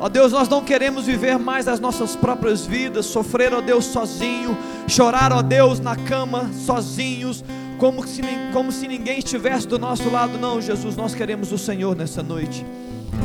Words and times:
Ó 0.00 0.08
Deus, 0.08 0.30
nós 0.30 0.48
não 0.48 0.62
queremos 0.62 1.06
viver 1.06 1.38
mais 1.38 1.66
as 1.66 1.80
nossas 1.80 2.14
próprias 2.14 2.64
vidas, 2.64 3.06
sofrer, 3.06 3.52
ó 3.52 3.60
Deus, 3.60 3.84
sozinho, 3.84 4.56
chorar, 4.86 5.32
ó 5.32 5.42
Deus, 5.42 5.80
na 5.80 5.96
cama, 5.96 6.48
sozinhos, 6.52 7.44
como 7.78 8.06
se, 8.06 8.22
como 8.52 8.70
se 8.70 8.86
ninguém 8.86 9.18
estivesse 9.18 9.66
do 9.66 9.76
nosso 9.76 10.08
lado. 10.08 10.38
Não, 10.38 10.60
Jesus, 10.60 10.96
nós 10.96 11.16
queremos 11.16 11.50
o 11.50 11.58
Senhor 11.58 11.96
nessa 11.96 12.22
noite. 12.22 12.64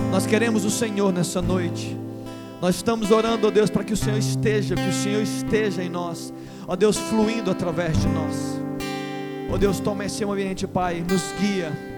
Nós 0.10 0.26
queremos 0.26 0.66
o 0.66 0.72
Senhor 0.72 1.14
nessa 1.14 1.42
noite. 1.44 1.96
Nós 2.60 2.76
estamos 2.76 3.12
orando, 3.12 3.48
ó 3.48 3.52
Deus, 3.52 3.70
para 3.70 3.84
que 3.84 3.94
o 3.94 3.98
Senhor 3.98 4.18
esteja, 4.18 4.74
que 4.74 4.90
o 4.90 4.94
Senhor 4.94 5.22
esteja 5.22 5.84
em 5.84 5.90
nós, 5.90 6.34
ó 6.68 6.76
Deus, 6.76 6.98
fluindo 6.98 7.52
através 7.52 8.00
de 8.00 8.08
nós. 8.08 8.60
Ó 9.52 9.58
Deus, 9.58 9.80
toma 9.80 10.06
esse 10.06 10.24
ambiente, 10.24 10.66
Pai, 10.66 11.06
nos 11.08 11.22
guia 11.40 11.93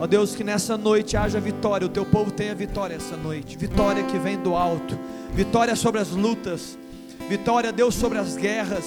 Ó 0.00 0.06
Deus, 0.06 0.34
que 0.34 0.44
nessa 0.44 0.76
noite 0.76 1.16
haja 1.16 1.40
vitória, 1.40 1.86
o 1.86 1.90
teu 1.90 2.04
povo 2.04 2.30
tenha 2.30 2.54
vitória 2.54 2.96
essa 2.96 3.16
noite, 3.16 3.56
vitória 3.56 4.02
que 4.02 4.18
vem 4.18 4.38
do 4.38 4.54
alto, 4.54 4.98
vitória 5.32 5.74
sobre 5.76 6.00
as 6.00 6.10
lutas, 6.10 6.78
vitória, 7.28 7.72
Deus, 7.72 7.94
sobre 7.94 8.18
as 8.18 8.36
guerras. 8.36 8.84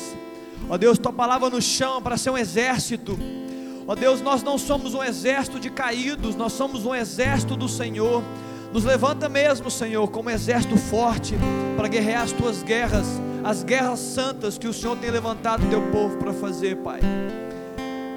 Ó 0.69 0.77
Deus, 0.77 0.97
tua 0.97 1.13
palavra 1.13 1.49
nos 1.49 1.63
chama 1.63 2.01
para 2.01 2.17
ser 2.17 2.29
um 2.29 2.37
exército. 2.37 3.17
Ó 3.87 3.95
Deus, 3.95 4.21
nós 4.21 4.43
não 4.43 4.57
somos 4.57 4.93
um 4.93 5.03
exército 5.03 5.59
de 5.59 5.69
caídos, 5.69 6.35
nós 6.35 6.53
somos 6.53 6.85
um 6.85 6.93
exército 6.93 7.55
do 7.55 7.69
Senhor. 7.69 8.21
Nos 8.73 8.83
levanta 8.83 9.29
mesmo, 9.29 9.71
Senhor, 9.71 10.07
como 10.09 10.29
um 10.29 10.31
exército 10.31 10.75
forte 10.75 11.35
para 11.77 11.87
guerrear 11.87 12.23
as 12.23 12.33
tuas 12.33 12.61
guerras, 12.61 13.07
as 13.43 13.63
guerras 13.63 13.99
santas 13.99 14.57
que 14.57 14.67
o 14.67 14.73
Senhor 14.73 14.97
tem 14.97 15.09
levantado 15.09 15.65
o 15.65 15.69
teu 15.69 15.81
povo 15.89 16.17
para 16.17 16.33
fazer, 16.33 16.75
Pai. 16.77 16.99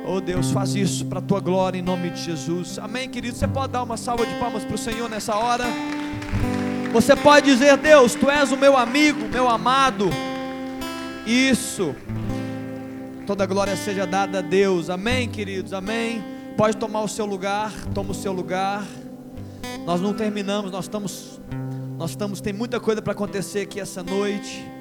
Oh 0.06 0.20
Deus, 0.20 0.50
faz 0.50 0.74
isso 0.74 1.04
para 1.06 1.18
a 1.18 1.22
tua 1.22 1.40
glória 1.40 1.78
em 1.78 1.82
nome 1.82 2.10
de 2.10 2.22
Jesus. 2.22 2.78
Amém, 2.78 3.08
querido. 3.08 3.36
Você 3.36 3.46
pode 3.46 3.72
dar 3.72 3.82
uma 3.82 3.96
salva 3.96 4.26
de 4.26 4.34
palmas 4.34 4.64
para 4.64 4.74
o 4.74 4.78
Senhor 4.78 5.08
nessa 5.08 5.36
hora. 5.36 5.64
Você 6.92 7.14
pode 7.14 7.46
dizer, 7.46 7.76
Deus, 7.76 8.14
tu 8.14 8.28
és 8.28 8.50
o 8.50 8.56
meu 8.56 8.76
amigo, 8.76 9.28
meu 9.28 9.48
amado. 9.48 10.10
Isso. 11.26 11.94
Toda 13.26 13.46
glória 13.46 13.76
seja 13.76 14.06
dada 14.06 14.38
a 14.38 14.42
Deus. 14.42 14.90
Amém, 14.90 15.28
queridos. 15.28 15.72
Amém. 15.72 16.24
Pode 16.56 16.76
tomar 16.76 17.02
o 17.02 17.08
seu 17.08 17.24
lugar. 17.26 17.72
Toma 17.94 18.10
o 18.10 18.14
seu 18.14 18.32
lugar. 18.32 18.84
Nós 19.86 20.00
não 20.00 20.12
terminamos. 20.12 20.72
Nós 20.72 20.86
estamos. 20.86 21.40
Nós 21.96 22.10
estamos. 22.10 22.40
Tem 22.40 22.52
muita 22.52 22.80
coisa 22.80 23.00
para 23.00 23.12
acontecer 23.12 23.60
aqui 23.60 23.78
essa 23.78 24.02
noite. 24.02 24.79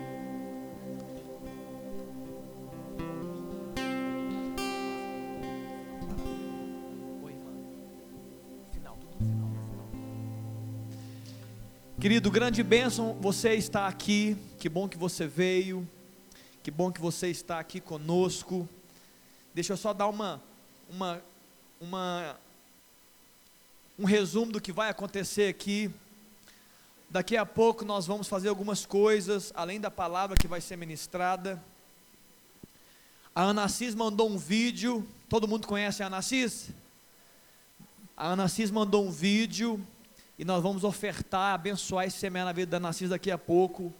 Querido, 11.99 12.31
grande 12.31 12.63
bênção 12.63 13.17
você 13.19 13.55
está 13.55 13.85
aqui. 13.85 14.37
Que 14.57 14.69
bom 14.69 14.87
que 14.87 14.97
você 14.97 15.27
veio. 15.27 15.85
Que 16.63 16.71
bom 16.71 16.89
que 16.93 17.01
você 17.01 17.27
está 17.27 17.59
aqui 17.59 17.81
conosco. 17.81 18.65
Deixa 19.53 19.73
eu 19.73 19.77
só 19.77 19.93
dar 19.93 20.07
uma, 20.07 20.41
uma, 20.89 21.21
uma, 21.81 22.37
um 23.99 24.05
resumo 24.05 24.49
do 24.49 24.61
que 24.61 24.71
vai 24.71 24.89
acontecer 24.89 25.49
aqui. 25.49 25.91
Daqui 27.09 27.35
a 27.35 27.45
pouco 27.45 27.83
nós 27.83 28.07
vamos 28.07 28.29
fazer 28.29 28.47
algumas 28.47 28.85
coisas, 28.85 29.51
além 29.53 29.77
da 29.77 29.91
palavra 29.91 30.37
que 30.37 30.47
vai 30.47 30.61
ser 30.61 30.77
ministrada. 30.77 31.61
A 33.35 33.43
Anassis 33.49 33.93
mandou 33.93 34.29
um 34.29 34.37
vídeo. 34.37 35.05
Todo 35.27 35.49
mundo 35.49 35.67
conhece 35.67 36.01
a 36.01 36.07
Anassis? 36.07 36.69
A 38.15 38.31
Anassis 38.31 38.71
mandou 38.71 39.05
um 39.05 39.11
vídeo 39.11 39.85
e 40.39 40.45
nós 40.45 40.63
vamos 40.63 40.85
ofertar, 40.85 41.53
abençoar 41.53 42.07
e 42.07 42.11
semear 42.11 42.45
na 42.45 42.53
vida 42.53 42.71
da 42.71 42.79
Narcisa 42.79 43.09
daqui 43.09 43.29
a 43.29 43.37
pouco. 43.37 43.93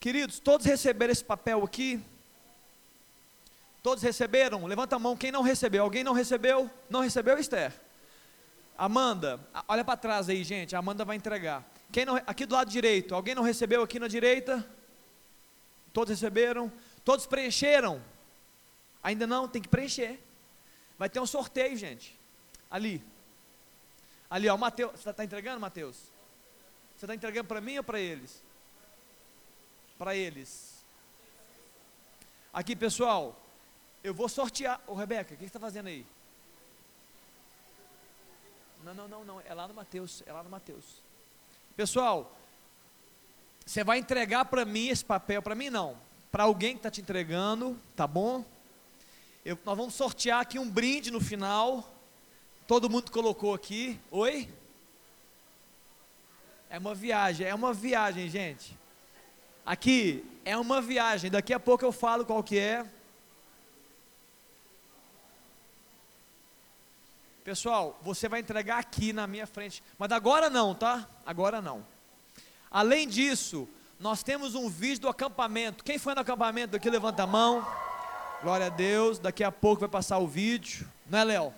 Queridos, 0.00 0.38
todos 0.38 0.64
receberam 0.64 1.12
esse 1.12 1.22
papel 1.22 1.62
aqui? 1.62 2.02
Todos 3.82 4.02
receberam? 4.02 4.64
Levanta 4.64 4.96
a 4.96 4.98
mão 4.98 5.14
quem 5.14 5.30
não 5.30 5.42
recebeu. 5.42 5.84
Alguém 5.84 6.02
não 6.02 6.14
recebeu? 6.14 6.70
Não 6.88 7.00
recebeu, 7.00 7.38
Esther? 7.38 7.78
Amanda, 8.78 9.38
olha 9.68 9.84
para 9.84 9.98
trás 9.98 10.30
aí, 10.30 10.42
gente. 10.42 10.74
A 10.74 10.78
Amanda 10.78 11.04
vai 11.04 11.14
entregar. 11.14 11.62
Quem 11.92 12.06
não, 12.06 12.16
aqui 12.16 12.46
do 12.46 12.54
lado 12.54 12.70
direito, 12.70 13.14
alguém 13.14 13.34
não 13.34 13.42
recebeu 13.42 13.82
aqui 13.82 14.00
na 14.00 14.08
direita? 14.08 14.66
Todos 15.92 16.08
receberam? 16.08 16.72
Todos 17.04 17.26
preencheram? 17.26 18.02
Ainda 19.02 19.26
não? 19.26 19.46
Tem 19.46 19.60
que 19.60 19.68
preencher. 19.68 20.18
Vai 20.98 21.10
ter 21.10 21.20
um 21.20 21.26
sorteio, 21.26 21.76
gente. 21.76 22.18
Ali. 22.70 23.04
Ali, 24.34 24.48
ó, 24.48 24.56
Mateus. 24.56 24.90
Você 25.00 25.10
está 25.10 25.22
entregando, 25.22 25.60
Mateus? 25.60 25.94
Você 26.96 27.04
está 27.04 27.14
entregando 27.14 27.46
para 27.46 27.60
mim 27.60 27.78
ou 27.78 27.84
para 27.84 28.00
eles? 28.00 28.42
Para 29.96 30.16
eles. 30.16 30.84
Aqui, 32.52 32.74
pessoal, 32.74 33.40
eu 34.02 34.12
vou 34.12 34.28
sortear. 34.28 34.80
Ô, 34.88 34.94
Rebeca, 34.94 35.34
o 35.34 35.36
que 35.36 35.44
você 35.44 35.46
está 35.46 35.60
fazendo 35.60 35.86
aí? 35.86 36.04
Não, 38.82 38.92
não, 38.92 39.06
não, 39.06 39.24
não. 39.24 39.40
É 39.42 39.54
lá 39.54 39.68
no 39.68 39.74
Mateus. 39.74 40.24
É 40.26 40.32
lá 40.32 40.42
no 40.42 40.50
Mateus. 40.50 41.00
Pessoal, 41.76 42.36
você 43.64 43.84
vai 43.84 43.98
entregar 43.98 44.46
para 44.46 44.64
mim 44.64 44.88
esse 44.88 45.04
papel. 45.04 45.40
Para 45.42 45.54
mim, 45.54 45.70
não. 45.70 45.96
Para 46.32 46.42
alguém 46.42 46.72
que 46.72 46.80
está 46.80 46.90
te 46.90 47.00
entregando, 47.00 47.80
tá 47.94 48.04
bom? 48.04 48.44
Eu, 49.44 49.56
nós 49.64 49.78
vamos 49.78 49.94
sortear 49.94 50.40
aqui 50.40 50.58
um 50.58 50.68
brinde 50.68 51.12
no 51.12 51.20
final. 51.20 51.93
Todo 52.66 52.88
mundo 52.88 53.10
colocou 53.10 53.52
aqui. 53.52 54.00
Oi? 54.10 54.48
É 56.70 56.78
uma 56.78 56.94
viagem, 56.94 57.46
é 57.46 57.54
uma 57.54 57.74
viagem, 57.74 58.28
gente. 58.28 58.76
Aqui 59.64 60.24
é 60.44 60.56
uma 60.56 60.80
viagem. 60.80 61.30
Daqui 61.30 61.52
a 61.52 61.60
pouco 61.60 61.84
eu 61.84 61.92
falo 61.92 62.24
qual 62.24 62.42
que 62.42 62.58
é. 62.58 62.86
Pessoal, 67.44 67.98
você 68.02 68.28
vai 68.28 68.40
entregar 68.40 68.78
aqui 68.78 69.12
na 69.12 69.26
minha 69.26 69.46
frente. 69.46 69.82
Mas 69.98 70.10
agora 70.10 70.48
não, 70.48 70.74
tá? 70.74 71.06
Agora 71.26 71.60
não. 71.60 71.86
Além 72.70 73.06
disso, 73.06 73.68
nós 74.00 74.22
temos 74.22 74.54
um 74.54 74.70
vídeo 74.70 75.02
do 75.02 75.08
acampamento. 75.08 75.84
Quem 75.84 75.98
foi 75.98 76.14
no 76.14 76.22
acampamento 76.22 76.74
aqui, 76.74 76.88
levanta 76.88 77.22
a 77.24 77.26
mão. 77.26 77.66
Glória 78.42 78.66
a 78.66 78.70
Deus. 78.70 79.18
Daqui 79.18 79.44
a 79.44 79.52
pouco 79.52 79.80
vai 79.80 79.88
passar 79.88 80.18
o 80.18 80.26
vídeo. 80.26 80.90
Não 81.06 81.18
é, 81.18 81.24
Léo? 81.24 81.54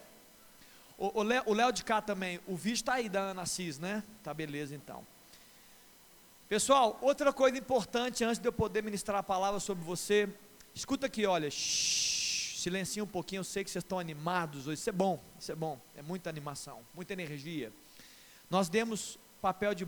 O 0.98 1.22
Léo 1.52 1.72
de 1.72 1.84
cá 1.84 2.00
também, 2.00 2.40
o 2.46 2.56
vídeo 2.56 2.76
está 2.76 2.94
aí 2.94 3.08
da 3.08 3.20
Ana 3.20 3.44
Cis, 3.44 3.78
né? 3.78 4.02
Tá 4.22 4.32
beleza 4.32 4.74
então. 4.74 5.06
Pessoal, 6.48 6.96
outra 7.02 7.32
coisa 7.32 7.58
importante 7.58 8.24
antes 8.24 8.38
de 8.38 8.48
eu 8.48 8.52
poder 8.52 8.82
ministrar 8.82 9.18
a 9.18 9.22
palavra 9.22 9.60
sobre 9.60 9.84
você, 9.84 10.28
escuta 10.74 11.06
aqui, 11.06 11.26
olha, 11.26 11.50
shh, 11.50 12.60
silencie 12.60 13.02
um 13.02 13.06
pouquinho, 13.06 13.40
eu 13.40 13.44
sei 13.44 13.62
que 13.62 13.70
vocês 13.70 13.84
estão 13.84 13.98
animados 13.98 14.66
hoje, 14.66 14.80
isso 14.80 14.88
é 14.88 14.92
bom, 14.92 15.20
isso 15.38 15.52
é 15.52 15.54
bom, 15.54 15.78
é 15.94 16.02
muita 16.02 16.30
animação, 16.30 16.80
muita 16.94 17.12
energia. 17.12 17.70
Nós 18.48 18.68
demos 18.68 19.18
papel 19.42 19.74
de 19.74 19.86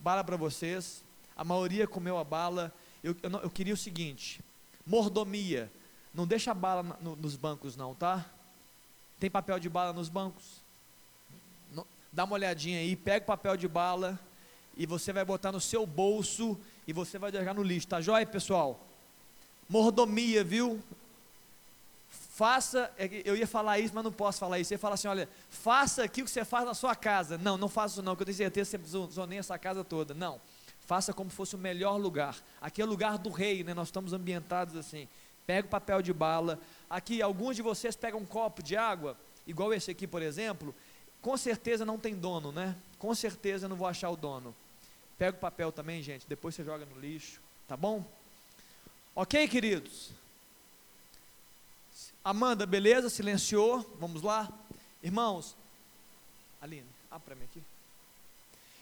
bala 0.00 0.24
para 0.24 0.36
vocês, 0.36 1.04
a 1.36 1.44
maioria 1.44 1.86
comeu 1.86 2.18
a 2.18 2.24
bala, 2.24 2.74
eu, 3.04 3.14
eu, 3.22 3.30
eu, 3.30 3.50
queria 3.50 3.74
o 3.74 3.76
seguinte, 3.76 4.40
mordomia, 4.84 5.70
não 6.12 6.26
deixa 6.26 6.50
a 6.50 6.54
bala 6.54 6.82
no, 7.00 7.14
nos 7.14 7.36
bancos 7.36 7.76
não, 7.76 7.94
tá? 7.94 8.28
Tem 9.18 9.30
papel 9.30 9.58
de 9.58 9.68
bala 9.68 9.92
nos 9.92 10.08
bancos? 10.08 10.62
Dá 12.12 12.24
uma 12.24 12.34
olhadinha 12.34 12.78
aí, 12.78 12.96
pega 12.96 13.24
o 13.24 13.26
papel 13.26 13.56
de 13.56 13.68
bala 13.68 14.18
e 14.76 14.86
você 14.86 15.12
vai 15.12 15.24
botar 15.24 15.52
no 15.52 15.60
seu 15.60 15.86
bolso 15.86 16.58
e 16.86 16.92
você 16.92 17.18
vai 17.18 17.30
jogar 17.30 17.54
no 17.54 17.62
lixo, 17.62 17.86
tá 17.86 18.00
joia, 18.00 18.24
pessoal? 18.24 18.80
Mordomia, 19.68 20.42
viu? 20.42 20.82
Faça, 22.08 22.90
é 22.96 23.22
eu 23.24 23.36
ia 23.36 23.46
falar 23.46 23.78
isso, 23.80 23.92
mas 23.94 24.04
não 24.04 24.12
posso 24.12 24.38
falar 24.38 24.58
isso. 24.58 24.68
Você 24.68 24.78
fala 24.78 24.94
assim: 24.94 25.08
olha, 25.08 25.28
faça 25.50 26.04
aqui 26.04 26.22
o 26.22 26.24
que 26.24 26.30
você 26.30 26.44
faz 26.44 26.64
na 26.64 26.72
sua 26.72 26.94
casa. 26.94 27.36
Não, 27.36 27.58
não 27.58 27.68
faça 27.68 27.94
isso, 27.94 28.02
não, 28.02 28.14
que 28.14 28.22
eu 28.22 28.26
tenho 28.26 28.36
certeza 28.38 28.78
que 28.78 28.88
você 28.88 29.12
zonei 29.12 29.38
essa 29.38 29.58
casa 29.58 29.82
toda. 29.82 30.14
Não, 30.14 30.40
faça 30.86 31.12
como 31.12 31.28
fosse 31.28 31.56
o 31.56 31.58
melhor 31.58 31.96
lugar. 31.96 32.36
Aqui 32.60 32.80
é 32.80 32.84
o 32.84 32.88
lugar 32.88 33.18
do 33.18 33.30
rei, 33.30 33.64
né? 33.64 33.74
Nós 33.74 33.88
estamos 33.88 34.12
ambientados 34.12 34.76
assim. 34.76 35.08
Pega 35.46 35.66
o 35.66 35.70
papel 35.70 36.00
de 36.00 36.12
bala, 36.12 36.58
Aqui, 36.88 37.20
alguns 37.20 37.56
de 37.56 37.62
vocês 37.62 37.94
pegam 37.94 38.20
um 38.20 38.26
copo 38.26 38.62
de 38.62 38.76
água, 38.76 39.16
igual 39.46 39.74
esse 39.74 39.90
aqui, 39.90 40.06
por 40.06 40.22
exemplo, 40.22 40.74
com 41.20 41.36
certeza 41.36 41.84
não 41.84 41.98
tem 41.98 42.14
dono, 42.14 42.50
né? 42.50 42.74
Com 42.98 43.14
certeza 43.14 43.68
não 43.68 43.76
vou 43.76 43.86
achar 43.86 44.10
o 44.10 44.16
dono. 44.16 44.54
Pega 45.18 45.36
o 45.36 45.40
papel 45.40 45.70
também, 45.72 46.02
gente, 46.02 46.26
depois 46.26 46.54
você 46.54 46.64
joga 46.64 46.86
no 46.86 46.98
lixo, 46.98 47.40
tá 47.66 47.76
bom? 47.76 48.04
Ok, 49.14 49.48
queridos? 49.48 50.10
Amanda, 52.24 52.64
beleza? 52.64 53.10
Silenciou, 53.10 53.84
vamos 53.98 54.22
lá? 54.22 54.48
Irmãos, 55.02 55.56
Aline, 56.60 56.86
abre 57.10 57.26
para 57.26 57.34
mim 57.34 57.44
aqui. 57.44 57.62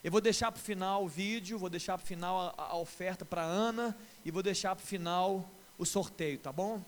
Eu 0.04 0.12
vou 0.12 0.20
deixar 0.20 0.52
para 0.52 0.60
o 0.60 0.62
final 0.62 1.04
o 1.04 1.08
vídeo, 1.08 1.58
vou 1.58 1.68
deixar 1.68 1.98
para 1.98 2.04
o 2.04 2.06
final 2.06 2.54
a, 2.56 2.62
a 2.62 2.76
oferta 2.76 3.24
para 3.24 3.42
Ana 3.42 3.96
e 4.24 4.30
vou 4.30 4.42
deixar 4.42 4.76
para 4.76 4.84
o 4.84 4.86
final 4.86 5.50
o 5.78 5.84
sorteio, 5.84 6.38
tá 6.38 6.52
bom? 6.52 6.82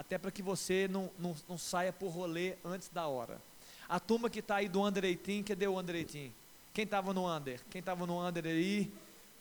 Até 0.00 0.16
para 0.16 0.30
que 0.30 0.42
você 0.42 0.88
não, 0.88 1.10
não, 1.18 1.36
não, 1.46 1.58
saia 1.58 1.92
por 1.92 2.08
rolê 2.08 2.54
antes 2.64 2.88
da 2.88 3.06
hora. 3.06 3.38
A 3.86 4.00
turma 4.00 4.30
que 4.30 4.38
está 4.38 4.56
aí 4.56 4.66
do 4.66 4.82
Under 4.82 5.02
18, 5.02 5.48
cadê 5.48 5.68
o 5.68 5.78
Under 5.78 5.94
18? 5.94 6.32
Quem 6.72 6.84
estava 6.84 7.12
no 7.12 7.30
Under? 7.30 7.60
Quem 7.68 7.80
estava 7.80 8.06
no 8.06 8.26
Under 8.26 8.46
aí? 8.46 8.90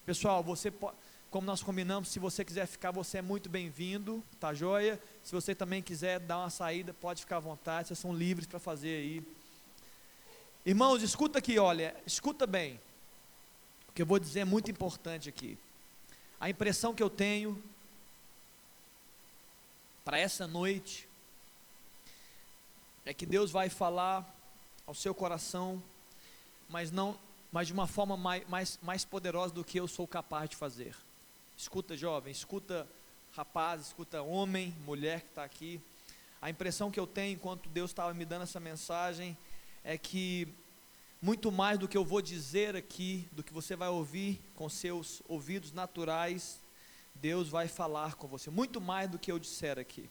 Pessoal, 0.06 0.44
você 0.44 0.70
pode, 0.70 0.98
como 1.32 1.48
nós 1.48 1.64
combinamos, 1.64 2.10
se 2.10 2.20
você 2.20 2.44
quiser 2.44 2.66
ficar, 2.66 2.92
você 2.92 3.20
é 3.20 3.22
muito 3.22 3.48
bem-vindo, 3.48 4.22
tá 4.38 4.54
joia? 4.54 5.00
Se 5.24 5.32
você 5.32 5.56
também 5.56 5.82
quiser 5.82 6.20
dar 6.20 6.40
uma 6.40 6.50
saída, 6.50 6.94
pode 6.94 7.22
ficar 7.22 7.38
à 7.38 7.40
vontade, 7.40 7.88
vocês 7.88 8.00
são 8.00 8.14
livres 8.14 8.46
para 8.46 8.60
fazer 8.60 8.98
aí. 8.98 9.24
Irmãos, 10.66 11.02
escuta 11.02 11.40
aqui, 11.40 11.58
olha, 11.58 11.96
escuta 12.06 12.46
bem. 12.46 12.78
O 13.88 13.94
que 13.94 14.02
eu 14.02 14.06
vou 14.06 14.20
dizer 14.20 14.42
é 14.42 14.46
muito 14.46 14.70
importante 14.70 15.30
aqui. 15.30 15.58
A 16.38 16.50
impressão 16.50 16.94
que 16.94 17.02
eu 17.02 17.10
tenho 17.10 17.64
para 20.10 20.18
essa 20.18 20.48
noite 20.48 21.08
é 23.06 23.14
que 23.14 23.28
Deus 23.28 23.52
vai 23.52 23.70
falar 23.70 24.28
ao 24.88 24.96
seu 24.96 25.14
coração, 25.14 25.80
mas 26.68 26.90
não, 26.90 27.16
mas 27.52 27.68
de 27.68 27.74
uma 27.74 27.86
forma 27.86 28.18
mais, 28.18 28.44
mais, 28.50 28.80
mais 28.82 29.06
poderosa 29.06 29.54
do 29.54 29.64
que 29.64 29.80
eu 29.80 29.88
sou 29.88 30.08
capaz 30.08 30.50
de 30.50 30.56
fazer. 30.56 30.96
Escuta, 31.56 31.96
jovem, 31.96 32.32
escuta, 32.32 32.88
rapaz, 33.36 33.86
escuta, 33.86 34.20
homem, 34.24 34.76
mulher 34.84 35.22
que 35.22 35.28
está 35.28 35.44
aqui. 35.44 35.80
A 36.42 36.50
impressão 36.50 36.90
que 36.90 37.00
eu 37.00 37.06
tenho 37.06 37.36
enquanto 37.36 37.70
Deus 37.70 37.92
estava 37.92 38.12
me 38.12 38.26
dando 38.26 38.42
essa 38.42 38.60
mensagem 38.60 39.38
é 39.84 39.96
que 39.96 40.48
muito 41.22 41.52
mais 41.52 41.78
do 41.78 41.88
que 41.88 41.96
eu 41.96 42.04
vou 42.04 42.20
dizer 42.20 42.76
aqui, 42.76 43.28
do 43.32 43.44
que 43.44 43.54
você 43.54 43.76
vai 43.76 43.90
ouvir 43.90 44.42
com 44.56 44.68
seus 44.70 45.22
ouvidos 45.28 45.72
naturais, 45.72 46.60
Deus 47.22 47.50
vai 47.50 47.68
falar 47.68 48.16
com 48.16 48.28
você, 48.28 48.50
muito 48.50 48.80
mais 48.80 49.10
do 49.10 49.20
que 49.20 49.32
eu 49.32 49.40
disser 49.40 49.78
aqui. 49.78 50.10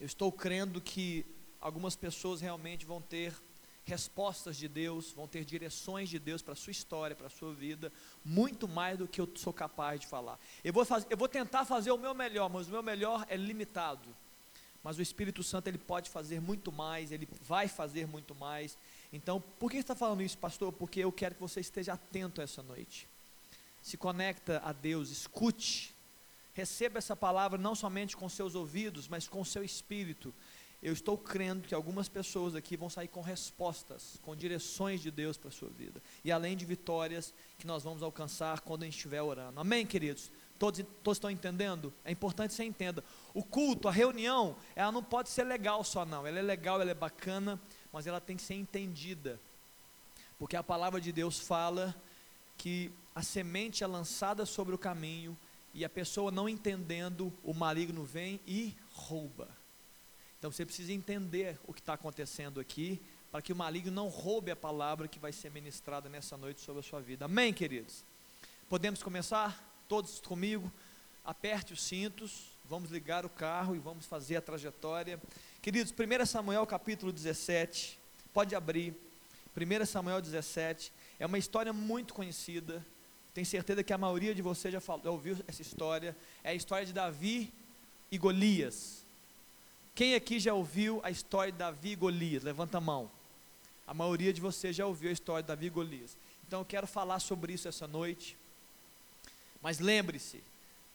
Eu 0.00 0.06
estou 0.06 0.30
crendo 0.30 0.80
que 0.80 1.24
algumas 1.60 1.96
pessoas 1.96 2.40
realmente 2.40 2.84
vão 2.84 3.00
ter 3.00 3.34
respostas 3.84 4.56
de 4.56 4.66
Deus, 4.66 5.12
vão 5.12 5.28
ter 5.28 5.44
direções 5.44 6.08
de 6.08 6.18
Deus 6.18 6.40
para 6.40 6.52
a 6.52 6.56
sua 6.56 6.70
história, 6.70 7.14
para 7.14 7.26
a 7.26 7.30
sua 7.30 7.52
vida, 7.52 7.92
muito 8.24 8.66
mais 8.66 8.98
do 8.98 9.06
que 9.06 9.20
eu 9.20 9.28
sou 9.34 9.52
capaz 9.52 10.00
de 10.00 10.06
falar. 10.06 10.38
Eu 10.62 10.72
vou, 10.72 10.84
fazer, 10.84 11.06
eu 11.10 11.16
vou 11.16 11.28
tentar 11.28 11.64
fazer 11.64 11.90
o 11.90 11.98
meu 11.98 12.14
melhor, 12.14 12.48
mas 12.48 12.66
o 12.66 12.70
meu 12.70 12.82
melhor 12.82 13.26
é 13.28 13.36
limitado. 13.36 14.08
Mas 14.82 14.98
o 14.98 15.02
Espírito 15.02 15.42
Santo 15.42 15.68
ele 15.68 15.78
pode 15.78 16.10
fazer 16.10 16.40
muito 16.40 16.70
mais, 16.70 17.10
ele 17.10 17.28
vai 17.42 17.68
fazer 17.68 18.06
muito 18.06 18.34
mais. 18.34 18.76
Então, 19.12 19.42
por 19.58 19.70
que 19.70 19.78
está 19.78 19.94
falando 19.94 20.22
isso, 20.22 20.36
pastor? 20.36 20.72
Porque 20.72 21.00
eu 21.00 21.12
quero 21.12 21.34
que 21.34 21.40
você 21.40 21.60
esteja 21.60 21.94
atento 21.94 22.40
essa 22.40 22.62
noite. 22.62 23.08
Se 23.84 23.98
conecta 23.98 24.62
a 24.64 24.72
Deus, 24.72 25.10
escute, 25.10 25.94
receba 26.54 26.96
essa 26.96 27.14
palavra 27.14 27.58
não 27.58 27.74
somente 27.74 28.16
com 28.16 28.30
seus 28.30 28.54
ouvidos, 28.54 29.06
mas 29.08 29.28
com 29.28 29.44
seu 29.44 29.62
espírito 29.62 30.32
eu 30.82 30.94
estou 30.94 31.18
crendo 31.18 31.68
que 31.68 31.74
algumas 31.74 32.08
pessoas 32.08 32.54
aqui 32.54 32.78
vão 32.78 32.88
sair 32.88 33.08
com 33.08 33.20
respostas, 33.20 34.18
com 34.22 34.34
direções 34.34 35.02
de 35.02 35.10
Deus 35.10 35.36
para 35.36 35.48
a 35.48 35.52
sua 35.52 35.68
vida. 35.68 36.02
E 36.24 36.32
além 36.32 36.56
de 36.56 36.64
vitórias 36.64 37.34
que 37.58 37.66
nós 37.66 37.82
vamos 37.82 38.02
alcançar 38.02 38.60
quando 38.60 38.84
a 38.84 38.86
gente 38.86 38.96
estiver 38.96 39.20
orando. 39.20 39.60
Amém, 39.60 39.84
queridos? 39.84 40.32
Todos, 40.58 40.82
todos 41.02 41.18
estão 41.18 41.30
entendendo? 41.30 41.92
É 42.06 42.10
importante 42.10 42.50
que 42.50 42.56
você 42.56 42.64
entenda. 42.64 43.04
O 43.34 43.44
culto, 43.44 43.86
a 43.86 43.92
reunião, 43.92 44.56
ela 44.74 44.90
não 44.90 45.02
pode 45.02 45.28
ser 45.28 45.44
legal 45.44 45.84
só 45.84 46.06
não. 46.06 46.26
Ela 46.26 46.38
é 46.38 46.42
legal, 46.42 46.80
ela 46.80 46.90
é 46.90 46.94
bacana, 46.94 47.60
mas 47.92 48.06
ela 48.06 48.20
tem 48.20 48.34
que 48.34 48.42
ser 48.42 48.54
entendida. 48.54 49.38
Porque 50.38 50.56
a 50.56 50.62
palavra 50.62 51.02
de 51.02 51.12
Deus 51.12 51.38
fala 51.38 51.94
que 52.56 52.90
a 53.14 53.22
semente 53.22 53.84
é 53.84 53.86
lançada 53.86 54.44
sobre 54.44 54.74
o 54.74 54.78
caminho 54.78 55.36
e 55.72 55.84
a 55.84 55.88
pessoa 55.88 56.30
não 56.30 56.48
entendendo, 56.48 57.32
o 57.42 57.54
maligno 57.54 58.04
vem 58.04 58.40
e 58.46 58.76
rouba. 58.92 59.48
Então 60.38 60.50
você 60.50 60.64
precisa 60.64 60.92
entender 60.92 61.58
o 61.66 61.72
que 61.72 61.80
está 61.80 61.94
acontecendo 61.94 62.60
aqui, 62.60 63.00
para 63.30 63.42
que 63.42 63.52
o 63.52 63.56
maligno 63.56 63.90
não 63.90 64.08
roube 64.08 64.50
a 64.50 64.56
palavra 64.56 65.08
que 65.08 65.18
vai 65.18 65.32
ser 65.32 65.50
ministrada 65.50 66.08
nessa 66.08 66.36
noite 66.36 66.60
sobre 66.60 66.80
a 66.80 66.82
sua 66.82 67.00
vida. 67.00 67.24
Amém, 67.24 67.52
queridos? 67.52 68.04
Podemos 68.68 69.02
começar? 69.02 69.58
Todos 69.88 70.20
comigo? 70.20 70.70
Aperte 71.24 71.72
os 71.72 71.82
cintos, 71.82 72.56
vamos 72.64 72.90
ligar 72.90 73.24
o 73.24 73.30
carro 73.30 73.74
e 73.74 73.78
vamos 73.78 74.06
fazer 74.06 74.36
a 74.36 74.42
trajetória. 74.42 75.20
Queridos, 75.62 75.92
1 75.92 76.26
Samuel 76.26 76.66
capítulo 76.66 77.12
17, 77.12 77.98
pode 78.32 78.54
abrir. 78.54 78.94
1 79.56 79.86
Samuel 79.86 80.20
17 80.20 80.92
é 81.18 81.26
uma 81.26 81.38
história 81.38 81.72
muito 81.72 82.12
conhecida. 82.12 82.84
Tenho 83.34 83.46
certeza 83.46 83.82
que 83.82 83.92
a 83.92 83.98
maioria 83.98 84.32
de 84.32 84.40
vocês 84.40 84.72
já, 84.72 84.80
falou, 84.80 85.02
já 85.02 85.10
ouviu 85.10 85.36
essa 85.48 85.60
história. 85.60 86.16
É 86.44 86.50
a 86.50 86.54
história 86.54 86.86
de 86.86 86.92
Davi 86.92 87.52
e 88.10 88.16
Golias. 88.16 89.04
Quem 89.92 90.14
aqui 90.14 90.38
já 90.38 90.54
ouviu 90.54 91.00
a 91.02 91.10
história 91.10 91.52
de 91.52 91.58
Davi 91.58 91.90
e 91.90 91.96
Golias? 91.96 92.44
Levanta 92.44 92.78
a 92.78 92.80
mão. 92.80 93.10
A 93.86 93.92
maioria 93.92 94.32
de 94.32 94.40
vocês 94.40 94.74
já 94.76 94.86
ouviu 94.86 95.10
a 95.10 95.12
história 95.12 95.42
de 95.42 95.48
Davi 95.48 95.66
e 95.66 95.70
Golias. 95.70 96.16
Então 96.46 96.60
eu 96.60 96.64
quero 96.64 96.86
falar 96.86 97.18
sobre 97.18 97.52
isso 97.52 97.66
essa 97.66 97.88
noite. 97.88 98.36
Mas 99.60 99.80
lembre-se, 99.80 100.40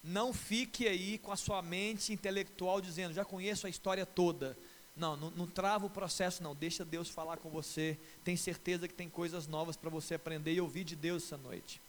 não 0.02 0.34
fique 0.34 0.88
aí 0.88 1.18
com 1.18 1.34
a 1.34 1.36
sua 1.36 1.62
mente 1.62 2.14
intelectual 2.14 2.80
dizendo, 2.80 3.14
já 3.14 3.26
conheço 3.26 3.68
a 3.68 3.70
história 3.70 4.06
toda. 4.06 4.58
Não, 4.96 5.18
não, 5.18 5.32
não 5.32 5.48
trava 5.48 5.86
o 5.86 5.90
processo, 5.90 6.42
não. 6.42 6.56
Deixa 6.56 6.86
Deus 6.86 7.10
falar 7.10 7.38
com 7.38 7.50
você. 7.50 7.98
Tem 8.24 8.38
certeza 8.38 8.88
que 8.88 8.94
tem 8.94 9.10
coisas 9.10 9.46
novas 9.46 9.76
para 9.76 9.90
você 9.90 10.16
aprender 10.16 10.54
e 10.54 10.62
ouvir 10.62 10.86
de 10.86 10.96
Deus 10.96 11.24
essa 11.24 11.38
noite. 11.38 11.82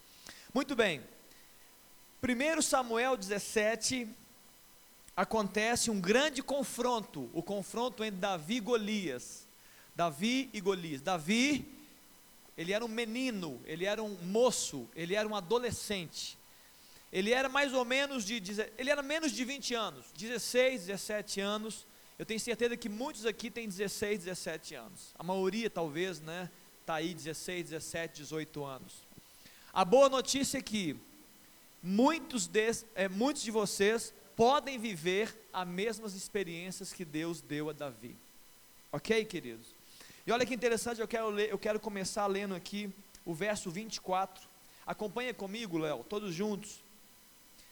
Muito 0.53 0.75
bem. 0.75 1.01
1 2.21 2.63
Samuel 2.63 3.17
17, 3.17 4.09
acontece 5.17 5.93
um 5.93 6.01
grande 6.01 6.43
confronto, 6.43 7.31
o 7.33 7.41
confronto 7.41 8.03
entre 8.03 8.19
Davi 8.19 8.57
e 8.57 8.61
Golias. 8.61 9.47
Davi 9.95 10.51
e 10.53 10.61
Golias. 10.61 11.03
Davi, 11.03 11.65
ele 12.59 12.73
era 12.73 12.85
um 12.85 12.89
menino, 12.89 13.61
ele 13.65 13.85
era 13.85 14.03
um 14.03 14.17
moço, 14.25 14.89
ele 14.97 15.15
era 15.15 15.29
um 15.29 15.37
adolescente. 15.37 16.37
Ele 17.13 17.33
era 17.33 17.49
mais 17.49 17.73
ou 17.73 17.85
menos 17.85 18.25
de, 18.25 18.43
ele 18.77 18.91
era 18.91 19.03
menos 19.03 19.31
de 19.31 19.45
20 19.45 19.75
anos, 19.75 20.07
16, 20.17 20.87
17 20.87 21.41
anos. 21.41 21.87
Eu 22.19 22.27
tenho 22.27 22.41
certeza 22.41 22.77
que 22.77 22.89
muitos 22.89 23.25
aqui 23.25 23.51
têm 23.51 23.69
16, 23.69 24.25
17 24.25 24.75
anos. 24.75 25.15
A 25.17 25.23
maioria 25.23 25.71
talvez, 25.71 26.21
né, 26.21 26.51
tá 26.85 26.95
aí 26.95 27.15
16, 27.15 27.71
17, 27.71 28.23
18 28.23 28.65
anos. 28.65 29.10
A 29.73 29.85
boa 29.85 30.09
notícia 30.09 30.59
é 30.59 30.63
que 30.63 30.97
muitos, 31.81 32.49
de, 32.49 32.71
é, 32.95 33.09
muitos 33.09 33.43
de 33.43 33.51
vocês 33.53 34.13
podem 34.35 34.79
viver 34.79 35.37
as 35.53 35.67
mesmas 35.67 36.15
experiências 36.15 36.93
que 36.93 37.05
Deus 37.05 37.41
deu 37.41 37.71
a 37.71 37.73
Davi. 37.73 38.17
Ok, 38.91 39.25
queridos? 39.27 39.69
E 40.27 40.33
olha 40.33 40.45
que 40.45 40.55
interessante, 40.55 41.01
eu 41.01 41.07
quero, 41.07 41.31
ler, 41.31 41.51
eu 41.51 41.59
quero 41.59 41.79
começar 41.79 42.27
lendo 42.27 42.55
aqui 42.55 42.93
o 43.25 43.33
verso 43.33 43.71
24. 43.71 44.43
Acompanha 44.85 45.33
comigo, 45.33 45.79
Léo, 45.79 46.05
todos 46.09 46.35
juntos, 46.35 46.81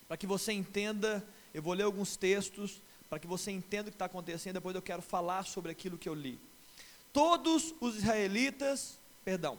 para 0.07 0.17
que 0.17 0.27
você 0.27 0.53
entenda. 0.53 1.25
Eu 1.53 1.63
vou 1.63 1.75
ler 1.75 1.83
alguns 1.83 2.17
textos 2.17 2.81
para 3.11 3.19
que 3.19 3.27
você 3.27 3.51
entenda 3.51 3.89
o 3.89 3.91
que 3.91 3.97
está 3.97 4.05
acontecendo. 4.05 4.55
Depois 4.55 4.77
eu 4.77 4.83
quero 4.83 5.03
falar 5.03 5.45
sobre 5.45 5.73
aquilo 5.73 5.99
que 5.99 6.09
eu 6.09 6.15
li. 6.15 6.39
Todos 7.13 7.75
os 7.81 7.97
israelitas, 7.97 8.99
perdão, 9.25 9.59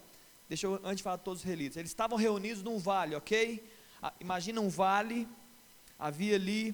deixa 0.50 0.66
eu 0.66 0.82
antes 0.84 1.04
falar 1.04 1.20
todos 1.20 1.42
os 1.42 1.46
israelitas, 1.46 1.78
eles 1.78 1.92
estavam 1.92 2.18
reunidos 2.18 2.64
num 2.64 2.80
vale, 2.80 3.16
ok? 3.16 3.64
Ah, 4.02 4.12
imagina 4.20 4.60
um 4.60 4.68
vale, 4.68 5.28
havia 5.98 6.36
ali 6.36 6.74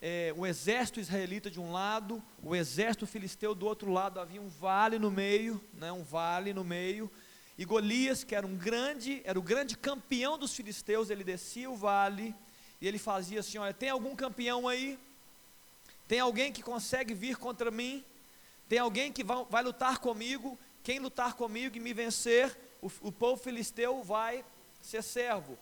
é, 0.00 0.32
o 0.36 0.46
exército 0.46 1.00
israelita 1.00 1.50
de 1.50 1.58
um 1.58 1.72
lado, 1.72 2.22
o 2.40 2.54
exército 2.54 3.04
filisteu 3.04 3.52
do 3.52 3.66
outro 3.66 3.90
lado, 3.92 4.20
havia 4.20 4.40
um 4.40 4.48
vale 4.48 4.96
no 4.96 5.10
meio, 5.10 5.60
né, 5.74 5.90
um 5.90 6.04
vale 6.04 6.54
no 6.54 6.62
meio, 6.62 7.10
e 7.58 7.64
Golias, 7.64 8.22
que 8.22 8.34
era 8.34 8.46
um 8.46 8.54
grande, 8.54 9.22
era 9.24 9.36
o 9.36 9.42
grande 9.42 9.76
campeão 9.76 10.38
dos 10.38 10.54
filisteus, 10.54 11.10
ele 11.10 11.24
descia 11.24 11.68
o 11.68 11.74
vale 11.74 12.32
e 12.80 12.86
ele 12.86 12.98
fazia 12.98 13.40
assim: 13.40 13.56
olha, 13.56 13.72
tem 13.72 13.88
algum 13.88 14.14
campeão 14.14 14.68
aí? 14.68 14.98
Tem 16.06 16.20
alguém 16.20 16.52
que 16.52 16.62
consegue 16.62 17.14
vir 17.14 17.36
contra 17.36 17.70
mim? 17.70 18.04
Tem 18.68 18.78
alguém 18.78 19.10
que 19.10 19.24
vai, 19.24 19.44
vai 19.48 19.62
lutar 19.62 19.98
comigo? 19.98 20.58
Quem 20.82 20.98
lutar 20.98 21.32
comigo 21.32 21.76
e 21.76 21.80
me 21.80 21.94
vencer, 21.94 22.54
o, 22.82 22.90
o 23.02 23.12
povo 23.12 23.40
filisteu 23.40 24.02
vai 24.02 24.44
ser 24.82 25.02
servo. 25.02 25.58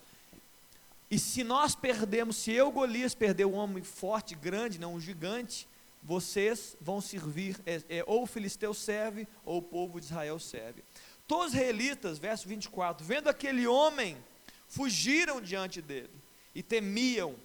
E 1.09 1.19
se 1.19 1.43
nós 1.43 1.75
perdemos, 1.75 2.37
se 2.37 2.51
eu, 2.51 2.71
Golias, 2.71 3.13
perder 3.13 3.45
um 3.45 3.53
homem 3.53 3.83
forte, 3.83 4.35
grande, 4.35 4.79
não 4.79 4.95
um 4.95 4.99
gigante, 4.99 5.67
vocês 6.01 6.75
vão 6.79 7.01
servir, 7.01 7.59
é, 7.65 7.81
é, 7.89 8.03
ou 8.05 8.23
o 8.23 8.27
filisteu 8.27 8.73
serve, 8.73 9.27
ou 9.43 9.57
o 9.57 9.61
povo 9.61 9.99
de 9.99 10.07
Israel 10.07 10.39
serve. 10.39 10.83
Todos 11.27 11.47
os 11.47 11.53
israelitas, 11.53 12.19
verso 12.19 12.47
24, 12.47 13.05
vendo 13.05 13.27
aquele 13.27 13.65
homem, 13.65 14.17
fugiram 14.67 15.41
diante 15.41 15.81
dele 15.81 16.13
e 16.53 16.61
temiam 16.61 17.35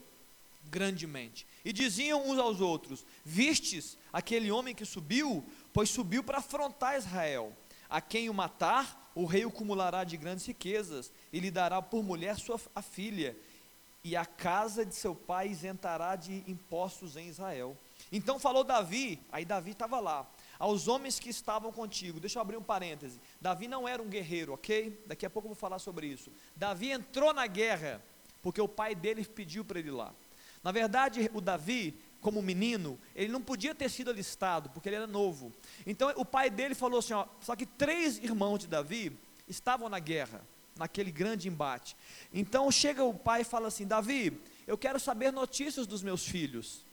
grandemente. 0.70 1.46
E 1.64 1.72
diziam 1.72 2.28
uns 2.28 2.38
aos 2.38 2.60
outros: 2.60 3.04
Vistes 3.24 3.96
aquele 4.12 4.50
homem 4.50 4.74
que 4.74 4.84
subiu? 4.84 5.44
Pois 5.72 5.90
subiu 5.90 6.22
para 6.22 6.38
afrontar 6.38 6.98
Israel. 6.98 7.56
A 7.90 8.00
quem 8.00 8.30
o 8.30 8.34
matar, 8.34 9.10
o 9.14 9.24
rei 9.24 9.44
o 9.44 9.48
acumulará 9.48 10.04
de 10.04 10.16
grandes 10.16 10.46
riquezas 10.46 11.12
e 11.32 11.40
lhe 11.40 11.50
dará 11.50 11.82
por 11.82 12.02
mulher 12.02 12.38
sua 12.38 12.60
a 12.74 12.80
filha 12.80 13.36
e 14.02 14.16
a 14.16 14.24
casa 14.24 14.84
de 14.84 14.94
seu 14.94 15.14
pai 15.14 15.48
isentará 15.48 16.16
de 16.16 16.42
impostos 16.46 17.16
em 17.16 17.28
Israel. 17.28 17.76
Então 18.10 18.38
falou 18.38 18.64
Davi, 18.64 19.20
aí 19.30 19.44
Davi 19.44 19.72
estava 19.72 20.00
lá, 20.00 20.28
aos 20.58 20.88
homens 20.88 21.18
que 21.18 21.28
estavam 21.28 21.70
contigo. 21.72 22.18
Deixa 22.18 22.38
eu 22.38 22.42
abrir 22.42 22.56
um 22.56 22.62
parêntese. 22.62 23.20
Davi 23.40 23.68
não 23.68 23.86
era 23.86 24.02
um 24.02 24.08
guerreiro, 24.08 24.54
ok? 24.54 25.02
Daqui 25.06 25.26
a 25.26 25.30
pouco 25.30 25.46
eu 25.46 25.50
vou 25.50 25.60
falar 25.60 25.78
sobre 25.78 26.06
isso. 26.06 26.32
Davi 26.56 26.90
entrou 26.90 27.34
na 27.34 27.46
guerra, 27.46 28.02
porque 28.42 28.60
o 28.60 28.68
pai 28.68 28.94
dele 28.94 29.24
pediu 29.24 29.64
para 29.64 29.78
ele 29.78 29.88
ir 29.88 29.92
lá. 29.92 30.14
Na 30.62 30.72
verdade, 30.72 31.30
o 31.32 31.40
Davi, 31.40 31.98
como 32.20 32.42
menino, 32.42 32.98
ele 33.14 33.32
não 33.32 33.40
podia 33.40 33.74
ter 33.74 33.88
sido 33.88 34.10
alistado, 34.10 34.70
porque 34.70 34.88
ele 34.88 34.96
era 34.96 35.06
novo. 35.06 35.52
Então 35.86 36.12
o 36.16 36.24
pai 36.24 36.50
dele 36.50 36.74
falou 36.74 36.98
assim: 36.98 37.14
ó, 37.14 37.26
só 37.40 37.56
que 37.56 37.66
três 37.66 38.18
irmãos 38.18 38.58
de 38.58 38.66
Davi 38.66 39.16
estavam 39.48 39.88
na 39.88 39.98
guerra, 39.98 40.42
naquele 40.76 41.10
grande 41.10 41.48
embate. 41.48 41.96
Então 42.32 42.70
chega 42.70 43.02
o 43.02 43.14
pai 43.14 43.42
e 43.42 43.44
fala 43.44 43.68
assim: 43.68 43.86
Davi, 43.86 44.40
eu 44.66 44.76
quero 44.76 45.00
saber 45.00 45.32
notícias 45.32 45.86
dos 45.86 46.02
meus 46.02 46.26
filhos. 46.26 46.84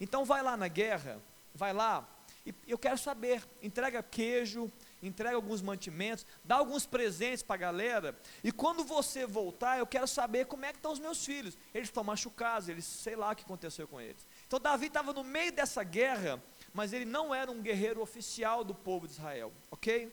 Então 0.00 0.24
vai 0.24 0.42
lá 0.42 0.56
na 0.56 0.68
guerra, 0.68 1.20
vai 1.54 1.72
lá, 1.72 2.08
e 2.44 2.54
eu 2.66 2.76
quero 2.76 2.98
saber, 2.98 3.42
entrega 3.62 4.02
queijo, 4.02 4.70
entrega 5.00 5.36
alguns 5.36 5.62
mantimentos, 5.62 6.26
dá 6.44 6.56
alguns 6.56 6.84
presentes 6.84 7.42
para 7.42 7.54
a 7.54 7.58
galera, 7.58 8.18
e 8.42 8.50
quando 8.50 8.82
você 8.82 9.24
voltar, 9.24 9.78
eu 9.78 9.86
quero 9.86 10.08
saber 10.08 10.46
como 10.46 10.64
é 10.64 10.72
que 10.72 10.78
estão 10.78 10.92
os 10.92 10.98
meus 10.98 11.24
filhos. 11.24 11.56
Eles 11.72 11.88
estão 11.88 12.02
machucados, 12.02 12.68
eles 12.68 12.84
sei 12.84 13.14
lá 13.14 13.30
o 13.30 13.36
que 13.36 13.44
aconteceu 13.44 13.86
com 13.86 14.00
eles. 14.00 14.26
Então 14.52 14.60
Davi 14.60 14.88
estava 14.88 15.14
no 15.14 15.24
meio 15.24 15.50
dessa 15.50 15.82
guerra, 15.82 16.38
mas 16.74 16.92
ele 16.92 17.06
não 17.06 17.34
era 17.34 17.50
um 17.50 17.62
guerreiro 17.62 18.02
oficial 18.02 18.62
do 18.62 18.74
povo 18.74 19.06
de 19.06 19.14
Israel, 19.14 19.50
ok? 19.70 20.12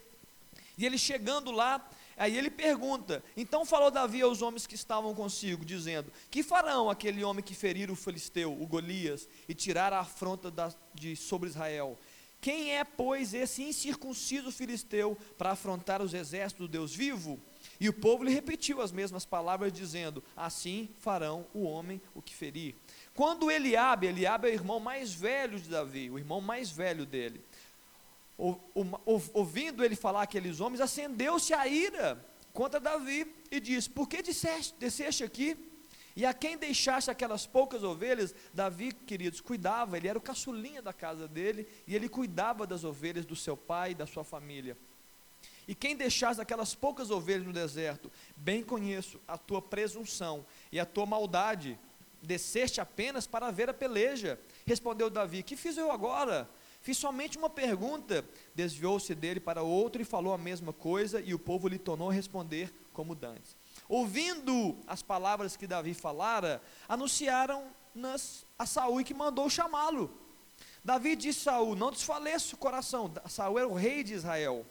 E 0.77 0.85
ele 0.85 0.97
chegando 0.97 1.51
lá, 1.51 1.85
aí 2.15 2.37
ele 2.37 2.49
pergunta: 2.49 3.21
Então 3.35 3.65
falou 3.65 3.91
Davi 3.91 4.21
aos 4.21 4.41
homens 4.41 4.65
que 4.65 4.75
estavam 4.75 5.13
consigo, 5.13 5.65
dizendo: 5.65 6.09
Que 6.31 6.41
farão 6.41 6.89
aquele 6.89 7.21
homem 7.21 7.43
que 7.43 7.53
ferir 7.53 7.91
o 7.91 7.97
filisteu, 7.97 8.53
o 8.53 8.65
Golias, 8.65 9.27
e 9.45 9.53
tirar 9.53 9.91
a 9.91 9.99
afronta 9.99 10.49
da, 10.49 10.73
de 10.93 11.17
sobre 11.17 11.49
Israel? 11.49 11.99
Quem 12.41 12.77
é, 12.77 12.85
pois, 12.85 13.33
esse 13.33 13.61
incircunciso 13.61 14.53
filisteu 14.53 15.17
para 15.37 15.51
afrontar 15.51 16.01
os 16.01 16.13
exércitos 16.13 16.65
do 16.65 16.71
Deus 16.71 16.95
vivo? 16.95 17.37
E 17.79 17.89
o 17.89 17.93
povo 17.93 18.23
lhe 18.23 18.31
repetiu 18.33 18.81
as 18.81 18.91
mesmas 18.91 19.25
palavras, 19.25 19.73
dizendo: 19.73 20.23
Assim 20.35 20.89
farão 20.99 21.45
o 21.53 21.63
homem 21.63 22.01
o 22.15 22.21
que 22.21 22.33
ferir. 22.33 22.75
Quando 23.19 23.51
Eliabe, 23.51 24.07
Eliabe 24.07 24.47
é 24.47 24.51
o 24.51 24.53
irmão 24.53 24.79
mais 24.79 25.13
velho 25.13 25.59
de 25.59 25.67
Davi, 25.67 26.09
o 26.09 26.17
irmão 26.17 26.39
mais 26.39 26.71
velho 26.71 27.05
dele, 27.05 27.43
ouvindo 29.33 29.83
ele 29.83 29.97
falar 29.97 30.21
aqueles 30.21 30.61
homens, 30.61 30.79
acendeu-se 30.79 31.53
a 31.53 31.67
ira 31.67 32.25
contra 32.53 32.79
Davi 32.79 33.29
e 33.51 33.59
disse: 33.59 33.89
Por 33.89 34.07
que 34.07 34.21
disseste, 34.21 34.73
desceste 34.79 35.21
aqui? 35.21 35.57
E 36.15 36.25
a 36.25 36.33
quem 36.33 36.57
deixaste 36.57 37.11
aquelas 37.11 37.45
poucas 37.45 37.83
ovelhas, 37.83 38.33
Davi, 38.53 38.93
queridos, 38.93 39.41
cuidava, 39.41 39.97
ele 39.97 40.07
era 40.07 40.17
o 40.17 40.21
caçulinha 40.21 40.81
da 40.81 40.93
casa 40.93 41.27
dele, 41.27 41.67
e 41.85 41.97
ele 41.97 42.07
cuidava 42.07 42.65
das 42.65 42.85
ovelhas 42.85 43.25
do 43.25 43.35
seu 43.35 43.57
pai 43.57 43.91
e 43.91 43.95
da 43.95 44.07
sua 44.07 44.23
família. 44.23 44.77
E 45.67 45.75
quem 45.75 45.93
deixaste 45.93 46.41
aquelas 46.41 46.73
poucas 46.73 47.11
ovelhas 47.11 47.45
no 47.45 47.51
deserto, 47.51 48.09
bem 48.37 48.63
conheço 48.63 49.19
a 49.27 49.37
tua 49.37 49.61
presunção 49.61 50.45
e 50.71 50.79
a 50.79 50.85
tua 50.85 51.05
maldade, 51.05 51.77
desceste 52.21 52.81
apenas 52.81 53.25
para 53.27 53.51
ver 53.51 53.69
a 53.69 53.73
peleja. 53.73 54.39
Respondeu 54.65 55.09
Davi: 55.09 55.43
Que 55.43 55.55
fiz 55.55 55.77
eu 55.77 55.91
agora? 55.91 56.49
Fiz 56.81 56.97
somente 56.97 57.37
uma 57.37 57.49
pergunta. 57.49 58.23
Desviou-se 58.55 59.13
dele 59.13 59.39
para 59.39 59.61
outro 59.61 60.01
e 60.01 60.05
falou 60.05 60.33
a 60.33 60.37
mesma 60.37 60.71
coisa, 60.71 61.21
e 61.21 61.33
o 61.33 61.39
povo 61.39 61.67
lhe 61.67 61.77
tornou 61.77 62.09
a 62.09 62.13
responder 62.13 62.73
como 62.93 63.15
dantes. 63.15 63.55
Ouvindo 63.87 64.77
as 64.87 65.01
palavras 65.01 65.57
que 65.57 65.67
Davi 65.67 65.93
falara, 65.93 66.61
anunciaram 66.87 67.67
nas, 67.93 68.45
a 68.57 68.65
Saul 68.65 69.03
que 69.03 69.13
mandou 69.13 69.49
chamá-lo. 69.49 70.11
Davi 70.83 71.15
disse 71.15 71.49
a 71.49 71.53
Saul: 71.53 71.75
Não 71.75 71.91
desfaleça 71.91 72.55
o 72.55 72.57
coração. 72.57 73.11
Saul 73.27 73.59
era 73.59 73.67
o 73.67 73.73
rei 73.73 74.03
de 74.03 74.13
Israel. 74.13 74.65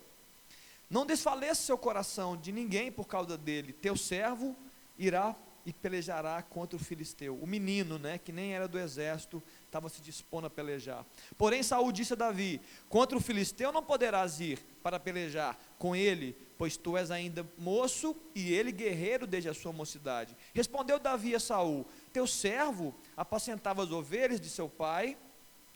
Não 0.89 1.05
desfaleça 1.05 1.63
seu 1.63 1.77
coração 1.77 2.37
de 2.37 2.51
ninguém 2.51 2.91
por 2.91 3.07
causa 3.07 3.37
dele. 3.37 3.73
Teu 3.73 3.97
servo 3.97 4.57
irá 4.99 5.37
e 5.69 5.73
pelejará 5.75 6.41
contra 6.41 6.79
o 6.79 6.83
filisteu. 6.83 7.37
O 7.37 7.47
menino, 7.47 7.99
né, 7.99 8.17
que 8.17 8.33
nem 8.33 8.55
era 8.55 8.67
do 8.67 8.79
exército, 8.79 9.43
estava 9.67 9.91
se 9.91 10.01
dispondo 10.01 10.47
a 10.47 10.51
pelejar. 10.51 11.05
Porém, 11.37 11.63
Saul 11.63 11.93
disse 11.93 12.15
a 12.15 12.17
Davi: 12.17 12.59
Contra 12.89 13.19
o 13.19 13.21
filisteu 13.21 13.71
não 13.71 13.83
poderás 13.83 14.41
ir 14.41 14.59
para 14.83 14.99
pelejar 14.99 15.59
com 15.79 15.95
ele, 15.95 16.35
pois 16.57 16.79
tu 16.79 16.97
és 16.97 17.11
ainda 17.11 17.47
moço 17.59 18.17
e 18.35 18.51
ele 18.51 18.73
guerreiro 18.73 19.27
desde 19.27 19.51
a 19.51 19.55
sua 19.55 19.71
mocidade. 19.71 20.35
Respondeu 20.55 20.99
Davi 20.99 21.35
a 21.35 21.41
Saul: 21.41 21.87
Teu 22.15 22.27
servo 22.27 22.95
apacentava 23.15 23.83
as 23.83 23.91
ovelhas 23.91 24.41
de 24.41 24.49
seu 24.49 24.71
pai, 24.71 25.19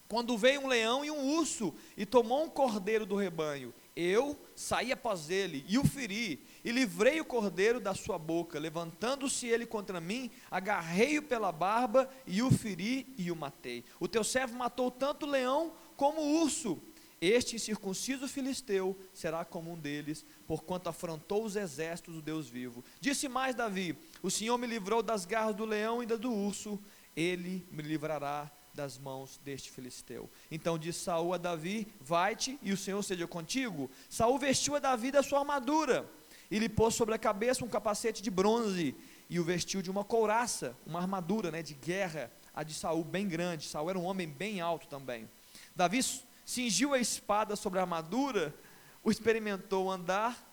quando 0.09 0.39
veio 0.39 0.63
um 0.63 0.69
leão 0.69 1.05
e 1.05 1.11
um 1.11 1.37
urso 1.37 1.75
e 1.99 2.07
tomou 2.07 2.45
um 2.45 2.49
cordeiro 2.49 3.05
do 3.05 3.15
rebanho. 3.15 3.75
Eu 3.95 4.39
saí 4.57 4.91
após 4.91 5.29
ele 5.29 5.67
e 5.69 5.79
o 5.79 5.85
feri 5.85 6.43
e 6.65 6.71
livrei 6.71 7.21
o 7.21 7.25
cordeiro 7.25 7.81
da 7.81 7.95
sua 7.95 8.19
boca. 8.19 8.59
Levantando-se 8.59 9.47
ele 9.47 9.67
contra 9.67 10.01
mim, 10.01 10.31
agarrei-o 10.51 11.23
pela 11.23 11.51
barba 11.51 12.09
e 12.27 12.43
o 12.43 12.51
feri 12.51 13.13
e 13.17 13.31
o 13.31 13.37
matei. 13.37 13.85
O 13.99 14.09
teu 14.09 14.23
servo 14.23 14.57
matou 14.57 14.91
tanto 14.91 15.27
o 15.27 15.31
leão 15.31 15.73
como 15.97 16.21
o 16.21 16.43
urso. 16.43 16.81
Este 17.21 17.55
incircunciso 17.55 18.27
filisteu 18.27 18.99
será 19.15 19.45
como 19.45 19.73
um 19.73 19.79
deles, 19.79 20.25
porquanto 20.45 20.89
afrontou 20.89 21.45
os 21.45 21.55
exércitos 21.55 22.17
do 22.17 22.23
Deus 22.23 22.49
vivo. 22.49 22.85
Disse 23.01 23.29
mais 23.29 23.55
Davi: 23.55 23.97
O 24.21 24.31
Senhor 24.31 24.59
me 24.59 24.67
livrou 24.67 25.05
das 25.05 25.25
garras 25.25 25.55
do 25.55 25.65
leão 25.65 26.03
e 26.03 26.07
da 26.07 26.17
do 26.17 26.33
urso, 26.33 26.83
ele 27.15 27.65
me 27.71 27.81
livrará 27.81 28.51
das 28.75 28.99
mãos 28.99 29.39
deste 29.45 29.71
filisteu. 29.71 30.29
Então 30.51 30.77
disse 30.77 30.99
Saul 30.99 31.33
a 31.33 31.39
Davi: 31.39 31.87
Vai-te 32.01 32.59
e 32.61 32.73
o 32.73 32.77
Senhor 32.77 33.01
seja 33.05 33.29
contigo. 33.29 33.89
Saul 34.09 34.37
vestiu 34.37 34.75
a 34.75 34.81
Davi 34.81 35.13
da 35.13 35.23
sua 35.23 35.39
armadura 35.41 36.11
e 36.53 36.59
lhe 36.59 36.69
pôs 36.69 36.95
sobre 36.95 37.15
a 37.15 37.19
cabeça 37.19 37.65
um 37.65 37.69
capacete 37.69 38.23
de 38.23 38.31
bronze 38.31 38.95
e 39.31 39.41
o 39.41 39.45
vestiu 39.45 39.81
de 39.81 39.91
uma 39.91 40.05
couraça, 40.05 40.77
uma 40.85 41.01
armadura 41.01 41.51
né, 41.51 41.63
de 41.63 41.73
guerra, 41.73 42.31
a 42.55 42.63
de 42.63 42.75
Saul 42.75 43.03
bem 43.03 43.27
grande. 43.27 43.67
Saul 43.67 43.89
era 43.89 43.99
um 43.99 44.05
homem 44.05 44.29
bem 44.29 44.61
alto 44.61 44.87
também. 44.87 45.27
Davi 45.75 46.01
cingiu 46.45 46.93
a 46.93 46.99
espada 46.99 47.57
sobre 47.57 47.79
a 47.79 47.83
armadura, 47.83 48.55
o 49.03 49.11
experimentou 49.11 49.91
andar, 49.91 50.47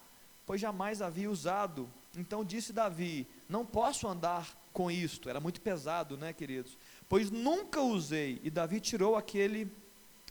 pois 0.46 0.62
jamais 0.62 1.02
havia 1.02 1.30
usado. 1.30 1.90
Então 2.16 2.46
disse 2.46 2.72
Davi: 2.72 3.28
Não 3.50 3.66
posso 3.66 4.08
andar 4.08 4.58
com 4.72 4.90
isto. 4.90 5.28
Era 5.28 5.42
muito 5.42 5.60
pesado, 5.60 6.16
né, 6.16 6.32
queridos? 6.32 6.78
Pois 7.10 7.30
nunca 7.30 7.82
usei. 7.82 8.40
E 8.42 8.50
Davi 8.50 8.80
tirou 8.80 9.18
aquele 9.18 9.70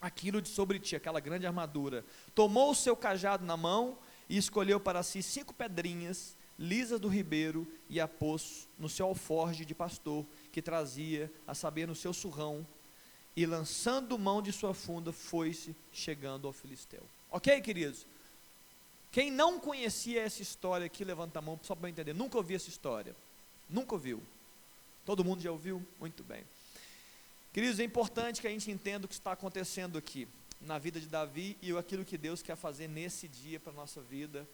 aquilo 0.00 0.40
de 0.40 0.48
sobre 0.48 0.78
ti, 0.78 0.96
aquela 0.96 1.20
grande 1.20 1.46
armadura. 1.46 2.06
Tomou 2.34 2.70
o 2.70 2.74
seu 2.74 2.96
cajado 2.96 3.44
na 3.44 3.56
mão 3.56 3.98
e 4.28 4.36
escolheu 4.36 4.78
para 4.78 5.02
si 5.02 5.22
cinco 5.22 5.54
pedrinhas 5.54 6.36
lisas 6.58 6.98
do 6.98 7.08
ribeiro 7.08 7.66
e 7.88 8.00
a 8.00 8.08
pôs 8.08 8.68
no 8.78 8.88
seu 8.88 9.06
alforge 9.06 9.64
de 9.64 9.74
pastor 9.74 10.26
que 10.50 10.60
trazia, 10.60 11.32
a 11.46 11.54
saber, 11.54 11.86
no 11.86 11.94
seu 11.94 12.12
surrão, 12.12 12.66
e 13.36 13.46
lançando 13.46 14.18
mão 14.18 14.42
de 14.42 14.52
sua 14.52 14.74
funda, 14.74 15.12
foi-se 15.12 15.74
chegando 15.92 16.48
ao 16.48 16.52
filisteu. 16.52 17.02
Ok, 17.30 17.60
queridos? 17.60 18.04
Quem 19.12 19.30
não 19.30 19.60
conhecia 19.60 20.22
essa 20.22 20.42
história 20.42 20.86
aqui, 20.86 21.04
levanta 21.04 21.38
a 21.38 21.42
mão 21.42 21.58
só 21.62 21.74
para 21.74 21.88
entender. 21.88 22.12
Nunca 22.12 22.36
ouvi 22.36 22.56
essa 22.56 22.68
história. 22.68 23.14
Nunca 23.68 23.94
ouviu. 23.94 24.20
Todo 25.06 25.24
mundo 25.24 25.40
já 25.40 25.52
ouviu? 25.52 25.86
Muito 26.00 26.24
bem. 26.24 26.44
Queridos, 27.52 27.78
é 27.78 27.84
importante 27.84 28.40
que 28.40 28.48
a 28.48 28.50
gente 28.50 28.70
entenda 28.70 29.06
o 29.06 29.08
que 29.08 29.14
está 29.14 29.32
acontecendo 29.32 29.96
aqui 29.96 30.26
na 30.60 30.78
vida 30.78 31.00
de 31.00 31.06
Davi 31.06 31.56
e 31.62 31.76
aquilo 31.76 32.04
que 32.04 32.18
Deus 32.18 32.42
quer 32.42 32.56
fazer 32.56 32.88
nesse 32.88 33.28
dia 33.28 33.60
para 33.60 33.72
a 33.72 33.76
nossa 33.76 34.00
vida. 34.00 34.46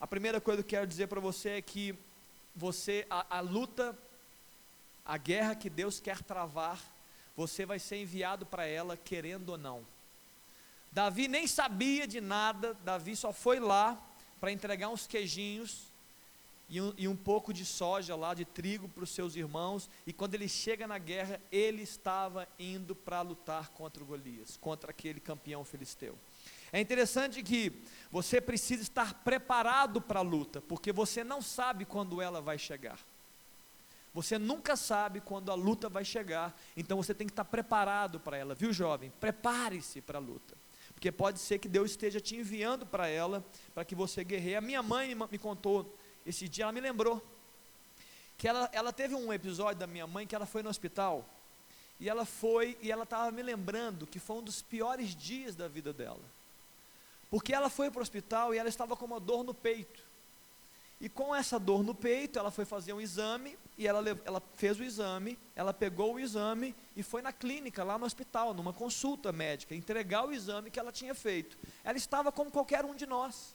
A 0.00 0.06
primeira 0.06 0.40
coisa 0.40 0.62
que 0.62 0.74
eu 0.74 0.78
quero 0.78 0.86
dizer 0.86 1.06
para 1.06 1.20
você 1.20 1.50
é 1.50 1.62
que 1.62 1.94
você, 2.54 3.06
a, 3.08 3.38
a 3.38 3.40
luta, 3.40 3.96
a 5.04 5.16
guerra 5.16 5.54
que 5.54 5.70
Deus 5.70 6.00
quer 6.00 6.22
travar, 6.22 6.80
você 7.36 7.64
vai 7.64 7.78
ser 7.78 7.96
enviado 7.96 8.44
para 8.44 8.66
ela 8.66 8.96
querendo 8.96 9.50
ou 9.50 9.58
não. 9.58 9.86
Davi 10.90 11.28
nem 11.28 11.46
sabia 11.46 12.06
de 12.06 12.20
nada, 12.20 12.74
Davi 12.84 13.14
só 13.16 13.32
foi 13.32 13.60
lá 13.60 14.00
para 14.40 14.52
entregar 14.52 14.88
uns 14.88 15.06
queijinhos 15.06 15.91
e 16.72 16.80
um, 16.80 16.94
e 16.96 17.06
um 17.06 17.14
pouco 17.14 17.52
de 17.52 17.66
soja 17.66 18.16
lá, 18.16 18.32
de 18.32 18.46
trigo 18.46 18.88
para 18.88 19.04
os 19.04 19.10
seus 19.10 19.36
irmãos, 19.36 19.90
e 20.06 20.12
quando 20.12 20.34
ele 20.34 20.48
chega 20.48 20.86
na 20.86 20.96
guerra, 20.96 21.38
ele 21.52 21.82
estava 21.82 22.48
indo 22.58 22.94
para 22.94 23.20
lutar 23.20 23.68
contra 23.68 24.02
o 24.02 24.06
Golias, 24.06 24.56
contra 24.56 24.90
aquele 24.90 25.20
campeão 25.20 25.66
filisteu. 25.66 26.16
É 26.72 26.80
interessante 26.80 27.42
que 27.42 27.70
você 28.10 28.40
precisa 28.40 28.80
estar 28.80 29.12
preparado 29.22 30.00
para 30.00 30.20
a 30.20 30.22
luta, 30.22 30.62
porque 30.62 30.90
você 30.92 31.22
não 31.22 31.42
sabe 31.42 31.84
quando 31.84 32.22
ela 32.22 32.40
vai 32.40 32.56
chegar. 32.58 32.98
Você 34.14 34.38
nunca 34.38 34.74
sabe 34.74 35.20
quando 35.20 35.52
a 35.52 35.54
luta 35.54 35.90
vai 35.90 36.06
chegar, 36.06 36.58
então 36.74 36.96
você 36.96 37.12
tem 37.12 37.26
que 37.26 37.32
estar 37.34 37.44
preparado 37.44 38.18
para 38.18 38.38
ela, 38.38 38.54
viu, 38.54 38.72
jovem? 38.72 39.12
Prepare-se 39.20 40.00
para 40.00 40.16
a 40.16 40.22
luta, 40.22 40.56
porque 40.94 41.12
pode 41.12 41.38
ser 41.38 41.58
que 41.58 41.68
Deus 41.68 41.90
esteja 41.90 42.18
te 42.18 42.34
enviando 42.34 42.86
para 42.86 43.08
ela, 43.08 43.44
para 43.74 43.84
que 43.84 43.94
você 43.94 44.24
guerreie. 44.24 44.56
A 44.56 44.62
minha 44.62 44.82
mãe 44.82 45.14
me 45.14 45.38
contou 45.38 45.94
esse 46.24 46.48
dia 46.48 46.64
ela 46.64 46.72
me 46.72 46.80
lembrou 46.80 47.22
que 48.38 48.48
ela, 48.48 48.68
ela 48.72 48.92
teve 48.92 49.14
um 49.14 49.32
episódio 49.32 49.78
da 49.78 49.86
minha 49.86 50.06
mãe 50.06 50.26
que 50.26 50.34
ela 50.34 50.46
foi 50.46 50.62
no 50.62 50.70
hospital 50.70 51.24
e 52.00 52.08
ela 52.08 52.24
foi 52.24 52.76
e 52.82 52.90
ela 52.90 53.04
estava 53.04 53.30
me 53.30 53.42
lembrando 53.42 54.06
que 54.06 54.18
foi 54.18 54.36
um 54.36 54.42
dos 54.42 54.60
piores 54.60 55.14
dias 55.14 55.54
da 55.54 55.68
vida 55.68 55.92
dela. 55.92 56.22
Porque 57.30 57.54
ela 57.54 57.70
foi 57.70 57.90
para 57.90 58.00
o 58.00 58.02
hospital 58.02 58.52
e 58.52 58.58
ela 58.58 58.68
estava 58.68 58.96
com 58.96 59.04
uma 59.04 59.20
dor 59.20 59.44
no 59.44 59.54
peito. 59.54 60.02
E 61.00 61.08
com 61.08 61.34
essa 61.34 61.58
dor 61.58 61.82
no 61.82 61.94
peito, 61.94 62.38
ela 62.38 62.50
foi 62.50 62.64
fazer 62.64 62.92
um 62.92 63.00
exame 63.00 63.58
e 63.78 63.88
ela, 63.88 64.02
ela 64.24 64.42
fez 64.54 64.78
o 64.78 64.84
exame, 64.84 65.38
ela 65.56 65.72
pegou 65.72 66.14
o 66.14 66.20
exame 66.20 66.74
e 66.96 67.02
foi 67.02 67.22
na 67.22 67.32
clínica, 67.32 67.82
lá 67.82 67.98
no 67.98 68.04
hospital, 68.04 68.54
numa 68.54 68.72
consulta 68.72 69.32
médica, 69.32 69.74
entregar 69.74 70.26
o 70.26 70.32
exame 70.32 70.70
que 70.70 70.78
ela 70.78 70.92
tinha 70.92 71.14
feito. 71.14 71.58
Ela 71.82 71.96
estava 71.96 72.30
como 72.30 72.50
qualquer 72.50 72.84
um 72.84 72.94
de 72.94 73.06
nós. 73.06 73.54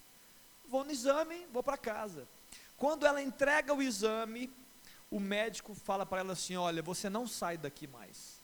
Vou 0.68 0.84
no 0.84 0.92
exame, 0.92 1.48
vou 1.54 1.64
para 1.64 1.78
casa. 1.78 2.28
Quando 2.78 3.06
ela 3.06 3.22
entrega 3.22 3.74
o 3.74 3.82
exame, 3.82 4.50
o 5.10 5.20
médico 5.20 5.74
fala 5.74 6.06
para 6.06 6.22
ela 6.22 6.34
assim: 6.34 6.56
Olha, 6.56 6.82
você 6.82 7.10
não 7.10 7.28
sai 7.28 7.58
daqui 7.58 7.88
mais. 7.88 8.42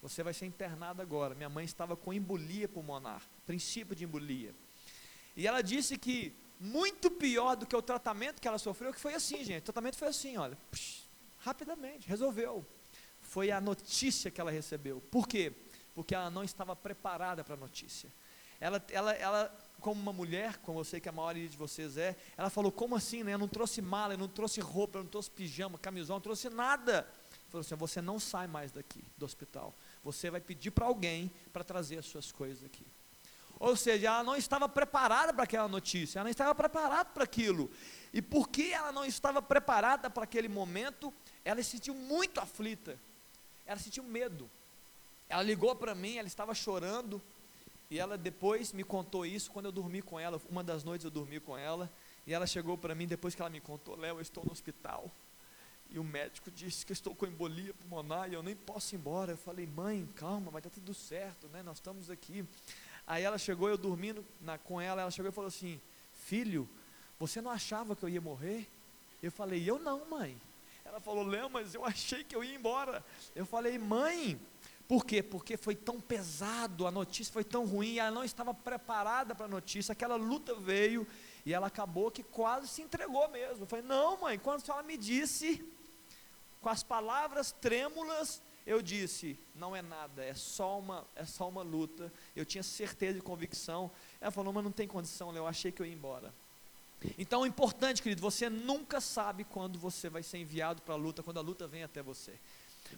Você 0.00 0.22
vai 0.22 0.32
ser 0.32 0.46
internada 0.46 1.02
agora. 1.02 1.34
Minha 1.34 1.48
mãe 1.48 1.64
estava 1.64 1.96
com 1.96 2.12
embolia 2.12 2.68
pulmonar, 2.68 3.22
princípio 3.44 3.96
de 3.96 4.04
embolia. 4.04 4.54
E 5.36 5.46
ela 5.46 5.60
disse 5.60 5.98
que 5.98 6.34
muito 6.60 7.10
pior 7.10 7.56
do 7.56 7.66
que 7.66 7.74
o 7.74 7.82
tratamento 7.82 8.40
que 8.40 8.48
ela 8.48 8.58
sofreu, 8.58 8.92
que 8.92 9.00
foi 9.00 9.14
assim, 9.14 9.44
gente. 9.44 9.62
O 9.62 9.64
tratamento 9.64 9.96
foi 9.96 10.08
assim, 10.08 10.36
olha, 10.36 10.56
psh, 10.70 11.02
rapidamente, 11.38 12.08
resolveu. 12.08 12.64
Foi 13.20 13.50
a 13.50 13.60
notícia 13.60 14.30
que 14.30 14.40
ela 14.40 14.50
recebeu. 14.50 15.00
Por 15.10 15.26
quê? 15.26 15.52
Porque 15.94 16.14
ela 16.14 16.30
não 16.30 16.44
estava 16.44 16.74
preparada 16.74 17.44
para 17.44 17.54
a 17.54 17.58
notícia. 17.58 18.12
Ela, 18.60 18.84
ela, 18.90 19.12
ela, 19.12 19.67
como 19.80 20.00
uma 20.00 20.12
mulher, 20.12 20.58
como 20.58 20.80
eu 20.80 20.84
sei 20.84 21.00
que 21.00 21.08
a 21.08 21.12
maioria 21.12 21.48
de 21.48 21.56
vocês 21.56 21.96
é, 21.96 22.16
ela 22.36 22.50
falou: 22.50 22.70
como 22.70 22.96
assim, 22.96 23.22
né? 23.22 23.34
Eu 23.34 23.38
não 23.38 23.48
trouxe 23.48 23.80
mala, 23.80 24.14
eu 24.14 24.18
não 24.18 24.28
trouxe 24.28 24.60
roupa, 24.60 24.98
eu 24.98 25.04
não 25.04 25.10
trouxe 25.10 25.30
pijama, 25.30 25.78
camisão, 25.78 26.16
não 26.16 26.20
trouxe 26.20 26.48
nada. 26.48 27.08
Falou 27.48 27.60
assim: 27.60 27.74
você 27.74 28.00
não 28.00 28.18
sai 28.18 28.46
mais 28.46 28.72
daqui 28.72 29.02
do 29.16 29.24
hospital. 29.24 29.74
Você 30.04 30.30
vai 30.30 30.40
pedir 30.40 30.70
para 30.70 30.86
alguém 30.86 31.30
para 31.52 31.64
trazer 31.64 31.98
as 31.98 32.06
suas 32.06 32.30
coisas 32.30 32.64
aqui. 32.64 32.86
Ou 33.60 33.74
seja, 33.74 34.06
ela 34.06 34.22
não 34.22 34.36
estava 34.36 34.68
preparada 34.68 35.34
para 35.34 35.42
aquela 35.42 35.66
notícia, 35.66 36.18
ela 36.18 36.24
não 36.24 36.30
estava 36.30 36.54
preparada 36.54 37.06
para 37.06 37.24
aquilo. 37.24 37.70
E 38.12 38.22
porque 38.22 38.70
ela 38.72 38.92
não 38.92 39.04
estava 39.04 39.42
preparada 39.42 40.08
para 40.08 40.24
aquele 40.24 40.48
momento, 40.48 41.12
ela 41.44 41.62
se 41.62 41.70
sentiu 41.70 41.94
muito 41.94 42.40
aflita. 42.40 42.98
Ela 43.66 43.78
sentiu 43.78 44.04
medo. 44.04 44.48
Ela 45.28 45.42
ligou 45.42 45.74
para 45.74 45.94
mim, 45.94 46.16
ela 46.16 46.28
estava 46.28 46.54
chorando, 46.54 47.20
e 47.90 47.98
ela 47.98 48.18
depois 48.18 48.72
me 48.72 48.84
contou 48.84 49.24
isso 49.24 49.50
quando 49.50 49.66
eu 49.66 49.72
dormi 49.72 50.02
com 50.02 50.20
ela. 50.20 50.40
Uma 50.50 50.62
das 50.62 50.84
noites 50.84 51.04
eu 51.04 51.10
dormi 51.10 51.40
com 51.40 51.56
ela, 51.56 51.90
e 52.26 52.34
ela 52.34 52.46
chegou 52.46 52.76
para 52.76 52.94
mim 52.94 53.06
depois 53.06 53.34
que 53.34 53.40
ela 53.40 53.50
me 53.50 53.60
contou: 53.60 53.96
Léo, 53.96 54.16
eu 54.16 54.20
estou 54.20 54.44
no 54.44 54.52
hospital. 54.52 55.10
E 55.90 55.98
o 55.98 56.04
médico 56.04 56.50
disse 56.50 56.84
que 56.84 56.92
estou 56.92 57.14
com 57.14 57.24
embolia 57.26 57.72
pulmonar 57.72 58.28
e 58.28 58.34
eu 58.34 58.42
nem 58.42 58.54
posso 58.54 58.94
ir 58.94 58.98
embora. 58.98 59.32
Eu 59.32 59.38
falei, 59.38 59.66
mãe, 59.66 60.06
calma, 60.16 60.50
vai 60.50 60.60
dar 60.60 60.68
tudo 60.68 60.92
certo, 60.92 61.48
né? 61.48 61.62
Nós 61.62 61.78
estamos 61.78 62.10
aqui. 62.10 62.44
Aí 63.06 63.22
ela 63.22 63.38
chegou, 63.38 63.70
eu 63.70 63.78
dormindo 63.78 64.22
na, 64.38 64.58
com 64.58 64.78
ela, 64.78 65.00
ela 65.00 65.10
chegou 65.10 65.30
e 65.30 65.34
falou 65.34 65.48
assim: 65.48 65.80
Filho, 66.12 66.68
você 67.18 67.40
não 67.40 67.50
achava 67.50 67.96
que 67.96 68.02
eu 68.02 68.08
ia 68.08 68.20
morrer? 68.20 68.68
Eu 69.22 69.32
falei: 69.32 69.68
Eu 69.68 69.78
não, 69.78 70.04
mãe. 70.10 70.38
Ela 70.84 71.00
falou: 71.00 71.24
Léo, 71.24 71.48
mas 71.48 71.74
eu 71.74 71.84
achei 71.86 72.22
que 72.22 72.36
eu 72.36 72.44
ia 72.44 72.54
embora. 72.54 73.02
Eu 73.34 73.46
falei: 73.46 73.78
Mãe, 73.78 74.38
por 74.88 75.04
quê? 75.04 75.22
Porque 75.22 75.58
foi 75.58 75.76
tão 75.76 76.00
pesado, 76.00 76.86
a 76.86 76.90
notícia 76.90 77.30
foi 77.30 77.44
tão 77.44 77.66
ruim, 77.66 77.98
ela 77.98 78.10
não 78.10 78.24
estava 78.24 78.54
preparada 78.54 79.34
para 79.34 79.44
a 79.44 79.48
notícia, 79.48 79.92
aquela 79.92 80.16
luta 80.16 80.54
veio 80.54 81.06
e 81.44 81.52
ela 81.52 81.66
acabou 81.66 82.10
que 82.10 82.22
quase 82.22 82.66
se 82.68 82.80
entregou 82.80 83.28
mesmo. 83.28 83.64
Eu 83.64 83.66
falei: 83.66 83.84
Não, 83.84 84.18
mãe, 84.18 84.38
quando 84.38 84.62
a 84.62 84.64
senhora 84.64 84.82
me 84.82 84.96
disse, 84.96 85.62
com 86.62 86.70
as 86.70 86.82
palavras 86.82 87.52
trêmulas, 87.52 88.42
eu 88.66 88.82
disse, 88.82 89.38
não 89.54 89.74
é 89.74 89.80
nada, 89.80 90.22
é 90.22 90.34
só 90.34 90.78
uma, 90.78 91.06
é 91.16 91.24
só 91.24 91.48
uma 91.48 91.62
luta. 91.62 92.12
Eu 92.36 92.44
tinha 92.44 92.62
certeza 92.62 93.18
e 93.18 93.22
convicção. 93.22 93.90
Ela 94.20 94.30
falou, 94.30 94.52
mas 94.52 94.62
não 94.62 94.70
tem 94.70 94.86
condição, 94.86 95.34
eu 95.34 95.46
achei 95.46 95.72
que 95.72 95.80
eu 95.80 95.86
ia 95.86 95.94
embora. 95.94 96.34
Então, 97.16 97.44
é 97.44 97.48
importante, 97.48 98.02
querido, 98.02 98.20
você 98.20 98.50
nunca 98.50 99.00
sabe 99.00 99.44
quando 99.44 99.78
você 99.78 100.10
vai 100.10 100.22
ser 100.22 100.38
enviado 100.38 100.82
para 100.82 100.94
a 100.94 100.96
luta, 100.98 101.22
quando 101.22 101.38
a 101.38 101.42
luta 101.42 101.66
vem 101.66 101.82
até 101.82 102.02
você. 102.02 102.38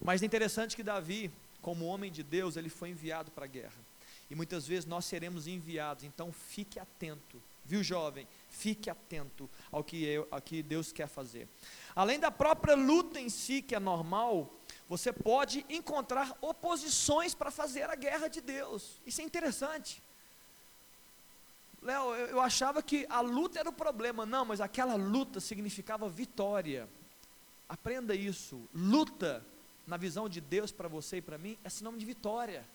Mas 0.01 0.21
é 0.21 0.25
interessante 0.25 0.75
que 0.75 0.83
Davi, 0.83 1.31
como 1.61 1.85
homem 1.85 2.11
de 2.11 2.23
Deus, 2.23 2.57
ele 2.57 2.69
foi 2.69 2.89
enviado 2.89 3.31
para 3.31 3.45
a 3.45 3.47
guerra. 3.47 3.79
E 4.29 4.35
muitas 4.35 4.65
vezes 4.65 4.85
nós 4.85 5.05
seremos 5.05 5.45
enviados, 5.47 6.03
então 6.03 6.31
fique 6.31 6.79
atento, 6.79 7.41
viu, 7.65 7.83
jovem? 7.83 8.27
Fique 8.49 8.89
atento 8.89 9.49
ao 9.71 9.83
que, 9.83 10.03
eu, 10.03 10.27
ao 10.31 10.41
que 10.41 10.63
Deus 10.63 10.91
quer 10.91 11.07
fazer. 11.07 11.47
Além 11.95 12.19
da 12.19 12.31
própria 12.31 12.75
luta 12.75 13.19
em 13.19 13.29
si, 13.29 13.61
que 13.61 13.75
é 13.75 13.79
normal, 13.79 14.53
você 14.87 15.11
pode 15.11 15.65
encontrar 15.69 16.37
oposições 16.41 17.33
para 17.35 17.51
fazer 17.51 17.89
a 17.89 17.95
guerra 17.95 18.27
de 18.27 18.41
Deus. 18.41 19.01
Isso 19.05 19.21
é 19.21 19.23
interessante. 19.23 20.01
Léo, 21.81 22.13
eu, 22.13 22.27
eu 22.27 22.41
achava 22.41 22.83
que 22.83 23.05
a 23.09 23.21
luta 23.21 23.59
era 23.59 23.69
o 23.69 23.73
problema. 23.73 24.25
Não, 24.25 24.45
mas 24.45 24.61
aquela 24.61 24.95
luta 24.95 25.39
significava 25.39 26.07
vitória. 26.07 26.87
Aprenda 27.67 28.13
isso. 28.13 28.61
Luta, 28.73 29.45
na 29.85 29.97
visão 29.97 30.29
de 30.29 30.39
Deus 30.39 30.71
para 30.71 30.87
você 30.87 31.17
e 31.17 31.21
para 31.21 31.37
mim, 31.37 31.57
é 31.63 31.69
sinônimo 31.69 31.99
de 31.99 32.05
vitória. 32.05 32.67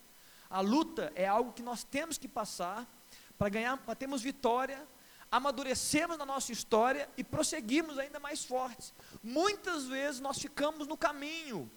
A 0.48 0.60
luta 0.60 1.12
é 1.14 1.26
algo 1.26 1.52
que 1.52 1.62
nós 1.62 1.82
temos 1.82 2.18
que 2.18 2.28
passar 2.28 2.86
para 3.36 3.48
ganhar, 3.48 3.76
para 3.78 3.94
termos 3.94 4.22
vitória, 4.22 4.86
amadurecemos 5.30 6.16
na 6.16 6.24
nossa 6.24 6.52
história 6.52 7.08
e 7.16 7.24
prosseguimos 7.24 7.98
ainda 7.98 8.18
mais 8.18 8.44
fortes. 8.44 8.94
Muitas 9.22 9.86
vezes 9.86 10.20
nós 10.20 10.38
ficamos 10.38 10.86
no 10.86 10.96
caminho, 10.96 11.70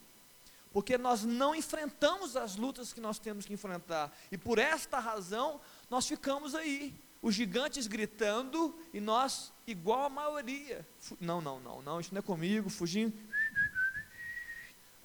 porque 0.72 0.98
nós 0.98 1.24
não 1.24 1.56
enfrentamos 1.56 2.36
as 2.36 2.56
lutas 2.56 2.94
que 2.94 3.02
nós 3.02 3.20
temos 3.20 3.46
que 3.46 3.54
enfrentar, 3.54 4.16
e 4.32 4.38
por 4.38 4.60
esta 4.60 5.00
razão 5.00 5.60
nós 5.90 6.08
ficamos 6.08 6.54
aí, 6.54 6.96
os 7.22 7.36
gigantes 7.36 7.86
gritando 7.88 8.74
e 8.94 9.02
nós 9.02 9.52
igual 9.68 10.06
a 10.06 10.10
maioria. 10.10 10.88
Não, 11.20 11.42
não, 11.42 11.60
não, 11.60 11.82
não, 11.82 12.00
isso 12.00 12.14
não 12.14 12.20
é 12.20 12.22
comigo, 12.22 12.70
fugindo. 12.70 13.14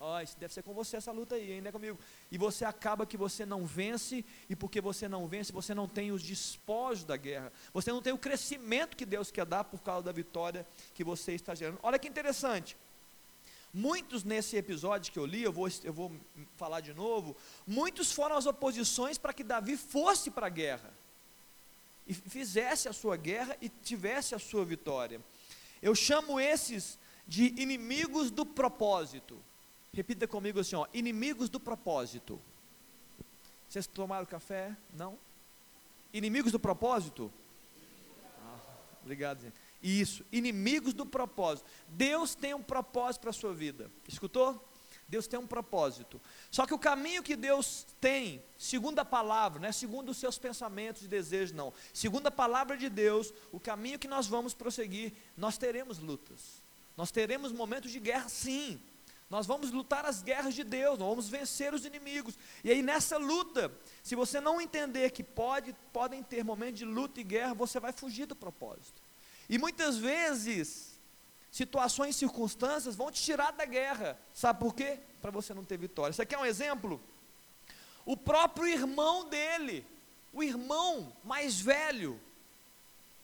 Ó, 0.05 0.19
oh, 0.19 0.21
isso 0.21 0.37
deve 0.39 0.53
ser 0.53 0.63
com 0.63 0.75
você 0.75 0.99
essa 0.99 1.11
luta 1.11 1.35
aí, 1.35 1.53
ainda 1.53 1.71
é 1.71 1.73
comigo. 1.73 1.99
E 2.31 2.37
você 2.37 2.63
acaba 2.63 3.07
que 3.07 3.17
você 3.17 3.47
não 3.47 3.65
vence, 3.65 4.23
e 4.51 4.55
porque 4.55 4.79
você 4.79 5.09
não 5.09 5.27
vence, 5.27 5.51
você 5.51 5.75
não 5.75 5.89
tem 5.89 6.13
os 6.13 6.23
despojos 6.23 7.05
da 7.05 7.17
guerra. 7.17 7.51
Você 7.73 7.91
não 7.91 8.03
tem 8.03 8.13
o 8.13 8.19
crescimento 8.19 8.99
que 8.99 9.07
Deus 9.07 9.31
quer 9.31 9.47
dar 9.47 9.65
por 9.65 9.81
causa 9.81 10.03
da 10.03 10.13
vitória 10.13 10.67
que 10.93 11.03
você 11.03 11.33
está 11.33 11.55
gerando. 11.55 11.79
Olha 11.83 11.99
que 11.99 12.07
interessante. 12.07 12.77
Muitos 13.73 14.25
nesse 14.25 14.59
episódio 14.59 15.11
que 15.11 15.19
eu 15.19 15.25
li, 15.25 15.43
eu 15.43 15.51
vou, 15.51 15.69
eu 15.83 15.93
vou 15.93 16.13
falar 16.55 16.81
de 16.83 16.93
novo, 16.93 17.35
muitos 17.67 18.13
foram 18.13 18.37
as 18.37 18.45
oposições 18.45 19.17
para 19.17 19.33
que 19.33 19.43
Davi 19.43 19.75
fosse 19.75 20.31
para 20.31 20.49
a 20.49 20.51
guerra, 20.51 20.93
e 22.07 22.13
fizesse 22.13 22.91
a 22.91 22.93
sua 22.93 23.17
guerra 23.17 23.57
e 23.59 23.71
tivesse 23.71 24.35
a 24.35 24.39
sua 24.39 24.67
vitória. 24.67 25.19
Eu 25.81 25.95
chamo 25.95 26.39
esses 26.39 26.99
de 27.27 27.55
inimigos 27.57 28.31
do 28.31 28.45
propósito. 28.45 29.43
Repita 29.95 30.27
comigo 30.27 30.59
assim, 30.59 30.75
ó, 30.75 30.87
inimigos 30.93 31.49
do 31.49 31.61
propósito. 31.61 32.41
Vocês 33.69 33.87
tomaram 33.87 34.27
café? 34.27 34.77
Não? 34.93 35.17
Inimigos 36.13 36.51
do 36.51 36.59
propósito? 36.59 37.33
Ah, 38.41 38.59
obrigado, 39.03 39.41
gente. 39.41 39.55
Isso, 39.83 40.25
inimigos 40.33 40.93
do 40.93 41.07
propósito. 41.07 41.69
Deus 41.89 42.35
tem 42.35 42.55
um 42.55 42.63
propósito 42.63 43.23
para 43.23 43.31
a 43.31 43.35
sua 43.35 43.55
vida. 43.55 43.91
Escutou? 44.09 44.63
Deus 45.07 45.27
tem 45.27 45.39
um 45.39 45.47
propósito. 45.47 46.21
Só 46.51 46.67
que 46.67 46.75
o 46.75 46.79
caminho 46.79 47.23
que 47.23 47.37
Deus 47.37 47.87
tem, 48.01 48.43
segundo 48.59 48.99
a 48.99 49.05
palavra, 49.05 49.61
não 49.61 49.69
é 49.69 49.73
segundo 49.73 50.09
os 50.09 50.17
seus 50.17 50.39
pensamentos 50.39 51.03
e 51.03 51.09
desejos, 51.09 51.55
não. 51.55 51.73
Segundo 51.93 52.27
a 52.27 52.31
palavra 52.31 52.77
de 52.77 52.89
Deus, 52.89 53.33
o 53.53 53.61
caminho 53.61 53.99
que 53.99 54.09
nós 54.09 54.27
vamos 54.27 54.55
prosseguir, 54.55 55.13
nós 55.37 55.59
teremos 55.59 55.99
lutas. 55.99 56.65
Nós 56.97 57.11
teremos 57.11 57.53
momentos 57.53 57.93
de 57.93 58.01
guerra, 58.01 58.29
sim. 58.29 58.81
Nós 59.31 59.47
vamos 59.47 59.71
lutar 59.71 60.05
as 60.05 60.23
guerras 60.23 60.55
de 60.55 60.63
Deus, 60.63 60.99
nós 60.99 61.09
vamos 61.09 61.29
vencer 61.29 61.75
os 61.75 61.85
inimigos. 61.85 62.39
E 62.63 62.71
aí 62.71 62.83
nessa 62.83 63.17
luta, 63.17 63.73
se 64.03 64.15
você 64.15 64.41
não 64.41 64.61
entender 64.61 65.11
que 65.11 65.23
pode, 65.23 65.75
podem 65.93 66.23
ter 66.23 66.45
momentos 66.45 66.79
de 66.79 66.85
luta 66.85 67.21
e 67.21 67.25
guerra, 67.25 67.55
você 67.55 67.81
vai 67.81 67.93
fugir 67.93 68.27
do 68.27 68.37
propósito. 68.37 69.03
E 69.49 69.59
muitas 69.59 69.97
vezes, 69.97 70.99
situações 71.51 72.17
e 72.17 72.19
circunstâncias 72.19 72.97
vão 72.97 73.11
te 73.11 73.23
tirar 73.23 73.53
da 73.53 73.65
guerra. 73.65 74.19
Sabe 74.33 74.61
por 74.61 74.75
quê? 74.75 75.01
Para 75.21 75.31
você 75.31 75.55
não 75.55 75.65
ter 75.65 75.79
vitória. 75.79 76.13
Isso 76.13 76.23
aqui 76.23 76.35
é 76.35 76.39
um 76.39 76.47
exemplo. 76.47 77.03
O 78.05 78.17
próprio 78.17 78.67
irmão 78.67 79.29
dele, 79.29 79.87
o 80.33 80.43
irmão 80.43 81.17
mais 81.25 81.59
velho, 81.59 82.21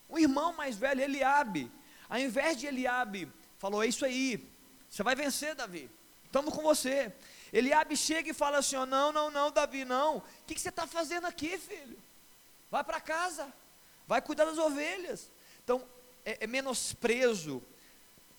o 0.09 0.17
irmão 0.17 0.53
mais 0.53 0.75
velho, 0.75 1.01
Eliabe, 1.01 1.71
ao 2.09 2.19
invés 2.19 2.57
de 2.57 2.67
Eliabe, 2.67 3.31
falou: 3.57 3.83
É 3.83 3.87
isso 3.87 4.03
aí, 4.03 4.50
você 4.91 5.03
vai 5.03 5.15
vencer, 5.15 5.55
Davi, 5.55 5.89
estamos 6.25 6.53
com 6.53 6.61
você. 6.61 7.13
Eliabe 7.53 7.95
chega 7.95 8.29
e 8.29 8.33
fala 8.33 8.57
assim: 8.57 8.75
oh, 8.75 8.85
Não, 8.85 9.13
não, 9.13 9.31
não, 9.31 9.49
Davi, 9.49 9.85
não. 9.85 10.17
O 10.17 10.23
que, 10.45 10.53
que 10.53 10.59
você 10.59 10.67
está 10.67 10.85
fazendo 10.85 11.25
aqui, 11.25 11.57
filho? 11.57 11.97
Vai 12.69 12.83
para 12.83 12.99
casa, 12.99 13.51
vai 14.05 14.21
cuidar 14.21 14.43
das 14.43 14.57
ovelhas. 14.57 15.31
Então, 15.63 15.81
é, 16.25 16.43
é 16.43 16.47
menosprezo. 16.47 17.63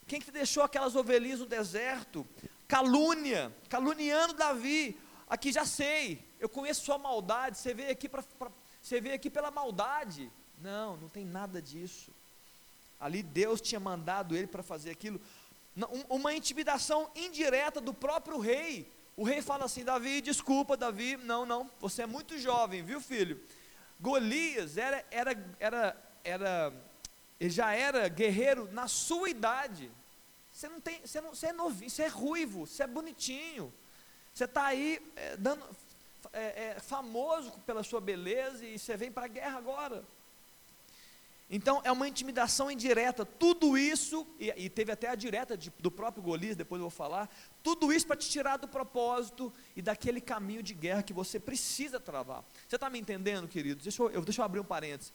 Quem 0.06 0.20
que 0.20 0.30
deixou 0.30 0.62
aquelas 0.62 0.94
ovelhinhas 0.94 1.40
no 1.40 1.46
deserto? 1.46 2.26
Calúnia, 2.68 3.50
caluniando 3.70 4.34
Davi. 4.34 4.98
Aqui 5.28 5.52
já 5.52 5.64
sei, 5.64 6.22
eu 6.38 6.50
conheço 6.50 6.84
sua 6.84 6.98
maldade. 6.98 7.56
Você 7.56 7.72
veio 7.72 7.90
aqui 7.90 8.10
para 8.10 8.22
você 8.82 9.00
veio 9.00 9.14
aqui 9.14 9.30
pela 9.30 9.50
maldade. 9.50 10.30
Não, 10.58 10.98
não 10.98 11.08
tem 11.08 11.24
nada 11.24 11.62
disso. 11.62 12.10
Ali 13.00 13.22
Deus 13.22 13.60
tinha 13.60 13.80
mandado 13.80 14.36
ele 14.36 14.46
para 14.46 14.62
fazer 14.62 14.90
aquilo. 14.90 15.18
Uma 16.08 16.34
intimidação 16.34 17.10
indireta 17.14 17.80
do 17.80 17.94
próprio 17.94 18.38
rei. 18.38 18.90
O 19.16 19.24
rei 19.24 19.40
fala 19.40 19.64
assim: 19.64 19.84
Davi, 19.84 20.20
desculpa, 20.20 20.76
Davi, 20.76 21.16
não, 21.16 21.46
não, 21.46 21.70
você 21.80 22.02
é 22.02 22.06
muito 22.06 22.38
jovem, 22.38 22.82
viu, 22.82 23.00
filho? 23.00 23.40
Golias 23.98 24.76
era, 24.76 25.04
era, 25.10 25.54
era, 25.60 25.96
era, 26.24 26.72
já 27.40 27.72
era 27.72 28.08
guerreiro 28.08 28.70
na 28.72 28.88
sua 28.88 29.30
idade. 29.30 29.90
Você 30.50 30.68
não 30.68 30.80
tem, 30.80 31.00
você, 31.00 31.20
não, 31.20 31.30
você 31.30 31.46
é 31.46 31.52
novinho, 31.52 31.90
você 31.90 32.02
é 32.02 32.08
ruivo, 32.08 32.66
você 32.66 32.82
é 32.82 32.86
bonitinho. 32.86 33.72
Você 34.34 34.44
está 34.44 34.66
aí 34.66 35.00
é, 35.16 35.36
dando, 35.36 35.64
é, 36.32 36.70
é, 36.70 36.80
famoso 36.80 37.52
pela 37.60 37.82
sua 37.82 38.00
beleza 38.00 38.64
e 38.64 38.78
você 38.78 38.96
vem 38.96 39.10
para 39.10 39.24
a 39.24 39.28
guerra 39.28 39.58
agora. 39.58 40.04
Então 41.54 41.82
é 41.84 41.92
uma 41.92 42.08
intimidação 42.08 42.70
indireta, 42.70 43.26
tudo 43.26 43.76
isso, 43.76 44.26
e, 44.40 44.48
e 44.56 44.70
teve 44.70 44.90
até 44.90 45.08
a 45.08 45.14
direta 45.14 45.54
de, 45.54 45.70
do 45.78 45.90
próprio 45.90 46.22
Golias, 46.22 46.56
depois 46.56 46.80
eu 46.80 46.84
vou 46.88 46.90
falar, 46.90 47.28
tudo 47.62 47.92
isso 47.92 48.06
para 48.06 48.16
te 48.16 48.30
tirar 48.30 48.56
do 48.56 48.66
propósito 48.66 49.52
e 49.76 49.82
daquele 49.82 50.18
caminho 50.18 50.62
de 50.62 50.72
guerra 50.72 51.02
que 51.02 51.12
você 51.12 51.38
precisa 51.38 52.00
travar. 52.00 52.42
Você 52.66 52.76
está 52.76 52.88
me 52.88 52.98
entendendo, 52.98 53.46
queridos? 53.46 53.84
Deixa 53.84 54.02
eu, 54.02 54.22
deixa 54.22 54.40
eu 54.40 54.46
abrir 54.46 54.60
um 54.60 54.64
parênteses. 54.64 55.12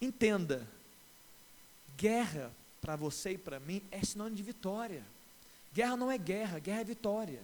Entenda, 0.00 0.68
guerra 1.96 2.52
para 2.80 2.94
você 2.94 3.32
e 3.32 3.38
para 3.38 3.58
mim 3.58 3.82
é 3.90 4.04
sinônimo 4.04 4.36
de 4.36 4.42
vitória. 4.44 5.04
Guerra 5.74 5.96
não 5.96 6.12
é 6.12 6.16
guerra, 6.16 6.60
guerra 6.60 6.82
é 6.82 6.84
vitória. 6.84 7.42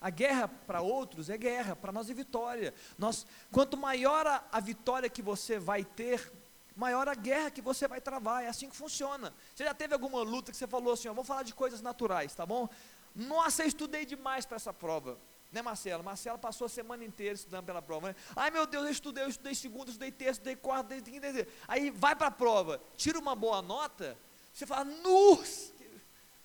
A 0.00 0.08
guerra 0.08 0.48
para 0.48 0.80
outros 0.80 1.28
é 1.28 1.36
guerra, 1.36 1.76
para 1.76 1.92
nós 1.92 2.08
é 2.08 2.14
vitória. 2.14 2.72
Nós, 2.98 3.26
quanto 3.52 3.76
maior 3.76 4.26
a, 4.26 4.42
a 4.50 4.58
vitória 4.58 5.10
que 5.10 5.20
você 5.20 5.58
vai 5.58 5.84
ter 5.84 6.32
maior 6.76 7.08
a 7.08 7.14
guerra 7.14 7.50
que 7.50 7.62
você 7.62 7.88
vai 7.88 8.00
travar. 8.00 8.44
É 8.44 8.48
assim 8.48 8.68
que 8.68 8.76
funciona. 8.76 9.34
Você 9.54 9.64
já 9.64 9.74
teve 9.74 9.94
alguma 9.94 10.22
luta 10.22 10.52
que 10.52 10.56
você 10.56 10.66
falou 10.66 10.92
assim, 10.92 11.08
ó, 11.08 11.14
vamos 11.14 11.26
falar 11.26 11.42
de 11.42 11.54
coisas 11.54 11.80
naturais, 11.80 12.34
tá 12.34 12.44
bom? 12.44 12.68
Nossa, 13.14 13.62
eu 13.62 13.66
estudei 13.66 14.04
demais 14.04 14.44
para 14.44 14.56
essa 14.56 14.72
prova. 14.72 15.18
Né, 15.50 15.62
Marcelo? 15.62 16.04
Marcelo 16.04 16.38
passou 16.38 16.66
a 16.66 16.68
semana 16.68 17.04
inteira 17.04 17.34
estudando 17.34 17.64
pela 17.64 17.80
prova. 17.80 18.08
Né? 18.08 18.16
Ai, 18.36 18.50
meu 18.50 18.66
Deus, 18.66 18.84
eu 18.84 18.90
estudei, 18.90 19.24
eu 19.24 19.28
estudei 19.28 19.54
segundo, 19.54 19.88
eu 19.88 19.92
estudei 19.92 20.12
terço, 20.12 20.40
eu 20.40 20.52
estudei 20.52 20.56
quarto, 20.56 20.92
eu 20.92 20.98
estudei 20.98 21.20
quinto. 21.20 21.50
Aí 21.66 21.90
vai 21.90 22.14
para 22.14 22.26
a 22.26 22.30
prova, 22.30 22.80
tira 22.96 23.18
uma 23.18 23.34
boa 23.34 23.62
nota, 23.62 24.18
você 24.52 24.66
fala, 24.66 24.84
nus! 24.84 25.72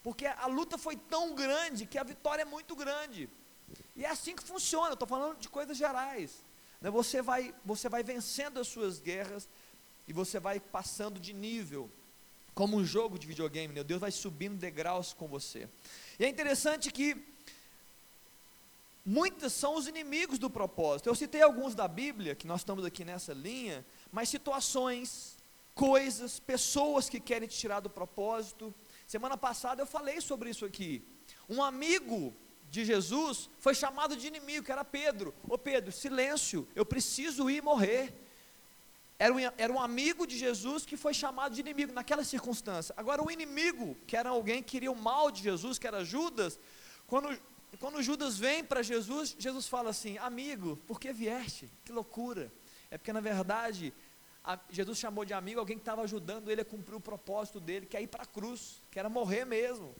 Porque 0.03 0.25
a 0.25 0.47
luta 0.47 0.77
foi 0.77 0.95
tão 0.95 1.35
grande 1.35 1.85
que 1.85 1.97
a 1.97 2.03
vitória 2.03 2.41
é 2.41 2.45
muito 2.45 2.75
grande. 2.75 3.29
E 3.95 4.05
é 4.05 4.09
assim 4.09 4.35
que 4.35 4.43
funciona, 4.43 4.89
eu 4.89 4.93
estou 4.93 5.07
falando 5.07 5.37
de 5.37 5.49
coisas 5.49 5.77
gerais. 5.77 6.43
Né? 6.79 6.89
Você, 6.89 7.21
vai, 7.21 7.53
você 7.63 7.87
vai 7.87 8.03
vencendo 8.03 8.59
as 8.59 8.67
suas 8.67 8.99
guerras, 8.99 9.47
e 10.07 10.13
você 10.13 10.39
vai 10.39 10.59
passando 10.59 11.19
de 11.19 11.33
nível, 11.33 11.89
como 12.53 12.77
um 12.77 12.83
jogo 12.83 13.17
de 13.17 13.27
videogame, 13.27 13.73
né? 13.73 13.83
Deus 13.83 14.01
vai 14.01 14.11
subindo 14.11 14.57
degraus 14.57 15.13
com 15.13 15.27
você. 15.27 15.69
E 16.19 16.25
é 16.25 16.27
interessante 16.27 16.91
que 16.91 17.15
muitos 19.05 19.53
são 19.53 19.75
os 19.75 19.87
inimigos 19.87 20.37
do 20.37 20.49
propósito. 20.49 21.07
Eu 21.07 21.15
citei 21.15 21.41
alguns 21.41 21.73
da 21.73 21.87
Bíblia, 21.87 22.35
que 22.35 22.45
nós 22.45 22.61
estamos 22.61 22.85
aqui 22.85 23.05
nessa 23.05 23.33
linha, 23.33 23.85
mas 24.11 24.29
situações, 24.29 25.37
coisas, 25.73 26.39
pessoas 26.39 27.09
que 27.09 27.19
querem 27.19 27.47
te 27.47 27.57
tirar 27.57 27.79
do 27.79 27.89
propósito. 27.89 28.73
Semana 29.07 29.37
passada 29.37 29.81
eu 29.81 29.87
falei 29.87 30.21
sobre 30.21 30.49
isso 30.49 30.65
aqui. 30.65 31.03
Um 31.49 31.63
amigo 31.63 32.33
de 32.69 32.85
Jesus 32.85 33.49
foi 33.59 33.75
chamado 33.75 34.15
de 34.15 34.27
inimigo, 34.27 34.65
que 34.65 34.71
era 34.71 34.85
Pedro. 34.85 35.33
Ô 35.47 35.57
Pedro, 35.57 35.91
silêncio, 35.91 36.67
eu 36.75 36.85
preciso 36.85 37.49
ir 37.49 37.61
morrer 37.61 38.13
era 39.21 39.31
um, 39.35 39.39
era 39.39 39.71
um 39.71 39.79
amigo 39.79 40.25
de 40.25 40.35
Jesus 40.35 40.83
que 40.83 40.97
foi 40.97 41.13
chamado 41.13 41.53
de 41.53 41.61
inimigo 41.61 41.93
naquela 41.93 42.23
circunstância. 42.23 42.91
Agora, 42.97 43.23
o 43.23 43.29
inimigo, 43.29 43.95
que 44.07 44.17
era 44.17 44.31
alguém 44.31 44.63
que 44.63 44.71
queria 44.71 44.91
o 44.91 44.95
mal 44.95 45.29
de 45.29 45.43
Jesus, 45.43 45.77
que 45.77 45.85
era 45.85 46.03
Judas, 46.03 46.59
quando, 47.05 47.39
quando 47.79 48.01
Judas 48.01 48.39
vem 48.39 48.63
para 48.63 48.81
Jesus, 48.81 49.35
Jesus 49.37 49.67
fala 49.67 49.91
assim: 49.91 50.17
Amigo, 50.17 50.75
por 50.87 50.99
que 50.99 51.13
vieste? 51.13 51.69
Que 51.85 51.91
loucura. 51.91 52.51
É 52.89 52.97
porque, 52.97 53.13
na 53.13 53.19
verdade, 53.19 53.93
a, 54.43 54.57
Jesus 54.71 54.97
chamou 54.97 55.23
de 55.23 55.35
amigo 55.35 55.59
alguém 55.59 55.77
que 55.77 55.83
estava 55.83 56.01
ajudando 56.01 56.49
ele 56.49 56.61
a 56.61 56.65
cumprir 56.65 56.95
o 56.95 56.99
propósito 56.99 57.59
dele, 57.59 57.85
que 57.85 57.95
é 57.95 58.01
ir 58.01 58.07
para 58.07 58.23
a 58.23 58.25
cruz, 58.25 58.81
que 58.89 58.97
era 58.97 59.07
morrer 59.07 59.45
mesmo. 59.45 59.95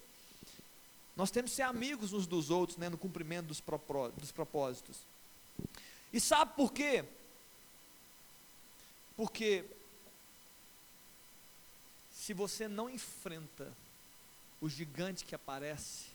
Nós 1.16 1.30
temos 1.30 1.52
que 1.52 1.58
ser 1.58 1.62
amigos 1.62 2.12
uns 2.12 2.26
dos 2.26 2.50
outros, 2.50 2.76
né, 2.76 2.90
no 2.90 2.98
cumprimento 2.98 3.46
dos, 3.46 3.62
dos 4.18 4.32
propósitos. 4.32 5.06
E 6.12 6.20
sabe 6.20 6.56
por 6.56 6.74
quê? 6.74 7.06
Porque 9.22 9.64
se 12.10 12.34
você 12.34 12.68
não 12.68 12.90
enfrenta 12.90 13.72
o 14.60 14.68
gigante 14.68 15.24
que 15.24 15.36
aparece, 15.36 16.08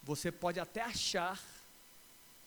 você 0.00 0.30
pode 0.30 0.60
até 0.60 0.80
achar, 0.80 1.42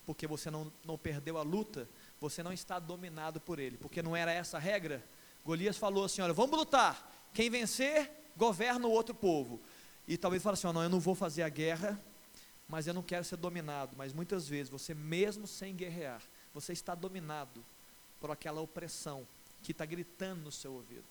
porque 0.05 0.25
você 0.25 0.49
não, 0.49 0.71
não 0.85 0.97
perdeu 0.97 1.37
a 1.37 1.41
luta, 1.41 1.85
você 2.17 2.41
não 2.41 2.53
está 2.53 2.79
dominado 2.79 3.41
por 3.41 3.59
ele, 3.59 3.75
porque 3.75 4.01
não 4.01 4.15
era 4.15 4.31
essa 4.31 4.55
a 4.55 4.59
regra. 4.61 5.03
Golias 5.43 5.75
falou 5.75 6.05
assim: 6.05 6.21
olha, 6.21 6.31
vamos 6.31 6.57
lutar, 6.57 7.13
quem 7.33 7.49
vencer, 7.49 8.09
governa 8.37 8.87
o 8.87 8.91
outro 8.91 9.13
povo. 9.13 9.59
E 10.07 10.15
talvez 10.15 10.41
fale 10.41 10.53
assim: 10.53 10.67
oh, 10.67 10.71
não, 10.71 10.83
eu 10.83 10.89
não 10.89 11.01
vou 11.01 11.13
fazer 11.13 11.43
a 11.43 11.49
guerra, 11.49 12.01
mas 12.69 12.87
eu 12.87 12.93
não 12.93 13.03
quero 13.03 13.25
ser 13.25 13.35
dominado. 13.35 13.97
Mas 13.97 14.13
muitas 14.13 14.47
vezes, 14.47 14.69
você 14.69 14.93
mesmo 14.93 15.45
sem 15.45 15.75
guerrear, 15.75 16.21
você 16.53 16.71
está 16.71 16.95
dominado 16.95 17.61
por 18.19 18.31
aquela 18.31 18.61
opressão 18.61 19.27
que 19.63 19.71
está 19.71 19.85
gritando 19.85 20.41
no 20.41 20.51
seu 20.51 20.73
ouvido. 20.73 21.05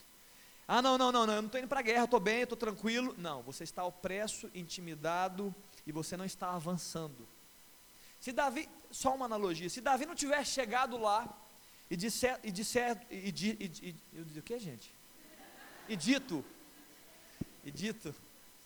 Ah, 0.67 0.81
não, 0.81 0.97
não, 0.97 1.13
não, 1.13 1.27
não 1.27 1.35
eu 1.35 1.43
não 1.43 1.47
estou 1.47 1.61
indo 1.61 1.69
para 1.69 1.81
a 1.81 1.83
guerra, 1.83 2.05
estou 2.05 2.21
bem, 2.21 2.43
estou 2.43 2.57
tranquilo. 2.57 3.15
Não, 3.19 3.43
você 3.43 3.65
está 3.65 3.85
opresso, 3.85 4.51
intimidado 4.55 5.55
e 5.87 5.93
você 5.93 6.17
não 6.17 6.25
está 6.25 6.53
avançando. 6.53 7.29
Se 8.19 8.33
Davi, 8.33 8.69
só 8.91 9.15
uma 9.15 9.27
analogia, 9.27 9.69
se 9.69 9.83
Davi 9.83 10.07
não 10.07 10.15
tivesse 10.15 10.53
chegado 10.53 10.97
lá 10.97 11.29
e 11.91 11.97
disser, 11.97 12.41
e 12.43 12.51
disser, 12.51 12.99
e, 13.11 13.29
e, 13.29 13.97
e, 14.13 14.39
o 14.39 14.43
que 14.43 14.59
gente? 14.59 14.95
E 15.87 15.95
dito, 15.95 16.43
e 17.63 17.71
dito, 17.71 18.15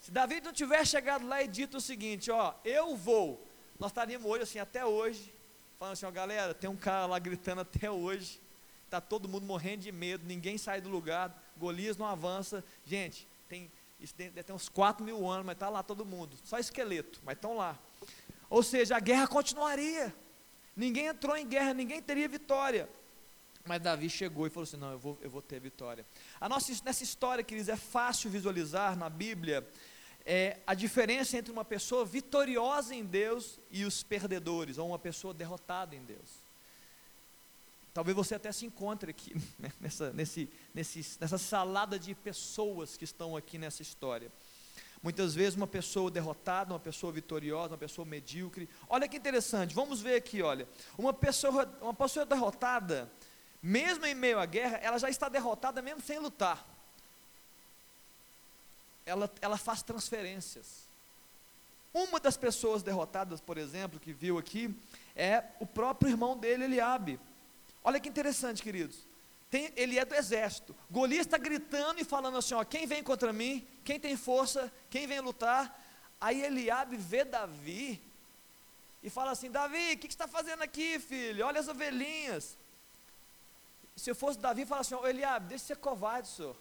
se 0.01 0.13
Davi 0.13 0.41
não 0.41 0.53
tivesse 0.53 0.93
chegado 0.93 1.27
lá 1.27 1.43
e 1.43 1.49
dito 1.49 1.79
o 1.79 1.81
seguinte, 1.81 2.31
ó, 2.31 2.55
eu 2.65 2.97
vou, 2.97 3.45
nós 3.81 3.91
estaríamos 3.91 4.31
hoje 4.31 4.45
assim, 4.45 4.59
até 4.61 4.87
hoje, 4.87 5.35
falando 5.79 5.93
assim, 5.93 6.07
ó, 6.07 6.11
galera, 6.11 6.53
tem 6.53 6.69
um 6.69 6.77
cara 6.77 7.07
lá 7.07 7.19
gritando 7.21 7.61
até 7.61 7.89
hoje, 7.89 8.41
está 8.85 9.01
todo 9.01 9.29
mundo 9.29 9.47
morrendo 9.47 9.83
de 9.83 9.93
medo, 9.93 10.27
ninguém 10.27 10.59
sai 10.59 10.81
do 10.81 10.89
lugar, 10.89 11.33
Golias 11.57 11.97
não 11.97 12.07
avança. 12.07 12.65
Gente, 12.85 13.29
tem, 13.49 13.71
isso 14.01 14.13
tem, 14.15 14.31
tem 14.33 14.57
uns 14.57 14.69
4 14.69 15.05
mil 15.05 15.29
anos, 15.29 15.47
mas 15.47 15.55
está 15.55 15.69
lá 15.69 15.85
todo 15.85 16.05
mundo, 16.05 16.37
só 16.43 16.59
esqueleto, 16.59 17.21
mas 17.25 17.37
estão 17.37 17.57
lá. 17.57 17.79
Ou 18.51 18.61
seja, 18.61 18.97
a 18.97 19.01
guerra 19.01 19.29
continuaria. 19.29 20.13
Ninguém 20.75 21.07
entrou 21.07 21.37
em 21.37 21.47
guerra, 21.47 21.73
ninguém 21.75 22.03
teria 22.03 22.29
vitória. 22.29 22.89
Mas 23.65 23.81
Davi 23.81 24.11
chegou 24.11 24.47
e 24.47 24.51
falou 24.51 24.65
assim: 24.65 24.79
Não, 24.79 24.93
eu 24.93 24.99
vou, 24.99 25.19
eu 25.21 25.29
vou 25.29 25.43
ter 25.43 25.61
vitória. 25.61 26.07
A 26.41 26.49
nossa, 26.49 26.73
nessa 26.85 27.05
história, 27.05 27.45
queridos, 27.45 27.69
é 27.69 27.77
fácil 27.77 28.31
visualizar 28.31 28.97
na 28.97 29.11
Bíblia 29.11 29.69
é, 30.31 30.59
a 30.67 30.75
diferença 30.75 31.39
entre 31.39 31.51
uma 31.51 31.65
pessoa 31.65 32.05
vitoriosa 32.05 32.95
em 32.95 33.03
Deus 33.03 33.59
e 33.71 33.87
os 33.87 34.03
perdedores, 34.03 34.77
ou 34.77 34.87
uma 34.87 34.99
pessoa 34.99 35.33
derrotada 35.33 35.97
em 35.97 36.05
Deus. 36.05 36.45
Talvez 37.95 38.15
você 38.15 38.35
até 38.35 38.53
se 38.53 38.67
encontre 38.67 39.11
aqui, 39.11 39.35
né, 39.59 39.73
nessa, 39.81 40.13
nesse, 40.13 40.51
nesse, 40.75 41.17
nessa 41.19 41.39
salada 41.39 41.99
de 41.99 42.15
pessoas 42.15 42.95
que 42.95 43.05
estão 43.05 43.39
aqui 43.39 43.57
nessa 43.57 43.81
história. 43.81 44.31
Muitas 45.03 45.35
vezes 45.35 45.55
uma 45.55 45.67
pessoa 45.67 46.11
derrotada, 46.11 46.75
uma 46.75 46.81
pessoa 46.81 47.11
vitoriosa, 47.11 47.73
uma 47.73 47.79
pessoa 47.79 48.05
medíocre. 48.05 48.69
Olha 48.87 49.09
que 49.09 49.17
interessante, 49.17 49.75
vamos 49.75 50.03
ver 50.03 50.17
aqui, 50.17 50.43
olha. 50.43 50.69
Uma 50.99 51.15
pessoa, 51.15 51.65
uma 51.81 51.95
pessoa 51.95 52.27
derrotada, 52.27 53.11
mesmo 53.63 54.05
em 54.05 54.15
meio 54.15 54.39
à 54.39 54.45
guerra, 54.45 54.77
ela 54.83 54.99
já 54.99 55.09
está 55.09 55.27
derrotada 55.31 55.81
mesmo 55.81 56.03
sem 56.03 56.19
lutar 56.19 56.78
ela, 59.09 59.31
ela 59.41 59.57
faz 59.57 59.83
transferências. 59.83 60.89
Uma 61.93 62.21
das 62.21 62.37
pessoas 62.37 62.83
derrotadas, 62.83 63.41
por 63.41 63.57
exemplo, 63.57 63.99
que 63.99 64.13
viu 64.13 64.39
aqui, 64.39 64.75
é 65.17 65.43
o 65.59 65.67
próprio 65.67 66.11
irmão 66.11 66.37
dele, 66.37 66.65
Eliabe. 66.65 67.19
Olha 67.83 67.99
que 67.99 68.09
interessante, 68.09 68.63
queridos. 68.63 69.07
Tem, 69.51 69.73
ele 69.75 69.99
é 69.99 70.05
do 70.05 70.15
exército. 70.15 70.77
Golias 70.91 71.27
está 71.27 71.39
gritando 71.39 72.01
e 72.01 72.05
falando 72.05 72.37
assim: 72.37 72.55
ó, 72.55 72.63
quem 72.65 72.87
vem 72.87 73.03
contra 73.03 73.33
mim? 73.33 73.67
Quem 73.83 73.99
tem 73.99 74.17
força? 74.17 74.71
Quem 74.91 75.07
vem 75.07 75.21
lutar? 75.21 75.83
Aí 76.21 76.43
Eliabe 76.43 76.97
vê 76.97 77.25
Davi 77.25 78.01
e 79.03 79.09
fala 79.09 79.31
assim: 79.31 79.51
Davi, 79.51 79.95
o 79.95 79.99
que, 79.99 80.09
que 80.09 80.15
você 80.15 80.23
está 80.23 80.29
fazendo 80.29 80.63
aqui, 80.63 80.99
filho? 80.99 81.47
Olha 81.47 81.61
as 81.61 81.69
ovelhinhas. 81.69 82.59
Se 83.97 84.11
eu 84.11 84.15
fosse 84.15 84.39
Davi, 84.39 84.67
fala 84.67 84.83
assim: 84.83 84.95
ó, 84.95 85.07
Eliabe, 85.07 85.49
deixa 85.49 85.63
de 85.63 85.69
ser 85.69 85.77
covarde, 85.77 86.29
senhor. 86.29 86.55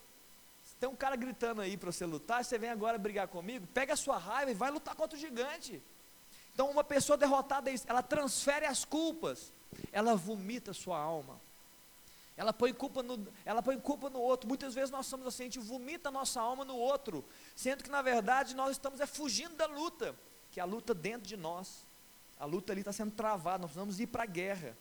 Tem 0.79 0.87
um 0.87 0.95
cara 0.95 1.15
gritando 1.15 1.61
aí 1.61 1.75
para 1.75 1.91
você 1.91 2.05
lutar, 2.05 2.43
você 2.43 2.57
vem 2.57 2.69
agora 2.69 2.97
brigar 2.97 3.27
comigo, 3.27 3.65
pega 3.73 3.93
a 3.93 3.97
sua 3.97 4.17
raiva 4.17 4.51
e 4.51 4.53
vai 4.53 4.69
lutar 4.69 4.95
contra 4.95 5.17
o 5.17 5.19
gigante. 5.19 5.81
Então, 6.53 6.69
uma 6.69 6.83
pessoa 6.83 7.17
derrotada 7.17 7.71
é 7.71 7.75
ela 7.85 8.03
transfere 8.03 8.65
as 8.65 8.85
culpas, 8.85 9.51
ela 9.91 10.15
vomita 10.15 10.71
a 10.71 10.73
sua 10.73 10.99
alma. 10.99 11.39
Ela 12.35 12.53
põe 12.53 12.71
culpa 12.71 13.01
no, 13.01 13.27
ela 13.43 13.63
põe 13.63 13.79
culpa 13.79 14.11
no 14.11 14.19
outro. 14.19 14.47
Muitas 14.47 14.75
vezes 14.75 14.91
nós 14.91 15.07
somos 15.07 15.25
assim, 15.25 15.43
a 15.43 15.45
gente 15.45 15.59
vomita 15.59 16.09
a 16.09 16.11
nossa 16.11 16.39
alma 16.39 16.63
no 16.63 16.75
outro, 16.75 17.25
sendo 17.55 17.83
que 17.83 17.89
na 17.89 18.03
verdade 18.03 18.55
nós 18.55 18.71
estamos 18.71 18.99
é 18.99 19.07
fugindo 19.07 19.55
da 19.55 19.65
luta, 19.65 20.15
que 20.51 20.59
é 20.59 20.63
a 20.63 20.65
luta 20.65 20.93
dentro 20.93 21.27
de 21.27 21.35
nós. 21.35 21.85
A 22.39 22.45
luta 22.45 22.71
ali 22.71 22.81
está 22.81 22.93
sendo 22.93 23.11
travada, 23.11 23.59
nós 23.59 23.71
precisamos 23.71 23.99
ir 23.99 24.05
para 24.05 24.21
a 24.21 24.27
guerra. 24.27 24.77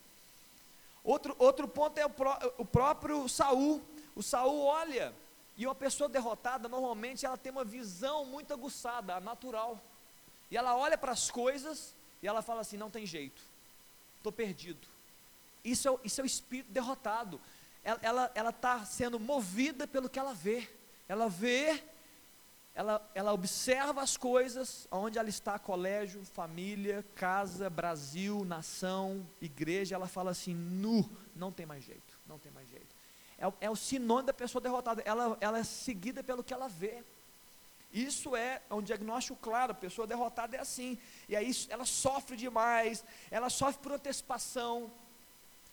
Outro, 1.03 1.35
outro 1.39 1.67
ponto 1.67 1.97
é 1.97 2.05
o, 2.05 2.09
pró, 2.09 2.37
o 2.59 2.65
próprio 2.65 3.27
Saul. 3.27 3.81
O 4.15 4.21
Saul 4.21 4.61
olha, 4.63 5.11
e 5.57 5.65
uma 5.65 5.73
pessoa 5.73 6.07
derrotada, 6.07 6.69
normalmente 6.69 7.25
ela 7.25 7.35
tem 7.35 7.51
uma 7.51 7.65
visão 7.65 8.25
muito 8.25 8.53
aguçada, 8.53 9.19
natural. 9.19 9.81
E 10.51 10.55
ela 10.55 10.77
olha 10.77 10.97
para 10.97 11.11
as 11.11 11.31
coisas 11.31 11.95
e 12.21 12.27
ela 12.27 12.43
fala 12.43 12.61
assim: 12.61 12.77
não 12.77 12.91
tem 12.91 13.05
jeito, 13.05 13.41
estou 14.17 14.31
perdido. 14.31 14.87
Isso 15.63 15.89
é, 15.89 15.97
isso 16.03 16.21
é 16.21 16.23
o 16.23 16.27
espírito 16.27 16.71
derrotado. 16.71 17.41
Ela 17.83 18.49
está 18.49 18.85
sendo 18.85 19.19
movida 19.19 19.87
pelo 19.87 20.09
que 20.09 20.19
ela 20.19 20.33
vê. 20.33 20.69
Ela 21.09 21.27
vê, 21.27 21.83
ela, 22.75 23.09
ela 23.15 23.33
observa 23.33 24.01
as 24.01 24.15
coisas, 24.15 24.87
onde 24.91 25.17
ela 25.17 25.29
está, 25.29 25.57
colégio, 25.57 26.23
família, 26.25 27.03
casa, 27.15 27.69
Brasil, 27.69 28.45
nação, 28.45 29.25
igreja, 29.41 29.95
ela 29.95 30.07
fala 30.07 30.31
assim, 30.31 30.53
nu, 30.53 31.09
não 31.35 31.51
tem 31.51 31.65
mais 31.65 31.83
jeito, 31.83 32.19
não 32.27 32.37
tem 32.37 32.51
mais 32.51 32.69
jeito. 32.69 32.96
É, 33.37 33.65
é 33.65 33.69
o 33.69 33.75
sinônimo 33.75 34.27
da 34.27 34.33
pessoa 34.33 34.61
derrotada, 34.61 35.01
ela, 35.05 35.37
ela 35.39 35.59
é 35.59 35.63
seguida 35.63 36.23
pelo 36.23 36.43
que 36.43 36.53
ela 36.53 36.67
vê. 36.67 37.03
Isso 37.91 38.35
é 38.35 38.61
um 38.69 38.81
diagnóstico 38.81 39.37
claro, 39.41 39.71
a 39.71 39.75
pessoa 39.75 40.05
derrotada 40.05 40.57
é 40.57 40.59
assim. 40.59 40.97
E 41.29 41.35
aí 41.35 41.51
ela 41.69 41.85
sofre 41.85 42.35
demais, 42.35 43.03
ela 43.31 43.49
sofre 43.49 43.81
por 43.81 43.93
antecipação, 43.93 44.91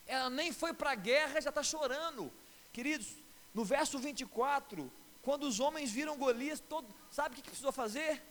ela 0.07 0.31
nem 0.31 0.53
foi 0.53 0.72
para 0.72 0.92
a 0.92 0.94
guerra, 0.94 1.40
já 1.40 1.48
está 1.48 1.62
chorando. 1.62 2.33
Queridos, 2.72 3.09
no 3.53 3.64
verso 3.64 3.98
24, 3.98 4.90
quando 5.22 5.44
os 5.44 5.59
homens 5.59 5.90
viram 5.90 6.16
Golias, 6.16 6.61
todo, 6.61 6.87
sabe 7.11 7.33
o 7.33 7.37
que, 7.37 7.42
que 7.42 7.48
precisou 7.48 7.72
fazer? 7.72 8.22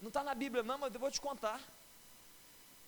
Não 0.00 0.08
está 0.08 0.22
na 0.24 0.34
Bíblia, 0.34 0.62
não, 0.62 0.78
mas 0.78 0.94
eu 0.94 1.00
vou 1.00 1.10
te 1.10 1.20
contar. 1.20 1.60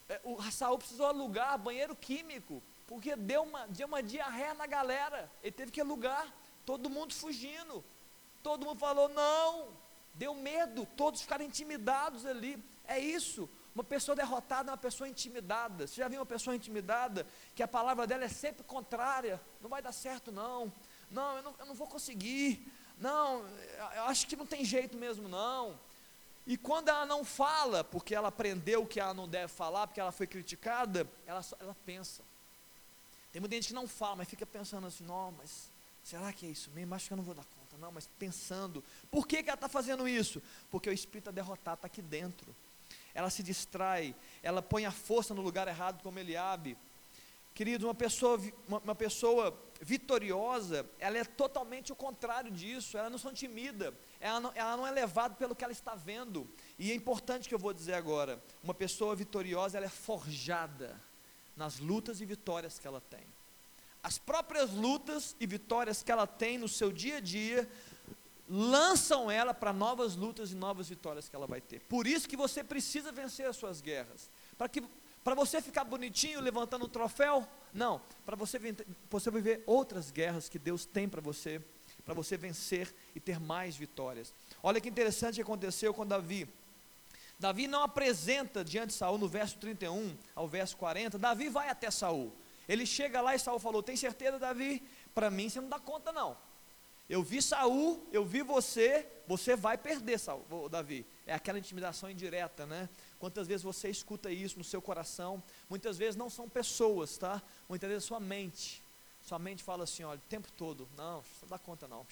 É, 0.08 0.20
o 0.24 0.42
Saul 0.50 0.78
precisou 0.78 1.06
alugar 1.06 1.58
banheiro 1.58 1.94
químico, 1.94 2.62
porque 2.90 3.14
deu 3.14 3.44
uma, 3.44 3.68
deu 3.68 3.86
uma 3.86 4.02
diarreia 4.02 4.52
na 4.52 4.66
galera. 4.66 5.30
Ele 5.44 5.52
teve 5.52 5.70
que 5.70 5.80
alugar, 5.80 6.26
todo 6.66 6.90
mundo 6.90 7.14
fugindo. 7.14 7.84
Todo 8.42 8.66
mundo 8.66 8.80
falou: 8.80 9.08
não, 9.08 9.68
deu 10.12 10.34
medo, 10.34 10.84
todos 10.96 11.22
ficaram 11.22 11.44
intimidados 11.44 12.26
ali. 12.26 12.60
É 12.84 12.98
isso. 12.98 13.48
Uma 13.72 13.84
pessoa 13.84 14.16
derrotada 14.16 14.70
é 14.70 14.72
uma 14.72 14.76
pessoa 14.76 15.08
intimidada. 15.08 15.86
Você 15.86 16.00
já 16.00 16.08
viu 16.08 16.18
uma 16.18 16.26
pessoa 16.26 16.56
intimidada 16.56 17.24
que 17.54 17.62
a 17.62 17.68
palavra 17.68 18.08
dela 18.08 18.24
é 18.24 18.28
sempre 18.28 18.64
contrária? 18.64 19.40
Não 19.60 19.70
vai 19.70 19.80
dar 19.80 19.92
certo, 19.92 20.32
não. 20.32 20.72
Não, 21.08 21.36
eu 21.36 21.42
não, 21.44 21.54
eu 21.60 21.66
não 21.66 21.74
vou 21.76 21.86
conseguir. 21.86 22.66
Não, 22.98 23.46
eu 23.94 24.02
acho 24.06 24.26
que 24.26 24.34
não 24.34 24.46
tem 24.46 24.64
jeito 24.64 24.98
mesmo, 24.98 25.28
não. 25.28 25.78
E 26.44 26.56
quando 26.56 26.88
ela 26.88 27.06
não 27.06 27.24
fala, 27.24 27.84
porque 27.84 28.16
ela 28.16 28.28
aprendeu 28.28 28.84
que 28.84 28.98
ela 28.98 29.14
não 29.14 29.28
deve 29.28 29.46
falar, 29.46 29.86
porque 29.86 30.00
ela 30.00 30.10
foi 30.10 30.26
criticada, 30.26 31.08
ela, 31.24 31.40
ela 31.60 31.76
pensa. 31.86 32.28
Tem 33.32 33.40
muita 33.40 33.54
gente 33.54 33.68
que 33.68 33.74
não 33.74 33.86
fala, 33.86 34.16
mas 34.16 34.28
fica 34.28 34.46
pensando 34.46 34.86
assim: 34.86 35.04
não, 35.04 35.32
mas 35.32 35.70
será 36.02 36.32
que 36.32 36.46
é 36.46 36.48
isso 36.48 36.70
mesmo? 36.70 36.94
Acho 36.94 37.06
que 37.06 37.12
eu 37.12 37.16
não 37.16 37.24
vou 37.24 37.34
dar 37.34 37.44
conta, 37.44 37.76
não, 37.78 37.92
mas 37.92 38.08
pensando. 38.18 38.82
Por 39.10 39.26
que, 39.26 39.42
que 39.42 39.50
ela 39.50 39.54
está 39.54 39.68
fazendo 39.68 40.08
isso? 40.08 40.42
Porque 40.70 40.88
o 40.88 40.92
espírito 40.92 41.30
derrotado, 41.30 41.76
está 41.76 41.86
aqui 41.86 42.02
dentro 42.02 42.54
ela 43.14 43.30
se 43.30 43.42
distrai, 43.42 44.14
ela 44.42 44.62
põe 44.62 44.86
a 44.86 44.90
força 44.90 45.34
no 45.34 45.42
lugar 45.42 45.68
errado, 45.68 46.02
como 46.02 46.18
Eliabe. 46.18 46.76
Querido, 47.54 47.86
uma 47.86 47.94
pessoa, 47.94 48.40
uma, 48.66 48.78
uma, 48.78 48.94
pessoa 48.94 49.58
vitoriosa, 49.80 50.88
ela 50.98 51.18
é 51.18 51.24
totalmente 51.24 51.92
o 51.92 51.96
contrário 51.96 52.50
disso, 52.50 52.96
ela 52.96 53.10
não 53.10 53.18
se 53.18 53.26
intimida, 53.26 53.92
ela 54.20 54.40
não, 54.40 54.52
ela 54.54 54.76
não 54.76 54.86
é 54.86 54.90
levada 54.90 55.34
pelo 55.34 55.54
que 55.54 55.64
ela 55.64 55.72
está 55.72 55.94
vendo. 55.94 56.48
E 56.78 56.92
é 56.92 56.94
importante 56.94 57.48
que 57.48 57.54
eu 57.54 57.58
vou 57.58 57.72
dizer 57.72 57.94
agora: 57.94 58.42
uma 58.62 58.72
pessoa 58.72 59.16
vitoriosa, 59.16 59.76
ela 59.76 59.86
é 59.86 59.90
forjada 59.90 60.98
nas 61.60 61.78
lutas 61.78 62.22
e 62.22 62.24
vitórias 62.24 62.78
que 62.78 62.86
ela 62.86 63.02
tem. 63.02 63.20
As 64.02 64.16
próprias 64.16 64.70
lutas 64.70 65.36
e 65.38 65.46
vitórias 65.46 66.02
que 66.02 66.10
ela 66.10 66.26
tem 66.26 66.56
no 66.56 66.66
seu 66.66 66.90
dia 66.90 67.18
a 67.18 67.20
dia 67.20 67.68
lançam 68.48 69.30
ela 69.30 69.52
para 69.52 69.70
novas 69.70 70.16
lutas 70.16 70.52
e 70.52 70.54
novas 70.54 70.88
vitórias 70.88 71.28
que 71.28 71.36
ela 71.36 71.46
vai 71.46 71.60
ter. 71.60 71.80
Por 71.80 72.06
isso 72.06 72.26
que 72.26 72.34
você 72.34 72.64
precisa 72.64 73.12
vencer 73.12 73.46
as 73.46 73.56
suas 73.56 73.82
guerras. 73.82 74.30
Para 74.56 74.70
que 74.70 74.82
para 75.22 75.34
você 75.34 75.60
ficar 75.60 75.84
bonitinho 75.84 76.40
levantando 76.40 76.86
um 76.86 76.88
troféu? 76.88 77.46
Não, 77.74 78.00
para 78.24 78.36
você, 78.36 78.58
você 79.10 79.30
viver 79.30 79.62
outras 79.66 80.10
guerras 80.10 80.48
que 80.48 80.58
Deus 80.58 80.86
tem 80.86 81.06
para 81.06 81.20
você, 81.20 81.60
para 82.06 82.14
você 82.14 82.38
vencer 82.38 82.92
e 83.14 83.20
ter 83.20 83.38
mais 83.38 83.76
vitórias. 83.76 84.32
Olha 84.62 84.80
que 84.80 84.88
interessante 84.88 85.34
que 85.34 85.42
aconteceu 85.42 85.92
com 85.92 86.06
Davi. 86.06 86.48
Davi 87.40 87.66
não 87.66 87.82
apresenta 87.82 88.62
diante 88.62 88.88
de 88.88 88.92
Saul 88.92 89.16
no 89.16 89.26
verso 89.26 89.56
31 89.56 90.14
ao 90.34 90.46
verso 90.46 90.76
40, 90.76 91.18
Davi 91.18 91.48
vai 91.48 91.70
até 91.70 91.90
Saul. 91.90 92.30
Ele 92.68 92.84
chega 92.84 93.20
lá 93.22 93.34
e 93.34 93.38
Saul 93.38 93.58
falou: 93.58 93.82
"Tem 93.82 93.96
certeza, 93.96 94.38
Davi? 94.38 94.82
Para 95.14 95.30
mim 95.30 95.48
você 95.48 95.58
não 95.58 95.68
dá 95.70 95.80
conta 95.80 96.12
não. 96.12 96.36
Eu 97.08 97.22
vi 97.24 97.42
Saul, 97.42 98.06
eu 98.12 98.24
vi 98.24 98.42
você, 98.42 99.04
você 99.26 99.56
vai 99.56 99.76
perder, 99.76 100.18
Saul, 100.18 100.68
Davi. 100.68 101.04
É 101.26 101.34
aquela 101.34 101.58
intimidação 101.58 102.08
indireta, 102.08 102.66
né? 102.66 102.88
Quantas 103.18 103.48
vezes 103.48 103.64
você 103.64 103.88
escuta 103.88 104.30
isso 104.30 104.58
no 104.58 104.62
seu 104.62 104.80
coração? 104.80 105.42
Muitas 105.68 105.98
vezes 105.98 106.14
não 106.14 106.30
são 106.30 106.48
pessoas, 106.48 107.16
tá? 107.18 107.42
Muitas 107.68 107.88
vezes 107.88 108.04
é 108.04 108.06
sua 108.06 108.20
mente. 108.20 108.80
Sua 109.22 109.38
mente 109.38 109.62
fala 109.64 109.84
assim, 109.84 110.04
olha, 110.04 110.18
o 110.18 110.28
tempo 110.28 110.52
todo, 110.52 110.88
não, 110.96 111.24
não 111.42 111.48
dá 111.48 111.58
conta 111.58 111.88
não. 111.88 112.06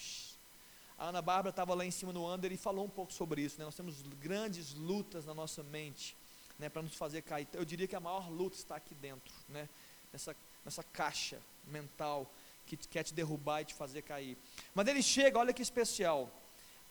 A 0.98 1.10
Ana 1.10 1.22
Bárbara 1.22 1.50
estava 1.50 1.74
lá 1.74 1.84
em 1.84 1.90
cima 1.92 2.12
no 2.12 2.28
under 2.32 2.50
e 2.50 2.56
falou 2.56 2.84
um 2.84 2.90
pouco 2.90 3.12
sobre 3.12 3.40
isso, 3.40 3.56
né? 3.58 3.64
Nós 3.64 3.76
temos 3.76 4.02
grandes 4.20 4.74
lutas 4.74 5.24
na 5.24 5.32
nossa 5.32 5.62
mente, 5.62 6.16
né? 6.58 6.68
Para 6.68 6.82
nos 6.82 6.94
fazer 6.94 7.22
cair. 7.22 7.46
Eu 7.52 7.64
diria 7.64 7.86
que 7.86 7.94
a 7.94 8.00
maior 8.00 8.28
luta 8.28 8.56
está 8.56 8.74
aqui 8.74 8.94
dentro, 8.96 9.32
né? 9.48 9.68
Nessa, 10.12 10.34
nessa 10.64 10.82
caixa 10.82 11.40
mental 11.66 12.28
que 12.66 12.76
quer 12.76 13.04
te 13.04 13.14
derrubar 13.14 13.62
e 13.62 13.66
te 13.66 13.74
fazer 13.74 14.02
cair. 14.02 14.36
Mas 14.74 14.88
ele 14.88 15.02
chega, 15.02 15.38
olha 15.38 15.52
que 15.52 15.62
especial. 15.62 16.28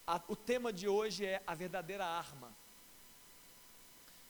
A, 0.07 0.21
o 0.29 0.35
tema 0.37 0.71
de 0.71 0.87
hoje 0.87 1.25
é 1.25 1.41
a 1.45 1.53
verdadeira 1.53 2.05
arma. 2.05 2.51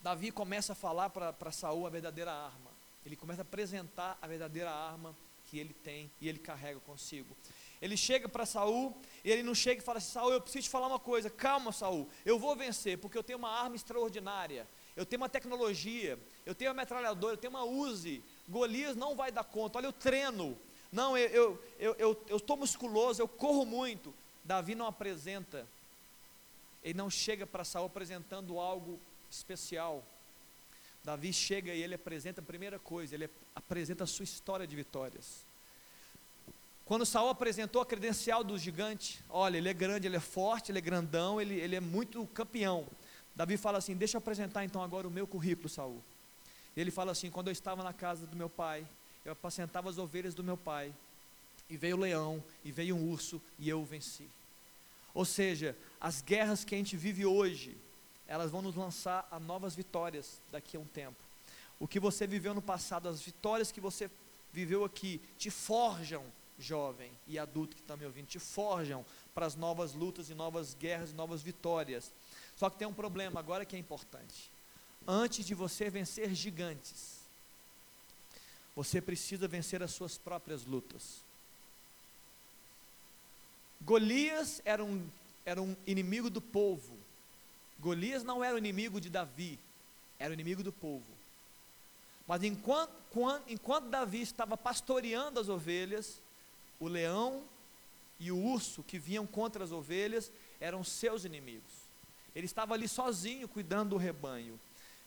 Davi 0.02 0.32
começa 0.32 0.74
a 0.74 0.76
falar 0.76 1.12
para 1.12 1.52
Saul 1.52 1.86
a 1.86 1.90
verdadeira 1.90 2.34
arma. 2.34 2.72
Ele 3.06 3.16
começa 3.16 3.42
a 3.42 3.44
apresentar 3.44 4.18
a 4.22 4.28
verdadeira 4.28 4.72
arma 4.72 5.16
que 5.46 5.60
ele 5.60 5.74
tem 5.74 6.12
e 6.20 6.28
ele 6.28 6.40
carrega 6.40 6.80
consigo. 6.80 7.36
Ele 7.82 7.96
chega 7.96 8.28
para 8.28 8.46
Saul 8.46 8.96
e 9.24 9.32
ele 9.32 9.44
não 9.44 9.54
chega 9.54 9.82
e 9.82 9.86
fala 9.86 10.00
assim: 10.00 10.12
Saul, 10.12 10.34
eu 10.34 10.42
preciso 10.42 10.64
te 10.64 10.70
falar 10.70 10.88
uma 10.88 11.00
coisa. 11.00 11.30
Calma, 11.30 11.72
Saul, 11.72 12.08
eu 12.26 12.40
vou 12.40 12.56
vencer 12.56 12.98
porque 12.98 13.18
eu 13.18 13.24
tenho 13.24 13.40
uma 13.40 13.50
arma 13.50 13.76
extraordinária. 13.76 14.68
Eu 14.96 15.06
tenho 15.06 15.22
uma 15.22 15.30
tecnologia, 15.30 16.18
eu 16.44 16.56
tenho 16.56 16.72
uma 16.72 16.82
metralhadora, 16.82 17.34
eu 17.34 17.38
tenho 17.38 17.52
uma 17.52 17.64
Uzi. 17.64 18.24
Golias 18.50 18.96
não 18.96 19.16
vai 19.16 19.32
dar 19.32 19.44
conta. 19.44 19.78
Olha 19.78 19.90
o 19.90 19.94
treino, 19.94 20.58
não, 20.92 21.16
eu 21.16 21.28
estou 21.28 21.64
eu, 21.78 21.96
eu, 22.00 22.18
eu, 22.28 22.42
eu 22.50 22.58
musculoso, 22.58 23.22
eu 23.22 23.28
corro 23.28 23.64
muito. 23.66 24.14
Davi 24.44 24.74
não 24.74 24.88
apresenta, 24.88 25.68
ele 26.84 26.98
não 26.98 27.10
chega 27.10 27.46
para 27.46 27.64
Saul 27.64 27.86
apresentando 27.86 28.60
algo 28.60 29.00
especial. 29.30 30.04
Davi 31.04 31.32
chega 31.32 31.74
e 31.74 31.82
ele 31.84 31.96
apresenta 31.96 32.42
a 32.42 32.44
primeira 32.44 32.80
coisa, 32.80 33.14
ele 33.14 33.30
apresenta 33.56 34.04
a 34.04 34.08
sua 34.08 34.24
história 34.24 34.66
de 34.66 34.76
vitórias. 34.76 35.46
Quando 36.88 37.06
Saul 37.06 37.28
apresentou 37.28 37.82
a 37.82 37.86
credencial 37.86 38.46
do 38.46 38.58
gigante, 38.58 39.22
olha, 39.30 39.58
ele 39.58 39.68
é 39.68 39.74
grande, 39.74 40.08
ele 40.08 40.16
é 40.16 40.22
forte, 40.22 40.72
ele 40.72 40.78
é 40.78 40.82
grandão, 40.82 41.40
ele, 41.42 41.56
ele 41.56 41.76
é 41.76 41.82
muito 41.82 42.26
campeão. 42.28 42.88
Davi 43.36 43.58
fala 43.58 43.78
assim: 43.78 43.94
Deixa 43.94 44.16
eu 44.16 44.20
apresentar 44.20 44.64
então 44.64 44.82
agora 44.82 45.06
o 45.06 45.12
meu 45.12 45.28
currículo, 45.28 45.68
Saul. 45.68 46.02
Ele 46.78 46.90
fala 46.90 47.12
assim: 47.12 47.30
Quando 47.30 47.50
eu 47.50 47.52
estava 47.52 47.84
na 47.84 47.92
casa 47.92 48.26
do 48.26 48.38
meu 48.38 48.50
pai, 48.50 48.88
eu 49.26 49.34
apacentava 49.34 49.90
as 49.90 49.98
ovelhas 49.98 50.34
do 50.34 50.46
meu 50.46 50.56
pai, 50.56 50.94
e 51.70 51.76
veio 51.76 51.98
o 51.98 52.00
leão, 52.00 52.42
e 52.64 52.72
veio 52.72 52.96
um 52.96 53.12
urso, 53.12 53.42
e 53.60 53.68
eu 53.68 53.82
o 53.82 53.86
venci. 53.86 54.30
Ou 55.14 55.26
seja, 55.26 55.76
as 56.00 56.22
guerras 56.22 56.64
que 56.64 56.74
a 56.74 56.78
gente 56.78 56.96
vive 56.96 57.26
hoje, 57.26 57.76
elas 58.26 58.50
vão 58.50 58.62
nos 58.62 58.78
lançar 58.78 59.28
a 59.30 59.38
novas 59.42 59.76
vitórias 59.76 60.40
daqui 60.54 60.78
a 60.78 60.80
um 60.80 60.86
tempo. 60.86 61.18
O 61.82 61.86
que 61.86 62.00
você 62.00 62.26
viveu 62.26 62.54
no 62.54 62.62
passado, 62.62 63.10
as 63.10 63.22
vitórias 63.22 63.74
que 63.74 63.82
você 63.82 64.10
viveu 64.54 64.86
aqui, 64.86 65.20
te 65.38 65.50
forjam, 65.50 66.24
jovem 66.60 67.12
e 67.28 67.38
adulto 67.38 67.76
que 67.76 67.82
está 67.82 67.96
me 67.96 68.06
ouvindo, 68.06 68.28
te 68.28 68.40
forjam 68.40 69.06
para 69.34 69.46
as 69.46 69.56
novas 69.56 69.94
lutas 69.94 70.30
e 70.30 70.34
novas 70.34 70.74
guerras 70.74 71.12
e 71.12 71.14
novas 71.14 71.42
vitórias. 71.42 72.12
Só 72.56 72.70
que 72.70 72.78
tem 72.78 72.88
um 72.88 72.94
problema 72.94 73.40
agora 73.40 73.66
que 73.66 73.76
é 73.76 73.80
importante. 73.80 74.50
Antes 75.08 75.46
de 75.46 75.54
você 75.54 75.90
vencer 75.90 76.34
gigantes, 76.34 77.18
você 78.76 79.02
precisa 79.02 79.48
vencer 79.48 79.82
as 79.82 79.92
suas 79.92 80.18
próprias 80.18 80.66
lutas. 80.66 81.22
Golias 83.82 84.62
era 84.66 84.84
um, 84.84 85.08
era 85.46 85.62
um 85.62 85.76
inimigo 85.86 86.30
do 86.30 86.42
povo. 86.42 86.98
Golias 87.80 88.24
não 88.24 88.44
era 88.44 88.56
o 88.56 88.58
inimigo 88.58 89.00
de 89.00 89.10
Davi, 89.10 89.60
era 90.20 90.32
o 90.32 90.34
inimigo 90.34 90.64
do 90.64 90.74
povo. 90.74 91.06
Mas 92.28 92.44
enquanto, 92.44 92.92
enquanto 93.48 93.90
Davi 93.90 94.22
estava 94.22 94.58
pastoreando 94.58 95.40
as 95.40 95.48
ovelhas, 95.48 96.20
O 96.80 96.88
leão 96.88 97.44
e 98.20 98.32
o 98.32 98.38
urso 98.38 98.84
que 98.84 98.98
vinham 99.00 99.26
contra 99.26 99.64
as 99.64 99.72
ovelhas 99.72 100.32
eram 100.60 100.84
seus 100.84 101.26
inimigos. 101.26 101.72
Ele 102.36 102.46
estava 102.46 102.74
ali 102.74 102.88
sozinho 102.88 103.48
cuidando 103.48 103.92
do 103.92 103.98
rebanho. 103.98 104.60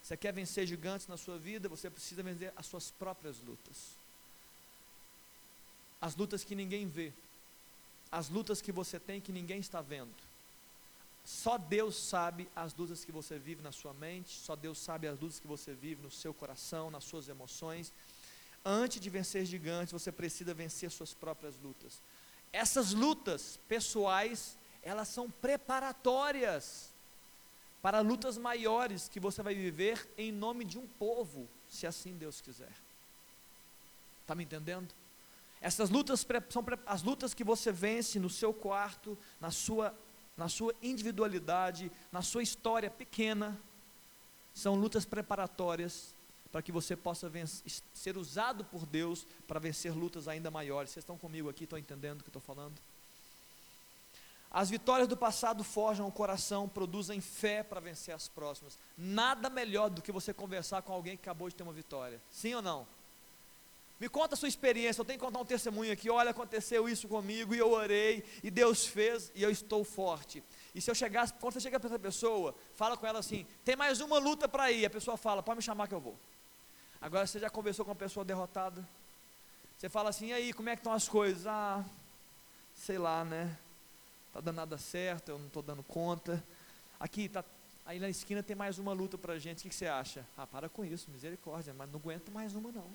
Você 0.02 0.16
quer 0.16 0.32
vencer 0.32 0.66
gigantes 0.66 1.06
na 1.06 1.16
sua 1.16 1.38
vida? 1.38 1.68
Você 1.68 1.90
precisa 1.90 2.22
vencer 2.22 2.52
as 2.56 2.66
suas 2.66 2.90
próprias 2.90 3.38
lutas. 3.40 3.96
As 6.00 6.16
lutas 6.16 6.42
que 6.42 6.54
ninguém 6.54 6.88
vê. 6.88 7.12
As 8.10 8.28
lutas 8.28 8.60
que 8.60 8.72
você 8.72 8.98
tem 8.98 9.20
que 9.20 9.30
ninguém 9.30 9.60
está 9.60 9.80
vendo. 9.80 10.14
Só 11.24 11.58
Deus 11.58 11.96
sabe 11.96 12.48
as 12.56 12.74
lutas 12.74 13.04
que 13.04 13.12
você 13.12 13.38
vive 13.38 13.62
na 13.62 13.70
sua 13.70 13.92
mente, 13.94 14.30
só 14.30 14.56
Deus 14.56 14.78
sabe 14.78 15.06
as 15.06 15.20
lutas 15.20 15.38
que 15.38 15.46
você 15.46 15.74
vive 15.74 16.02
no 16.02 16.10
seu 16.10 16.32
coração, 16.32 16.90
nas 16.90 17.04
suas 17.04 17.28
emoções. 17.28 17.92
Antes 18.64 19.00
de 19.00 19.08
vencer 19.08 19.44
gigantes, 19.44 19.92
você 19.92 20.12
precisa 20.12 20.52
vencer 20.52 20.90
suas 20.90 21.14
próprias 21.14 21.58
lutas. 21.58 22.00
Essas 22.52 22.92
lutas 22.92 23.58
pessoais, 23.68 24.56
elas 24.82 25.08
são 25.08 25.30
preparatórias 25.30 26.90
para 27.80 28.00
lutas 28.00 28.36
maiores 28.36 29.08
que 29.08 29.18
você 29.18 29.42
vai 29.42 29.54
viver 29.54 30.06
em 30.18 30.30
nome 30.30 30.64
de 30.64 30.78
um 30.78 30.86
povo, 30.86 31.48
se 31.68 31.86
assim 31.86 32.16
Deus 32.16 32.40
quiser. 32.40 32.72
Está 34.22 34.34
me 34.34 34.44
entendendo? 34.44 34.92
Essas 35.60 35.88
lutas 35.88 36.26
são 36.50 36.64
as 36.86 37.02
lutas 37.02 37.32
que 37.32 37.44
você 37.44 37.72
vence 37.72 38.18
no 38.18 38.30
seu 38.30 38.52
quarto, 38.52 39.16
na 39.40 39.50
sua, 39.50 39.94
na 40.36 40.48
sua 40.48 40.74
individualidade, 40.82 41.90
na 42.12 42.22
sua 42.22 42.42
história 42.42 42.90
pequena, 42.90 43.58
são 44.52 44.74
lutas 44.74 45.04
preparatórias 45.04 46.14
para 46.50 46.62
que 46.62 46.72
você 46.72 46.96
possa 46.96 47.30
ser 47.94 48.16
usado 48.16 48.64
por 48.64 48.84
Deus 48.86 49.26
para 49.46 49.60
vencer 49.60 49.94
lutas 49.94 50.28
ainda 50.28 50.50
maiores. 50.50 50.90
Vocês 50.90 51.02
estão 51.02 51.16
comigo 51.16 51.48
aqui, 51.48 51.64
estão 51.64 51.78
entendendo 51.78 52.20
o 52.20 52.24
que 52.24 52.28
estou 52.28 52.42
falando? 52.42 52.80
As 54.50 54.68
vitórias 54.68 55.06
do 55.06 55.16
passado 55.16 55.62
forjam 55.62 56.08
o 56.08 56.12
coração, 56.12 56.68
produzem 56.68 57.20
fé 57.20 57.62
para 57.62 57.78
vencer 57.78 58.12
as 58.12 58.26
próximas. 58.26 58.76
Nada 58.98 59.48
melhor 59.48 59.88
do 59.88 60.02
que 60.02 60.10
você 60.10 60.34
conversar 60.34 60.82
com 60.82 60.92
alguém 60.92 61.16
que 61.16 61.22
acabou 61.22 61.48
de 61.48 61.54
ter 61.54 61.62
uma 61.62 61.72
vitória. 61.72 62.20
Sim 62.32 62.54
ou 62.54 62.62
não? 62.62 62.86
Me 64.00 64.08
conta 64.08 64.34
a 64.34 64.36
sua 64.36 64.48
experiência. 64.48 65.02
Eu 65.02 65.04
tenho 65.04 65.18
que 65.18 65.24
contar 65.24 65.38
um 65.38 65.44
testemunho 65.44 65.92
aqui. 65.92 66.10
Olha, 66.10 66.30
aconteceu 66.30 66.88
isso 66.88 67.06
comigo 67.06 67.54
e 67.54 67.58
eu 67.58 67.70
orei 67.70 68.24
e 68.42 68.50
Deus 68.50 68.86
fez 68.86 69.30
e 69.34 69.42
eu 69.42 69.50
estou 69.50 69.84
forte. 69.84 70.42
E 70.74 70.80
se 70.80 70.90
eu 70.90 70.94
chegasse, 70.94 71.34
quando 71.34 71.52
você 71.52 71.60
chega 71.60 71.78
para 71.78 71.88
essa 71.88 71.98
pessoa, 71.98 72.54
fala 72.74 72.96
com 72.96 73.06
ela 73.06 73.18
assim: 73.18 73.46
tem 73.62 73.76
mais 73.76 74.00
uma 74.00 74.18
luta 74.18 74.48
para 74.48 74.72
ir. 74.72 74.86
A 74.86 74.90
pessoa 74.90 75.18
fala: 75.18 75.42
pode 75.42 75.58
me 75.58 75.62
chamar 75.62 75.86
que 75.86 75.94
eu 75.94 76.00
vou. 76.00 76.18
Agora 77.00 77.26
você 77.26 77.38
já 77.38 77.48
conversou 77.48 77.84
com 77.84 77.90
uma 77.90 77.96
pessoa 77.96 78.24
derrotada? 78.24 78.86
Você 79.78 79.88
fala 79.88 80.10
assim, 80.10 80.26
e 80.26 80.32
aí, 80.34 80.52
como 80.52 80.68
é 80.68 80.76
que 80.76 80.80
estão 80.80 80.92
as 80.92 81.08
coisas? 81.08 81.46
Ah, 81.46 81.82
sei 82.74 82.98
lá, 82.98 83.24
né? 83.24 83.56
Tá 84.34 84.40
dando 84.40 84.56
nada 84.56 84.76
certo, 84.76 85.30
eu 85.30 85.38
não 85.38 85.46
estou 85.46 85.62
dando 85.62 85.82
conta. 85.82 86.44
Aqui, 86.98 87.28
tá, 87.28 87.42
aí 87.86 87.98
na 87.98 88.10
esquina 88.10 88.42
tem 88.42 88.54
mais 88.54 88.78
uma 88.78 88.92
luta 88.92 89.16
para 89.16 89.32
a 89.32 89.38
gente, 89.38 89.60
o 89.60 89.62
que, 89.62 89.68
que 89.70 89.74
você 89.74 89.86
acha? 89.86 90.26
Ah, 90.36 90.46
para 90.46 90.68
com 90.68 90.84
isso, 90.84 91.10
misericórdia, 91.10 91.72
mas 91.72 91.90
não 91.90 91.98
aguento 91.98 92.30
mais 92.30 92.54
uma 92.54 92.70
não. 92.70 92.86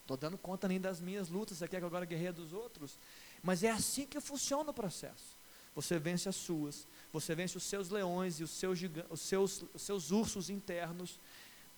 Estou 0.00 0.16
dando 0.16 0.38
conta 0.38 0.66
nem 0.66 0.80
das 0.80 0.98
minhas 0.98 1.28
lutas, 1.28 1.58
você 1.58 1.68
quer 1.68 1.80
que 1.80 1.86
agora 1.86 2.06
guerreie 2.06 2.32
dos 2.32 2.54
outros? 2.54 2.96
Mas 3.42 3.62
é 3.62 3.70
assim 3.70 4.06
que 4.06 4.18
funciona 4.20 4.70
o 4.70 4.74
processo. 4.74 5.36
Você 5.74 5.98
vence 5.98 6.28
as 6.28 6.36
suas, 6.36 6.86
você 7.12 7.34
vence 7.34 7.56
os 7.56 7.64
seus 7.64 7.90
leões 7.90 8.40
e 8.40 8.44
os 8.44 8.50
seus, 8.50 8.78
os 9.10 9.20
seus, 9.20 9.64
os 9.74 9.82
seus 9.82 10.10
ursos 10.10 10.48
internos, 10.48 11.18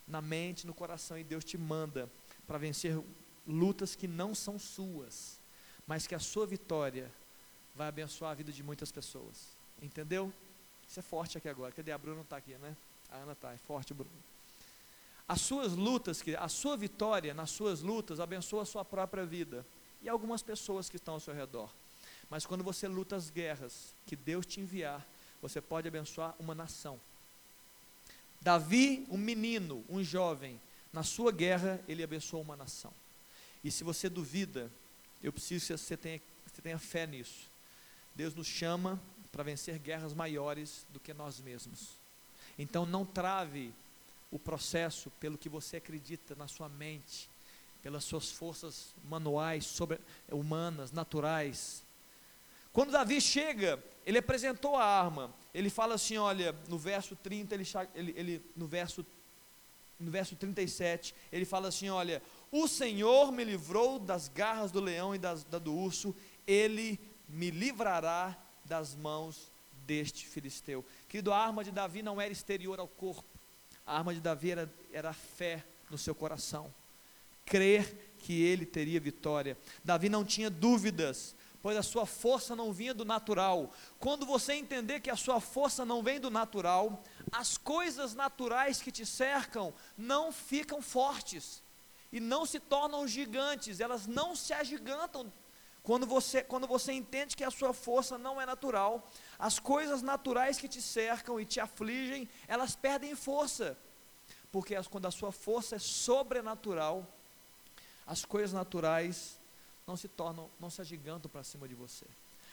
na 0.06 0.20
mente, 0.20 0.66
no 0.66 0.74
coração, 0.74 1.18
e 1.18 1.24
Deus 1.24 1.44
te 1.44 1.58
manda 1.58 2.10
para 2.46 2.58
vencer 2.58 2.98
lutas 3.46 3.94
que 3.94 4.06
não 4.06 4.34
são 4.34 4.58
suas, 4.58 5.40
mas 5.86 6.06
que 6.06 6.14
a 6.14 6.18
sua 6.18 6.46
vitória 6.46 7.10
vai 7.74 7.88
abençoar 7.88 8.32
a 8.32 8.34
vida 8.34 8.52
de 8.52 8.62
muitas 8.62 8.90
pessoas. 8.90 9.56
Entendeu? 9.80 10.32
Isso 10.88 10.98
é 10.98 11.02
forte 11.02 11.36
aqui 11.36 11.48
agora. 11.48 11.72
Cadê 11.72 11.92
a 11.92 11.98
Bruna? 11.98 12.16
Não 12.16 12.22
está 12.22 12.36
aqui, 12.36 12.54
né? 12.56 12.76
A 13.10 13.18
Ana 13.18 13.32
está, 13.32 13.52
é 13.52 13.58
forte, 13.58 13.92
Bruno. 13.92 14.10
As 15.28 15.40
suas 15.40 15.72
lutas, 15.72 16.22
a 16.38 16.48
sua 16.48 16.76
vitória 16.76 17.34
nas 17.34 17.50
suas 17.50 17.82
lutas 17.82 18.20
abençoa 18.20 18.62
a 18.62 18.66
sua 18.66 18.84
própria 18.84 19.26
vida 19.26 19.66
e 20.00 20.08
algumas 20.08 20.42
pessoas 20.42 20.88
que 20.88 20.96
estão 20.96 21.14
ao 21.14 21.20
seu 21.20 21.34
redor. 21.34 21.68
Mas 22.30 22.46
quando 22.46 22.62
você 22.62 22.86
luta 22.86 23.16
as 23.16 23.28
guerras 23.28 23.94
que 24.06 24.14
Deus 24.14 24.46
te 24.46 24.60
enviar, 24.60 25.04
você 25.42 25.60
pode 25.60 25.88
abençoar 25.88 26.34
uma 26.38 26.54
nação. 26.54 27.00
Davi, 28.46 29.04
um 29.11 29.18
menino, 29.18 29.85
um 29.88 30.04
jovem, 30.04 30.61
na 30.92 31.02
sua 31.02 31.32
guerra, 31.32 31.82
ele 31.88 32.04
abençoou 32.04 32.40
uma 32.40 32.54
nação. 32.54 32.92
E 33.64 33.72
se 33.72 33.82
você 33.82 34.09
duvida, 34.09 34.70
eu 35.20 35.32
preciso 35.32 35.66
que 35.66 35.76
você 35.76 35.96
tenha, 35.96 36.22
você 36.46 36.62
tenha 36.62 36.78
fé 36.78 37.09
nisso. 37.09 37.50
Deus 38.14 38.37
nos 38.37 38.46
chama 38.46 39.02
para 39.32 39.42
vencer 39.42 39.80
guerras 39.80 40.14
maiores 40.14 40.87
do 40.90 41.00
que 41.00 41.12
nós 41.12 41.40
mesmos. 41.40 41.96
Então 42.56 42.87
não 42.87 43.04
trave 43.04 43.74
o 44.30 44.38
processo 44.38 45.11
pelo 45.18 45.37
que 45.37 45.48
você 45.48 45.78
acredita 45.78 46.37
na 46.37 46.46
sua 46.46 46.68
mente, 46.68 47.28
pelas 47.82 48.04
suas 48.04 48.30
forças 48.30 48.94
manuais, 49.09 49.66
sobre, 49.66 49.98
humanas, 50.30 50.92
naturais. 50.92 51.82
Quando 52.72 52.92
Davi 52.92 53.20
chega, 53.20 53.82
ele 54.06 54.18
apresentou 54.18 54.76
a 54.76 54.84
arma. 54.84 55.34
Ele 55.52 55.68
fala 55.68 55.96
assim, 55.96 56.16
olha, 56.16 56.54
no 56.68 56.78
verso 56.78 57.16
30, 57.16 57.56
ele, 57.56 58.14
ele, 58.14 58.42
no, 58.54 58.68
verso, 58.68 59.04
no 59.98 60.10
verso 60.12 60.36
37, 60.36 61.12
ele 61.32 61.44
fala 61.44 61.68
assim, 61.68 61.90
olha, 61.90 62.22
o 62.52 62.68
Senhor 62.68 63.32
me 63.32 63.42
livrou 63.42 63.98
das 63.98 64.28
garras 64.28 64.70
do 64.70 64.80
leão 64.80 65.12
e 65.12 65.18
das, 65.18 65.42
da 65.42 65.58
do 65.58 65.74
urso, 65.74 66.14
ele 66.46 67.00
me 67.28 67.50
livrará 67.50 68.38
das 68.64 68.94
mãos 68.94 69.50
deste 69.84 70.26
filisteu. 70.26 70.84
Querido, 71.08 71.32
a 71.32 71.38
arma 71.38 71.64
de 71.64 71.72
Davi 71.72 72.00
não 72.00 72.20
era 72.20 72.32
exterior 72.32 72.78
ao 72.78 72.86
corpo, 72.86 73.24
a 73.84 73.98
arma 73.98 74.14
de 74.14 74.20
Davi 74.20 74.52
era, 74.52 74.72
era 74.92 75.10
a 75.10 75.14
fé 75.14 75.64
no 75.90 75.98
seu 75.98 76.14
coração, 76.14 76.72
crer 77.44 78.14
que 78.18 78.42
ele 78.42 78.66
teria 78.66 79.00
vitória. 79.00 79.56
Davi 79.84 80.08
não 80.08 80.24
tinha 80.24 80.50
dúvidas 80.50 81.36
pois 81.66 81.76
a 81.76 81.83
sua 81.83 82.07
força 82.07 82.55
não 82.55 82.72
vinha 82.72 82.94
do 82.94 83.05
natural. 83.05 83.72
Quando 83.98 84.24
você 84.24 84.52
entender 84.52 85.00
que 85.00 85.11
a 85.11 85.16
sua 85.16 85.40
força 85.40 85.85
não 85.85 86.00
vem 86.00 86.20
do 86.20 86.31
natural, 86.31 87.02
as 87.33 87.59
coisas 87.59 88.14
naturais 88.14 88.81
que 88.81 88.92
te 88.92 89.05
cercam 89.05 89.74
não 89.98 90.31
ficam 90.31 90.81
fortes 90.81 91.61
e 92.12 92.20
não 92.20 92.46
se 92.46 92.61
tornam 92.61 93.09
gigantes, 93.09 93.81
elas 93.81 94.07
não 94.07 94.37
se 94.37 94.52
agigantam. 94.52 95.33
Quando 95.83 96.07
você, 96.07 96.40
quando 96.40 96.68
você 96.68 96.92
entende 96.92 97.37
que 97.37 97.42
a 97.42 97.50
sua 97.50 97.72
força 97.72 98.16
não 98.16 98.40
é 98.40 98.46
natural, 98.46 99.11
as 99.37 99.59
coisas 99.59 100.02
naturais 100.02 100.61
que 100.61 100.68
te 100.68 100.81
cercam 100.81 101.40
e 101.40 101.44
te 101.44 101.59
afligem, 101.59 102.29
elas 102.46 102.76
perdem 102.76 103.16
força. 103.16 103.76
Porque 104.52 104.76
as, 104.76 104.87
quando 104.87 105.07
a 105.07 105.11
sua 105.11 105.33
força 105.33 105.74
é 105.74 105.81
sobrenatural, 105.81 107.05
as 108.07 108.24
coisas 108.24 108.52
naturais 108.52 109.36
não 109.87 109.96
se 109.96 110.09
tornam, 110.09 110.51
não 110.59 110.68
se 110.68 110.81
agigantam 110.81 111.31
para 111.31 111.44
cima 111.44 111.68
de 111.68 111.75
você. 111.75 112.05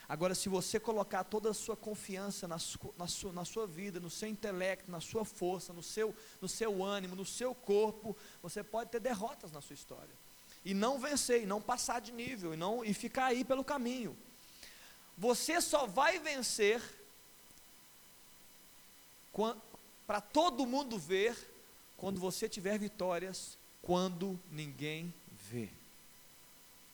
Agora, 0.08 0.36
se 0.36 0.50
você 0.50 0.80
colocar 0.80 1.24
toda 1.24 1.50
a 1.50 1.54
sua 1.54 1.76
confiança 1.76 2.48
na, 2.48 2.58
na, 2.98 3.08
sua, 3.08 3.34
na 3.34 3.46
sua 3.46 3.66
vida, 3.66 4.00
no 4.00 4.10
seu 4.10 4.30
intelecto, 4.30 4.92
na 4.92 5.00
sua 5.00 5.26
força, 5.26 5.74
no 5.74 5.82
seu, 5.82 6.16
no 6.40 6.48
seu 6.48 6.84
ânimo, 6.84 7.16
no 7.16 7.26
seu 7.26 7.56
corpo, 7.56 8.16
você 8.42 8.64
pode 8.64 8.92
ter 8.92 9.00
derrotas 9.00 9.52
na 9.52 9.62
sua 9.62 9.74
história. 9.74 10.14
E 10.64 10.74
não 10.74 11.00
vencer, 11.00 11.42
e 11.42 11.46
não 11.46 11.62
passar 11.62 12.02
de 12.02 12.12
nível, 12.12 12.54
e, 12.54 12.58
não, 12.58 12.86
e 12.86 12.94
ficar 12.94 13.26
aí 13.26 13.44
pelo 13.44 13.64
caminho. 13.64 14.16
Você 15.18 15.60
só 15.60 15.88
vai 15.88 16.20
vencer 16.20 16.82
para 20.06 20.22
todo 20.22 20.66
mundo 20.66 21.00
ver 21.00 21.36
quando 21.98 22.20
você 22.20 22.48
tiver 22.48 22.78
vitórias, 22.78 23.58
quando 23.82 24.40
ninguém 24.52 25.12
vê. 25.50 25.70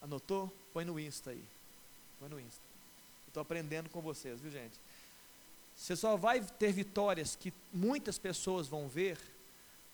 Anotou? 0.01 0.53
Põe 0.73 0.85
no 0.85 0.99
Insta 0.99 1.31
aí. 1.31 1.43
Põe 2.19 2.29
no 2.29 2.39
Insta. 2.39 2.61
Estou 3.27 3.41
aprendendo 3.41 3.89
com 3.89 4.01
vocês, 4.01 4.39
viu 4.41 4.51
gente? 4.51 4.79
Você 5.75 5.95
só 5.95 6.17
vai 6.17 6.41
ter 6.41 6.73
vitórias 6.73 7.35
que 7.35 7.53
muitas 7.71 8.17
pessoas 8.17 8.67
vão 8.67 8.87
ver 8.87 9.17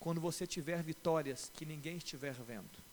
quando 0.00 0.20
você 0.20 0.46
tiver 0.46 0.82
vitórias 0.82 1.50
que 1.54 1.64
ninguém 1.64 1.96
estiver 1.96 2.32
vendo. 2.32 2.86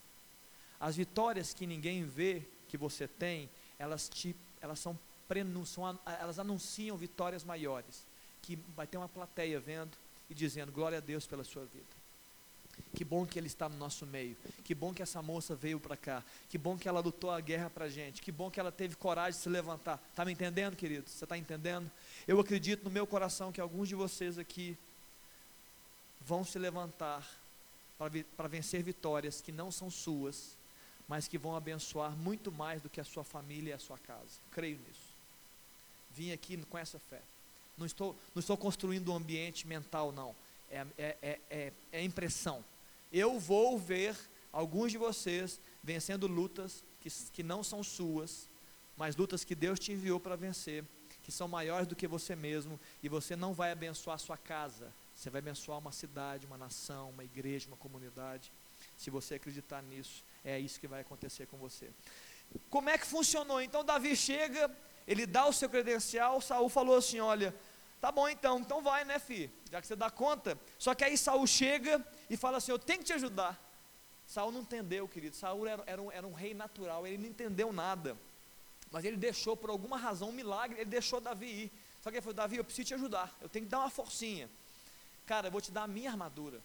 As 0.80 0.96
vitórias 0.96 1.54
que 1.54 1.66
ninguém 1.66 2.06
vê 2.06 2.44
que 2.68 2.78
você 2.78 3.08
tem, 3.08 3.50
elas 3.80 4.10
te, 4.10 4.36
elas 4.62 4.80
são, 4.80 5.00
são 5.66 6.00
elas 6.06 6.40
anunciam 6.40 6.98
vitórias 6.98 7.44
maiores, 7.44 8.06
que 8.42 8.58
vai 8.76 8.86
ter 8.86 8.98
uma 8.98 9.10
plateia 9.10 9.60
vendo 9.60 9.98
e 10.30 10.34
dizendo 10.34 10.72
glória 10.72 10.98
a 10.98 11.02
Deus 11.02 11.26
pela 11.26 11.44
sua 11.44 11.66
vida. 11.66 12.03
Que 12.96 13.04
bom 13.04 13.26
que 13.26 13.40
ele 13.40 13.48
está 13.48 13.68
no 13.68 13.76
nosso 13.78 14.06
meio. 14.06 14.38
Que 14.64 14.76
bom 14.76 14.94
que 14.94 15.02
essa 15.02 15.22
moça 15.22 15.56
veio 15.56 15.80
para 15.80 15.98
cá. 15.98 16.24
Que 16.50 16.58
bom 16.58 16.78
que 16.78 16.88
ela 16.88 17.00
lutou 17.00 17.32
a 17.32 17.40
guerra 17.40 17.70
para 17.70 17.90
gente. 17.90 18.22
Que 18.22 18.32
bom 18.32 18.52
que 18.52 18.60
ela 18.60 18.72
teve 18.72 18.96
coragem 18.96 19.38
de 19.38 19.44
se 19.44 19.50
levantar. 19.50 20.04
Está 20.10 20.24
me 20.24 20.32
entendendo, 20.32 20.76
querido? 20.76 21.10
Você 21.10 21.24
está 21.24 21.38
entendendo? 21.38 21.90
Eu 22.28 22.40
acredito 22.40 22.84
no 22.84 22.92
meu 22.92 23.08
coração 23.08 23.52
que 23.52 23.60
alguns 23.60 23.90
de 23.90 23.96
vocês 23.96 24.38
aqui 24.38 24.78
vão 26.22 26.46
se 26.46 26.60
levantar 26.60 27.28
para 28.38 28.48
vencer 28.48 28.84
vitórias 28.84 29.42
que 29.42 29.52
não 29.52 29.72
são 29.72 29.90
suas, 29.90 30.56
mas 31.08 31.28
que 31.28 31.38
vão 31.38 31.56
abençoar 31.56 32.12
muito 32.12 32.52
mais 32.52 32.82
do 32.82 32.90
que 32.90 33.02
a 33.02 33.04
sua 33.04 33.24
família 33.24 33.72
e 33.72 33.74
a 33.74 33.80
sua 33.80 33.98
casa. 33.98 34.40
Creio 34.52 34.78
nisso. 34.78 35.14
Vim 36.16 36.32
aqui 36.32 36.58
com 36.66 36.78
essa 36.78 37.00
fé. 37.00 37.22
Não 37.78 37.86
estou, 37.86 38.16
não 38.36 38.40
estou 38.40 38.56
construindo 38.56 39.12
um 39.12 39.16
ambiente 39.16 39.66
mental, 39.66 40.12
não. 40.12 40.36
É, 40.74 40.88
é, 40.98 41.18
é, 41.22 41.40
é, 41.52 41.74
é 41.92 42.04
impressão. 42.04 42.66
Eu 43.12 43.40
vou 43.40 43.78
ver 43.78 44.18
alguns 44.52 44.92
de 44.92 44.98
vocês 44.98 45.60
vencendo 45.84 46.26
lutas 46.26 46.84
que, 47.00 47.10
que 47.32 47.44
não 47.44 47.64
são 47.64 47.84
suas, 47.84 48.50
mas 48.98 49.16
lutas 49.16 49.44
que 49.44 49.54
Deus 49.54 49.78
te 49.78 49.92
enviou 49.92 50.20
para 50.20 50.36
vencer, 50.36 50.84
que 51.22 51.32
são 51.32 51.48
maiores 51.48 51.88
do 51.88 51.96
que 51.96 52.08
você 52.08 52.36
mesmo, 52.36 52.80
e 53.04 53.08
você 53.08 53.36
não 53.36 53.54
vai 53.54 53.72
abençoar 53.72 54.16
a 54.16 54.18
sua 54.18 54.36
casa, 54.36 54.92
você 55.16 55.30
vai 55.30 55.40
abençoar 55.40 55.78
uma 55.78 55.92
cidade, 55.92 56.48
uma 56.48 56.58
nação, 56.58 57.12
uma 57.12 57.24
igreja, 57.24 57.68
uma 57.68 57.78
comunidade. 57.78 58.52
Se 58.98 59.12
você 59.12 59.36
acreditar 59.36 59.84
nisso, 59.84 60.24
é 60.44 60.60
isso 60.60 60.80
que 60.80 60.88
vai 60.88 61.02
acontecer 61.02 61.46
com 61.46 61.58
você. 61.58 61.92
Como 62.70 62.90
é 62.90 62.98
que 62.98 63.06
funcionou? 63.06 63.62
Então 63.62 63.86
Davi 63.86 64.16
chega, 64.16 64.76
ele 65.08 65.28
dá 65.28 65.46
o 65.46 65.54
seu 65.54 65.70
credencial, 65.70 66.42
Saul 66.42 66.68
falou 66.68 66.98
assim: 66.98 67.20
olha, 67.20 67.54
tá 68.04 68.12
bom 68.12 68.28
então, 68.28 68.60
então 68.60 68.82
vai, 68.82 69.06
né, 69.06 69.18
fi? 69.18 69.50
Já 69.72 69.80
que 69.80 69.88
você 69.88 69.96
dá 69.96 70.12
conta. 70.12 70.60
Só 70.78 70.94
que 70.94 71.06
aí 71.06 71.18
Saul 71.18 71.48
chega 71.48 72.06
e 72.30 72.36
fala 72.36 72.58
assim: 72.58 72.74
eu 72.74 72.78
tenho 72.78 73.00
que 73.00 73.06
te 73.06 73.14
ajudar. 73.14 73.58
Saul 74.28 74.52
não 74.52 74.60
entendeu, 74.60 75.08
querido. 75.08 75.38
Saul 75.38 75.66
era, 75.66 75.82
era, 75.86 76.02
um, 76.02 76.12
era 76.12 76.28
um 76.28 76.34
rei 76.34 76.54
natural, 76.54 77.08
ele 77.08 77.18
não 77.18 77.30
entendeu 77.30 77.72
nada. 77.72 78.18
Mas 78.92 79.06
ele 79.06 79.16
deixou, 79.16 79.56
por 79.56 79.70
alguma 79.70 79.98
razão, 79.98 80.30
um 80.30 80.34
milagre, 80.34 80.82
ele 80.82 80.90
deixou 80.90 81.22
Davi 81.22 81.46
ir. 81.46 81.72
Só 82.02 82.10
que 82.10 82.18
ele 82.18 82.22
falou: 82.22 82.34
Davi, 82.34 82.58
eu 82.58 82.66
preciso 82.66 82.90
te 82.90 82.94
ajudar, 82.94 83.34
eu 83.40 83.48
tenho 83.48 83.64
que 83.64 83.72
dar 83.72 83.80
uma 83.80 83.90
forcinha. 83.90 84.50
Cara, 85.26 85.48
eu 85.48 85.52
vou 85.52 85.62
te 85.62 85.72
dar 85.72 85.84
a 85.84 85.88
minha 85.88 86.12
armadura. 86.12 86.60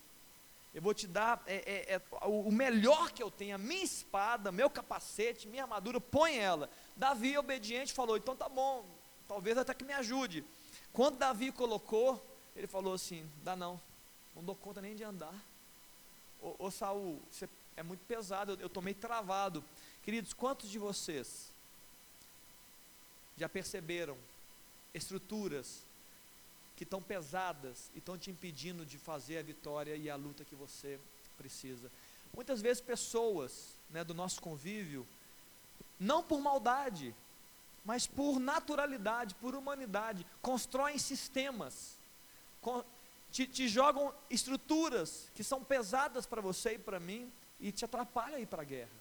Eu 0.74 0.82
vou 0.82 0.92
te 0.92 1.06
dar 1.06 1.40
é, 1.46 1.54
é, 1.54 1.94
é, 1.94 2.02
o 2.26 2.50
melhor 2.50 3.12
que 3.12 3.22
eu 3.22 3.30
tenho, 3.30 3.54
a 3.54 3.58
minha 3.58 3.84
espada, 3.84 4.50
meu 4.50 4.68
capacete, 4.68 5.46
minha 5.46 5.62
armadura, 5.62 6.00
põe 6.00 6.36
ela. 6.36 6.68
Davi, 6.96 7.38
obediente, 7.38 7.92
falou: 7.92 8.16
então 8.16 8.34
tá 8.34 8.48
bom, 8.48 8.84
talvez 9.28 9.56
até 9.56 9.72
que 9.72 9.84
me 9.84 9.92
ajude. 9.92 10.44
Quando 10.92 11.18
Davi 11.18 11.52
colocou, 11.52 12.24
ele 12.56 12.66
falou 12.66 12.94
assim: 12.94 13.28
dá 13.42 13.54
não, 13.54 13.80
não 14.34 14.44
dou 14.44 14.54
conta 14.54 14.80
nem 14.80 14.96
de 14.96 15.04
andar. 15.04 15.34
Ô, 16.40 16.66
ô 16.66 16.70
Saul, 16.70 17.20
você 17.30 17.48
é 17.76 17.82
muito 17.82 18.04
pesado, 18.06 18.52
eu, 18.52 18.60
eu 18.60 18.68
tô 18.68 18.80
meio 18.80 18.96
travado. 18.96 19.64
Queridos, 20.02 20.32
quantos 20.32 20.70
de 20.70 20.78
vocês 20.78 21.52
já 23.36 23.48
perceberam 23.48 24.16
estruturas 24.92 25.82
que 26.76 26.84
estão 26.84 27.02
pesadas 27.02 27.90
e 27.94 27.98
estão 27.98 28.16
te 28.16 28.30
impedindo 28.30 28.86
de 28.86 28.98
fazer 28.98 29.38
a 29.38 29.42
vitória 29.42 29.96
e 29.96 30.08
a 30.08 30.16
luta 30.16 30.44
que 30.44 30.54
você 30.54 30.98
precisa. 31.36 31.90
Muitas 32.34 32.60
vezes 32.60 32.80
pessoas 32.80 33.76
né, 33.90 34.04
do 34.04 34.14
nosso 34.14 34.40
convívio, 34.40 35.06
não 35.98 36.22
por 36.22 36.40
maldade, 36.40 37.14
mas 37.84 38.06
por 38.06 38.38
naturalidade, 38.38 39.34
por 39.36 39.54
humanidade, 39.54 40.26
constroem 40.42 40.98
sistemas, 40.98 41.98
te, 43.30 43.46
te 43.46 43.68
jogam 43.68 44.12
estruturas 44.28 45.30
que 45.34 45.44
são 45.44 45.62
pesadas 45.62 46.26
para 46.26 46.40
você 46.40 46.74
e 46.74 46.78
para 46.78 47.00
mim 47.00 47.30
e 47.60 47.72
te 47.72 47.84
atrapalham 47.84 48.36
a 48.36 48.40
ir 48.40 48.46
para 48.46 48.62
a 48.62 48.64
guerra. 48.64 48.98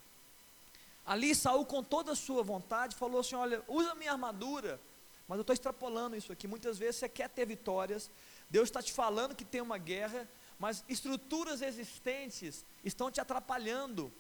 Ali 1.06 1.34
Saul, 1.34 1.66
com 1.66 1.84
toda 1.84 2.12
a 2.12 2.16
sua 2.16 2.44
vontade, 2.44 2.96
falou 2.96 3.22
assim: 3.22 3.36
Olha, 3.36 3.64
usa 3.68 3.96
minha 3.96 4.12
armadura, 4.12 4.80
mas 5.28 5.38
eu 5.38 5.42
estou 5.42 5.54
extrapolando 5.54 6.16
isso 6.16 6.32
aqui. 6.32 6.48
Muitas 6.48 6.78
vezes 6.78 6.98
você 6.98 7.10
quer 7.10 7.30
ter 7.30 7.46
vitórias, 7.46 8.10
Deus 8.50 8.68
está 8.68 8.82
te 8.82 8.92
falando 8.92 9.36
que 9.36 9.46
tem 9.46 9.62
uma 9.62 9.78
guerra, 9.78 10.28
mas 10.60 10.84
estruturas 10.90 11.62
existentes 11.62 12.66
estão 12.84 13.10
te 13.10 13.22
atrapalhando. 13.22 14.12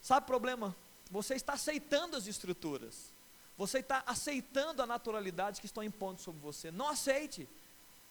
Sabe 0.00 0.24
o 0.24 0.26
problema? 0.26 0.74
Você 1.10 1.34
está 1.34 1.54
aceitando 1.54 2.16
as 2.16 2.26
estruturas, 2.26 3.12
você 3.58 3.80
está 3.80 4.04
aceitando 4.06 4.80
a 4.80 4.86
naturalidade 4.86 5.60
que 5.60 5.66
estão 5.66 5.82
impondo 5.82 6.22
sobre 6.22 6.40
você. 6.40 6.70
Não 6.70 6.88
aceite, 6.88 7.48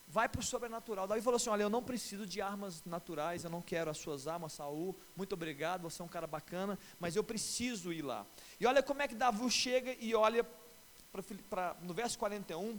vai 0.05 0.27
para 0.27 0.41
o 0.41 0.43
sobrenatural. 0.43 1.07
Davi 1.07 1.21
falou 1.21 1.37
assim: 1.37 1.49
Olha, 1.49 1.63
eu 1.63 1.69
não 1.69 1.81
preciso 1.81 2.25
de 2.25 2.41
armas 2.41 2.83
naturais, 2.85 3.45
eu 3.45 3.49
não 3.49 3.61
quero 3.61 3.89
as 3.89 3.97
suas 3.97 4.27
armas, 4.27 4.53
Saul. 4.53 4.93
Muito 5.15 5.31
obrigado, 5.33 5.83
você 5.83 6.01
é 6.01 6.05
um 6.05 6.09
cara 6.09 6.27
bacana, 6.27 6.77
mas 6.99 7.15
eu 7.15 7.23
preciso 7.23 7.93
ir 7.93 8.01
lá. 8.01 8.27
E 8.59 8.65
olha 8.65 8.83
como 8.83 9.01
é 9.01 9.07
que 9.07 9.15
Davi 9.15 9.49
chega 9.49 9.95
e 9.99 10.13
olha 10.13 10.45
pra, 11.49 11.77
no 11.81 11.93
verso 11.93 12.19
41, 12.19 12.77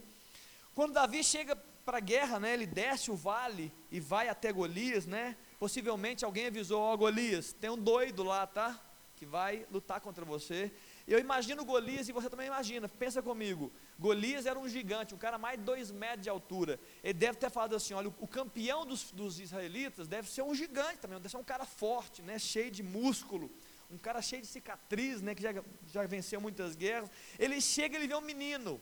quando 0.74 0.92
Davi 0.92 1.24
chega 1.24 1.56
para 1.56 1.96
a 1.96 2.00
guerra, 2.00 2.38
né, 2.38 2.52
ele 2.52 2.66
desce 2.66 3.10
o 3.10 3.16
vale 3.16 3.72
e 3.90 3.98
vai 3.98 4.28
até 4.28 4.52
Golias, 4.52 5.06
né? 5.06 5.38
Possivelmente 5.58 6.22
alguém 6.22 6.46
avisou, 6.46 6.82
ó 6.82 6.92
oh, 6.92 6.98
Golias, 6.98 7.54
tem 7.54 7.70
um 7.70 7.78
doido 7.78 8.22
lá, 8.22 8.46
tá? 8.46 8.78
Que 9.16 9.24
vai 9.24 9.66
lutar 9.72 10.02
contra 10.02 10.22
você. 10.22 10.70
Eu 11.08 11.18
imagino 11.18 11.64
Golias 11.64 12.08
e 12.08 12.12
você 12.12 12.28
também 12.28 12.46
imagina, 12.46 12.86
pensa 12.86 13.22
comigo. 13.22 13.72
Golias 13.98 14.44
era 14.44 14.58
um 14.58 14.68
gigante, 14.68 15.14
um 15.14 15.18
cara 15.18 15.38
mais 15.38 15.58
de 15.58 15.64
dois 15.64 15.90
metros 15.90 16.22
de 16.22 16.28
altura. 16.28 16.78
Ele 17.02 17.14
deve 17.14 17.38
ter 17.38 17.50
falado 17.50 17.74
assim: 17.74 17.94
olha, 17.94 18.12
o 18.20 18.28
campeão 18.28 18.84
dos, 18.84 19.10
dos 19.10 19.40
israelitas 19.40 20.06
deve 20.06 20.30
ser 20.30 20.42
um 20.42 20.54
gigante 20.54 20.98
também, 20.98 21.16
deve 21.16 21.30
ser 21.30 21.38
um 21.38 21.42
cara 21.44 21.64
forte, 21.64 22.20
né, 22.22 22.38
cheio 22.38 22.70
de 22.70 22.82
músculo 22.82 23.50
um 23.90 23.96
cara 23.96 24.20
cheio 24.20 24.42
de 24.42 24.48
cicatriz, 24.48 25.22
né, 25.22 25.34
que 25.34 25.42
já, 25.42 25.50
já 25.90 26.04
venceu 26.06 26.40
muitas 26.40 26.76
guerras. 26.76 27.10
Ele 27.38 27.60
chega, 27.60 27.96
ele 27.96 28.06
vê 28.06 28.14
um 28.14 28.20
menino, 28.20 28.80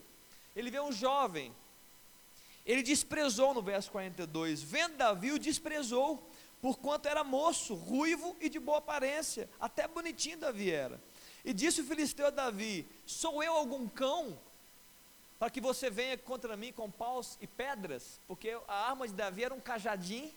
ele 0.54 0.70
vê 0.70 0.80
um 0.80 0.90
jovem. 0.90 1.54
Ele 2.64 2.82
desprezou 2.82 3.54
no 3.54 3.62
verso 3.62 3.90
42, 3.92 4.60
vendo 4.62 4.96
Davi, 4.96 5.30
o 5.30 5.38
desprezou, 5.38 6.28
porquanto 6.60 7.08
era 7.08 7.22
moço, 7.22 7.74
ruivo 7.74 8.36
e 8.40 8.48
de 8.48 8.58
boa 8.58 8.78
aparência, 8.78 9.48
até 9.60 9.86
bonitinho 9.86 10.38
Davi 10.38 10.72
era. 10.72 11.00
E 11.46 11.54
disse 11.54 11.80
o 11.80 11.84
filisteu 11.84 12.26
a 12.26 12.30
Davi: 12.30 12.84
Sou 13.06 13.40
eu 13.40 13.52
algum 13.52 13.86
cão 13.86 14.36
para 15.38 15.48
que 15.48 15.60
você 15.60 15.88
venha 15.88 16.18
contra 16.18 16.56
mim 16.56 16.72
com 16.72 16.90
paus 16.90 17.38
e 17.40 17.46
pedras? 17.46 18.20
Porque 18.26 18.58
a 18.66 18.88
arma 18.88 19.06
de 19.06 19.14
Davi 19.14 19.44
era 19.44 19.54
um 19.54 19.60
cajadinho 19.60 20.34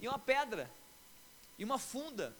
e 0.00 0.08
uma 0.08 0.18
pedra 0.18 0.68
e 1.56 1.64
uma 1.64 1.78
funda. 1.78 2.36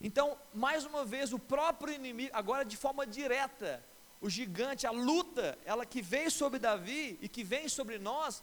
Então, 0.00 0.38
mais 0.54 0.86
uma 0.86 1.04
vez, 1.04 1.30
o 1.34 1.38
próprio 1.38 1.92
inimigo, 1.92 2.30
agora 2.32 2.64
de 2.64 2.76
forma 2.78 3.06
direta, 3.06 3.84
o 4.18 4.30
gigante, 4.30 4.86
a 4.86 4.90
luta, 4.90 5.58
ela 5.66 5.84
que 5.84 6.00
veio 6.00 6.30
sobre 6.30 6.58
Davi 6.58 7.18
e 7.20 7.28
que 7.28 7.44
vem 7.44 7.68
sobre 7.68 7.98
nós, 7.98 8.42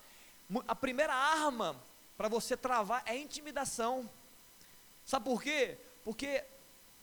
a 0.67 0.75
primeira 0.75 1.15
arma 1.15 1.75
para 2.15 2.27
você 2.27 2.55
travar 2.55 3.01
é 3.07 3.11
a 3.11 3.17
intimidação. 3.17 4.07
Sabe 5.03 5.25
por 5.25 5.41
quê? 5.41 5.79
Porque 6.03 6.43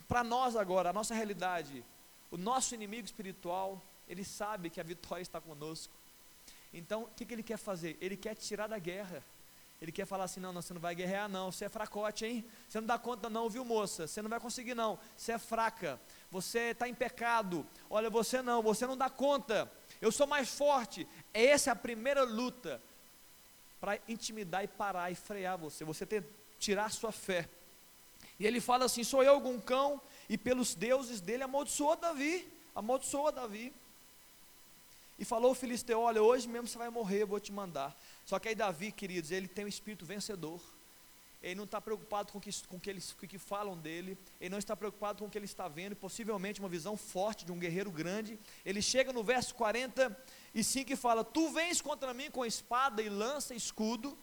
para 0.07 0.23
nós 0.23 0.55
agora, 0.55 0.89
a 0.89 0.93
nossa 0.93 1.13
realidade, 1.13 1.83
o 2.31 2.37
nosso 2.37 2.73
inimigo 2.73 3.05
espiritual, 3.05 3.81
ele 4.07 4.23
sabe 4.23 4.69
que 4.69 4.79
a 4.79 4.83
vitória 4.83 5.21
está 5.21 5.39
conosco. 5.41 5.93
Então, 6.73 7.03
o 7.03 7.07
que, 7.07 7.25
que 7.25 7.33
ele 7.33 7.43
quer 7.43 7.57
fazer? 7.57 7.97
Ele 7.99 8.15
quer 8.15 8.35
tirar 8.35 8.67
da 8.67 8.79
guerra. 8.79 9.23
Ele 9.81 9.91
quer 9.91 10.05
falar 10.05 10.23
assim: 10.23 10.39
não, 10.39 10.51
não, 10.51 10.61
você 10.61 10.73
não 10.73 10.81
vai 10.81 10.95
guerrear, 10.95 11.29
não. 11.29 11.51
Você 11.51 11.65
é 11.65 11.69
fracote, 11.69 12.25
hein? 12.25 12.45
Você 12.67 12.79
não 12.79 12.87
dá 12.87 12.97
conta, 12.97 13.29
não, 13.29 13.49
viu, 13.49 13.63
moça? 13.63 14.07
Você 14.07 14.21
não 14.21 14.29
vai 14.29 14.39
conseguir, 14.39 14.73
não. 14.73 14.97
Você 15.15 15.33
é 15.33 15.37
fraca. 15.37 15.99
Você 16.31 16.71
está 16.71 16.87
em 16.87 16.95
pecado. 16.95 17.65
Olha, 17.89 18.09
você 18.09 18.41
não, 18.41 18.61
você 18.61 18.87
não 18.87 18.97
dá 18.97 19.09
conta. 19.09 19.71
Eu 20.01 20.11
sou 20.11 20.25
mais 20.25 20.49
forte. 20.49 21.07
Essa 21.33 21.69
é 21.69 21.73
a 21.73 21.75
primeira 21.75 22.23
luta 22.23 22.81
para 23.79 23.99
intimidar 24.07 24.63
e 24.63 24.67
parar 24.67 25.11
e 25.11 25.15
frear 25.15 25.57
você. 25.57 25.83
Você 25.85 26.05
tem 26.05 26.23
tirar 26.59 26.91
sua 26.91 27.11
fé. 27.11 27.47
E 28.39 28.45
ele 28.45 28.61
fala 28.61 28.85
assim: 28.85 29.03
sou 29.03 29.23
eu 29.23 29.33
algum 29.33 29.59
cão? 29.59 30.01
E 30.29 30.37
pelos 30.37 30.75
deuses 30.75 31.21
dele 31.21 31.43
amaldiçoou 31.43 31.95
Davi. 31.95 32.47
Amaldiçoou 32.75 33.31
Davi. 33.31 33.73
E 35.17 35.25
falou 35.25 35.51
o 35.51 35.55
filisteu: 35.55 36.01
Olha, 36.01 36.21
hoje 36.21 36.47
mesmo 36.47 36.67
você 36.67 36.77
vai 36.77 36.89
morrer, 36.89 37.23
eu 37.23 37.27
vou 37.27 37.39
te 37.39 37.51
mandar. 37.51 37.97
Só 38.25 38.37
que 38.37 38.49
aí 38.49 38.55
Davi, 38.55 38.91
queridos, 38.91 39.31
ele 39.31 39.47
tem 39.47 39.65
um 39.65 39.69
espírito 39.69 40.05
vencedor. 40.05 40.61
Ele 41.41 41.55
não 41.55 41.65
está 41.65 41.79
preocupado 41.79 42.31
com 42.31 42.39
o 42.39 42.41
que, 42.41 42.49
com 42.65 42.79
que 42.79 42.89
eles 42.89 43.13
que 43.13 43.37
falam 43.37 43.77
dele, 43.77 44.17
ele 44.41 44.49
não 44.49 44.57
está 44.57 44.75
preocupado 44.75 45.19
com 45.19 45.25
o 45.25 45.29
que 45.29 45.37
ele 45.37 45.45
está 45.45 45.67
vendo, 45.67 45.95
possivelmente 45.95 46.59
uma 46.59 46.67
visão 46.67 46.97
forte 46.97 47.45
de 47.45 47.51
um 47.51 47.59
guerreiro 47.59 47.91
grande. 47.91 48.39
Ele 48.65 48.81
chega 48.81 49.13
no 49.13 49.23
verso 49.23 49.53
45 49.55 50.91
e 50.91 50.95
fala: 50.95 51.23
Tu 51.23 51.49
vens 51.51 51.79
contra 51.79 52.13
mim 52.13 52.31
com 52.31 52.45
espada 52.45 53.01
e 53.01 53.09
lança 53.09 53.53
e 53.53 53.57
escudo, 53.57 54.17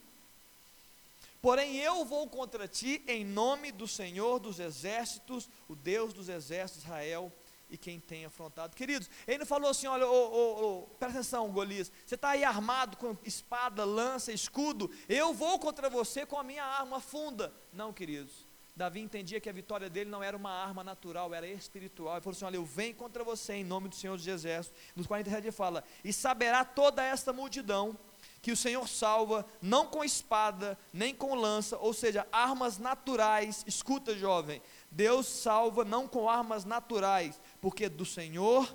porém 1.44 1.76
eu 1.76 2.06
vou 2.06 2.26
contra 2.26 2.66
ti 2.66 3.04
em 3.06 3.22
nome 3.22 3.70
do 3.70 3.86
Senhor 3.86 4.38
dos 4.38 4.58
exércitos, 4.58 5.46
o 5.68 5.76
Deus 5.76 6.14
dos 6.14 6.30
exércitos 6.30 6.82
de 6.82 6.88
Israel, 6.88 7.30
e 7.68 7.76
quem 7.76 8.00
tem 8.00 8.24
afrontado. 8.24 8.74
Queridos, 8.74 9.10
ele 9.26 9.40
não 9.40 9.46
falou 9.46 9.68
assim: 9.68 9.86
olha, 9.86 10.06
oh, 10.06 10.30
oh, 10.32 10.64
oh, 10.64 10.94
presta 10.94 11.18
atenção, 11.18 11.52
Golias, 11.52 11.92
você 12.06 12.14
está 12.14 12.30
aí 12.30 12.44
armado 12.44 12.96
com 12.96 13.14
espada, 13.24 13.84
lança, 13.84 14.32
escudo, 14.32 14.90
eu 15.06 15.34
vou 15.34 15.58
contra 15.58 15.90
você 15.90 16.24
com 16.24 16.38
a 16.38 16.42
minha 16.42 16.64
arma 16.64 16.98
funda. 16.98 17.52
Não, 17.70 17.92
queridos. 17.92 18.48
Davi 18.74 19.00
entendia 19.00 19.38
que 19.38 19.48
a 19.48 19.52
vitória 19.52 19.90
dele 19.90 20.08
não 20.08 20.22
era 20.22 20.34
uma 20.34 20.50
arma 20.50 20.82
natural, 20.82 21.34
era 21.34 21.46
espiritual. 21.46 22.14
Ele 22.14 22.22
falou 22.22 22.34
assim: 22.34 22.46
Olha, 22.46 22.56
eu 22.56 22.64
venho 22.64 22.94
contra 22.94 23.22
você 23.22 23.52
em 23.52 23.64
nome 23.64 23.90
do 23.90 23.96
Senhor 23.96 24.16
dos 24.16 24.26
Exércitos. 24.26 24.80
Nos 24.96 25.06
47 25.06 25.44
ele 25.44 25.52
fala: 25.52 25.84
E 26.02 26.10
saberá 26.10 26.64
toda 26.64 27.04
esta 27.04 27.34
multidão 27.34 27.98
que 28.44 28.52
o 28.52 28.56
Senhor 28.56 28.86
salva 28.86 29.46
não 29.62 29.86
com 29.86 30.04
espada, 30.04 30.78
nem 30.92 31.14
com 31.14 31.34
lança, 31.34 31.78
ou 31.78 31.94
seja, 31.94 32.28
armas 32.30 32.76
naturais. 32.76 33.64
Escuta, 33.66 34.14
jovem, 34.14 34.60
Deus 34.90 35.26
salva 35.26 35.82
não 35.82 36.06
com 36.06 36.28
armas 36.28 36.66
naturais, 36.66 37.40
porque 37.58 37.88
do 37.88 38.04
Senhor 38.04 38.70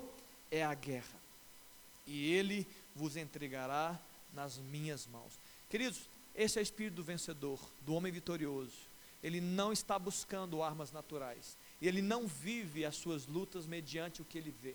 é 0.50 0.64
a 0.64 0.74
guerra, 0.74 1.20
e 2.04 2.32
Ele 2.34 2.66
vos 2.96 3.16
entregará 3.16 3.96
nas 4.34 4.58
minhas 4.58 5.06
mãos. 5.06 5.38
Queridos, 5.68 6.10
esse 6.34 6.58
é 6.58 6.62
o 6.62 6.64
espírito 6.64 6.96
do 6.96 7.04
vencedor, 7.04 7.60
do 7.82 7.94
homem 7.94 8.10
vitorioso. 8.10 8.90
Ele 9.22 9.40
não 9.40 9.72
está 9.72 10.00
buscando 10.00 10.64
armas 10.64 10.90
naturais, 10.90 11.56
ele 11.80 12.02
não 12.02 12.26
vive 12.26 12.84
as 12.84 12.96
suas 12.96 13.24
lutas 13.24 13.68
mediante 13.68 14.20
o 14.20 14.24
que 14.24 14.36
ele 14.36 14.50
vê 14.50 14.74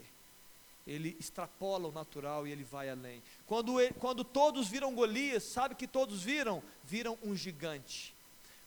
ele 0.85 1.15
extrapola 1.19 1.87
o 1.87 1.91
natural 1.91 2.47
e 2.47 2.51
ele 2.51 2.63
vai 2.63 2.89
além. 2.89 3.21
Quando, 3.45 3.79
ele, 3.79 3.93
quando 3.93 4.23
todos 4.23 4.67
viram 4.67 4.93
Golias, 4.93 5.43
sabe 5.43 5.75
que 5.75 5.87
todos 5.87 6.21
viram? 6.21 6.61
Viram 6.83 7.17
um 7.23 7.35
gigante. 7.35 8.13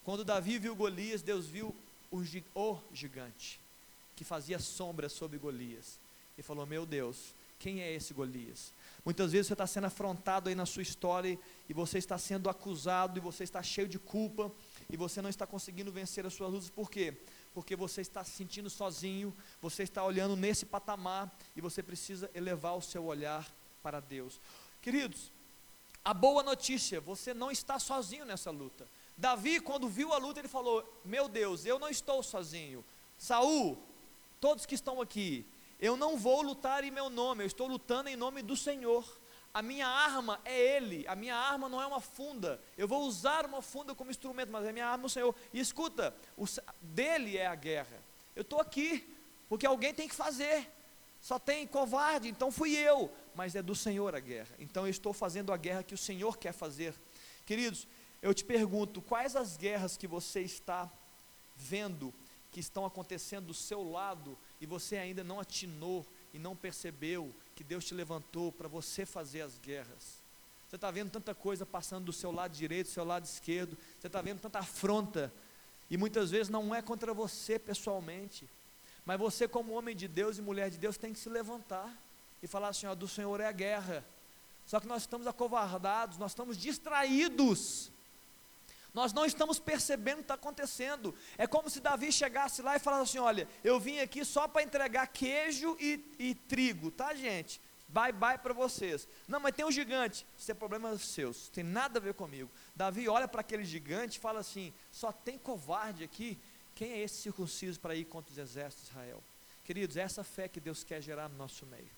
Quando 0.02 0.24
Davi 0.24 0.58
viu 0.58 0.74
Golias, 0.74 1.22
Deus 1.22 1.46
viu 1.46 1.74
o, 2.10 2.78
gigante, 2.92 3.60
que 4.16 4.24
fazia 4.24 4.58
sombra 4.58 5.08
sobre 5.08 5.38
Golias. 5.38 6.00
E 6.36 6.42
falou: 6.42 6.66
Meu 6.66 6.84
Deus, 6.84 7.34
quem 7.58 7.82
é 7.82 7.92
esse 7.92 8.14
Golias? 8.14 8.72
Muitas 9.04 9.32
vezes 9.32 9.46
você 9.46 9.54
está 9.54 9.66
sendo 9.66 9.86
afrontado 9.86 10.48
aí 10.48 10.54
na 10.54 10.66
sua 10.66 10.82
história 10.82 11.38
e 11.68 11.74
você 11.74 11.98
está 11.98 12.18
sendo 12.18 12.50
acusado 12.50 13.18
e 13.18 13.20
você 13.20 13.44
está 13.44 13.62
cheio 13.62 13.88
de 13.88 13.98
culpa 13.98 14.50
e 14.90 14.96
você 14.96 15.22
não 15.22 15.30
está 15.30 15.46
conseguindo 15.46 15.92
vencer 15.92 16.26
as 16.26 16.34
suas 16.34 16.50
lutas, 16.50 16.70
por 16.70 16.90
quê? 16.90 17.12
porque 17.12 17.26
você 17.76 18.00
está 18.00 18.24
se 18.24 18.32
sentindo 18.32 18.68
sozinho, 18.68 19.34
você 19.60 19.82
está 19.82 20.04
olhando 20.04 20.36
nesse 20.36 20.66
patamar 20.66 21.30
e 21.56 21.60
você 21.60 21.82
precisa 21.82 22.30
elevar 22.34 22.76
o 22.76 22.82
seu 22.82 23.04
olhar 23.04 23.46
para 23.82 24.00
Deus. 24.00 24.40
Queridos, 24.82 25.32
a 26.04 26.14
boa 26.14 26.42
notícia, 26.42 27.00
você 27.00 27.34
não 27.34 27.50
está 27.50 27.78
sozinho 27.78 28.24
nessa 28.24 28.50
luta. 28.50 28.86
Davi, 29.16 29.60
quando 29.60 29.88
viu 29.88 30.12
a 30.12 30.18
luta, 30.18 30.40
ele 30.40 30.48
falou: 30.48 30.84
Meu 31.04 31.28
Deus, 31.28 31.64
eu 31.64 31.78
não 31.78 31.88
estou 31.88 32.22
sozinho. 32.22 32.84
Saul, 33.18 33.78
todos 34.40 34.64
que 34.64 34.74
estão 34.74 35.00
aqui, 35.00 35.44
eu 35.80 35.96
não 35.96 36.16
vou 36.16 36.42
lutar 36.42 36.84
em 36.84 36.90
meu 36.90 37.10
nome, 37.10 37.42
eu 37.42 37.46
estou 37.46 37.66
lutando 37.66 38.08
em 38.08 38.16
nome 38.16 38.42
do 38.42 38.56
Senhor 38.56 39.04
a 39.52 39.62
minha 39.62 39.86
arma 39.86 40.40
é 40.44 40.76
Ele, 40.76 41.06
a 41.08 41.16
minha 41.16 41.34
arma 41.34 41.68
não 41.68 41.80
é 41.80 41.86
uma 41.86 42.00
funda, 42.00 42.60
eu 42.76 42.86
vou 42.86 43.02
usar 43.02 43.46
uma 43.46 43.62
funda 43.62 43.94
como 43.94 44.10
instrumento, 44.10 44.50
mas 44.50 44.66
a 44.66 44.72
minha 44.72 44.86
arma 44.86 45.04
é 45.04 45.06
o 45.06 45.10
Senhor. 45.10 45.34
E 45.52 45.60
escuta, 45.60 46.14
o, 46.36 46.44
dele 46.80 47.36
é 47.36 47.46
a 47.46 47.54
guerra. 47.54 48.02
Eu 48.36 48.42
estou 48.42 48.60
aqui, 48.60 49.16
porque 49.48 49.66
alguém 49.66 49.92
tem 49.94 50.08
que 50.08 50.14
fazer. 50.14 50.70
Só 51.20 51.38
tem 51.38 51.66
covarde, 51.66 52.28
então 52.28 52.52
fui 52.52 52.76
eu, 52.76 53.12
mas 53.34 53.56
é 53.56 53.62
do 53.62 53.74
Senhor 53.74 54.14
a 54.14 54.20
guerra. 54.20 54.54
Então 54.58 54.84
eu 54.84 54.90
estou 54.90 55.12
fazendo 55.12 55.52
a 55.52 55.56
guerra 55.56 55.82
que 55.82 55.94
o 55.94 55.98
Senhor 55.98 56.38
quer 56.38 56.52
fazer. 56.52 56.94
Queridos, 57.44 57.88
eu 58.22 58.32
te 58.32 58.44
pergunto, 58.44 59.02
quais 59.02 59.34
as 59.34 59.56
guerras 59.56 59.96
que 59.96 60.06
você 60.06 60.40
está 60.40 60.90
vendo 61.56 62.14
que 62.50 62.60
estão 62.60 62.86
acontecendo 62.86 63.46
do 63.46 63.54
seu 63.54 63.82
lado 63.82 64.38
e 64.60 64.66
você 64.66 64.96
ainda 64.96 65.22
não 65.22 65.40
atinou 65.40 66.06
e 66.32 66.38
não 66.38 66.56
percebeu 66.56 67.34
que 67.58 67.64
Deus 67.64 67.84
te 67.84 67.92
levantou 67.92 68.52
para 68.52 68.68
você 68.68 69.04
fazer 69.04 69.40
as 69.40 69.58
guerras. 69.58 70.22
Você 70.68 70.76
está 70.76 70.92
vendo 70.92 71.10
tanta 71.10 71.34
coisa 71.34 71.66
passando 71.66 72.04
do 72.04 72.12
seu 72.12 72.30
lado 72.30 72.52
direito, 72.52 72.86
do 72.86 72.92
seu 72.92 73.04
lado 73.04 73.24
esquerdo, 73.24 73.76
você 73.98 74.06
está 74.06 74.22
vendo 74.22 74.38
tanta 74.38 74.60
afronta, 74.60 75.34
e 75.90 75.96
muitas 75.96 76.30
vezes 76.30 76.48
não 76.48 76.72
é 76.72 76.80
contra 76.80 77.12
você 77.12 77.58
pessoalmente, 77.58 78.48
mas 79.04 79.18
você, 79.18 79.48
como 79.48 79.72
homem 79.72 79.96
de 79.96 80.06
Deus 80.06 80.38
e 80.38 80.40
mulher 80.40 80.70
de 80.70 80.78
Deus, 80.78 80.96
tem 80.96 81.12
que 81.12 81.18
se 81.18 81.28
levantar 81.28 81.92
e 82.40 82.46
falar 82.46 82.68
assim: 82.68 82.86
ó, 82.86 82.94
do 82.94 83.08
Senhor 83.08 83.40
é 83.40 83.46
a 83.46 83.52
guerra. 83.52 84.04
Só 84.64 84.78
que 84.78 84.86
nós 84.86 85.02
estamos 85.02 85.26
acovardados, 85.26 86.16
nós 86.16 86.30
estamos 86.30 86.56
distraídos 86.56 87.90
nós 88.98 89.12
não 89.12 89.24
estamos 89.24 89.60
percebendo 89.60 90.14
o 90.14 90.18
que 90.18 90.24
está 90.24 90.34
acontecendo. 90.34 91.14
É 91.36 91.46
como 91.46 91.70
se 91.70 91.78
Davi 91.78 92.10
chegasse 92.10 92.60
lá 92.62 92.74
e 92.74 92.80
falasse 92.80 93.02
assim: 93.02 93.18
Olha, 93.18 93.48
eu 93.62 93.78
vim 93.78 94.00
aqui 94.00 94.24
só 94.24 94.48
para 94.48 94.64
entregar 94.64 95.06
queijo 95.06 95.76
e, 95.78 96.04
e, 96.18 96.34
trigo, 96.34 96.90
tá, 96.90 97.14
gente? 97.14 97.60
Bye 97.88 98.12
bye 98.12 98.36
para 98.36 98.52
vocês. 98.52 99.06
Não, 99.28 99.38
mas 99.38 99.54
tem 99.54 99.64
um 99.64 99.70
gigante. 99.70 100.26
Isso 100.36 100.50
é 100.50 100.54
problema 100.54 100.98
seus, 100.98 101.48
tem 101.48 101.62
nada 101.62 102.00
a 102.00 102.02
ver 102.02 102.14
comigo. 102.14 102.50
Davi 102.74 103.08
olha 103.08 103.28
para 103.28 103.40
aquele 103.40 103.64
gigante 103.64 104.18
e 104.18 104.20
fala 104.20 104.40
assim: 104.40 104.74
Só 104.90 105.12
tem 105.12 105.38
covarde 105.38 106.02
aqui. 106.02 106.36
Quem 106.74 106.90
é 106.92 106.98
esse 106.98 107.22
circunciso 107.22 107.78
para 107.78 107.94
ir 107.94 108.04
contra 108.04 108.32
os 108.32 108.38
exércitos 108.38 108.86
de 108.86 108.90
Israel? 108.90 109.22
Queridos, 109.64 109.96
é 109.96 110.00
essa 110.00 110.24
fé 110.24 110.48
que 110.48 110.58
Deus 110.58 110.82
quer 110.82 111.00
gerar 111.00 111.28
no 111.28 111.36
nosso 111.36 111.64
meio 111.66 111.97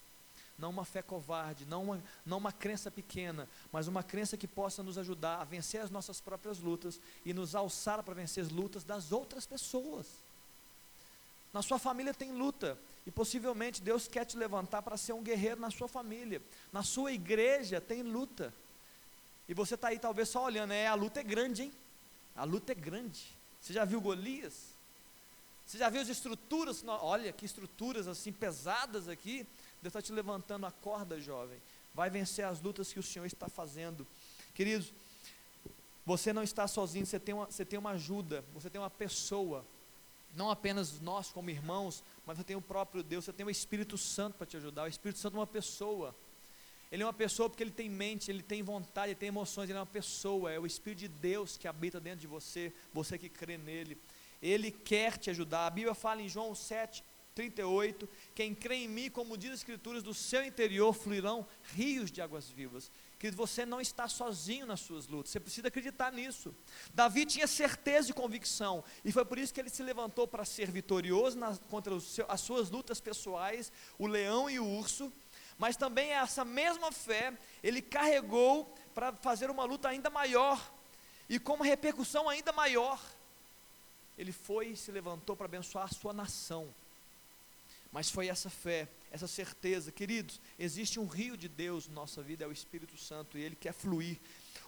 não 0.60 0.70
uma 0.70 0.84
fé 0.84 1.02
covarde, 1.02 1.64
não 1.64 1.84
uma, 1.84 2.02
não 2.24 2.38
uma 2.38 2.52
crença 2.52 2.90
pequena, 2.90 3.48
mas 3.72 3.88
uma 3.88 4.02
crença 4.02 4.36
que 4.36 4.46
possa 4.46 4.82
nos 4.82 4.98
ajudar 4.98 5.40
a 5.40 5.44
vencer 5.44 5.80
as 5.80 5.90
nossas 5.90 6.20
próprias 6.20 6.58
lutas 6.58 7.00
e 7.24 7.32
nos 7.32 7.54
alçar 7.54 8.02
para 8.02 8.14
vencer 8.14 8.44
as 8.44 8.50
lutas 8.50 8.84
das 8.84 9.10
outras 9.10 9.46
pessoas. 9.46 10.06
Na 11.52 11.62
sua 11.62 11.78
família 11.78 12.14
tem 12.14 12.32
luta, 12.32 12.78
e 13.06 13.10
possivelmente 13.10 13.82
Deus 13.82 14.06
quer 14.06 14.24
te 14.24 14.36
levantar 14.36 14.82
para 14.82 14.96
ser 14.96 15.14
um 15.14 15.22
guerreiro 15.22 15.60
na 15.60 15.70
sua 15.70 15.88
família. 15.88 16.40
Na 16.72 16.82
sua 16.82 17.12
igreja 17.12 17.80
tem 17.80 18.02
luta. 18.02 18.52
E 19.48 19.54
você 19.54 19.74
está 19.74 19.88
aí 19.88 19.98
talvez 19.98 20.28
só 20.28 20.44
olhando, 20.44 20.72
é, 20.72 20.86
a 20.86 20.94
luta 20.94 21.20
é 21.20 21.24
grande, 21.24 21.62
hein? 21.62 21.72
A 22.36 22.44
luta 22.44 22.72
é 22.72 22.74
grande. 22.74 23.34
Você 23.60 23.72
já 23.72 23.84
viu 23.84 24.00
Golias? 24.00 24.70
Você 25.66 25.78
já 25.78 25.88
viu 25.88 26.00
as 26.00 26.08
estruturas? 26.08 26.84
Olha 26.86 27.32
que 27.32 27.46
estruturas 27.46 28.06
assim 28.06 28.32
pesadas 28.32 29.08
aqui. 29.08 29.46
Deus 29.82 29.90
está 29.90 30.02
te 30.02 30.12
levantando 30.12 30.66
a 30.66 30.70
corda, 30.70 31.20
jovem. 31.20 31.60
Vai 31.94 32.10
vencer 32.10 32.44
as 32.44 32.60
lutas 32.60 32.92
que 32.92 32.98
o 32.98 33.02
Senhor 33.02 33.26
está 33.26 33.48
fazendo. 33.48 34.06
Queridos, 34.54 34.92
você 36.04 36.32
não 36.32 36.42
está 36.42 36.66
sozinho, 36.66 37.06
você 37.06 37.18
tem 37.18 37.34
uma, 37.34 37.46
você 37.46 37.64
tem 37.64 37.78
uma 37.78 37.90
ajuda, 37.90 38.44
você 38.52 38.68
tem 38.68 38.80
uma 38.80 38.90
pessoa. 38.90 39.64
Não 40.34 40.50
apenas 40.50 41.00
nós 41.00 41.30
como 41.30 41.50
irmãos, 41.50 42.02
mas 42.26 42.36
você 42.36 42.44
tem 42.44 42.56
o 42.56 42.60
próprio 42.60 43.02
Deus, 43.02 43.24
você 43.24 43.32
tem 43.32 43.44
o 43.44 43.50
Espírito 43.50 43.98
Santo 43.98 44.36
para 44.36 44.46
te 44.46 44.56
ajudar. 44.56 44.84
O 44.84 44.88
Espírito 44.88 45.18
Santo 45.18 45.36
é 45.36 45.40
uma 45.40 45.46
pessoa. 45.46 46.14
Ele 46.90 47.02
é 47.02 47.06
uma 47.06 47.12
pessoa 47.12 47.48
porque 47.48 47.62
ele 47.62 47.70
tem 47.70 47.88
mente, 47.88 48.30
ele 48.30 48.42
tem 48.42 48.62
vontade, 48.62 49.08
ele 49.08 49.18
tem 49.18 49.28
emoções, 49.28 49.68
ele 49.68 49.78
é 49.78 49.80
uma 49.80 49.86
pessoa, 49.86 50.50
é 50.50 50.58
o 50.58 50.66
Espírito 50.66 51.00
de 51.00 51.08
Deus 51.08 51.56
que 51.56 51.68
habita 51.68 52.00
dentro 52.00 52.20
de 52.20 52.26
você, 52.26 52.72
você 52.92 53.16
que 53.16 53.28
crê 53.28 53.56
nele. 53.56 53.96
Ele 54.42 54.70
quer 54.70 55.16
te 55.16 55.30
ajudar. 55.30 55.66
A 55.66 55.70
Bíblia 55.70 55.94
fala 55.94 56.22
em 56.22 56.28
João 56.28 56.54
7, 56.54 57.04
38, 57.34 58.08
quem 58.34 58.54
crê 58.54 58.76
em 58.76 58.88
mim, 58.88 59.10
como 59.10 59.36
diz 59.36 59.50
as 59.50 59.60
escrituras, 59.60 60.02
do 60.02 60.12
seu 60.12 60.44
interior 60.44 60.92
fluirão 60.92 61.46
rios 61.74 62.10
de 62.10 62.20
águas 62.20 62.48
vivas. 62.48 62.90
Que 63.18 63.30
você 63.30 63.66
não 63.66 63.80
está 63.80 64.08
sozinho 64.08 64.66
nas 64.66 64.80
suas 64.80 65.06
lutas, 65.06 65.30
você 65.30 65.40
precisa 65.40 65.68
acreditar 65.68 66.12
nisso. 66.12 66.54
Davi 66.94 67.26
tinha 67.26 67.46
certeza 67.46 68.10
e 68.10 68.14
convicção, 68.14 68.82
e 69.04 69.12
foi 69.12 69.24
por 69.24 69.38
isso 69.38 69.52
que 69.52 69.60
ele 69.60 69.70
se 69.70 69.82
levantou 69.82 70.26
para 70.26 70.44
ser 70.44 70.70
vitorioso 70.70 71.38
na, 71.38 71.56
contra 71.68 71.98
seu, 72.00 72.24
as 72.28 72.40
suas 72.40 72.70
lutas 72.70 73.00
pessoais, 73.00 73.70
o 73.98 74.06
leão 74.06 74.48
e 74.48 74.58
o 74.58 74.66
urso, 74.66 75.12
mas 75.58 75.76
também 75.76 76.10
essa 76.10 76.44
mesma 76.44 76.90
fé 76.90 77.34
ele 77.62 77.82
carregou 77.82 78.74
para 78.94 79.12
fazer 79.12 79.50
uma 79.50 79.64
luta 79.64 79.88
ainda 79.88 80.08
maior, 80.08 80.72
e 81.28 81.38
com 81.38 81.54
uma 81.54 81.64
repercussão 81.64 82.28
ainda 82.28 82.52
maior. 82.52 83.00
Ele 84.18 84.32
foi 84.32 84.68
e 84.68 84.76
se 84.76 84.90
levantou 84.90 85.36
para 85.36 85.46
abençoar 85.46 85.84
a 85.84 85.94
sua 85.94 86.12
nação. 86.12 86.68
Mas 87.92 88.08
foi 88.08 88.28
essa 88.28 88.48
fé, 88.48 88.88
essa 89.10 89.26
certeza, 89.26 89.90
queridos, 89.90 90.40
existe 90.58 91.00
um 91.00 91.06
rio 91.06 91.36
de 91.36 91.48
Deus 91.48 91.88
na 91.88 91.94
nossa 91.94 92.22
vida, 92.22 92.44
é 92.44 92.46
o 92.46 92.52
Espírito 92.52 92.96
Santo, 92.96 93.36
e 93.36 93.42
ele 93.42 93.56
quer 93.56 93.72
fluir. 93.72 94.20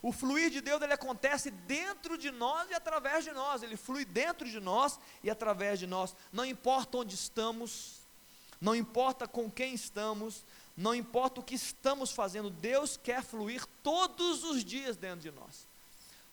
O 0.03 0.11
fluir 0.11 0.51
de 0.51 0.61
Deus 0.61 0.83
ele 0.83 0.93
acontece 0.93 1.51
dentro 1.51 2.19
de 2.19 2.33
nós 2.33 2.69
e 2.69 2.75
através 2.75 3.25
de 3.25 3.31
nós, 3.31 3.63
ele 3.63 3.77
flui 3.77 4.05
dentro 4.05 4.49
de 4.49 4.59
nós 4.59 4.99
e 5.23 5.31
através 5.31 5.79
de 5.79 5.87
nós. 5.87 6.17
Não 6.33 6.45
importa 6.45 6.99
onde 6.99 7.15
estamos, 7.15 8.01
não 8.61 8.75
importa 8.75 9.29
com 9.29 9.49
quem 9.49 9.73
estamos, 9.73 10.45
não 10.77 10.93
importa 10.93 11.41
o 11.41 11.45
que 11.45 11.55
estamos 11.55 12.11
fazendo, 12.11 12.51
Deus 12.51 12.97
quer 12.97 13.23
fluir 13.23 13.65
todos 13.85 14.43
os 14.43 14.65
dias 14.65 14.97
dentro 14.97 15.21
de 15.21 15.31
nós 15.31 15.72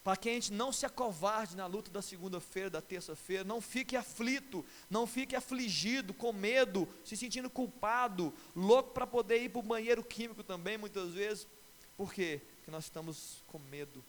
para 0.03 0.15
que 0.15 0.29
a 0.29 0.33
gente 0.33 0.53
não 0.53 0.71
se 0.71 0.85
acovarde 0.85 1.55
na 1.57 1.65
luta 1.65 1.91
da 1.91 2.01
segunda-feira, 2.01 2.69
da 2.69 2.81
terça-feira, 2.81 3.43
não 3.43 3.59
fique 3.59 3.95
aflito, 3.95 4.65
não 4.89 5.05
fique 5.05 5.35
afligido, 5.35 6.13
com 6.13 6.31
medo, 6.31 6.87
se 7.03 7.17
sentindo 7.17 7.49
culpado, 7.49 8.33
louco 8.55 8.91
para 8.91 9.05
poder 9.05 9.43
ir 9.43 9.49
para 9.49 9.59
o 9.59 9.63
banheiro 9.63 10.03
químico 10.03 10.43
também, 10.43 10.77
muitas 10.77 11.11
vezes. 11.11 11.45
Por 11.97 12.13
quê? 12.13 12.41
Porque 12.55 12.71
nós 12.71 12.85
estamos 12.85 13.43
com 13.47 13.59
medo. 13.59 14.03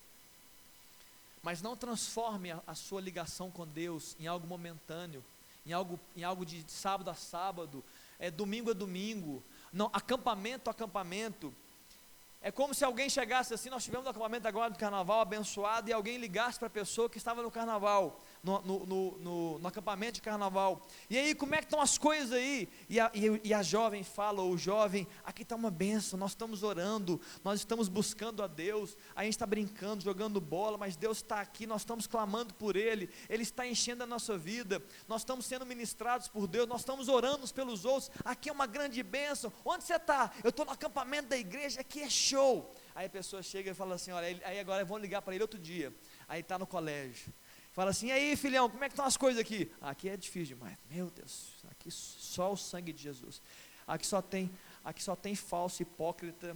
Mas 1.43 1.61
não 1.61 1.76
transforme 1.76 2.53
a, 2.53 2.62
a 2.66 2.74
sua 2.74 3.01
ligação 3.01 3.51
com 3.51 3.66
Deus 3.66 4.14
em 4.20 4.26
algo 4.26 4.47
momentâneo, 4.47 5.24
em 5.66 5.72
algo, 5.72 5.99
em 6.16 6.22
algo 6.22 6.47
de 6.47 6.64
sábado 6.68 7.11
a 7.11 7.14
sábado, 7.14 7.82
é 8.18 8.30
domingo 8.30 8.70
a 8.70 8.74
domingo, 8.74 9.43
não, 9.72 9.91
acampamento 9.93 10.68
a 10.68 10.72
acampamento. 10.72 11.53
É 12.43 12.51
como 12.51 12.72
se 12.72 12.82
alguém 12.84 13.11
chegasse 13.11 13.53
assim, 13.53 13.68
nós 13.68 13.84
tivemos 13.84 14.07
um 14.07 14.11
acampamento 14.11 14.49
agora 14.49 14.70
do 14.70 14.78
carnaval 14.78 15.20
abençoado 15.20 15.91
e 15.91 15.93
alguém 15.93 16.16
ligasse 16.16 16.59
para 16.59 16.68
a 16.68 16.70
pessoa 16.70 17.09
que 17.09 17.18
estava 17.18 17.43
no 17.43 17.51
carnaval. 17.51 18.18
No, 18.43 18.61
no, 18.62 18.86
no, 18.86 19.59
no, 19.59 19.68
acampamento 19.68 20.14
de 20.14 20.22
carnaval. 20.22 20.82
E 21.09 21.18
aí, 21.18 21.34
como 21.34 21.55
é 21.55 21.59
que 21.59 21.64
estão 21.64 21.80
as 21.80 21.99
coisas 21.99 22.32
aí? 22.32 22.68
E 22.88 22.99
a, 22.99 23.11
e, 23.14 23.41
e 23.45 23.55
a 23.55 23.62
jovem 23.62 24.03
fala, 24.03 24.41
ou 24.43 24.53
o 24.53 24.59
jovem, 24.59 25.07
aqui 25.24 25.43
está 25.43 25.55
uma 25.55 25.70
benção, 25.70 26.18
nós 26.18 26.32
estamos 26.32 26.62
orando, 26.62 27.20
nós 27.45 27.61
estamos 27.61 27.88
buscando 27.88 28.43
a 28.43 28.47
Deus, 28.47 28.97
a 29.14 29.24
gente 29.24 29.34
está 29.34 29.47
brincando, 29.47 30.03
jogando 30.03 30.41
bola, 30.41 30.78
mas 30.78 30.97
Deus 30.97 31.18
está 31.18 31.41
aqui, 31.41 31.66
nós 31.66 31.82
estamos 31.82 32.07
clamando 32.07 32.55
por 32.55 32.76
Ele, 32.76 33.11
Ele 33.28 33.43
está 33.43 33.66
enchendo 33.66 34.03
a 34.03 34.07
nossa 34.07 34.38
vida, 34.38 34.82
nós 35.07 35.22
estamos 35.22 35.45
sendo 35.47 35.66
ministrados 35.66 36.28
por 36.28 36.47
Deus, 36.47 36.66
nós 36.66 36.80
estamos 36.80 37.09
orando 37.09 37.47
pelos 37.53 37.84
outros, 37.84 38.11
aqui 38.24 38.49
é 38.49 38.53
uma 38.53 38.66
grande 38.66 39.03
bênção. 39.03 39.53
Onde 39.64 39.84
você 39.84 39.97
está? 39.97 40.30
Eu 40.43 40.51
estou 40.51 40.64
no 40.64 40.72
acampamento 40.72 41.28
da 41.28 41.36
igreja, 41.36 41.80
aqui 41.80 42.01
é 42.01 42.09
show. 42.09 42.72
Aí 42.95 43.07
a 43.07 43.11
pessoa 43.11 43.43
chega 43.43 43.70
e 43.70 43.74
fala 43.74 43.95
assim: 43.95 44.11
olha, 44.11 44.26
aí 44.45 44.59
agora 44.59 44.84
vão 44.84 44.99
ligar 44.99 45.22
para 45.22 45.34
ele 45.34 45.43
outro 45.43 45.59
dia. 45.59 45.95
Aí 46.28 46.41
está 46.41 46.59
no 46.59 46.66
colégio. 46.66 47.32
Fala 47.81 47.93
assim, 47.93 48.09
e 48.09 48.12
aí 48.12 48.37
filhão, 48.37 48.68
como 48.68 48.85
é 48.85 48.89
que 48.91 48.93
estão 48.93 49.07
as 49.07 49.16
coisas 49.16 49.41
aqui? 49.41 49.72
Aqui 49.81 50.11
é 50.11 50.14
difícil 50.14 50.55
demais. 50.55 50.76
Meu 50.91 51.11
Deus, 51.11 51.55
aqui 51.70 51.91
só 51.91 52.53
o 52.53 52.57
sangue 52.57 52.93
de 52.93 53.03
Jesus. 53.03 53.41
Aqui 53.87 54.07
só 54.07 54.20
tem, 54.20 54.51
aqui 54.85 55.03
só 55.03 55.16
tem 55.16 55.35
falso, 55.35 55.81
hipócrita. 55.81 56.55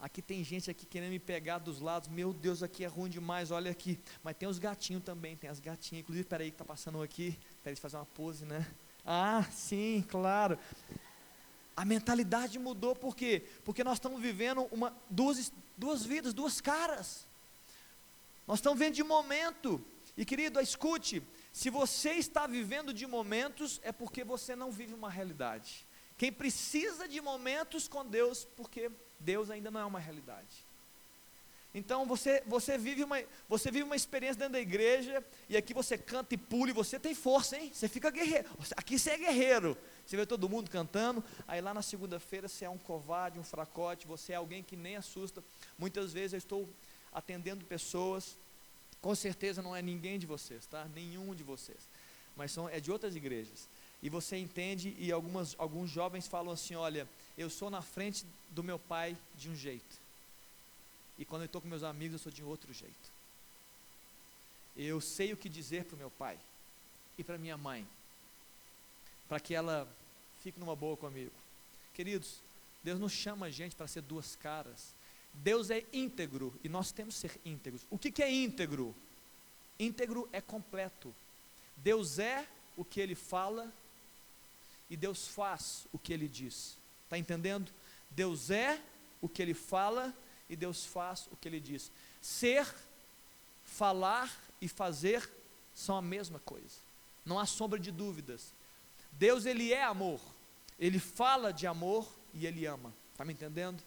Aqui 0.00 0.20
tem 0.20 0.42
gente 0.42 0.68
aqui 0.68 0.84
querendo 0.84 1.12
me 1.12 1.20
pegar 1.20 1.58
dos 1.58 1.78
lados. 1.78 2.08
Meu 2.08 2.32
Deus, 2.32 2.60
aqui 2.60 2.82
é 2.82 2.88
ruim 2.88 3.08
demais. 3.08 3.52
Olha 3.52 3.70
aqui. 3.70 4.00
Mas 4.20 4.36
tem 4.36 4.48
os 4.48 4.58
gatinhos 4.58 5.04
também, 5.04 5.36
tem 5.36 5.48
as 5.48 5.60
gatinhas. 5.60 6.02
Inclusive, 6.02 6.26
peraí 6.26 6.50
que 6.50 6.56
tá 6.56 6.64
passando 6.64 7.00
aqui. 7.00 7.38
Peraí, 7.62 7.76
fazer 7.76 7.94
uma 7.94 8.06
pose, 8.06 8.44
né? 8.44 8.66
Ah, 9.04 9.46
sim, 9.52 10.04
claro. 10.08 10.58
A 11.76 11.84
mentalidade 11.84 12.58
mudou 12.58 12.96
por 12.96 13.14
quê? 13.14 13.44
Porque 13.64 13.84
nós 13.84 13.98
estamos 13.98 14.20
vivendo 14.20 14.66
uma, 14.72 14.92
duas, 15.08 15.52
duas 15.76 16.04
vidas, 16.04 16.34
duas 16.34 16.60
caras. 16.60 17.28
Nós 18.44 18.58
estamos 18.58 18.76
vendo 18.76 18.94
de 18.94 19.04
momento. 19.04 19.80
E 20.16 20.24
querido, 20.24 20.60
escute: 20.60 21.22
se 21.52 21.68
você 21.68 22.12
está 22.12 22.46
vivendo 22.46 22.92
de 22.92 23.06
momentos, 23.06 23.80
é 23.82 23.92
porque 23.92 24.24
você 24.24 24.56
não 24.56 24.70
vive 24.70 24.94
uma 24.94 25.10
realidade. 25.10 25.86
Quem 26.16 26.32
precisa 26.32 27.06
de 27.06 27.20
momentos 27.20 27.86
com 27.86 28.04
Deus, 28.04 28.44
porque 28.56 28.90
Deus 29.20 29.50
ainda 29.50 29.70
não 29.70 29.80
é 29.80 29.84
uma 29.84 29.98
realidade. 30.00 30.64
Então 31.74 32.06
você, 32.06 32.42
você, 32.46 32.78
vive 32.78 33.04
uma, 33.04 33.22
você 33.46 33.70
vive 33.70 33.84
uma 33.84 33.96
experiência 33.96 34.38
dentro 34.38 34.54
da 34.54 34.60
igreja, 34.60 35.22
e 35.46 35.58
aqui 35.58 35.74
você 35.74 35.98
canta 35.98 36.34
e 36.34 36.38
pula, 36.38 36.70
e 36.70 36.72
você 36.72 36.98
tem 36.98 37.14
força, 37.14 37.58
hein? 37.58 37.70
Você 37.70 37.86
fica 37.86 38.10
guerreiro. 38.10 38.48
Aqui 38.74 38.98
você 38.98 39.10
é 39.10 39.18
guerreiro. 39.18 39.76
Você 40.06 40.16
vê 40.16 40.24
todo 40.24 40.48
mundo 40.48 40.70
cantando, 40.70 41.22
aí 41.46 41.60
lá 41.60 41.74
na 41.74 41.82
segunda-feira 41.82 42.48
você 42.48 42.64
é 42.64 42.70
um 42.70 42.78
covarde, 42.78 43.38
um 43.38 43.44
fracote, 43.44 44.06
você 44.06 44.32
é 44.32 44.36
alguém 44.36 44.62
que 44.62 44.74
nem 44.74 44.96
assusta. 44.96 45.44
Muitas 45.76 46.14
vezes 46.14 46.32
eu 46.32 46.38
estou 46.38 46.66
atendendo 47.12 47.62
pessoas 47.66 48.38
com 49.00 49.14
certeza 49.14 49.62
não 49.62 49.74
é 49.74 49.82
ninguém 49.82 50.18
de 50.18 50.26
vocês, 50.26 50.66
tá? 50.66 50.84
Nenhum 50.94 51.34
de 51.34 51.42
vocês. 51.42 51.78
Mas 52.36 52.52
são, 52.52 52.68
é 52.68 52.80
de 52.80 52.90
outras 52.90 53.16
igrejas. 53.16 53.68
E 54.02 54.10
você 54.10 54.36
entende, 54.36 54.94
e 54.98 55.10
algumas, 55.10 55.54
alguns 55.58 55.90
jovens 55.90 56.26
falam 56.26 56.52
assim: 56.52 56.74
olha, 56.74 57.08
eu 57.36 57.48
sou 57.48 57.70
na 57.70 57.82
frente 57.82 58.26
do 58.50 58.62
meu 58.62 58.78
pai 58.78 59.16
de 59.36 59.48
um 59.48 59.56
jeito. 59.56 60.06
E 61.18 61.24
quando 61.24 61.42
eu 61.42 61.46
estou 61.46 61.60
com 61.60 61.68
meus 61.68 61.82
amigos, 61.82 62.14
eu 62.14 62.18
sou 62.18 62.32
de 62.32 62.42
outro 62.42 62.72
jeito. 62.72 63.16
Eu 64.76 65.00
sei 65.00 65.32
o 65.32 65.36
que 65.36 65.48
dizer 65.48 65.84
para 65.84 65.94
o 65.94 65.98
meu 65.98 66.10
pai 66.10 66.38
e 67.16 67.24
para 67.24 67.38
minha 67.38 67.56
mãe, 67.56 67.88
para 69.26 69.40
que 69.40 69.54
ela 69.54 69.88
fique 70.42 70.60
numa 70.60 70.76
boa 70.76 70.96
comigo. 70.96 71.32
Queridos, 71.94 72.42
Deus 72.84 73.00
não 73.00 73.08
chama 73.08 73.46
a 73.46 73.50
gente 73.50 73.74
para 73.74 73.88
ser 73.88 74.02
duas 74.02 74.36
caras. 74.36 74.94
Deus 75.36 75.70
é 75.70 75.84
íntegro 75.92 76.54
e 76.64 76.68
nós 76.68 76.92
temos 76.92 77.14
que 77.14 77.28
ser 77.28 77.40
íntegros. 77.44 77.86
O 77.90 77.98
que, 77.98 78.10
que 78.10 78.22
é 78.22 78.32
íntegro? 78.32 78.94
Íntegro 79.78 80.28
é 80.32 80.40
completo. 80.40 81.14
Deus 81.76 82.18
é 82.18 82.46
o 82.76 82.84
que 82.84 83.00
ele 83.00 83.14
fala 83.14 83.72
e 84.88 84.96
Deus 84.96 85.28
faz 85.28 85.86
o 85.92 85.98
que 85.98 86.12
ele 86.12 86.28
diz. 86.28 86.78
Está 87.04 87.18
entendendo? 87.18 87.70
Deus 88.10 88.50
é 88.50 88.80
o 89.20 89.28
que 89.28 89.42
ele 89.42 89.54
fala 89.54 90.14
e 90.48 90.56
Deus 90.56 90.84
faz 90.86 91.28
o 91.30 91.36
que 91.36 91.48
ele 91.48 91.60
diz. 91.60 91.90
Ser, 92.20 92.66
falar 93.64 94.34
e 94.60 94.68
fazer 94.68 95.28
são 95.74 95.96
a 95.96 96.02
mesma 96.02 96.38
coisa. 96.40 96.78
Não 97.24 97.38
há 97.38 97.46
sombra 97.46 97.78
de 97.78 97.90
dúvidas. 97.90 98.52
Deus 99.12 99.44
ele 99.44 99.72
é 99.72 99.82
amor. 99.82 100.20
Ele 100.78 100.98
fala 100.98 101.52
de 101.52 101.66
amor 101.66 102.08
e 102.32 102.46
ele 102.46 102.64
ama. 102.66 102.92
Está 103.12 103.24
me 103.24 103.32
entendendo? 103.32 103.82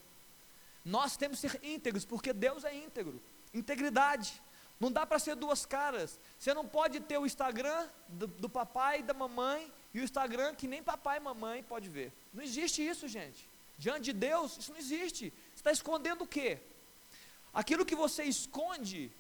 Nós 0.89 1.15
temos 1.15 1.39
que 1.39 1.47
ser 1.47 1.63
íntegros, 1.63 2.03
porque 2.03 2.33
Deus 2.33 2.63
é 2.63 2.73
íntegro. 2.73 3.21
Integridade. 3.53 4.41
Não 4.79 4.91
dá 4.91 5.05
para 5.05 5.19
ser 5.19 5.35
duas 5.35 5.63
caras. 5.63 6.19
Você 6.39 6.51
não 6.51 6.65
pode 6.67 6.99
ter 7.01 7.19
o 7.19 7.27
Instagram 7.27 7.87
do, 8.07 8.25
do, 8.25 8.49
papai 8.49 8.99
e 8.99 9.03
da 9.03 9.13
mamãe 9.13 9.71
e 9.93 9.99
o 9.99 10.03
Instagram 10.03 10.55
que 10.55 10.67
nem 10.67 10.81
papai 10.81 11.17
e 11.17 11.19
mamãe 11.19 11.61
pode 11.61 11.87
ver. 11.89 12.11
Não 12.33 12.43
existe 12.43 12.81
isso, 12.85 13.07
gente. 13.07 13.47
Diante 13.77 14.05
de 14.05 14.13
Deus, 14.13 14.57
isso 14.57 14.71
não 14.71 14.79
existe. 14.79 15.31
Você 15.51 15.59
está 15.59 15.71
escondendo 15.71 16.23
o 16.23 16.27
quê? 16.27 16.57
Aquilo 17.53 17.85
que 17.85 17.95
você 17.95 18.23
esconde, 18.23 19.11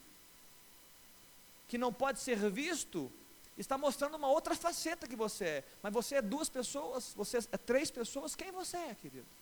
que 1.67 1.77
não 1.77 1.93
pode 1.93 2.19
ser 2.19 2.49
visto, 2.49 3.11
está 3.57 3.77
mostrando 3.77 4.15
uma 4.15 4.27
outra 4.27 4.55
faceta 4.55 5.07
que 5.07 5.15
você 5.15 5.45
é. 5.45 5.63
Mas 5.83 5.93
você 5.93 6.15
é 6.15 6.21
duas 6.21 6.49
pessoas, 6.49 7.13
você 7.13 7.37
é 7.37 7.57
três 7.57 7.91
pessoas, 7.91 8.35
quem 8.35 8.51
você 8.51 8.77
é, 8.77 8.95
querido? 8.95 9.38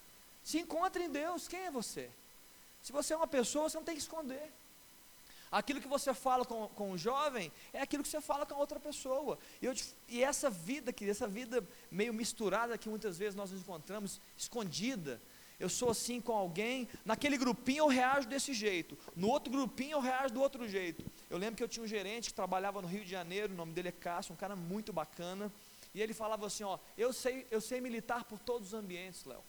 Se 0.47 0.59
encontre 0.59 1.03
em 1.03 1.09
Deus, 1.09 1.45
quem 1.45 1.59
é 1.59 1.69
você? 1.69 2.09
Se 2.81 2.93
você 2.93 3.13
é 3.13 3.17
uma 3.17 3.27
pessoa, 3.27 3.67
você 3.67 3.75
não 3.75 3.83
tem 3.83 3.95
que 3.95 4.01
esconder. 4.01 4.49
Aquilo 5.51 5.81
que 5.81 5.89
você 5.89 6.13
fala 6.13 6.45
com, 6.45 6.69
com 6.69 6.91
o 6.91 6.97
jovem 6.97 7.51
é 7.73 7.81
aquilo 7.81 8.01
que 8.01 8.07
você 8.07 8.21
fala 8.21 8.45
com 8.45 8.53
a 8.53 8.57
outra 8.57 8.79
pessoa. 8.79 9.37
E, 9.61 9.65
eu, 9.65 9.73
e 10.07 10.23
essa 10.23 10.49
vida 10.49 10.91
aqui, 10.91 11.09
essa 11.09 11.27
vida 11.27 11.61
meio 11.91 12.13
misturada 12.13 12.77
que 12.77 12.87
muitas 12.87 13.17
vezes 13.17 13.35
nós 13.35 13.51
nos 13.51 13.59
encontramos, 13.59 14.21
escondida. 14.37 15.21
Eu 15.59 15.67
sou 15.67 15.89
assim 15.89 16.21
com 16.21 16.31
alguém, 16.31 16.87
naquele 17.03 17.37
grupinho 17.37 17.79
eu 17.79 17.87
reajo 17.87 18.29
desse 18.29 18.53
jeito, 18.53 18.97
no 19.17 19.27
outro 19.27 19.51
grupinho 19.51 19.97
eu 19.97 19.99
reajo 19.99 20.33
do 20.33 20.39
outro 20.39 20.65
jeito. 20.65 21.03
Eu 21.29 21.37
lembro 21.37 21.57
que 21.57 21.63
eu 21.63 21.67
tinha 21.67 21.83
um 21.83 21.87
gerente 21.87 22.29
que 22.29 22.33
trabalhava 22.33 22.81
no 22.81 22.87
Rio 22.87 23.03
de 23.03 23.11
Janeiro, 23.11 23.51
o 23.51 23.57
nome 23.57 23.73
dele 23.73 23.89
é 23.89 23.91
Cássio, 23.91 24.31
um 24.31 24.37
cara 24.37 24.55
muito 24.55 24.93
bacana, 24.93 25.51
e 25.93 26.01
ele 26.01 26.13
falava 26.13 26.47
assim: 26.47 26.63
Ó, 26.63 26.79
eu 26.97 27.11
sei, 27.11 27.45
eu 27.51 27.59
sei 27.59 27.81
militar 27.81 28.23
por 28.23 28.39
todos 28.39 28.69
os 28.69 28.73
ambientes, 28.73 29.25
Léo. 29.25 29.43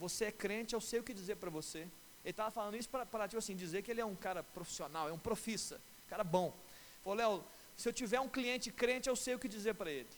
Você 0.00 0.24
é 0.24 0.32
crente, 0.32 0.74
eu 0.74 0.80
sei 0.80 0.98
o 0.98 1.04
que 1.04 1.14
dizer 1.14 1.36
para 1.36 1.50
você. 1.50 1.80
Ele 2.24 2.32
estava 2.32 2.50
falando 2.50 2.74
isso 2.74 2.88
para, 2.88 3.28
tipo 3.28 3.38
assim, 3.38 3.54
dizer 3.54 3.82
que 3.82 3.90
ele 3.90 4.00
é 4.00 4.04
um 4.04 4.16
cara 4.16 4.42
profissional, 4.42 5.08
é 5.08 5.12
um 5.12 5.18
profissa, 5.18 5.80
cara 6.08 6.24
bom. 6.24 6.56
Falou, 7.04 7.18
Léo, 7.18 7.44
se 7.76 7.88
eu 7.88 7.92
tiver 7.92 8.18
um 8.18 8.28
cliente 8.28 8.72
crente, 8.72 9.08
eu 9.08 9.14
sei 9.14 9.34
o 9.34 9.38
que 9.38 9.46
dizer 9.46 9.74
para 9.74 9.90
ele. 9.90 10.08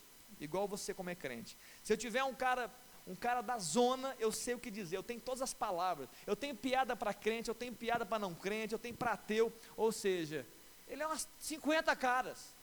Igual 0.41 0.66
você 0.66 0.95
como 0.95 1.11
é 1.11 1.14
crente. 1.14 1.57
Se 1.83 1.93
eu 1.93 1.97
tiver 1.97 2.24
um 2.24 2.35
cara, 2.35 2.70
um 3.07 3.14
cara 3.14 3.41
da 3.41 3.59
zona, 3.59 4.16
eu 4.18 4.33
sei 4.33 4.55
o 4.55 4.59
que 4.59 4.70
dizer. 4.70 4.97
Eu 4.97 5.03
tenho 5.03 5.20
todas 5.20 5.43
as 5.43 5.53
palavras. 5.53 6.09
Eu 6.26 6.35
tenho 6.35 6.57
piada 6.57 6.97
para 6.97 7.12
crente, 7.12 7.49
eu 7.49 7.55
tenho 7.55 7.72
piada 7.72 8.07
para 8.07 8.18
não 8.18 8.35
crente, 8.35 8.72
eu 8.72 8.78
tenho 8.78 8.97
para 8.97 9.12
ateu. 9.12 9.53
Ou 9.76 9.93
seja, 9.93 10.47
ele 10.89 11.03
é 11.03 11.07
umas 11.07 11.28
50 11.39 11.95
caras. 11.95 12.55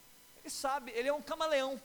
Ele 0.41 0.49
sabe, 0.49 0.91
ele 0.91 1.07
é 1.07 1.13
um 1.13 1.21
camaleão. 1.21 1.81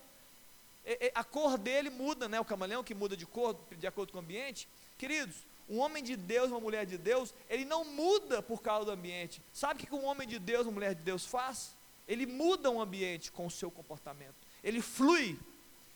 A 1.15 1.23
cor 1.23 1.57
dele 1.57 1.91
muda, 1.91 2.29
né? 2.29 2.41
O 2.41 2.45
camaleão 2.45 2.83
que 2.83 2.95
muda 2.95 3.17
de 3.17 3.27
cor 3.27 3.57
de 3.79 3.87
acordo 3.87 4.11
com 4.11 4.19
o 4.19 4.21
ambiente. 4.21 4.69
Queridos, 4.99 5.37
um 5.69 5.79
homem 5.79 6.03
de 6.03 6.17
Deus, 6.17 6.51
uma 6.51 6.61
mulher 6.61 6.87
de 6.87 6.99
Deus, 6.99 7.35
ele 7.49 7.65
não 7.65 7.85
muda 7.85 8.43
por 8.43 8.63
causa 8.63 8.87
do 8.87 8.91
ambiente. 8.93 9.41
Sabe 9.53 9.83
o 9.83 9.87
que 9.87 9.95
um 9.95 10.05
homem 10.05 10.29
de 10.29 10.39
Deus, 10.39 10.67
uma 10.67 10.73
mulher 10.73 10.95
de 10.95 11.03
Deus 11.03 11.25
faz? 11.25 11.75
Ele 12.07 12.27
muda 12.27 12.71
o 12.71 12.81
ambiente 12.81 13.33
com 13.33 13.47
o 13.47 13.51
seu 13.51 13.71
comportamento. 13.71 14.35
Ele 14.63 14.81
flui, 14.83 15.39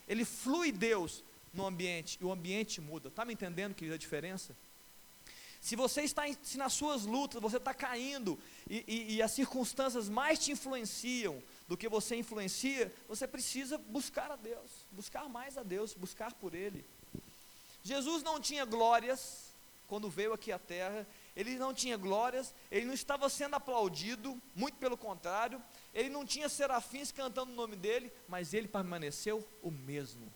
ele 0.07 0.25
flui 0.25 0.73
Deus 0.73 1.23
no 1.53 1.67
ambiente 1.67 2.19
e 2.21 2.25
o 2.25 2.33
ambiente 2.33 2.81
muda. 2.81 3.09
Está 3.09 3.25
me 3.25 3.35
entendendo, 3.35 3.75
querida, 3.75 3.95
a 3.95 3.99
diferença? 3.99 4.57
Se 5.61 5.75
você 5.75 6.03
está, 6.03 6.23
se 6.43 6.57
nas 6.57 6.73
suas 6.73 7.05
lutas 7.05 7.43
você 7.43 7.57
está 7.57 7.75
caindo 7.75 8.39
e, 8.71 8.85
e, 8.87 9.17
e 9.17 9.23
as 9.23 9.33
circunstâncias 9.33 10.09
mais 10.09 10.39
te 10.39 10.53
influenciam 10.53 11.43
do 11.67 11.77
que 11.77 11.89
você 11.89 12.17
influencia, 12.17 12.93
você 13.09 13.27
precisa 13.27 13.77
buscar 13.77 14.31
a 14.31 14.37
Deus, 14.37 14.87
buscar 14.93 15.29
mais 15.29 15.59
a 15.59 15.63
Deus, 15.63 15.95
buscar 15.95 16.33
por 16.35 16.55
Ele. 16.55 16.85
Jesus 17.83 18.23
não 18.23 18.41
tinha 18.41 18.65
glórias 18.65 19.49
quando 19.89 20.11
veio 20.11 20.35
aqui 20.35 20.53
à 20.53 20.59
terra, 20.59 21.07
ele 21.35 21.57
não 21.57 21.73
tinha 21.73 21.97
glórias, 21.97 22.55
ele 22.71 22.85
não 22.85 22.93
estava 22.93 23.29
sendo 23.31 23.55
aplaudido, 23.55 24.41
muito 24.55 24.77
pelo 24.77 24.99
contrário, 24.99 25.63
ele 25.95 26.11
não 26.11 26.27
tinha 26.27 26.49
serafins 26.49 27.11
cantando 27.11 27.51
o 27.51 27.55
nome 27.55 27.75
dele, 27.75 28.13
mas 28.29 28.53
ele 28.53 28.69
permaneceu 28.69 29.47
o 29.63 29.71
mesmo. 29.71 30.31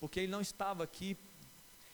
Porque 0.00 0.18
ele 0.20 0.32
não 0.32 0.40
estava 0.40 0.82
aqui, 0.82 1.16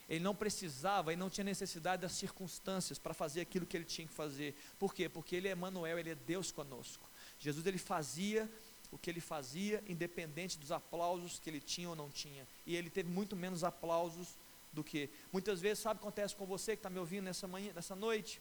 ele 0.09 0.21
não 0.21 0.33
precisava, 0.33 1.11
ele 1.11 1.19
não 1.19 1.29
tinha 1.29 1.45
necessidade 1.45 2.01
das 2.01 2.13
circunstâncias 2.13 2.97
para 2.97 3.13
fazer 3.13 3.41
aquilo 3.41 3.65
que 3.65 3.77
ele 3.77 3.85
tinha 3.85 4.07
que 4.07 4.13
fazer. 4.13 4.55
Por 4.79 4.93
quê? 4.93 5.07
Porque 5.07 5.35
ele 5.35 5.47
é 5.47 5.51
Emmanuel, 5.51 5.99
ele 5.99 6.09
é 6.09 6.15
Deus 6.15 6.51
conosco. 6.51 7.07
Jesus 7.39 7.65
ele 7.65 7.77
fazia 7.77 8.49
o 8.93 8.97
que 8.97 9.09
ele 9.09 9.19
fazia, 9.19 9.83
independente 9.87 10.57
dos 10.57 10.71
aplausos 10.71 11.39
que 11.39 11.49
ele 11.49 11.59
tinha 11.59 11.89
ou 11.89 11.95
não 11.95 12.09
tinha. 12.09 12.47
E 12.65 12.75
ele 12.75 12.91
teve 12.91 13.09
muito 13.09 13.35
menos 13.35 13.63
aplausos 13.63 14.29
do 14.71 14.83
que. 14.83 15.09
Muitas 15.31 15.59
vezes, 15.59 15.79
sabe 15.79 15.97
o 15.97 15.99
que 15.99 16.07
acontece 16.07 16.35
com 16.35 16.45
você 16.45 16.73
que 16.73 16.79
está 16.79 16.91
me 16.91 16.99
ouvindo 16.99 17.23
nessa 17.25 17.47
manhã, 17.47 17.73
nessa 17.73 17.95
noite? 17.95 18.39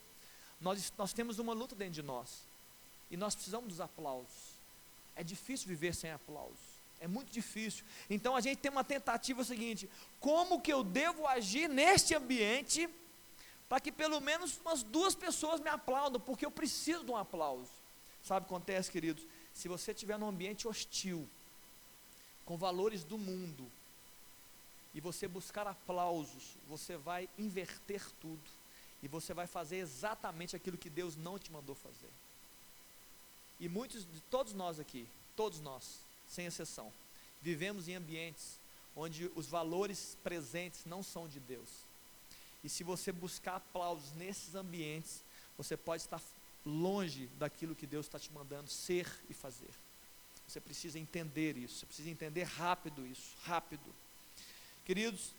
Nós, 0.60 0.92
nós 0.98 1.12
temos 1.14 1.38
uma 1.38 1.54
luta 1.54 1.74
dentro 1.74 1.94
de 1.94 2.02
nós. 2.02 2.42
E 3.10 3.16
nós 3.16 3.34
precisamos 3.34 3.68
dos 3.68 3.80
aplausos. 3.80 4.52
É 5.16 5.24
difícil 5.24 5.68
viver 5.68 5.94
sem 5.94 6.10
aplausos. 6.10 6.72
É 7.00 7.08
muito 7.08 7.32
difícil. 7.32 7.84
Então 8.08 8.36
a 8.36 8.40
gente 8.40 8.58
tem 8.58 8.70
uma 8.70 8.84
tentativa 8.84 9.42
seguinte: 9.44 9.88
como 10.20 10.60
que 10.60 10.72
eu 10.72 10.84
devo 10.84 11.26
agir 11.26 11.68
neste 11.68 12.14
ambiente 12.14 12.88
para 13.68 13.80
que 13.80 13.90
pelo 13.90 14.20
menos 14.20 14.58
umas 14.60 14.82
duas 14.82 15.14
pessoas 15.14 15.58
me 15.58 15.70
aplaudam, 15.70 16.20
porque 16.20 16.44
eu 16.44 16.50
preciso 16.50 17.04
de 17.04 17.10
um 17.10 17.16
aplauso. 17.16 17.70
Sabe 18.22 18.44
o 18.44 18.48
que 18.48 18.54
acontece, 18.54 18.90
queridos? 18.90 19.26
Se 19.54 19.68
você 19.68 19.92
estiver 19.92 20.18
num 20.18 20.28
ambiente 20.28 20.66
hostil, 20.66 21.28
com 22.44 22.56
valores 22.56 23.04
do 23.04 23.16
mundo, 23.18 23.70
e 24.94 25.00
você 25.00 25.26
buscar 25.26 25.66
aplausos, 25.66 26.56
você 26.68 26.96
vai 26.96 27.28
inverter 27.38 28.02
tudo. 28.20 28.42
E 29.02 29.08
você 29.08 29.34
vai 29.34 29.46
fazer 29.46 29.76
exatamente 29.76 30.54
aquilo 30.54 30.78
que 30.78 30.90
Deus 30.90 31.16
não 31.16 31.38
te 31.38 31.50
mandou 31.50 31.74
fazer. 31.74 32.10
E 33.58 33.68
muitos 33.68 34.04
de 34.04 34.20
todos 34.22 34.52
nós 34.52 34.78
aqui, 34.78 35.08
todos 35.34 35.60
nós, 35.60 35.98
sem 36.28 36.46
exceção, 36.46 36.92
vivemos 37.40 37.88
em 37.88 37.94
ambientes 37.94 38.60
onde 38.94 39.30
os 39.34 39.46
valores 39.46 40.16
presentes 40.22 40.84
não 40.84 41.02
são 41.02 41.26
de 41.26 41.40
Deus. 41.40 41.68
E 42.62 42.68
se 42.68 42.84
você 42.84 43.10
buscar 43.10 43.56
aplausos 43.56 44.12
nesses 44.12 44.54
ambientes, 44.54 45.22
você 45.56 45.76
pode 45.76 46.02
estar 46.02 46.20
longe 46.64 47.26
daquilo 47.38 47.74
que 47.74 47.86
Deus 47.86 48.06
está 48.06 48.18
te 48.18 48.32
mandando 48.32 48.70
ser 48.70 49.06
e 49.28 49.34
fazer. 49.34 49.70
Você 50.46 50.60
precisa 50.60 50.98
entender 50.98 51.56
isso, 51.56 51.78
você 51.78 51.86
precisa 51.86 52.10
entender 52.10 52.44
rápido 52.44 53.06
isso, 53.06 53.34
rápido. 53.44 53.94
Queridos, 54.84 55.32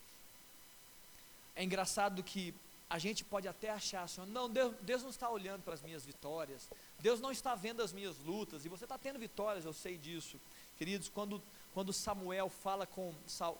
é 1.56 1.64
engraçado 1.64 2.24
que 2.24 2.54
a 2.90 3.00
gente 3.00 3.24
pode 3.24 3.48
até 3.48 3.70
achar 3.70 4.04
assim, 4.04 4.22
não, 4.28 4.50
Deus, 4.50 4.76
Deus 4.82 5.04
não 5.04 5.10
está 5.10 5.30
olhando 5.30 5.64
para 5.64 5.74
as 5.74 5.82
minhas 5.82 6.06
vitórias, 6.06 6.70
Deus 7.00 7.20
não 7.20 7.32
está 7.32 7.56
vendo 7.56 7.82
as 7.82 7.92
minhas 7.92 8.18
lutas, 8.20 8.66
e 8.66 8.70
você 8.70 8.86
está 8.86 8.98
tendo 8.98 9.20
vitórias, 9.20 9.66
eu 9.66 9.74
sei 9.74 9.98
disso. 9.98 10.40
Queridos, 10.78 11.10
quando, 11.10 11.42
quando 11.74 11.92
Samuel 11.94 12.50
fala 12.50 12.86
com, 12.86 13.14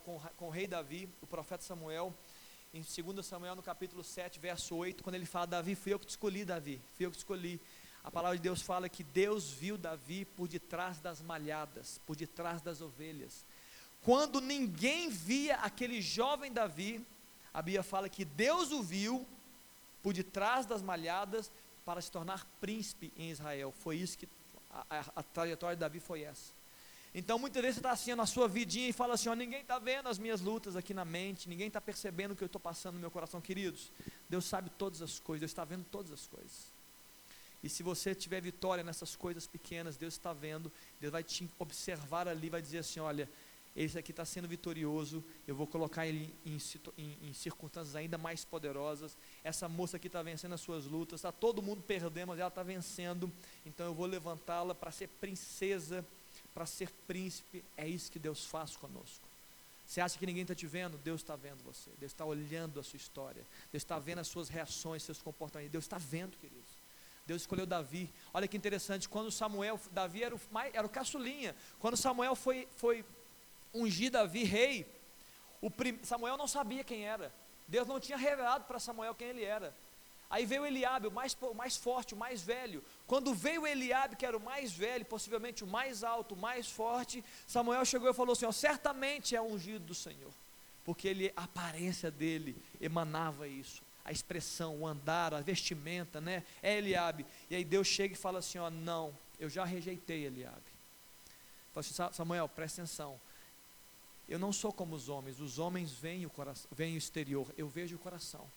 com, 0.06 0.20
com 0.38 0.48
o 0.48 0.52
rei 0.52 0.68
Davi, 0.68 1.10
o 1.22 1.28
profeta 1.28 1.64
Samuel, 1.64 2.14
em 2.74 2.82
2 2.82 3.24
Samuel, 3.24 3.56
no 3.56 3.62
capítulo 3.62 4.04
7, 4.04 4.40
verso 4.40 4.76
8, 4.76 5.04
quando 5.04 5.16
ele 5.16 5.28
fala, 5.28 5.46
Davi, 5.46 5.76
fui 5.76 5.94
eu 5.94 6.00
que 6.00 6.08
te 6.08 6.10
escolhi, 6.10 6.44
Davi, 6.44 6.82
fui 6.96 7.06
eu 7.06 7.12
que 7.12 7.18
te 7.18 7.20
escolhi. 7.20 7.62
A 8.04 8.10
palavra 8.10 8.36
de 8.36 8.42
Deus 8.42 8.64
fala 8.64 8.90
que 8.90 9.04
Deus 9.04 9.52
viu 9.52 9.78
Davi 9.78 10.26
por 10.26 10.48
detrás 10.48 11.00
das 11.00 11.22
malhadas, 11.22 12.02
por 12.08 12.16
detrás 12.16 12.64
das 12.64 12.82
ovelhas. 12.82 13.46
Quando 14.02 14.42
ninguém 14.42 15.08
via 15.08 15.58
aquele 15.58 16.02
jovem 16.02 16.52
Davi, 16.52 17.06
a 17.54 17.62
Bíblia 17.62 17.84
fala 17.84 18.10
que 18.10 18.26
Deus 18.26 18.72
o 18.72 18.82
viu 18.82 19.26
por 20.02 20.12
detrás 20.12 20.66
das 20.66 20.82
malhadas 20.82 21.52
para 21.86 22.02
se 22.02 22.12
tornar 22.12 22.44
príncipe 22.60 23.14
em 23.16 23.30
Israel. 23.30 23.72
Foi 23.72 23.98
isso 23.98 24.18
que 24.18 24.28
a, 24.72 24.86
a, 24.90 25.00
a 25.18 25.24
trajetória 25.24 25.76
de 25.76 25.80
Davi 25.80 26.00
foi 26.00 26.24
essa. 26.24 26.52
Então 27.16 27.38
muitas 27.38 27.62
vezes 27.62 27.76
você 27.76 27.80
está 27.80 27.92
assim 27.92 28.16
na 28.16 28.26
sua 28.26 28.48
vidinha 28.48 28.90
e 28.90 28.94
fala 28.94 29.14
assim: 29.14 29.30
ó, 29.30 29.36
ninguém 29.36 29.62
está 29.62 29.78
vendo 29.78 30.10
as 30.10 30.18
minhas 30.18 30.42
lutas 30.42 30.76
aqui 30.76 30.94
na 30.94 31.06
mente, 31.06 31.48
ninguém 31.48 31.68
está 31.68 31.80
percebendo 31.80 32.32
o 32.32 32.36
que 32.36 32.44
eu 32.44 32.48
estou 32.48 32.60
passando 32.60 32.96
no 32.96 33.02
meu 33.02 33.12
coração, 33.12 33.40
queridos. 33.40 33.92
Deus 34.28 34.46
sabe 34.46 34.70
todas 34.72 35.02
as 35.02 35.20
coisas, 35.20 35.42
Deus 35.42 35.52
está 35.52 35.64
vendo 35.64 35.86
todas 35.86 36.12
as 36.12 36.26
coisas. 36.26 36.72
E 37.64 37.70
se 37.70 37.84
você 37.84 38.14
tiver 38.16 38.42
vitória 38.42 38.84
nessas 38.84 39.16
coisas 39.16 39.48
pequenas, 39.48 39.96
Deus 39.96 40.16
está 40.16 40.34
vendo, 40.34 40.72
Deus 41.00 41.12
vai 41.12 41.24
te 41.24 41.48
observar 41.60 42.28
ali, 42.28 42.50
vai 42.50 42.62
dizer 42.62 42.80
assim: 42.80 43.00
olha, 43.00 43.30
esse 43.76 43.98
aqui 43.98 44.12
está 44.12 44.24
sendo 44.24 44.48
vitorioso, 44.48 45.24
eu 45.48 45.56
vou 45.56 45.66
colocar 45.66 46.06
ele 46.06 46.32
em, 46.46 46.58
em, 46.98 47.18
em, 47.30 47.34
circunstâncias 47.34 47.96
ainda 47.96 48.20
mais 48.20 48.46
poderosas. 48.46 49.18
Essa 49.44 49.68
moça 49.68 49.98
aqui 49.98 50.08
está 50.08 50.22
vencendo 50.22 50.54
as 50.54 50.62
suas 50.62 50.86
lutas, 50.86 51.20
está 51.20 51.32
todo 51.32 51.62
mundo 51.62 51.82
perdendo, 51.82 52.28
mas 52.28 52.40
ela 52.40 52.50
está 52.50 52.62
vencendo, 52.62 53.32
então 53.66 53.86
eu 53.88 53.94
vou 53.94 54.06
levantá-la 54.06 54.76
para 54.76 54.92
ser 54.92 55.08
princesa, 55.08 56.06
para 56.54 56.66
ser 56.66 56.92
príncipe. 57.08 57.64
É 57.76 57.88
isso 57.88 58.12
que 58.12 58.20
Deus 58.20 58.46
faz 58.46 58.76
conosco. 58.76 59.28
Você 59.86 60.02
acha 60.02 60.18
que 60.18 60.26
ninguém 60.26 60.44
está 60.44 60.56
te 60.56 60.66
vendo? 60.66 60.98
Deus 60.98 61.22
está 61.22 61.36
vendo 61.36 61.64
você, 61.64 61.90
Deus 62.00 62.12
está 62.12 62.26
olhando 62.26 62.80
a 62.80 62.84
sua 62.84 62.98
história, 62.98 63.46
Deus 63.72 63.84
está 63.84 64.00
vendo 64.00 64.20
as 64.20 64.28
suas 64.28 64.50
reações, 64.50 65.04
seus 65.04 65.22
comportamentos, 65.22 65.72
Deus 65.72 65.84
está 65.84 65.98
vendo, 65.98 66.38
queridos. 66.38 66.84
Deus 67.26 67.44
escolheu 67.44 67.66
Davi. 67.66 68.10
Olha 68.34 68.48
que 68.48 68.58
interessante, 68.58 69.08
quando 69.08 69.32
Samuel, 69.32 69.80
Davi 69.92 70.24
era 70.24 70.36
o, 70.36 70.40
era 70.74 70.86
o 70.86 70.90
caçulinha. 70.90 71.56
Quando 71.80 71.96
Samuel 71.96 72.36
foi, 72.36 72.68
foi 72.76 73.06
ungir 73.74 74.12
Davi 74.12 74.44
rei, 74.44 74.86
prim, 75.78 76.00
Samuel 76.04 76.38
não 76.38 76.48
sabia 76.48 76.84
quem 76.84 77.06
era. 77.06 77.32
Deus 77.68 77.88
não 77.88 78.00
tinha 78.00 78.18
revelado 78.18 78.66
para 78.66 78.80
Samuel 78.80 79.16
quem 79.16 79.30
ele 79.30 79.44
era. 79.44 79.74
Aí 80.34 80.48
veio 80.48 80.66
Eliabe, 80.66 81.06
o 81.06 81.12
mais, 81.12 81.38
o 81.40 81.54
mais 81.54 81.78
forte, 81.78 82.16
o 82.16 82.18
mais 82.18 82.42
velho. 82.42 82.84
Quando 83.06 83.36
veio 83.36 83.68
Eliabe, 83.68 84.16
que 84.16 84.26
era 84.26 84.36
o 84.36 84.42
mais 84.42 84.72
velho, 84.72 85.06
possivelmente 85.06 85.64
o 85.64 85.68
mais 85.68 86.04
alto, 86.04 86.34
o 86.34 86.38
mais 86.38 86.68
forte, 86.68 87.24
Samuel 87.46 87.86
chegou 87.86 88.10
e 88.10 88.16
falou 88.16 88.34
assim: 88.34 88.48
ó, 88.48 88.52
certamente 88.52 89.36
é 89.36 89.42
ungido 89.44 89.86
do 89.86 89.94
Senhor, 89.94 90.32
porque 90.84 91.08
ele, 91.08 91.32
a 91.36 91.44
aparência 91.44 92.10
dele 92.10 92.56
emanava 92.82 93.48
isso, 93.48 93.84
a 94.04 94.12
expressão, 94.12 94.82
o 94.82 94.88
andar, 94.88 95.36
a 95.36 95.42
vestimenta, 95.42 96.20
né? 96.20 96.44
É 96.64 96.80
Eliabe. 96.80 97.28
E 97.48 97.56
aí 97.56 97.64
Deus 97.64 97.86
chega 97.86 98.16
e 98.16 98.18
fala 98.18 98.40
assim: 98.40 98.58
ó, 98.58 98.72
não, 98.72 99.16
eu 99.40 99.52
já 99.52 99.64
rejeitei 99.64 100.26
Eliabe. 100.26 100.74
Fala 101.76 101.86
assim, 101.86 102.16
Samuel, 102.18 102.50
presta 102.50 102.82
atenção. 102.82 103.22
Eu 104.28 104.40
não 104.40 104.52
sou 104.52 104.74
como 104.74 104.96
os 104.96 105.10
homens, 105.10 105.40
os 105.40 105.60
homens 105.60 105.92
veem 105.92 106.26
o, 106.26 106.30
coração, 106.32 106.68
veem 106.72 106.96
o 106.96 106.98
exterior, 106.98 107.48
eu 107.56 107.68
vejo 107.68 107.98
o 107.98 108.00
coração. 108.00 108.50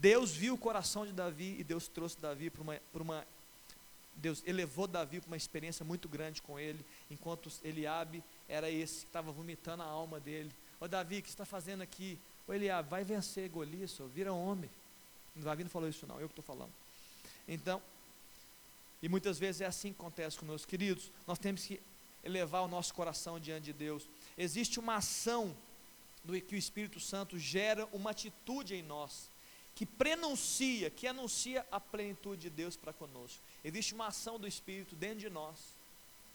Deus 0.00 0.32
viu 0.32 0.54
o 0.54 0.58
coração 0.58 1.04
de 1.04 1.12
Davi 1.12 1.56
e 1.58 1.62
Deus 1.62 1.86
trouxe 1.86 2.18
Davi 2.18 2.48
para 2.48 2.62
uma, 2.62 2.80
uma. 2.94 3.26
Deus 4.16 4.42
elevou 4.46 4.86
Davi 4.86 5.20
para 5.20 5.28
uma 5.28 5.36
experiência 5.36 5.84
muito 5.84 6.08
grande 6.08 6.40
com 6.40 6.58
ele, 6.58 6.82
enquanto 7.10 7.52
Eliabe 7.62 8.24
era 8.48 8.70
esse 8.70 9.00
que 9.00 9.06
estava 9.06 9.30
vomitando 9.30 9.82
a 9.82 9.86
alma 9.86 10.18
dele. 10.18 10.50
Ô 10.80 10.88
Davi, 10.88 11.18
o 11.18 11.22
que 11.22 11.28
você 11.28 11.34
está 11.34 11.44
fazendo 11.44 11.82
aqui? 11.82 12.18
Ô 12.48 12.54
Eliabe, 12.54 12.88
vai 12.88 13.04
vencer 13.04 13.46
Golias, 13.50 13.98
vira 14.14 14.32
homem. 14.32 14.70
Davi 15.36 15.64
não 15.64 15.70
falou 15.70 15.88
isso 15.88 16.06
não, 16.06 16.18
eu 16.18 16.28
que 16.28 16.32
estou 16.32 16.44
falando. 16.44 16.72
Então, 17.46 17.82
e 19.02 19.08
muitas 19.08 19.38
vezes 19.38 19.60
é 19.60 19.66
assim 19.66 19.92
que 19.92 20.00
acontece 20.00 20.38
conosco, 20.38 20.66
queridos. 20.66 21.12
Nós 21.26 21.38
temos 21.38 21.66
que 21.66 21.78
elevar 22.24 22.62
o 22.62 22.68
nosso 22.68 22.94
coração 22.94 23.38
diante 23.38 23.64
de 23.64 23.72
Deus. 23.74 24.08
Existe 24.36 24.80
uma 24.80 24.96
ação 24.96 25.54
do 26.24 26.40
que 26.40 26.54
o 26.54 26.58
Espírito 26.58 26.98
Santo 26.98 27.38
gera 27.38 27.86
uma 27.92 28.12
atitude 28.12 28.74
em 28.74 28.82
nós 28.82 29.29
que 29.80 29.86
prenuncia, 29.86 30.90
que 30.90 31.06
anuncia 31.06 31.66
a 31.72 31.80
plenitude 31.80 32.42
de 32.42 32.50
Deus 32.50 32.76
para 32.76 32.92
conosco. 32.92 33.40
Existe 33.64 33.94
uma 33.94 34.08
ação 34.08 34.38
do 34.38 34.46
Espírito 34.46 34.94
dentro 34.94 35.20
de 35.20 35.30
nós, 35.30 35.56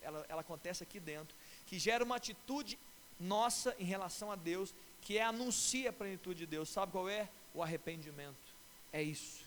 ela, 0.02 0.26
ela 0.28 0.42
acontece 0.42 0.82
aqui 0.82 1.00
dentro, 1.00 1.36
que 1.68 1.78
gera 1.78 2.04
uma 2.04 2.16
atitude 2.16 2.76
nossa 3.20 3.76
em 3.78 3.84
relação 3.84 4.32
a 4.32 4.36
Deus, 4.36 4.74
que 5.00 5.20
é 5.20 5.22
anuncia 5.22 5.92
a 5.92 5.94
plenitude 5.94 6.40
de 6.40 6.48
Deus. 6.48 6.70
Sabe 6.70 6.92
qual 6.92 7.08
é? 7.08 7.30
O 7.54 7.62
arrependimento. 7.62 8.36
É 8.92 9.04
isso. 9.04 9.44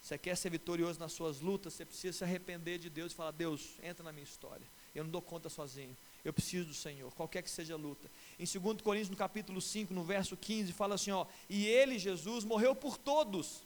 Você 0.00 0.16
quer 0.16 0.36
ser 0.36 0.50
vitorioso 0.50 1.00
nas 1.00 1.12
suas 1.12 1.40
lutas, 1.40 1.72
você 1.72 1.84
precisa 1.84 2.18
se 2.18 2.22
arrepender 2.22 2.78
de 2.78 2.88
Deus 2.88 3.10
e 3.10 3.16
falar: 3.16 3.32
Deus, 3.32 3.70
entra 3.82 4.04
na 4.04 4.12
minha 4.12 4.22
história. 4.22 4.64
Eu 4.94 5.02
não 5.02 5.10
dou 5.10 5.20
conta 5.20 5.48
sozinho. 5.48 5.96
Eu 6.24 6.32
preciso 6.32 6.66
do 6.66 6.74
Senhor, 6.74 7.12
qualquer 7.14 7.42
que 7.42 7.50
seja 7.50 7.74
a 7.74 7.76
luta. 7.76 8.10
Em 8.38 8.44
2 8.44 8.82
Coríntios, 8.82 9.10
no 9.10 9.16
capítulo 9.16 9.60
5, 9.60 9.94
no 9.94 10.04
verso 10.04 10.36
15, 10.36 10.72
fala 10.72 10.96
assim: 10.96 11.10
ó, 11.10 11.26
e 11.48 11.66
ele, 11.66 11.98
Jesus, 11.98 12.44
morreu 12.44 12.74
por 12.74 12.98
todos. 12.98 13.62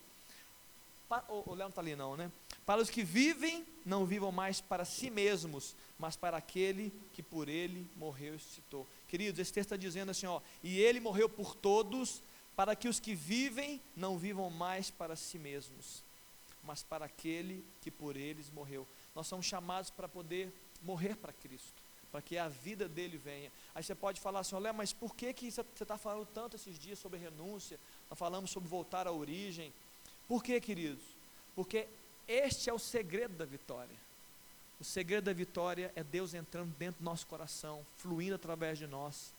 Para, 1.08 1.24
o, 1.28 1.50
o 1.50 1.54
Léo 1.54 1.64
não 1.64 1.68
está 1.68 1.80
ali, 1.80 1.96
não, 1.96 2.16
né? 2.16 2.30
Para 2.64 2.80
os 2.80 2.88
que 2.88 3.02
vivem, 3.02 3.66
não 3.84 4.06
vivam 4.06 4.30
mais 4.30 4.60
para 4.60 4.84
si 4.84 5.10
mesmos, 5.10 5.74
mas 5.98 6.16
para 6.16 6.36
aquele 6.36 6.92
que 7.12 7.22
por 7.22 7.48
ele 7.48 7.86
morreu 7.96 8.34
e 8.34 8.36
ressuscitou. 8.36 8.86
Queridos, 9.08 9.40
esse 9.40 9.52
texto 9.52 9.68
está 9.72 9.76
dizendo 9.76 10.10
assim: 10.10 10.26
ó, 10.26 10.40
e 10.62 10.78
ele 10.78 11.00
morreu 11.00 11.28
por 11.28 11.54
todos, 11.54 12.22
para 12.54 12.76
que 12.76 12.88
os 12.88 13.00
que 13.00 13.14
vivem 13.14 13.80
não 13.96 14.16
vivam 14.16 14.48
mais 14.50 14.90
para 14.90 15.16
si 15.16 15.38
mesmos, 15.38 16.04
mas 16.62 16.82
para 16.82 17.06
aquele 17.06 17.64
que 17.80 17.90
por 17.90 18.16
eles 18.16 18.50
morreu. 18.50 18.86
Nós 19.14 19.26
somos 19.26 19.46
chamados 19.46 19.90
para 19.90 20.08
poder 20.08 20.52
morrer 20.82 21.16
para 21.16 21.32
Cristo, 21.32 21.81
para 22.12 22.20
que 22.20 22.36
a 22.36 22.46
vida 22.46 22.86
dele 22.86 23.16
venha. 23.16 23.50
Aí 23.74 23.82
você 23.82 23.94
pode 23.94 24.20
falar 24.20 24.40
assim, 24.40 24.54
olha, 24.54 24.72
mas 24.72 24.92
por 24.92 25.16
que, 25.16 25.32
que 25.32 25.50
você 25.50 25.62
está 25.80 25.96
falando 25.96 26.26
tanto 26.26 26.56
esses 26.56 26.78
dias 26.78 26.98
sobre 26.98 27.18
renúncia? 27.18 27.80
Nós 28.10 28.18
falamos 28.18 28.50
sobre 28.50 28.68
voltar 28.68 29.06
à 29.06 29.12
origem. 29.12 29.72
Por 30.28 30.44
que, 30.44 30.60
queridos? 30.60 31.02
Porque 31.56 31.88
este 32.28 32.68
é 32.68 32.72
o 32.72 32.78
segredo 32.78 33.34
da 33.34 33.46
vitória. 33.46 33.96
O 34.78 34.84
segredo 34.84 35.24
da 35.24 35.32
vitória 35.32 35.90
é 35.96 36.04
Deus 36.04 36.34
entrando 36.34 36.74
dentro 36.76 37.00
do 37.00 37.04
nosso 37.04 37.26
coração, 37.26 37.84
fluindo 37.96 38.34
através 38.34 38.76
de 38.76 38.86
nós, 38.86 39.32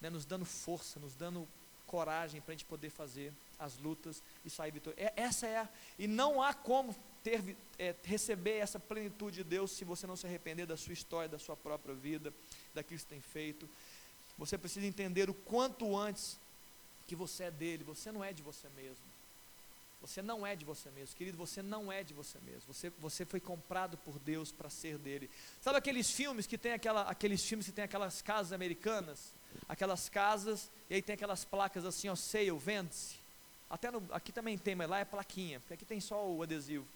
né, 0.00 0.08
nos 0.08 0.24
dando 0.24 0.44
força, 0.44 1.00
nos 1.00 1.14
dando 1.16 1.48
coragem 1.86 2.40
para 2.40 2.52
a 2.52 2.54
gente 2.54 2.64
poder 2.64 2.90
fazer 2.90 3.32
as 3.58 3.76
lutas 3.78 4.22
e 4.44 4.50
sair 4.50 4.70
vitorioso. 4.70 5.02
É, 5.04 5.20
essa 5.20 5.46
é 5.46 5.58
a, 5.58 5.68
e 5.98 6.06
não 6.06 6.40
há 6.40 6.54
como 6.54 6.94
ter, 7.22 7.56
é, 7.78 7.94
receber 8.04 8.58
essa 8.58 8.78
plenitude 8.78 9.36
de 9.36 9.44
Deus 9.44 9.70
se 9.72 9.84
você 9.84 10.06
não 10.06 10.16
se 10.16 10.26
arrepender 10.26 10.66
da 10.66 10.76
sua 10.76 10.92
história, 10.92 11.28
da 11.28 11.38
sua 11.38 11.56
própria 11.56 11.94
vida, 11.94 12.32
daquilo 12.74 12.98
que 12.98 13.02
você 13.02 13.08
tem 13.08 13.20
feito. 13.20 13.68
Você 14.38 14.56
precisa 14.56 14.86
entender 14.86 15.28
o 15.28 15.34
quanto 15.34 15.96
antes 15.96 16.38
que 17.06 17.14
você 17.16 17.44
é 17.44 17.50
dele, 17.50 17.84
você 17.84 18.10
não 18.10 18.24
é 18.24 18.32
de 18.32 18.42
você 18.42 18.68
mesmo. 18.70 19.10
Você 20.00 20.22
não 20.22 20.46
é 20.46 20.56
de 20.56 20.64
você 20.64 20.90
mesmo, 20.92 21.14
querido, 21.14 21.36
você 21.36 21.60
não 21.60 21.92
é 21.92 22.02
de 22.02 22.14
você 22.14 22.38
mesmo. 22.40 22.72
Você, 22.72 22.88
você 22.98 23.26
foi 23.26 23.38
comprado 23.38 23.98
por 23.98 24.18
Deus 24.18 24.50
para 24.50 24.70
ser 24.70 24.96
dele. 24.96 25.28
Sabe 25.60 25.76
aqueles 25.76 26.10
filmes 26.10 26.46
que 26.46 26.56
tem 26.56 26.72
aquela, 26.72 27.02
aqueles 27.02 27.44
filmes 27.44 27.66
que 27.66 27.72
tem 27.72 27.84
aquelas 27.84 28.22
casas 28.22 28.52
americanas? 28.52 29.34
Aquelas 29.68 30.08
casas, 30.08 30.70
e 30.88 30.94
aí 30.94 31.02
tem 31.02 31.14
aquelas 31.14 31.44
placas 31.44 31.84
assim, 31.84 32.08
ó, 32.08 32.16
sale, 32.16 32.50
vende-se. 32.52 33.16
Até 33.68 33.90
no, 33.90 34.02
aqui 34.10 34.32
também 34.32 34.56
tem, 34.56 34.74
mas 34.74 34.88
lá 34.88 35.00
é 35.00 35.04
plaquinha, 35.04 35.60
porque 35.60 35.74
aqui 35.74 35.84
tem 35.84 36.00
só 36.00 36.26
o 36.26 36.42
adesivo. 36.42 36.86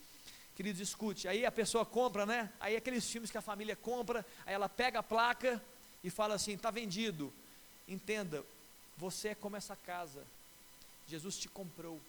Queridos, 0.57 0.80
escute, 0.80 1.26
aí 1.26 1.44
a 1.44 1.50
pessoa 1.50 1.84
compra, 1.84 2.24
né? 2.24 2.52
Aí 2.61 2.76
aqueles 2.76 3.09
filmes 3.11 3.30
que 3.30 3.38
a 3.38 3.42
família 3.42 3.74
compra, 3.74 4.24
aí 4.46 4.55
ela 4.55 4.68
pega 4.68 5.00
a 5.00 5.02
placa 5.02 5.61
e 6.02 6.11
fala 6.11 6.34
assim: 6.34 6.52
está 6.52 6.70
vendido. 6.70 7.32
Entenda, 7.88 8.44
você 8.96 9.28
é 9.28 9.34
como 9.34 9.57
essa 9.57 9.74
casa. 9.74 10.24
Jesus 11.09 11.36
te 11.36 11.48
comprou. 11.48 12.00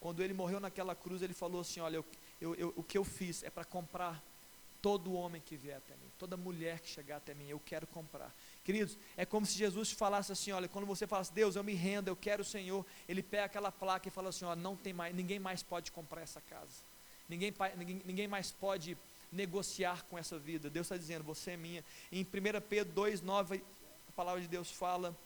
Quando 0.00 0.22
ele 0.22 0.32
morreu 0.32 0.60
naquela 0.60 0.94
cruz, 0.94 1.20
ele 1.20 1.34
falou 1.34 1.60
assim: 1.60 1.80
Olha, 1.80 1.96
eu, 1.96 2.04
eu, 2.40 2.54
eu, 2.54 2.74
o 2.76 2.82
que 2.82 2.96
eu 2.96 3.04
fiz 3.04 3.42
é 3.42 3.50
para 3.50 3.64
comprar 3.64 4.22
todo 4.80 5.12
homem 5.12 5.42
que 5.44 5.56
vier 5.56 5.76
até 5.76 5.94
mim, 5.94 6.10
toda 6.18 6.36
mulher 6.36 6.80
que 6.80 6.88
chegar 6.88 7.16
até 7.16 7.34
mim, 7.34 7.48
eu 7.48 7.60
quero 7.64 7.86
comprar. 7.88 8.32
Queridos, 8.64 8.96
é 9.16 9.26
como 9.26 9.44
se 9.44 9.58
Jesus 9.58 9.90
te 9.90 9.94
falasse 9.94 10.32
assim: 10.32 10.52
Olha, 10.52 10.68
quando 10.68 10.86
você 10.86 11.06
fala 11.06 11.22
assim, 11.22 11.34
Deus, 11.34 11.56
eu 11.56 11.64
me 11.64 11.74
rendo, 11.74 12.08
eu 12.08 12.16
quero 12.16 12.42
o 12.42 12.44
Senhor, 12.44 12.86
ele 13.08 13.22
pega 13.22 13.44
aquela 13.44 13.72
placa 13.72 14.08
e 14.08 14.10
fala 14.10 14.30
assim: 14.30 14.44
Olha, 14.44 14.60
não 14.60 14.76
tem 14.76 14.92
mais, 14.92 15.14
ninguém 15.14 15.38
mais 15.38 15.62
pode 15.62 15.92
comprar 15.92 16.22
essa 16.22 16.40
casa, 16.40 16.82
ninguém, 17.28 17.52
ninguém, 18.04 18.28
mais 18.28 18.50
pode 18.50 18.96
negociar 19.30 20.04
com 20.04 20.18
essa 20.18 20.38
vida. 20.38 20.70
Deus 20.70 20.86
está 20.86 20.96
dizendo: 20.96 21.24
Você 21.24 21.52
é 21.52 21.56
minha. 21.56 21.84
Em 22.10 22.22
1 22.22 22.26
Pedro 22.68 22.94
2,9, 22.94 23.62
a 24.08 24.12
palavra 24.12 24.40
de 24.40 24.48
Deus 24.48 24.70
fala: 24.70 25.16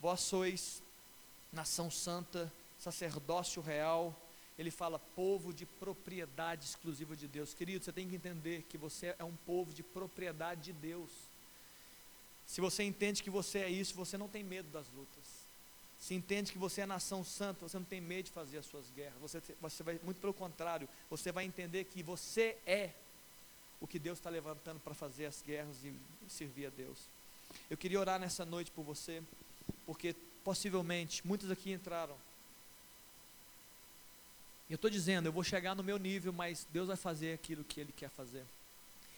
Vós 0.00 0.20
sois 0.20 0.82
nação 1.52 1.90
santa 1.90 2.52
sacerdócio 2.84 3.62
real, 3.62 4.14
ele 4.58 4.70
fala 4.70 4.98
povo 4.98 5.52
de 5.54 5.64
propriedade 5.64 6.64
exclusiva 6.64 7.16
de 7.16 7.26
Deus. 7.26 7.54
Querido, 7.54 7.84
você 7.84 7.92
tem 7.92 8.08
que 8.08 8.16
entender 8.16 8.62
que 8.68 8.76
você 8.76 9.14
é 9.18 9.24
um 9.24 9.34
povo 9.46 9.72
de 9.72 9.82
propriedade 9.82 10.64
de 10.64 10.72
Deus. 10.72 11.10
Se 12.46 12.60
você 12.60 12.82
entende 12.82 13.22
que 13.22 13.30
você 13.30 13.60
é 13.60 13.70
isso, 13.70 13.94
você 13.94 14.18
não 14.18 14.28
tem 14.28 14.44
medo 14.44 14.68
das 14.68 14.86
lutas. 14.90 15.43
Se 16.00 16.14
entende 16.14 16.52
que 16.52 16.58
você 16.58 16.82
é 16.82 16.86
nação 16.86 17.24
santa, 17.24 17.66
você 17.66 17.78
não 17.78 17.84
tem 17.84 18.00
medo 18.00 18.26
de 18.26 18.30
fazer 18.30 18.58
as 18.58 18.66
suas 18.66 18.84
guerras. 18.90 19.14
Você, 19.20 19.42
você 19.60 19.82
vai, 19.82 19.98
muito 20.02 20.20
pelo 20.20 20.34
contrário, 20.34 20.88
você 21.08 21.32
vai 21.32 21.44
entender 21.44 21.84
que 21.84 22.02
você 22.02 22.56
é 22.66 22.90
o 23.80 23.86
que 23.86 23.98
Deus 23.98 24.18
está 24.18 24.30
levantando 24.30 24.80
para 24.80 24.94
fazer 24.94 25.26
as 25.26 25.42
guerras 25.42 25.76
e 25.84 25.94
servir 26.28 26.66
a 26.66 26.70
Deus. 26.70 26.98
Eu 27.70 27.76
queria 27.76 28.00
orar 28.00 28.18
nessa 28.18 28.44
noite 28.44 28.70
por 28.70 28.82
você, 28.82 29.22
porque 29.86 30.14
possivelmente 30.42 31.26
muitos 31.26 31.50
aqui 31.50 31.72
entraram 31.72 32.16
eu 34.68 34.76
estou 34.76 34.90
dizendo, 34.90 35.26
eu 35.26 35.32
vou 35.32 35.44
chegar 35.44 35.74
no 35.74 35.82
meu 35.82 35.98
nível, 35.98 36.32
mas 36.32 36.66
Deus 36.72 36.88
vai 36.88 36.96
fazer 36.96 37.34
aquilo 37.34 37.62
que 37.64 37.80
Ele 37.80 37.92
quer 37.92 38.08
fazer. 38.10 38.44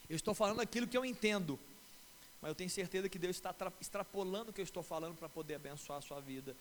Eu 0.09 0.17
estou 0.17 0.35
falando 0.35 0.61
aquilo 0.61 0.87
que 0.87 0.97
eu 0.97 1.05
entendo, 1.05 1.59
mas 2.41 2.51
eu 2.51 2.55
tenho 2.55 2.71
certeza 2.71 3.09
que 3.09 3.19
Deus 3.19 3.37
está 3.37 3.55
extrapolando 3.81 4.51
o 4.51 4.53
que 4.53 4.61
eu 4.61 4.65
estou 4.65 4.83
falando 4.83 5.17
para 5.17 5.29
poder 5.29 5.55
abençoar 5.55 5.99
a 5.99 6.03
sua 6.03 6.21
vida. 6.21 6.57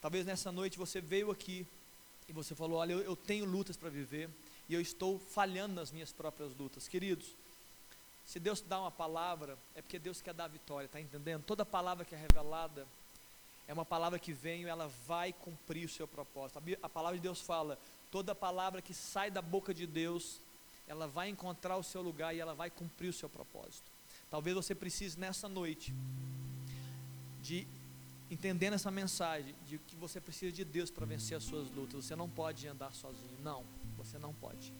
Talvez 0.00 0.24
nessa 0.24 0.52
noite 0.52 0.78
você 0.78 1.00
veio 1.00 1.30
aqui 1.30 1.66
e 2.28 2.32
você 2.32 2.54
falou: 2.54 2.78
Olha, 2.78 2.92
eu, 2.92 3.00
eu 3.00 3.16
tenho 3.16 3.44
lutas 3.44 3.76
para 3.76 3.88
viver 3.88 4.30
e 4.68 4.74
eu 4.74 4.80
estou 4.80 5.18
falhando 5.18 5.74
nas 5.74 5.90
minhas 5.90 6.12
próprias 6.12 6.54
lutas. 6.54 6.88
Queridos, 6.88 7.34
se 8.24 8.40
Deus 8.40 8.60
dá 8.60 8.80
uma 8.80 8.90
palavra, 8.90 9.56
é 9.74 9.82
porque 9.82 9.98
Deus 9.98 10.20
quer 10.20 10.34
dar 10.34 10.48
vitória, 10.48 10.86
está 10.86 11.00
entendendo? 11.00 11.44
Toda 11.44 11.64
palavra 11.64 12.04
que 12.04 12.14
é 12.14 12.18
revelada 12.18 12.86
é 13.68 13.72
uma 13.72 13.84
palavra 13.84 14.18
que 14.18 14.32
vem 14.32 14.62
e 14.62 14.66
ela 14.66 14.88
vai 15.06 15.32
cumprir 15.32 15.86
o 15.86 15.88
seu 15.88 16.06
propósito. 16.06 16.60
A 16.82 16.88
palavra 16.88 17.16
de 17.16 17.22
Deus 17.22 17.40
fala: 17.40 17.78
Toda 18.10 18.34
palavra 18.34 18.82
que 18.82 18.94
sai 18.94 19.30
da 19.30 19.42
boca 19.42 19.74
de 19.74 19.86
Deus, 19.86 20.40
ela 20.86 21.06
vai 21.06 21.28
encontrar 21.28 21.76
o 21.76 21.82
seu 21.82 22.02
lugar 22.02 22.34
e 22.34 22.40
ela 22.40 22.54
vai 22.54 22.70
cumprir 22.70 23.08
o 23.08 23.12
seu 23.12 23.28
propósito. 23.28 23.95
Talvez 24.30 24.54
você 24.56 24.74
precise 24.74 25.18
nessa 25.18 25.48
noite 25.48 25.94
de 27.42 27.66
entendendo 28.30 28.74
essa 28.74 28.90
mensagem 28.90 29.54
de 29.66 29.78
que 29.78 29.94
você 29.96 30.20
precisa 30.20 30.52
de 30.52 30.64
Deus 30.64 30.90
para 30.90 31.06
vencer 31.06 31.36
as 31.36 31.44
suas 31.44 31.70
lutas. 31.70 32.04
Você 32.04 32.16
não 32.16 32.28
pode 32.28 32.66
andar 32.66 32.92
sozinho. 32.92 33.38
Não, 33.42 33.64
você 33.96 34.18
não 34.18 34.34
pode. 34.34 34.72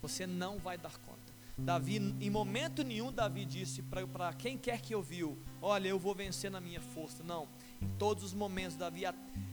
Você 0.00 0.26
não 0.26 0.58
vai 0.58 0.78
dar 0.78 0.96
conta. 0.98 1.34
Davi, 1.56 1.96
em 1.96 2.30
momento 2.30 2.82
nenhum, 2.82 3.12
Davi 3.12 3.44
disse 3.44 3.82
para 3.82 4.32
quem 4.32 4.58
quer 4.58 4.80
que 4.80 4.94
ouviu: 4.94 5.38
Olha, 5.62 5.88
eu 5.88 5.98
vou 5.98 6.14
vencer 6.14 6.50
na 6.50 6.60
minha 6.60 6.80
força. 6.80 7.22
Não, 7.22 7.48
em 7.80 7.88
todos 7.96 8.24
os 8.24 8.32
momentos, 8.32 8.76
Davi, 8.76 9.02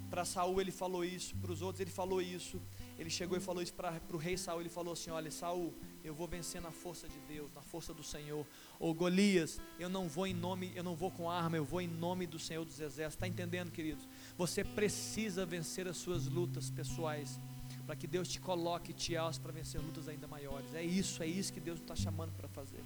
para 0.10 0.26
Saul, 0.26 0.60
ele 0.60 0.72
falou 0.72 1.06
isso, 1.06 1.36
para 1.36 1.52
os 1.52 1.62
outros, 1.62 1.80
ele 1.80 1.92
falou 1.92 2.22
isso 2.22 2.60
ele 3.02 3.10
chegou 3.10 3.36
e 3.36 3.42
falou 3.42 3.64
isso 3.64 3.74
para 3.74 4.00
o 4.14 4.18
rei 4.18 4.38
Saul, 4.38 4.60
ele 4.60 4.70
falou 4.70 4.94
assim, 4.94 5.10
olha 5.10 5.32
Saul, 5.32 5.74
eu 6.04 6.14
vou 6.14 6.28
vencer 6.28 6.62
na 6.62 6.72
força 6.72 7.08
de 7.08 7.20
Deus, 7.28 7.52
na 7.54 7.62
força 7.62 7.94
do 7.94 8.04
Senhor, 8.04 8.46
ou 8.80 8.94
Golias, 8.94 9.60
eu 9.80 9.90
não 9.90 10.08
vou 10.08 10.26
em 10.26 10.34
nome, 10.34 10.72
eu 10.76 10.84
não 10.84 10.96
vou 10.96 11.12
com 11.12 11.30
arma, 11.30 11.58
eu 11.58 11.66
vou 11.66 11.82
em 11.82 11.88
nome 11.88 12.26
do 12.26 12.40
Senhor 12.40 12.66
dos 12.66 12.80
Exércitos, 12.80 13.16
está 13.16 13.28
entendendo 13.28 13.72
queridos? 13.72 14.08
Você 14.38 14.64
precisa 14.64 15.46
vencer 15.46 15.88
as 15.88 15.98
suas 15.98 16.28
lutas 16.28 16.70
pessoais, 16.70 17.40
para 17.86 17.96
que 17.96 18.08
Deus 18.08 18.28
te 18.28 18.40
coloque 18.40 18.92
e 18.92 18.94
te 18.94 19.16
alce 19.16 19.40
para 19.40 19.52
vencer 19.52 19.82
lutas 19.82 20.08
ainda 20.08 20.28
maiores, 20.28 20.74
é 20.74 20.84
isso, 20.84 21.22
é 21.24 21.28
isso 21.28 21.54
que 21.54 21.60
Deus 21.60 21.80
está 21.80 21.96
chamando 21.96 22.32
para 22.34 22.48
fazer, 22.48 22.84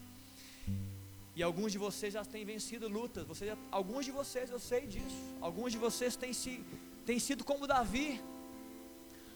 e 1.36 1.44
alguns 1.44 1.72
de 1.72 1.78
vocês 1.78 2.14
já 2.14 2.24
têm 2.24 2.46
vencido 2.46 2.88
lutas, 2.88 3.26
vocês 3.26 3.50
já, 3.50 3.58
alguns 3.72 4.06
de 4.06 4.12
vocês 4.12 4.50
eu 4.50 4.60
sei 4.60 4.88
disso, 4.88 5.36
alguns 5.42 5.72
de 5.72 5.78
vocês 5.78 6.16
têm, 6.16 6.32
se, 6.32 6.64
têm 7.06 7.20
sido 7.20 7.44
como 7.44 7.68
Davi, 7.68 8.22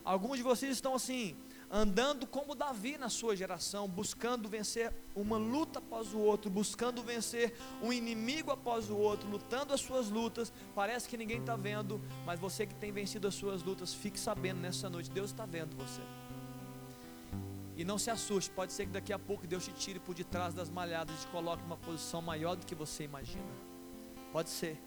Alguns 0.04 0.38
de 0.38 0.44
vocês 0.44 0.72
estão 0.72 0.96
assim, 0.96 1.36
andando 1.72 2.26
como 2.26 2.56
Davi 2.56 2.98
na 2.98 3.10
sua 3.10 3.36
geração, 3.36 3.88
buscando 3.88 4.50
vencer 4.50 4.92
uma 5.16 5.38
luta 5.38 5.80
após 5.80 6.14
o 6.14 6.18
outro, 6.18 6.50
buscando 6.50 7.04
vencer 7.04 7.56
um 7.82 7.94
inimigo 7.94 8.52
após 8.52 8.90
o 8.90 8.98
outro, 8.98 9.30
lutando 9.30 9.74
as 9.74 9.82
suas 9.82 10.10
lutas. 10.10 10.52
Parece 10.74 11.08
que 11.08 11.18
ninguém 11.18 11.40
está 11.40 11.56
vendo, 11.56 12.02
mas 12.26 12.40
você 12.40 12.66
que 12.66 12.74
tem 12.76 12.92
vencido 12.92 13.28
as 13.28 13.36
suas 13.36 13.62
lutas, 13.62 13.94
fique 13.94 14.20
sabendo 14.20 14.60
nessa 14.60 14.90
noite: 14.90 15.12
Deus 15.12 15.30
está 15.30 15.46
vendo 15.46 15.76
você. 15.76 16.02
E 17.78 17.86
não 17.86 17.98
se 17.98 18.10
assuste, 18.10 18.52
pode 18.52 18.74
ser 18.74 18.88
que 18.88 18.92
daqui 18.92 19.14
a 19.14 19.20
pouco 19.20 19.48
Deus 19.48 19.64
te 19.64 19.72
tire 19.72 20.00
por 20.00 20.14
detrás 20.14 20.54
das 20.54 20.70
malhadas 20.70 21.16
e 21.16 21.26
te 21.26 21.28
coloque 21.28 21.64
numa 21.64 21.78
posição 21.78 22.22
maior 22.22 22.56
do 22.56 22.66
que 22.66 22.76
você 22.76 23.04
imagina. 23.04 23.48
Pode 24.34 24.50
ser. 24.50 24.78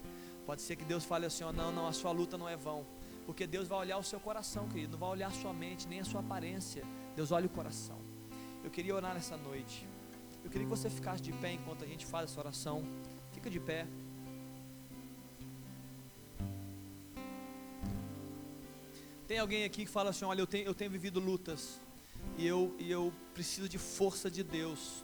Pode 0.45 0.61
ser 0.61 0.75
que 0.75 0.85
Deus 0.85 1.03
fale 1.03 1.25
assim: 1.25 1.43
não, 1.43 1.71
não, 1.71 1.87
a 1.87 1.93
sua 1.93 2.11
luta 2.11 2.37
não 2.37 2.47
é 2.47 2.55
vão. 2.55 2.85
Porque 3.25 3.47
Deus 3.47 3.67
vai 3.67 3.79
olhar 3.79 3.97
o 3.97 4.03
seu 4.03 4.19
coração, 4.19 4.67
querido, 4.67 4.93
não 4.93 4.99
vai 4.99 5.09
olhar 5.09 5.27
a 5.27 5.31
sua 5.31 5.53
mente, 5.53 5.87
nem 5.87 5.99
a 6.01 6.05
sua 6.05 6.19
aparência. 6.19 6.83
Deus 7.15 7.31
olha 7.31 7.45
o 7.45 7.49
coração. 7.49 7.97
Eu 8.63 8.69
queria 8.69 8.95
orar 8.95 9.13
nessa 9.13 9.37
noite. 9.37 9.87
Eu 10.43 10.49
queria 10.49 10.67
que 10.67 10.69
você 10.69 10.89
ficasse 10.89 11.21
de 11.21 11.31
pé 11.33 11.53
enquanto 11.53 11.83
a 11.83 11.87
gente 11.87 12.05
faz 12.05 12.29
essa 12.29 12.39
oração. 12.39 12.83
Fica 13.31 13.49
de 13.49 13.59
pé. 13.59 13.87
Tem 19.27 19.39
alguém 19.39 19.63
aqui 19.63 19.85
que 19.85 19.91
fala 19.91 20.09
assim: 20.09 20.25
Olha, 20.25 20.41
eu 20.41 20.47
tenho, 20.47 20.65
eu 20.65 20.75
tenho 20.75 20.91
vivido 20.91 21.19
lutas 21.19 21.79
e 22.37 22.45
eu, 22.45 22.75
e 22.77 22.91
eu 22.91 23.13
preciso 23.33 23.69
de 23.69 23.77
força 23.77 24.29
de 24.29 24.43
Deus. 24.43 25.03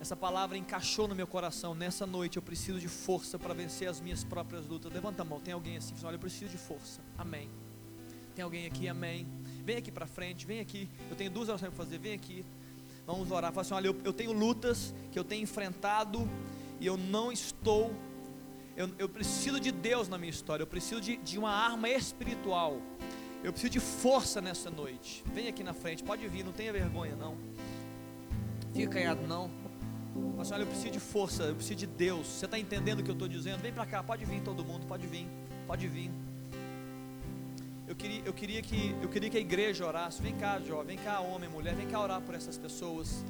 Essa 0.00 0.14
palavra 0.14 0.58
encaixou 0.58 1.08
no 1.08 1.14
meu 1.14 1.26
coração. 1.26 1.74
Nessa 1.74 2.06
noite 2.06 2.36
eu 2.36 2.42
preciso 2.42 2.78
de 2.78 2.88
força 2.88 3.38
para 3.38 3.54
vencer 3.54 3.88
as 3.88 4.00
minhas 4.00 4.22
próprias 4.22 4.66
lutas. 4.66 4.92
Levanta 4.92 5.22
a 5.22 5.24
mão. 5.24 5.40
Tem 5.40 5.54
alguém 5.54 5.76
assim? 5.76 5.94
Olha, 6.04 6.16
eu 6.16 6.20
preciso 6.20 6.50
de 6.50 6.58
força. 6.58 7.00
Amém. 7.16 7.48
Tem 8.34 8.44
alguém 8.44 8.66
aqui? 8.66 8.86
Amém. 8.88 9.26
Vem 9.64 9.78
aqui 9.78 9.90
para 9.90 10.06
frente. 10.06 10.46
Vem 10.46 10.60
aqui. 10.60 10.88
Eu 11.08 11.16
tenho 11.16 11.30
duas 11.30 11.48
orações 11.48 11.72
para 11.72 11.84
fazer. 11.84 11.98
Vem 11.98 12.12
aqui. 12.12 12.44
Vamos 13.06 13.30
orar. 13.30 13.52
Fala 13.52 13.62
assim: 13.62 13.74
olha, 13.74 13.86
eu, 13.86 13.96
eu 14.04 14.12
tenho 14.12 14.32
lutas 14.32 14.94
que 15.10 15.18
eu 15.18 15.24
tenho 15.24 15.42
enfrentado 15.42 16.28
e 16.78 16.86
eu 16.86 16.96
não 16.98 17.32
estou. 17.32 17.94
Eu, 18.76 18.90
eu 18.98 19.08
preciso 19.08 19.58
de 19.58 19.72
Deus 19.72 20.08
na 20.08 20.18
minha 20.18 20.30
história. 20.30 20.62
Eu 20.62 20.66
preciso 20.66 21.00
de, 21.00 21.16
de 21.16 21.38
uma 21.38 21.50
arma 21.50 21.88
espiritual. 21.88 22.82
Eu 23.42 23.52
preciso 23.52 23.72
de 23.72 23.80
força 23.80 24.42
nessa 24.42 24.70
noite. 24.70 25.24
Vem 25.32 25.48
aqui 25.48 25.64
na 25.64 25.72
frente. 25.72 26.04
Pode 26.04 26.26
vir. 26.28 26.44
Não 26.44 26.52
tenha 26.52 26.72
vergonha, 26.72 27.16
não. 27.16 27.38
Fica 28.74 28.92
canhado, 28.92 29.26
não. 29.26 29.50
Mas 30.36 30.50
olha, 30.50 30.62
eu 30.62 30.66
preciso 30.66 30.90
de 30.90 31.00
força, 31.00 31.44
eu 31.44 31.54
preciso 31.54 31.78
de 31.78 31.86
Deus. 31.86 32.26
Você 32.26 32.44
está 32.44 32.58
entendendo 32.58 33.00
o 33.00 33.02
que 33.02 33.10
eu 33.10 33.14
estou 33.14 33.28
dizendo? 33.28 33.60
Vem 33.60 33.72
para 33.72 33.86
cá, 33.86 34.02
pode 34.02 34.24
vir 34.24 34.40
todo 34.42 34.64
mundo, 34.64 34.86
pode 34.86 35.06
vir, 35.06 35.26
pode 35.66 35.88
vir. 35.88 36.10
Eu 37.88 37.94
queria, 37.94 38.22
eu 38.24 38.32
queria 38.32 38.62
que, 38.62 38.94
eu 39.00 39.08
queria 39.08 39.30
que 39.30 39.36
a 39.36 39.40
igreja 39.40 39.86
orasse. 39.86 40.20
Vem 40.20 40.34
cá, 40.34 40.60
jovem, 40.60 40.96
vem 40.96 41.04
cá, 41.04 41.20
homem, 41.20 41.48
mulher, 41.48 41.74
vem 41.74 41.86
cá 41.86 42.00
orar 42.00 42.20
por 42.20 42.34
essas 42.34 42.58
pessoas. 42.58 43.24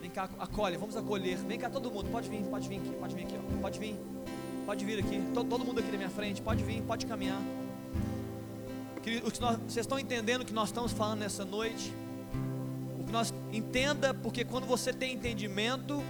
Vem 0.00 0.10
cá, 0.10 0.28
acolhe, 0.38 0.76
vamos 0.76 0.96
acolher. 0.96 1.36
Vem 1.38 1.58
cá 1.58 1.68
todo 1.68 1.90
mundo, 1.90 2.10
pode 2.10 2.28
vir, 2.28 2.42
pode 2.44 2.68
vir 2.68 2.78
aqui, 2.78 2.90
pode 2.90 3.14
vir 3.14 3.22
aqui, 3.24 3.36
ó. 3.36 3.60
pode 3.60 3.78
vir, 3.78 3.96
pode 4.64 4.84
vir 4.84 4.98
aqui. 5.00 5.22
Todo, 5.34 5.48
todo 5.48 5.64
mundo 5.64 5.80
aqui 5.80 5.90
na 5.90 5.98
minha 5.98 6.10
frente, 6.10 6.40
pode 6.40 6.62
vir, 6.62 6.82
pode 6.82 7.06
caminhar. 7.06 7.40
nós, 9.40 9.56
vocês 9.58 9.78
estão 9.78 9.98
entendendo 9.98 10.42
o 10.42 10.44
que 10.44 10.52
nós 10.52 10.68
estamos 10.68 10.92
falando 10.92 11.20
nessa 11.20 11.44
noite? 11.44 11.92
Nós 13.12 13.32
entenda, 13.52 14.14
porque 14.14 14.44
quando 14.44 14.66
você 14.66 14.92
tem 14.92 15.12
entendimento, 15.12 16.02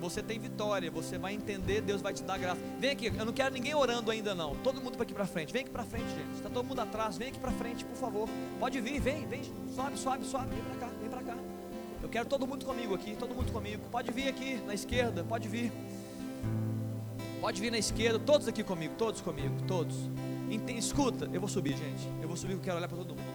você 0.00 0.22
tem 0.22 0.38
vitória, 0.38 0.90
você 0.90 1.16
vai 1.16 1.32
entender, 1.32 1.80
Deus 1.80 2.02
vai 2.02 2.12
te 2.12 2.22
dar 2.22 2.36
graça. 2.38 2.60
Vem 2.78 2.90
aqui, 2.90 3.06
eu 3.06 3.24
não 3.24 3.32
quero 3.32 3.54
ninguém 3.54 3.74
orando 3.74 4.10
ainda 4.10 4.34
não. 4.34 4.56
Todo 4.56 4.80
mundo 4.80 5.00
aqui 5.00 5.14
para 5.14 5.26
frente. 5.26 5.52
Vem 5.52 5.62
aqui 5.62 5.70
para 5.70 5.84
frente, 5.84 6.08
gente. 6.08 6.34
Está 6.34 6.50
todo 6.50 6.66
mundo 6.66 6.80
atrás, 6.80 7.16
vem 7.16 7.28
aqui 7.28 7.38
para 7.38 7.52
frente, 7.52 7.84
por 7.84 7.96
favor. 7.96 8.28
Pode 8.58 8.80
vir, 8.80 9.00
vem, 9.00 9.26
vem, 9.26 9.42
sobe, 9.74 9.96
sobe, 9.96 10.24
sobe, 10.24 10.54
vem 10.54 10.64
para 10.64 10.74
cá, 10.74 10.92
vem 11.00 11.08
para 11.08 11.22
cá. 11.22 11.36
Eu 12.02 12.08
quero 12.08 12.26
todo 12.26 12.46
mundo 12.46 12.64
comigo 12.64 12.94
aqui, 12.94 13.16
todo 13.16 13.34
mundo 13.34 13.52
comigo. 13.52 13.82
Pode 13.90 14.10
vir 14.12 14.28
aqui 14.28 14.60
na 14.66 14.74
esquerda, 14.74 15.24
pode 15.24 15.48
vir. 15.48 15.72
Pode 17.40 17.60
vir 17.60 17.70
na 17.70 17.78
esquerda, 17.78 18.18
todos 18.18 18.48
aqui 18.48 18.64
comigo, 18.64 18.94
todos 18.98 19.20
comigo, 19.20 19.54
todos. 19.66 19.96
Escuta, 20.76 21.28
eu 21.32 21.40
vou 21.40 21.48
subir, 21.48 21.76
gente. 21.76 22.08
Eu 22.20 22.28
vou 22.28 22.36
subir, 22.36 22.54
eu 22.54 22.60
quero 22.60 22.76
olhar 22.76 22.88
para 22.88 22.96
todo 22.98 23.14
mundo. 23.14 23.27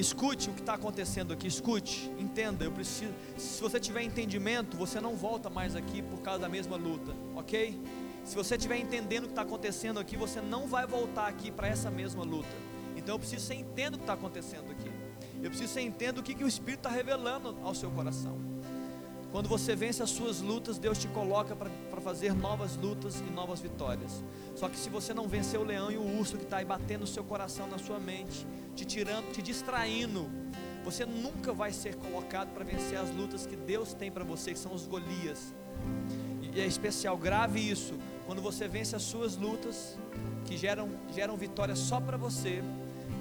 Escute 0.00 0.48
o 0.48 0.54
que 0.54 0.60
está 0.60 0.72
acontecendo 0.72 1.30
aqui, 1.30 1.46
escute, 1.46 2.10
entenda. 2.18 2.64
Eu 2.64 2.72
preciso. 2.72 3.12
Se 3.36 3.60
você 3.60 3.78
tiver 3.78 4.02
entendimento, 4.02 4.74
você 4.74 4.98
não 4.98 5.14
volta 5.14 5.50
mais 5.50 5.76
aqui 5.76 6.00
por 6.00 6.22
causa 6.22 6.40
da 6.40 6.48
mesma 6.48 6.74
luta, 6.74 7.14
ok? 7.36 7.78
Se 8.24 8.34
você 8.34 8.56
estiver 8.56 8.78
entendendo 8.78 9.24
o 9.24 9.26
que 9.26 9.32
está 9.32 9.42
acontecendo 9.42 10.00
aqui, 10.00 10.16
você 10.16 10.40
não 10.40 10.66
vai 10.66 10.86
voltar 10.86 11.26
aqui 11.26 11.50
para 11.50 11.68
essa 11.68 11.90
mesma 11.90 12.24
luta. 12.24 12.48
Então 12.96 13.16
eu 13.16 13.18
preciso 13.18 13.42
que 13.42 13.54
você 13.54 13.60
entenda 13.60 13.96
o 13.96 13.98
que 13.98 14.04
está 14.04 14.14
acontecendo 14.14 14.70
aqui. 14.70 14.90
Eu 15.42 15.50
preciso 15.50 15.68
que 15.68 15.74
você 15.74 15.80
entenda 15.82 16.18
o 16.18 16.22
que, 16.22 16.34
que 16.34 16.44
o 16.44 16.48
Espírito 16.48 16.80
está 16.80 16.90
revelando 16.90 17.58
ao 17.62 17.74
seu 17.74 17.90
coração. 17.90 18.49
Quando 19.32 19.48
você 19.48 19.76
vence 19.76 20.02
as 20.02 20.10
suas 20.10 20.40
lutas, 20.40 20.78
Deus 20.78 20.98
te 20.98 21.06
coloca 21.08 21.54
para 21.54 22.00
fazer 22.00 22.34
novas 22.34 22.76
lutas 22.76 23.20
e 23.20 23.30
novas 23.30 23.60
vitórias. 23.60 24.24
Só 24.56 24.68
que 24.68 24.76
se 24.76 24.90
você 24.90 25.14
não 25.14 25.28
vencer 25.28 25.58
o 25.58 25.62
leão 25.62 25.90
e 25.90 25.96
o 25.96 26.18
urso 26.18 26.36
que 26.36 26.42
está 26.42 26.56
aí 26.56 26.64
batendo 26.64 27.02
no 27.02 27.06
seu 27.06 27.22
coração, 27.22 27.68
na 27.68 27.78
sua 27.78 28.00
mente, 28.00 28.46
te 28.74 28.84
tirando, 28.84 29.30
te 29.32 29.40
distraindo, 29.40 30.28
você 30.84 31.06
nunca 31.06 31.52
vai 31.52 31.72
ser 31.72 31.94
colocado 31.94 32.52
para 32.52 32.64
vencer 32.64 32.98
as 32.98 33.10
lutas 33.14 33.46
que 33.46 33.54
Deus 33.54 33.94
tem 33.94 34.10
para 34.10 34.24
você, 34.24 34.52
que 34.52 34.58
são 34.58 34.74
os 34.74 34.86
Golias. 34.86 35.54
E 36.52 36.60
é 36.60 36.66
especial, 36.66 37.16
grave 37.16 37.60
isso. 37.60 37.94
Quando 38.26 38.42
você 38.42 38.66
vence 38.66 38.96
as 38.96 39.02
suas 39.02 39.36
lutas, 39.36 39.96
que 40.44 40.56
geram, 40.56 40.88
geram 41.14 41.36
vitórias 41.36 41.78
só 41.78 42.00
para 42.00 42.16
você, 42.16 42.62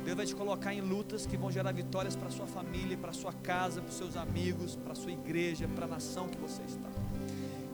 Deus 0.09 0.17
vai 0.17 0.25
te 0.25 0.35
colocar 0.35 0.73
em 0.73 0.81
lutas 0.81 1.27
que 1.27 1.37
vão 1.37 1.51
gerar 1.51 1.71
vitórias 1.71 2.15
para 2.15 2.31
sua 2.31 2.47
família, 2.47 2.97
para 2.97 3.13
sua 3.13 3.31
casa, 3.31 3.79
para 3.79 3.91
seus 3.91 4.17
amigos, 4.17 4.75
para 4.75 4.95
sua 4.95 5.11
igreja, 5.11 5.67
para 5.67 5.85
a 5.85 5.87
nação 5.87 6.27
que 6.27 6.37
você 6.39 6.63
está. 6.63 6.89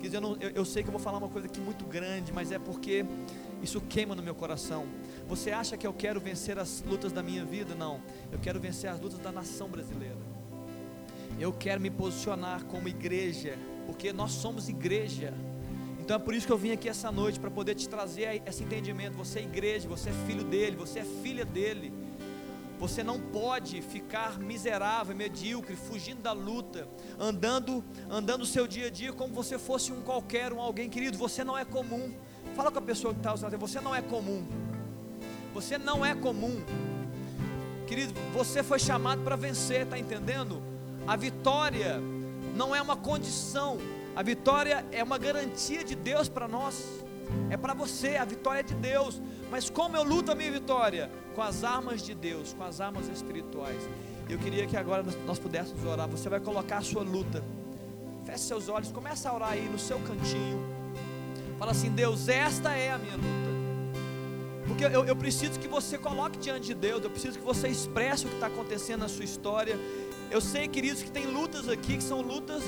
Quer 0.02 0.08
dizer, 0.08 0.18
eu, 0.18 0.22
não, 0.22 0.36
eu, 0.42 0.50
eu 0.50 0.66
sei 0.66 0.84
que 0.84 0.90
eu 0.90 0.92
vou 0.92 1.00
falar 1.00 1.18
uma 1.18 1.30
coisa 1.30 1.48
aqui 1.48 1.62
muito 1.62 1.86
grande, 1.86 2.34
mas 2.34 2.52
é 2.52 2.60
porque 2.60 3.06
isso 3.64 3.80
queima 3.80 4.16
no 4.16 4.22
meu 4.22 4.36
coração. 4.36 4.86
Você 5.30 5.52
acha 5.52 5.78
que 5.78 5.88
eu 5.88 5.94
quero 5.94 6.20
vencer 6.20 6.60
as 6.60 6.84
lutas 6.86 7.14
da 7.14 7.24
minha 7.24 7.46
vida? 7.46 7.74
Não. 7.74 8.02
Eu 8.30 8.38
quero 8.38 8.60
vencer 8.60 8.90
as 8.90 9.00
lutas 9.00 9.20
da 9.20 9.32
nação 9.32 9.70
brasileira. 9.70 10.20
Eu 11.40 11.54
quero 11.54 11.80
me 11.80 11.90
posicionar 11.90 12.66
como 12.66 12.90
igreja, 12.90 13.58
porque 13.86 14.12
nós 14.12 14.34
somos 14.34 14.68
igreja. 14.68 15.34
Então 16.02 16.18
é 16.18 16.20
por 16.20 16.36
isso 16.36 16.46
que 16.46 16.52
eu 16.52 16.58
vim 16.58 16.72
aqui 16.72 16.90
essa 16.90 17.10
noite 17.14 17.40
para 17.40 17.50
poder 17.50 17.76
te 17.76 17.88
trazer 17.88 18.44
esse 18.46 18.62
entendimento. 18.62 19.16
Você 19.16 19.40
é 19.40 19.44
igreja, 19.44 19.88
você 19.88 20.10
é 20.10 20.14
filho 20.28 20.44
dele, 20.44 20.76
você 20.76 21.00
é 21.00 21.06
filha 21.06 21.46
dele. 21.46 21.94
Você 22.80 23.04
não 23.04 23.20
pode 23.20 23.82
ficar 23.82 24.38
miserável, 24.38 25.16
medíocre, 25.16 25.76
fugindo 25.76 26.22
da 26.22 26.34
luta, 26.34 26.88
andando, 27.18 27.84
andando 28.10 28.42
o 28.42 28.46
seu 28.46 28.68
dia 28.68 28.88
a 28.88 28.90
dia 28.90 29.14
como 29.14 29.34
você 29.34 29.58
fosse 29.58 29.92
um 29.94 30.02
qualquer, 30.02 30.52
um 30.52 30.60
alguém 30.60 30.90
querido. 30.90 31.18
Você 31.18 31.44
não 31.44 31.58
é 31.58 31.64
comum. 31.64 32.14
Fala 32.56 32.72
com 32.72 32.80
a 32.80 32.82
pessoa 32.82 33.14
que 33.14 33.20
está 33.20 33.34
lado, 33.34 33.58
você 33.58 33.80
não 33.80 33.96
é 33.96 34.02
comum. 34.02 34.46
Você 35.54 35.78
não 35.78 36.06
é 36.06 36.14
comum. 36.14 36.62
Querido, 37.88 38.14
você 38.34 38.62
foi 38.62 38.80
chamado 38.80 39.22
para 39.22 39.36
vencer, 39.36 39.84
está 39.84 39.98
entendendo? 39.98 40.62
A 41.08 41.16
vitória 41.16 42.00
não 42.56 42.76
é 42.76 42.82
uma 42.82 42.96
condição, 42.96 43.78
a 44.16 44.24
vitória 44.24 44.86
é 44.92 45.04
uma 45.04 45.18
garantia 45.18 45.84
de 45.84 45.96
Deus 45.96 46.28
para 46.28 46.48
nós. 46.48 46.84
É 47.50 47.58
para 47.58 47.74
você, 47.74 48.18
a 48.18 48.26
vitória 48.26 48.60
é 48.60 48.64
de 48.64 48.76
Deus. 48.76 49.22
Mas 49.50 49.70
como 49.70 49.96
eu 49.96 50.04
luto 50.04 50.32
a 50.32 50.36
minha 50.36 50.52
vitória? 50.52 51.12
Com 51.36 51.41
as 51.41 51.64
armas 51.64 52.02
de 52.02 52.14
Deus, 52.14 52.54
com 52.54 52.64
as 52.64 52.82
armas 52.82 53.08
espirituais. 53.08 53.82
Eu 54.30 54.39
queria 54.39 54.66
que 54.66 54.76
agora 54.76 55.04
nós 55.26 55.38
pudéssemos 55.38 55.84
orar. 55.86 56.08
Você 56.08 56.30
vai 56.30 56.39
colocar 56.39 56.78
a 56.78 56.82
sua 56.82 57.04
luta. 57.04 57.43
Feche 58.26 58.39
seus 58.39 58.70
olhos, 58.70 58.91
começa 58.91 59.30
a 59.30 59.36
orar 59.36 59.52
aí 59.52 59.70
no 59.70 59.78
seu 59.78 60.00
cantinho. 60.00 60.60
Fala 61.60 61.72
assim: 61.72 61.91
Deus, 61.91 62.28
esta 62.28 62.74
é 62.74 62.91
a 62.91 62.98
minha 62.98 63.16
luta. 63.16 63.56
Porque 64.68 64.84
eu, 64.84 65.06
eu 65.06 65.16
preciso 65.16 65.60
que 65.60 65.68
você 65.68 65.98
coloque 65.98 66.39
diante 66.39 66.68
de 66.68 66.74
Deus, 66.74 67.04
eu 67.04 67.10
preciso 67.10 67.38
que 67.38 67.46
você 67.46 67.68
expresse 67.68 68.26
o 68.26 68.30
que 68.30 68.36
está 68.36 68.48
acontecendo 68.48 69.02
na 69.02 69.08
sua 69.08 69.24
história. 69.24 69.78
Eu 70.32 70.41
sei, 70.41 70.68
queridos, 70.68 71.04
que 71.04 71.12
tem 71.12 71.28
lutas 71.28 71.70
aqui 71.70 71.98
que 71.98 72.04
são 72.04 72.20
lutas 72.22 72.64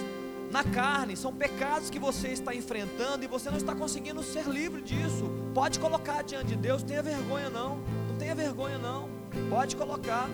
na 0.51 0.63
carne, 0.63 1.15
são 1.15 1.33
pecados 1.33 1.89
que 1.89 1.99
você 1.99 2.29
está 2.29 2.55
enfrentando 2.55 3.23
e 3.23 3.27
você 3.27 3.49
não 3.49 3.57
está 3.57 3.75
conseguindo 3.75 4.23
ser 4.23 4.45
livre 4.45 4.81
disso. 4.81 5.29
Pode 5.53 5.79
colocar 5.79 6.23
diante 6.23 6.47
de 6.47 6.55
Deus, 6.55 6.83
tenha 6.83 7.03
vergonha 7.03 7.49
não, 7.49 7.77
não 8.07 8.15
tenha 8.17 8.33
vergonha 8.33 8.77
não, 8.77 9.09
pode 9.49 9.75
colocar. 9.75 10.29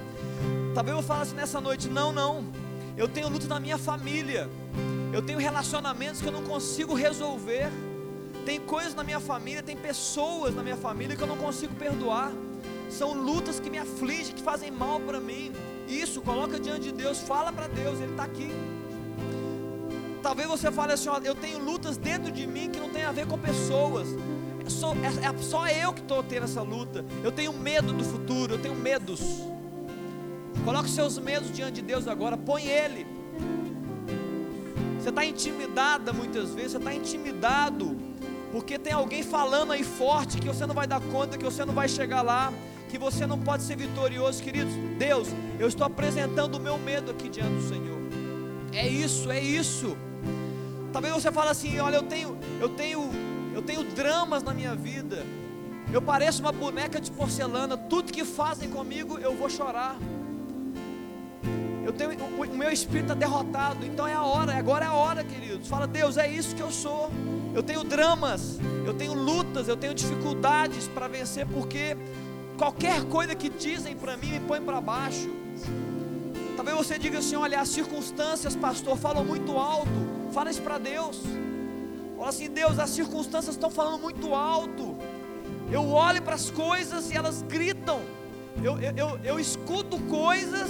Talvez 0.76 0.96
eu 0.96 1.04
fale 1.04 1.22
assim 1.24 1.36
nessa 1.36 1.60
noite: 1.60 1.88
não, 1.90 2.12
não, 2.12 2.46
eu 2.96 3.08
tenho 3.08 3.28
luta 3.28 3.48
na 3.48 3.60
minha 3.60 3.78
família, 3.78 4.50
eu 5.12 5.22
tenho 5.22 5.40
relacionamentos 5.40 6.22
que 6.22 6.28
eu 6.28 6.32
não 6.32 6.44
consigo 6.44 6.94
resolver. 6.94 7.70
Tem 8.46 8.60
coisas 8.60 8.94
na 8.94 9.04
minha 9.04 9.22
família, 9.22 9.64
tem 9.64 9.78
pessoas 9.78 10.54
na 10.54 10.62
minha 10.62 10.76
família 10.76 11.16
que 11.16 11.24
eu 11.24 11.28
não 11.28 11.38
consigo 11.38 11.74
perdoar. 11.76 12.32
São 12.90 13.14
lutas 13.14 13.60
que 13.60 13.70
me 13.70 13.80
afligem, 13.80 14.36
que 14.36 14.42
fazem 14.42 14.70
mal 14.70 15.00
para 15.00 15.20
mim. 15.20 15.52
Isso, 15.88 16.22
coloca 16.22 16.60
diante 16.60 16.84
de 16.84 16.92
Deus, 16.92 17.20
fala 17.20 17.52
para 17.52 17.68
Deus, 17.68 18.00
Ele 18.00 18.12
está 18.12 18.24
aqui. 18.24 18.52
Talvez 20.24 20.48
você 20.48 20.72
fale 20.72 20.94
assim: 20.94 21.10
ó, 21.10 21.20
eu 21.20 21.36
tenho 21.36 21.60
lutas 21.60 21.98
dentro 21.98 22.32
de 22.32 22.48
mim 22.48 22.70
que 22.72 22.80
não 22.80 22.90
tem 22.90 23.04
a 23.04 23.12
ver 23.12 23.28
com 23.28 23.38
pessoas. 23.38 24.08
É 24.66 24.70
só, 24.70 24.94
é, 24.94 25.28
é 25.28 25.44
só 25.44 25.68
eu 25.68 25.92
que 25.92 26.00
estou 26.00 26.24
tendo 26.24 26.46
essa 26.46 26.62
luta. 26.62 27.04
Eu 27.22 27.32
tenho 27.32 27.52
medo 27.52 27.92
do 27.92 28.06
futuro, 28.06 28.54
eu 28.54 28.60
tenho 28.60 28.74
medos. 28.74 29.22
Coloque 30.64 30.90
seus 30.90 31.20
medos 31.20 31.52
diante 31.52 31.74
de 31.74 31.82
Deus 31.82 32.08
agora, 32.08 32.38
põe 32.38 32.66
Ele. 32.66 33.06
Você 34.98 35.10
está 35.10 35.26
intimidada 35.26 36.14
muitas 36.14 36.54
vezes, 36.54 36.72
você 36.72 36.78
está 36.78 36.94
intimidado 36.94 37.98
porque 38.54 38.80
tem 38.80 38.94
alguém 38.94 39.24
falando 39.24 39.74
aí 39.74 39.84
forte 39.84 40.38
que 40.38 40.48
você 40.48 40.66
não 40.66 40.76
vai 40.76 40.88
dar 40.88 41.02
conta, 41.02 41.38
que 41.38 41.44
você 41.44 41.66
não 41.66 41.74
vai 41.74 41.90
chegar 41.90 42.22
lá, 42.22 42.54
que 42.88 42.98
você 42.98 43.26
não 43.26 43.38
pode 43.38 43.64
ser 43.64 43.76
vitorioso, 43.76 44.42
queridos. 44.42 44.74
Deus, 44.98 45.28
eu 45.60 45.68
estou 45.68 45.86
apresentando 45.86 46.56
o 46.56 46.60
meu 46.60 46.78
medo 46.78 47.12
aqui 47.12 47.28
diante 47.28 47.56
do 47.56 47.68
Senhor. 47.68 48.00
É 48.72 48.88
isso, 48.88 49.30
é 49.30 49.42
isso. 49.42 49.98
Talvez 50.94 51.12
você 51.12 51.32
fale 51.32 51.50
assim: 51.50 51.80
olha, 51.80 51.96
eu 51.96 52.04
tenho, 52.04 52.38
eu 52.62 52.70
tenho, 52.70 53.10
eu 53.56 53.62
tenho 53.64 53.84
dramas 53.84 54.44
na 54.44 54.54
minha 54.54 54.76
vida. 54.76 55.26
Eu 55.92 56.02
pareço 56.02 56.42
uma 56.42 56.52
boneca 56.52 57.02
de 57.02 57.12
porcelana. 57.12 57.76
Tudo 57.76 58.14
que 58.14 58.24
fazem 58.24 58.70
comigo, 58.70 59.18
eu 59.18 59.36
vou 59.36 59.50
chorar. 59.50 59.98
Eu 61.84 61.92
tenho, 61.92 62.12
o, 62.12 62.44
o 62.44 62.56
meu 62.56 62.72
espírito 62.72 63.12
está 63.12 63.16
derrotado. 63.16 63.84
Então 63.86 64.08
é 64.08 64.14
a 64.14 64.24
hora, 64.24 64.56
agora 64.56 64.86
é 64.86 64.88
a 64.88 64.94
hora, 64.94 65.24
queridos. 65.24 65.68
Fala, 65.68 65.88
Deus, 65.88 66.18
é 66.18 66.30
isso 66.30 66.56
que 66.56 66.62
eu 66.62 66.72
sou. 66.72 67.12
Eu 67.56 67.64
tenho 67.64 67.84
dramas, 67.84 68.60
eu 68.86 68.94
tenho 68.94 69.14
lutas, 69.14 69.68
eu 69.68 69.76
tenho 69.76 69.94
dificuldades 69.94 70.88
para 70.88 71.08
vencer, 71.08 71.46
porque 71.48 71.98
qualquer 72.58 73.04
coisa 73.06 73.36
que 73.36 73.50
dizem 73.50 73.96
para 73.96 74.16
mim 74.16 74.32
me 74.32 74.40
põe 74.40 74.62
para 74.62 74.80
baixo. 74.80 75.30
Talvez 76.56 76.78
você 76.78 77.00
diga 77.00 77.18
assim: 77.18 77.36
olha, 77.36 77.60
as 77.60 77.70
circunstâncias, 77.70 78.56
pastor, 78.56 78.96
falam 78.96 79.26
muito 79.26 79.58
alto. 79.58 80.23
Fala 80.34 80.50
isso 80.50 80.62
para 80.62 80.80
Deus. 80.80 81.22
Fala 82.18 82.30
assim: 82.30 82.50
Deus, 82.50 82.80
as 82.80 82.90
circunstâncias 82.90 83.56
estão 83.56 83.70
falando 83.70 84.02
muito 84.02 84.34
alto. 84.34 84.98
Eu 85.72 85.90
olho 85.90 86.22
para 86.22 86.36
as 86.36 86.50
coisas 86.50 87.12
e 87.12 87.16
elas 87.16 87.44
gritam. 87.44 88.02
Eu, 88.64 88.80
eu, 88.80 88.94
eu, 88.96 89.20
eu 89.24 89.40
escuto 89.40 90.00
coisas 90.00 90.70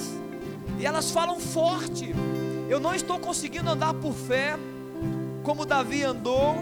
e 0.80 0.86
elas 0.86 1.12
falam 1.12 1.40
forte. 1.40 2.14
Eu 2.70 2.80
não 2.80 2.94
estou 2.94 3.20
conseguindo 3.20 3.70
andar 3.70 3.94
por 3.94 4.14
fé 4.14 4.58
como 5.44 5.66
Davi 5.66 6.04
andou, 6.04 6.56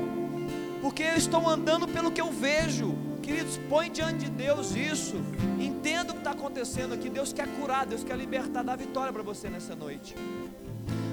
porque 0.81 1.03
eu 1.03 1.15
estou 1.15 1.47
andando 1.47 1.87
pelo 1.87 2.11
que 2.11 2.21
eu 2.21 2.31
vejo. 2.31 2.95
Queridos, 3.21 3.59
põe 3.69 3.89
diante 3.89 4.25
de 4.25 4.31
Deus 4.31 4.75
isso. 4.75 5.15
Entenda 5.59 6.11
o 6.11 6.15
que 6.15 6.21
está 6.21 6.31
acontecendo 6.31 6.93
aqui. 6.93 7.09
Deus 7.09 7.31
quer 7.31 7.47
curar, 7.59 7.85
Deus 7.85 8.03
quer 8.03 8.17
libertar, 8.17 8.63
dar 8.63 8.75
vitória 8.75 9.13
para 9.13 9.23
você 9.23 9.47
nessa 9.47 9.75
noite. 9.75 10.15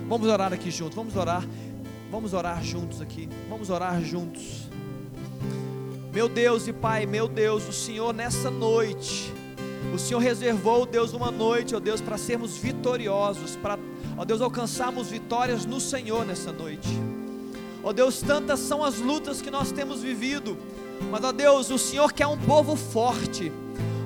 Vamos 0.09 0.27
orar 0.27 0.55
aqui 0.55 0.71
juntos, 0.71 0.95
vamos 0.95 1.15
orar. 1.17 1.45
Vamos 2.11 2.33
orar 2.33 2.63
juntos 2.63 3.01
aqui. 3.01 3.29
Vamos 3.49 3.69
orar 3.69 4.01
juntos. 4.03 4.69
Meu 6.13 6.29
Deus 6.29 6.67
e 6.67 6.73
Pai, 6.73 7.05
meu 7.05 7.29
Deus, 7.29 7.69
o 7.69 7.73
Senhor 7.73 8.15
nessa 8.15 8.51
noite, 8.51 9.33
o 9.95 9.99
Senhor 9.99 10.19
reservou, 10.19 10.87
Deus, 10.87 11.13
uma 11.13 11.31
noite, 11.31 11.77
ó 11.77 11.81
Deus, 11.81 12.01
para 12.01 12.17
sermos 12.17 12.57
vitoriosos, 12.57 13.57
para, 13.57 13.79
ó 14.17 14.25
Deus, 14.25 14.41
alcançarmos 14.41 15.09
vitórias 15.09 15.67
no 15.67 15.79
Senhor 15.79 16.25
nessa 16.25 16.51
noite. 16.51 16.89
Ó 17.85 17.93
Deus, 17.93 18.21
tantas 18.21 18.59
são 18.61 18.83
as 18.83 18.99
lutas 18.99 19.43
que 19.43 19.51
nós 19.51 19.71
temos 19.71 20.03
vivido, 20.03 20.57
mas 21.11 21.23
ó 21.23 21.31
Deus, 21.31 21.71
o 21.71 21.79
Senhor 21.79 22.13
quer 22.13 22.27
um 22.27 22.39
povo 22.39 22.75
forte. 22.75 23.53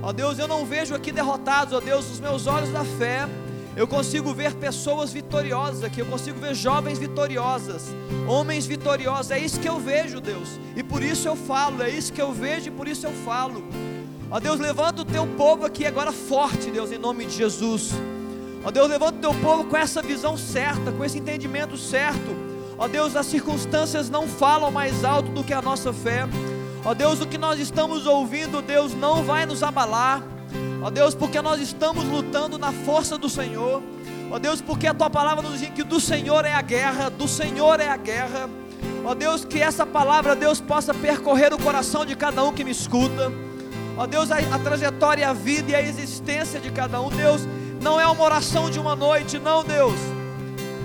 Ó 0.03 0.13
Deus, 0.13 0.39
eu 0.39 0.49
não 0.49 0.67
vejo 0.67 0.95
aqui 0.95 1.13
derrotados, 1.13 1.73
ó 1.73 1.81
Deus, 1.81 2.11
os 2.11 2.21
meus 2.21 2.49
olhos 2.49 2.71
da 2.71 2.85
fé, 2.85 3.29
Eu 3.75 3.89
consigo 3.89 4.35
ver 4.35 4.55
pessoas 4.55 5.13
vitoriosas 5.13 5.83
aqui, 5.83 6.01
eu 6.01 6.07
consigo 6.07 6.39
ver 6.39 6.55
jovens 6.55 6.99
vitoriosas, 6.99 7.85
homens 8.29 8.67
vitoriosos. 8.67 9.31
É 9.31 9.39
isso 9.39 9.59
que 9.59 9.69
eu 9.69 9.81
vejo, 9.81 10.21
Deus. 10.21 10.61
E 10.77 10.83
por 10.83 11.03
isso 11.03 11.27
eu 11.27 11.35
falo, 11.35 11.83
é 11.83 11.89
isso 11.89 12.13
que 12.13 12.21
eu 12.21 12.33
vejo 12.33 12.69
e 12.69 12.71
por 12.71 12.87
isso 12.87 13.07
eu 13.07 13.13
falo. 13.25 13.65
Ó 14.31 14.39
Deus, 14.39 14.61
levanta 14.61 15.03
o 15.03 15.05
teu 15.05 15.27
povo 15.27 15.65
aqui 15.65 15.87
agora 15.87 16.13
forte, 16.13 16.71
Deus, 16.71 16.93
em 16.93 16.99
nome 16.99 17.25
de 17.25 17.35
Jesus. 17.35 17.93
Ó 18.65 18.71
Deus, 18.71 18.89
levanta 18.89 19.17
o 19.19 19.21
teu 19.21 19.35
povo 19.41 19.65
com 19.65 19.77
essa 19.77 20.03
visão 20.03 20.37
certa, 20.37 20.93
com 20.93 21.05
esse 21.05 21.19
entendimento 21.19 21.77
certo. 21.77 22.37
Ó 22.79 22.87
Deus, 22.89 23.17
as 23.17 23.27
circunstâncias 23.27 24.11
não 24.11 24.29
falam 24.29 24.71
mais 24.71 25.05
alto 25.05 25.31
do 25.31 25.43
que 25.43 25.53
a 25.53 25.63
nossa 25.63 25.93
fé. 25.93 26.29
Ó 26.85 26.93
Deus, 26.95 27.21
o 27.21 27.27
que 27.27 27.39
nós 27.39 27.59
estamos 27.59 28.07
ouvindo, 28.07 28.61
Deus, 28.61 28.95
não 28.95 29.23
vai 29.23 29.47
nos 29.47 29.63
abalar. 29.63 30.23
Ó 30.83 30.91
Deus, 30.91 31.15
porque 31.15 31.41
nós 31.41 31.61
estamos 31.61 32.05
lutando 32.05 32.59
na 32.59 32.73
força 32.73 33.17
do 33.17 33.29
Senhor. 33.29 33.81
Ó 34.31 34.39
Deus, 34.39 34.61
porque 34.61 34.89
a 34.89 34.95
tua 34.95 35.09
palavra 35.09 35.49
nos 35.49 35.61
diz 35.61 35.71
que 35.71 35.85
do 35.85 36.01
Senhor 36.01 36.45
é 36.45 36.53
a 36.53 36.61
guerra, 36.61 37.09
do 37.09 37.29
Senhor 37.29 37.79
é 37.79 37.89
a 37.89 37.97
guerra. 37.97 38.51
Ó 39.05 39.15
Deus, 39.15 39.45
que 39.45 39.61
essa 39.61 39.87
palavra, 39.87 40.35
Deus, 40.35 40.61
possa 40.61 40.93
percorrer 40.93 41.55
o 41.55 41.59
coração 41.59 42.05
de 42.05 42.17
cada 42.17 42.43
um 42.43 42.53
que 42.53 42.65
me 42.65 42.73
escuta. 42.73 43.33
Ó 43.97 44.07
Deus, 44.07 44.33
a, 44.33 44.39
a 44.39 44.59
trajetória, 44.59 45.29
a 45.29 45.33
vida 45.33 45.71
e 45.71 45.75
a 45.77 45.83
existência 45.83 46.59
de 46.59 46.71
cada 46.71 47.01
um, 47.01 47.11
Deus, 47.11 47.43
não 47.81 48.01
é 48.01 48.07
uma 48.07 48.25
oração 48.25 48.69
de 48.69 48.81
uma 48.81 48.97
noite, 48.97 49.39
não, 49.39 49.63
Deus. 49.63 49.99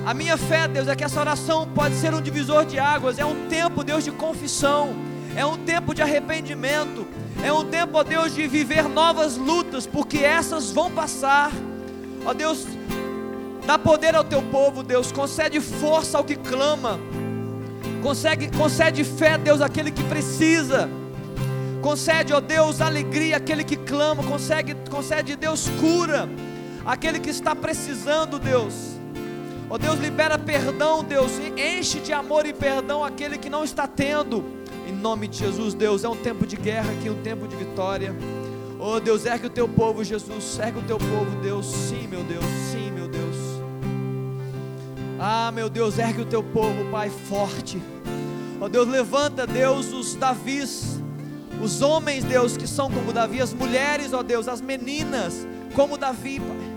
A 0.05 0.13
minha 0.13 0.37
fé, 0.37 0.67
Deus, 0.67 0.87
é 0.87 0.95
que 0.95 1.03
essa 1.03 1.19
oração 1.19 1.67
pode 1.73 1.95
ser 1.95 2.13
um 2.13 2.21
divisor 2.21 2.65
de 2.65 2.77
águas, 2.77 3.17
é 3.17 3.25
um 3.25 3.47
tempo, 3.47 3.83
Deus, 3.83 4.03
de 4.03 4.11
confissão, 4.11 4.95
é 5.35 5.45
um 5.45 5.57
tempo 5.57 5.95
de 5.95 6.03
arrependimento, 6.03 7.07
é 7.43 7.51
um 7.53 7.65
tempo, 7.65 7.97
ó 7.97 8.03
Deus, 8.03 8.33
de 8.33 8.47
viver 8.47 8.87
novas 8.89 9.37
lutas, 9.37 9.85
porque 9.85 10.19
essas 10.19 10.71
vão 10.71 10.91
passar. 10.91 11.51
Ó 12.25 12.33
Deus, 12.33 12.65
dá 13.65 13.77
poder 13.77 14.15
ao 14.15 14.23
teu 14.23 14.41
povo, 14.41 14.83
Deus, 14.83 15.11
concede 15.11 15.61
força 15.61 16.17
ao 16.17 16.23
que 16.23 16.35
clama, 16.35 16.99
concede, 18.01 18.49
concede 18.57 19.03
fé, 19.03 19.37
Deus, 19.37 19.61
àquele 19.61 19.91
que 19.91 20.03
precisa. 20.03 20.89
Concede, 21.81 22.33
ó 22.33 22.41
Deus, 22.41 22.81
alegria 22.81 23.37
àquele 23.37 23.63
que 23.63 23.77
clama, 23.77 24.23
concede, 24.23 24.75
concede, 24.89 25.35
Deus, 25.35 25.69
cura 25.79 26.27
àquele 26.85 27.19
que 27.19 27.29
está 27.29 27.55
precisando, 27.55 28.39
Deus. 28.39 28.97
Ó 29.69 29.77
Deus, 29.77 29.99
libera 29.99 30.39
perdão, 30.39 31.03
Deus, 31.03 31.33
enche 31.57 31.99
de 31.99 32.13
amor 32.13 32.45
e 32.45 32.53
perdão 32.53 33.03
aquele 33.03 33.37
que 33.37 33.49
não 33.49 33.63
está 33.63 33.85
tendo. 33.85 34.56
Nome 35.01 35.27
de 35.27 35.37
Jesus, 35.37 35.73
Deus, 35.73 36.03
é 36.03 36.09
um 36.09 36.15
tempo 36.15 36.45
de 36.45 36.55
guerra 36.55 36.91
aqui, 36.91 37.09
um 37.09 37.21
tempo 37.21 37.47
de 37.47 37.55
vitória. 37.55 38.15
Oh 38.79 38.99
Deus, 38.99 39.25
ergue 39.25 39.47
o 39.47 39.49
teu 39.49 39.67
povo, 39.67 40.03
Jesus, 40.03 40.59
ergue 40.59 40.79
o 40.79 40.83
teu 40.83 40.97
povo, 40.97 41.41
Deus. 41.41 41.65
Sim, 41.65 42.07
meu 42.07 42.23
Deus, 42.23 42.43
sim, 42.71 42.91
meu 42.91 43.07
Deus. 43.07 43.35
Ah, 45.19 45.51
meu 45.51 45.69
Deus, 45.69 45.97
ergue 45.97 46.21
o 46.21 46.25
teu 46.25 46.43
povo, 46.43 46.89
Pai, 46.91 47.09
forte. 47.09 47.81
Oh 48.59 48.67
Deus, 48.67 48.87
levanta, 48.87 49.45
Deus, 49.45 49.93
os 49.93 50.15
Davis, 50.15 50.99
os 51.61 51.81
homens, 51.81 52.23
Deus, 52.23 52.57
que 52.57 52.67
são 52.67 52.89
como 52.89 53.13
Davi, 53.13 53.41
as 53.41 53.53
mulheres, 53.53 54.13
ó 54.13 54.23
Deus, 54.23 54.47
as 54.47 54.61
meninas, 54.61 55.47
como 55.75 55.97
Davi, 55.97 56.39
Pai 56.39 56.76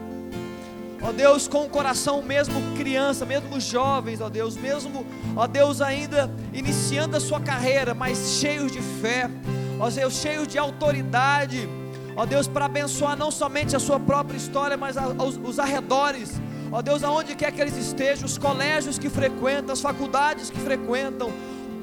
ó 1.02 1.12
Deus, 1.12 1.48
com 1.48 1.64
o 1.64 1.68
coração 1.68 2.22
mesmo 2.22 2.60
criança, 2.76 3.24
mesmo 3.24 3.58
jovens, 3.58 4.20
ó 4.20 4.28
Deus, 4.28 4.56
mesmo, 4.56 5.06
ó 5.34 5.46
Deus, 5.46 5.80
ainda 5.80 6.30
iniciando 6.52 7.16
a 7.16 7.20
sua 7.20 7.40
carreira, 7.40 7.94
mas 7.94 8.38
cheios 8.38 8.70
de 8.70 8.80
fé, 8.80 9.30
ó 9.78 9.88
Deus, 9.88 10.14
cheios 10.14 10.46
de 10.46 10.58
autoridade, 10.58 11.68
ó 12.14 12.26
Deus, 12.26 12.46
para 12.46 12.66
abençoar 12.66 13.16
não 13.16 13.30
somente 13.30 13.74
a 13.74 13.78
sua 13.78 13.98
própria 13.98 14.36
história, 14.36 14.76
mas 14.76 14.96
a, 14.96 15.08
os, 15.08 15.40
os 15.42 15.58
arredores, 15.58 16.40
ó 16.70 16.82
Deus, 16.82 17.02
aonde 17.02 17.34
quer 17.34 17.50
que 17.50 17.60
eles 17.60 17.76
estejam, 17.76 18.26
os 18.26 18.36
colégios 18.36 18.98
que 18.98 19.08
frequentam, 19.08 19.72
as 19.72 19.80
faculdades 19.80 20.50
que 20.50 20.58
frequentam, 20.60 21.32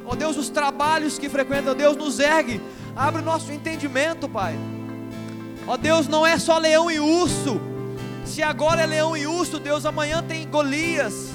ó 0.05 0.15
Deus, 0.15 0.37
os 0.37 0.49
trabalhos 0.49 1.17
que 1.17 1.27
frequentam, 1.27 1.75
Deus, 1.75 1.97
nos 1.97 2.19
ergue, 2.19 2.61
abre 2.95 3.21
o 3.21 3.25
nosso 3.25 3.51
entendimento, 3.51 4.29
Pai. 4.29 4.55
Ó 5.67 5.75
Deus, 5.75 6.07
não 6.07 6.25
é 6.25 6.37
só 6.37 6.57
leão 6.57 6.89
e 6.89 6.97
urso, 6.97 7.59
se 8.27 8.43
agora 8.43 8.81
é 8.81 8.85
leão 8.85 9.15
e 9.15 9.25
urso, 9.25 9.59
Deus, 9.59 9.85
amanhã 9.85 10.21
tem 10.21 10.47
Golias. 10.47 11.31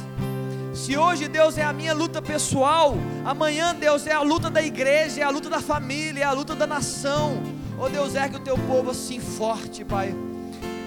Se 0.74 0.97
hoje, 0.97 1.28
Deus, 1.28 1.59
é 1.59 1.64
a 1.64 1.72
minha 1.72 1.93
luta 1.93 2.22
pessoal, 2.22 2.95
amanhã, 3.24 3.74
Deus, 3.74 4.07
é 4.07 4.12
a 4.12 4.20
luta 4.20 4.49
da 4.51 4.62
igreja, 4.62 5.20
é 5.20 5.24
a 5.24 5.30
luta 5.30 5.51
da 5.51 5.61
família, 5.61 6.22
é 6.22 6.24
a 6.24 6.32
luta 6.32 6.55
da 6.55 6.66
nação. 6.66 7.43
Oh 7.78 7.88
Deus, 7.88 8.14
ergue 8.14 8.36
o 8.36 8.40
teu 8.40 8.57
povo 8.57 8.90
assim 8.90 9.20
forte, 9.20 9.84
Pai. 9.84 10.14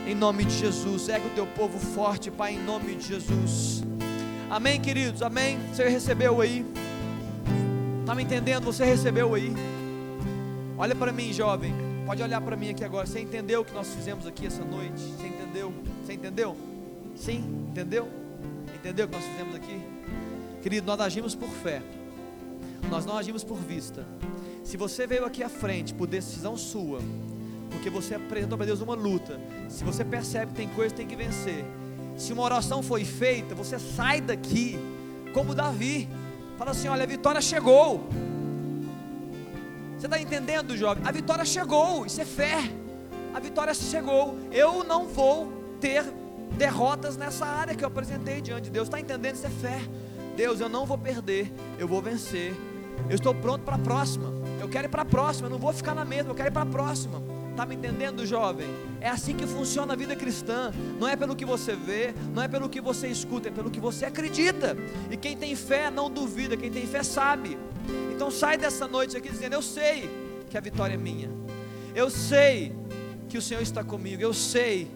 Em 0.08 0.16
nome 0.16 0.46
de 0.46 0.58
Jesus, 0.58 1.10
ergue 1.10 1.28
o 1.28 1.32
teu 1.32 1.48
povo 1.48 1.80
forte, 1.80 2.30
Pai, 2.32 2.54
em 2.54 2.64
nome 2.64 2.96
de 2.96 3.08
Jesus. 3.08 3.84
Amém, 4.50 4.80
queridos, 4.80 5.22
amém. 5.22 5.60
Você 5.74 5.88
recebeu 5.90 6.40
aí? 6.40 6.66
Está 8.02 8.14
me 8.14 8.24
entendendo? 8.24 8.66
Você 8.66 8.86
recebeu 8.86 9.34
aí? 9.34 9.52
Olha 10.78 10.96
para 10.96 11.12
mim, 11.12 11.34
jovem. 11.34 11.74
Pode 12.06 12.22
olhar 12.22 12.40
para 12.40 12.56
mim 12.56 12.70
aqui 12.70 12.84
agora. 12.84 13.08
Você 13.08 13.20
entendeu 13.20 13.62
o 13.62 13.66
que 13.66 13.74
nós 13.74 13.94
fizemos 13.94 14.28
aqui 14.28 14.46
essa 14.46 14.64
noite? 14.64 15.02
Você 15.02 15.28
entendeu? 15.28 15.74
Você 16.06 16.14
entendeu? 16.14 16.56
Sim, 17.16 17.44
entendeu? 17.72 18.08
Entendeu 18.76 19.08
o 19.08 19.10
que 19.10 19.16
nós 19.16 19.26
fizemos 19.26 19.56
aqui? 19.56 19.82
Querido, 20.62 20.86
nós 20.86 21.00
agimos 21.00 21.34
por 21.34 21.50
fé. 21.50 21.82
Nós 22.92 23.08
não 23.08 23.18
agimos 23.18 23.44
por 23.44 23.58
vista. 23.58 24.06
Se 24.64 24.78
você 24.78 25.08
veio 25.08 25.26
aqui 25.26 25.42
à 25.42 25.50
frente 25.50 25.96
por 25.96 26.06
decisão 26.06 26.56
sua, 26.56 27.00
porque 27.72 27.90
você 27.90 28.14
apresentou 28.14 28.56
para 28.56 28.68
Deus 28.68 28.82
uma 28.82 28.94
luta, 28.94 29.42
se 29.68 29.84
você 29.84 30.06
percebe 30.06 30.52
que 30.52 30.58
tem 30.58 30.70
coisa 30.70 30.94
que 30.94 30.98
tem 30.98 31.08
que 31.08 31.16
vencer, 31.16 31.66
se 32.16 32.32
uma 32.32 32.44
oração 32.44 32.84
foi 32.84 33.04
feita, 33.04 33.56
você 33.56 33.80
sai 33.80 34.22
daqui 34.22 34.78
como 35.34 35.56
Davi. 35.56 36.08
Fala 36.56 36.70
assim: 36.70 36.88
olha, 36.88 37.02
a 37.02 37.08
vitória 37.08 37.42
chegou. 37.42 38.08
Você 39.98 40.06
está 40.06 40.22
entendendo, 40.22 40.78
jovem? 40.78 41.04
A 41.04 41.12
vitória 41.12 41.46
chegou, 41.46 42.06
isso 42.06 42.22
é 42.22 42.26
fé. 42.26 42.60
A 43.34 43.40
vitória 43.40 43.74
chegou. 43.74 44.38
Eu 44.52 44.84
não 44.84 45.08
vou 45.08 45.55
ter 45.86 46.04
derrotas 46.58 47.16
nessa 47.16 47.46
área 47.46 47.76
que 47.76 47.84
eu 47.84 47.88
apresentei 47.88 48.42
diante 48.42 48.64
de 48.64 48.70
Deus. 48.72 48.88
Está 48.88 49.00
entendendo? 49.00 49.36
Isso 49.36 49.46
é 49.46 49.52
fé. 49.52 49.80
Deus, 50.36 50.60
eu 50.60 50.68
não 50.68 50.84
vou 50.84 50.98
perder, 50.98 51.54
eu 51.78 51.88
vou 51.88 52.02
vencer. 52.02 52.56
Eu 53.08 53.16
estou 53.16 53.36
pronto 53.36 53.64
para 53.64 53.76
a 53.76 53.80
próxima. 53.80 54.34
Eu 54.60 54.68
quero 54.68 54.88
ir 54.88 54.90
para 54.90 55.04
a 55.04 55.06
próxima, 55.06 55.46
eu 55.46 55.52
não 55.52 55.60
vou 55.60 55.72
ficar 55.72 55.94
na 55.94 56.04
mesma, 56.04 56.32
eu 56.32 56.36
quero 56.36 56.50
ir 56.50 56.52
para 56.52 56.64
a 56.64 56.66
próxima. 56.66 57.22
Está 57.52 57.68
me 57.68 57.76
entendendo, 57.76 58.26
jovem? 58.26 58.68
É 59.00 59.10
assim 59.10 59.36
que 59.36 59.46
funciona 59.46 59.94
a 59.94 59.96
vida 59.96 60.16
cristã. 60.16 60.74
Não 61.00 61.08
é 61.08 61.16
pelo 61.16 61.36
que 61.36 61.46
você 61.46 61.76
vê, 61.76 62.16
não 62.34 62.42
é 62.42 62.48
pelo 62.48 62.68
que 62.68 62.82
você 62.82 63.08
escuta, 63.08 63.50
é 63.50 63.52
pelo 63.52 63.70
que 63.70 63.80
você 63.80 64.06
acredita. 64.06 64.76
E 65.12 65.16
quem 65.16 65.38
tem 65.38 65.56
fé 65.56 65.92
não 65.92 66.10
duvida, 66.10 66.58
quem 66.58 66.72
tem 66.72 66.88
fé 66.88 67.04
sabe. 67.04 67.60
Então 68.12 68.32
sai 68.32 68.58
dessa 68.58 68.88
noite 68.88 69.16
aqui 69.16 69.30
dizendo: 69.30 69.54
Eu 69.54 69.62
sei 69.62 70.10
que 70.50 70.58
a 70.58 70.62
vitória 70.62 70.96
é 70.96 70.98
minha. 70.98 71.30
Eu 71.94 72.10
sei 72.10 72.74
que 73.30 73.38
o 73.38 73.42
Senhor 73.42 73.62
está 73.62 73.84
comigo. 73.84 74.20
Eu 74.20 74.34
sei 74.34 74.90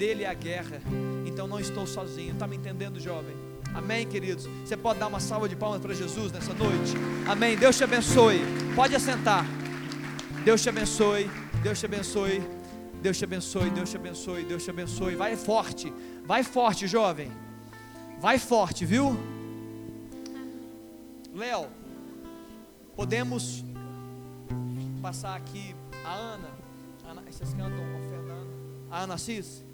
dele 0.00 0.24
é 0.24 0.28
a 0.28 0.34
guerra. 0.34 0.80
Então 1.26 1.46
não 1.46 1.60
estou 1.60 1.86
sozinho. 1.86 2.32
Está 2.32 2.46
me 2.46 2.56
entendendo, 2.56 2.98
jovem? 2.98 3.36
Amém, 3.74 4.06
queridos? 4.06 4.46
Você 4.64 4.74
pode 4.74 4.98
dar 4.98 5.08
uma 5.08 5.20
salva 5.20 5.46
de 5.46 5.54
palmas 5.54 5.80
para 5.82 5.92
Jesus 5.92 6.32
nessa 6.32 6.54
noite? 6.54 6.94
Amém. 7.28 7.54
Deus 7.54 7.76
te 7.76 7.84
abençoe. 7.84 8.40
Pode 8.74 8.96
assentar. 8.96 9.44
Deus 10.42 10.62
te 10.62 10.70
abençoe. 10.70 11.30
Deus 11.62 11.78
te 11.78 11.84
abençoe. 11.84 12.42
Deus 13.02 13.18
te 13.18 13.24
abençoe. 13.24 13.70
Deus 13.70 13.90
te 13.90 13.96
abençoe. 13.96 14.44
Deus 14.44 14.64
te 14.64 14.70
abençoe. 14.70 15.14
Vai 15.14 15.36
forte. 15.36 15.92
Vai 16.24 16.42
forte, 16.42 16.86
jovem. 16.86 17.30
Vai 18.18 18.38
forte, 18.38 18.86
viu? 18.86 19.14
Léo. 21.34 21.66
Podemos 22.96 23.62
passar 25.02 25.36
aqui 25.36 25.74
a 26.04 26.14
Ana. 26.14 26.50
Ana 27.06 27.22
vocês 27.30 27.52
cantam 27.52 27.84
com 27.92 28.00
o 28.00 28.08
Fernando. 28.08 28.50
A 28.90 29.02
Ana 29.02 29.14
Assis. 29.14 29.69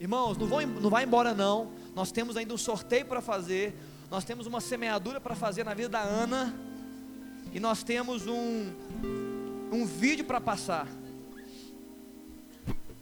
Irmãos, 0.00 0.38
não, 0.38 0.46
vão, 0.46 0.66
não 0.66 0.88
vai 0.88 1.04
embora 1.04 1.34
não. 1.34 1.70
Nós 1.94 2.10
temos 2.10 2.34
ainda 2.34 2.54
um 2.54 2.58
sorteio 2.58 3.04
para 3.04 3.20
fazer. 3.20 3.74
Nós 4.10 4.24
temos 4.24 4.46
uma 4.46 4.58
semeadura 4.58 5.20
para 5.20 5.34
fazer 5.34 5.62
na 5.62 5.74
vida 5.74 5.90
da 5.90 6.00
Ana. 6.00 6.58
E 7.52 7.60
nós 7.60 7.82
temos 7.82 8.26
um, 8.26 8.72
um 9.70 9.84
vídeo 9.84 10.24
para 10.24 10.40
passar. 10.40 10.88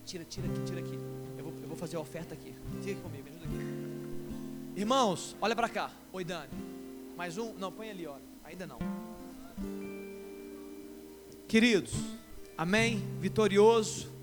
Tira, 0.04 0.24
tira 0.24 0.48
aqui, 0.48 0.60
tira 0.64 0.80
aqui. 0.80 0.98
Eu 1.38 1.44
vou, 1.44 1.54
eu 1.62 1.68
vou 1.68 1.76
fazer 1.76 1.96
a 1.96 2.00
oferta 2.00 2.34
aqui. 2.34 2.52
Tira 2.82 2.92
aqui 2.92 3.00
comigo, 3.00 3.22
me 3.22 3.30
ajuda 3.30 3.46
aqui. 3.46 4.80
Irmãos, 4.80 5.36
olha 5.40 5.54
para 5.54 5.68
cá. 5.68 5.92
Oi, 6.12 6.24
Dani. 6.24 6.50
Mais 7.16 7.38
um? 7.38 7.52
Não, 7.54 7.70
põe 7.70 7.90
ali, 7.90 8.08
olha. 8.08 8.24
Ainda 8.42 8.66
não. 8.66 8.78
Queridos, 11.46 11.92
amém? 12.56 13.04
Vitorioso. 13.20 14.17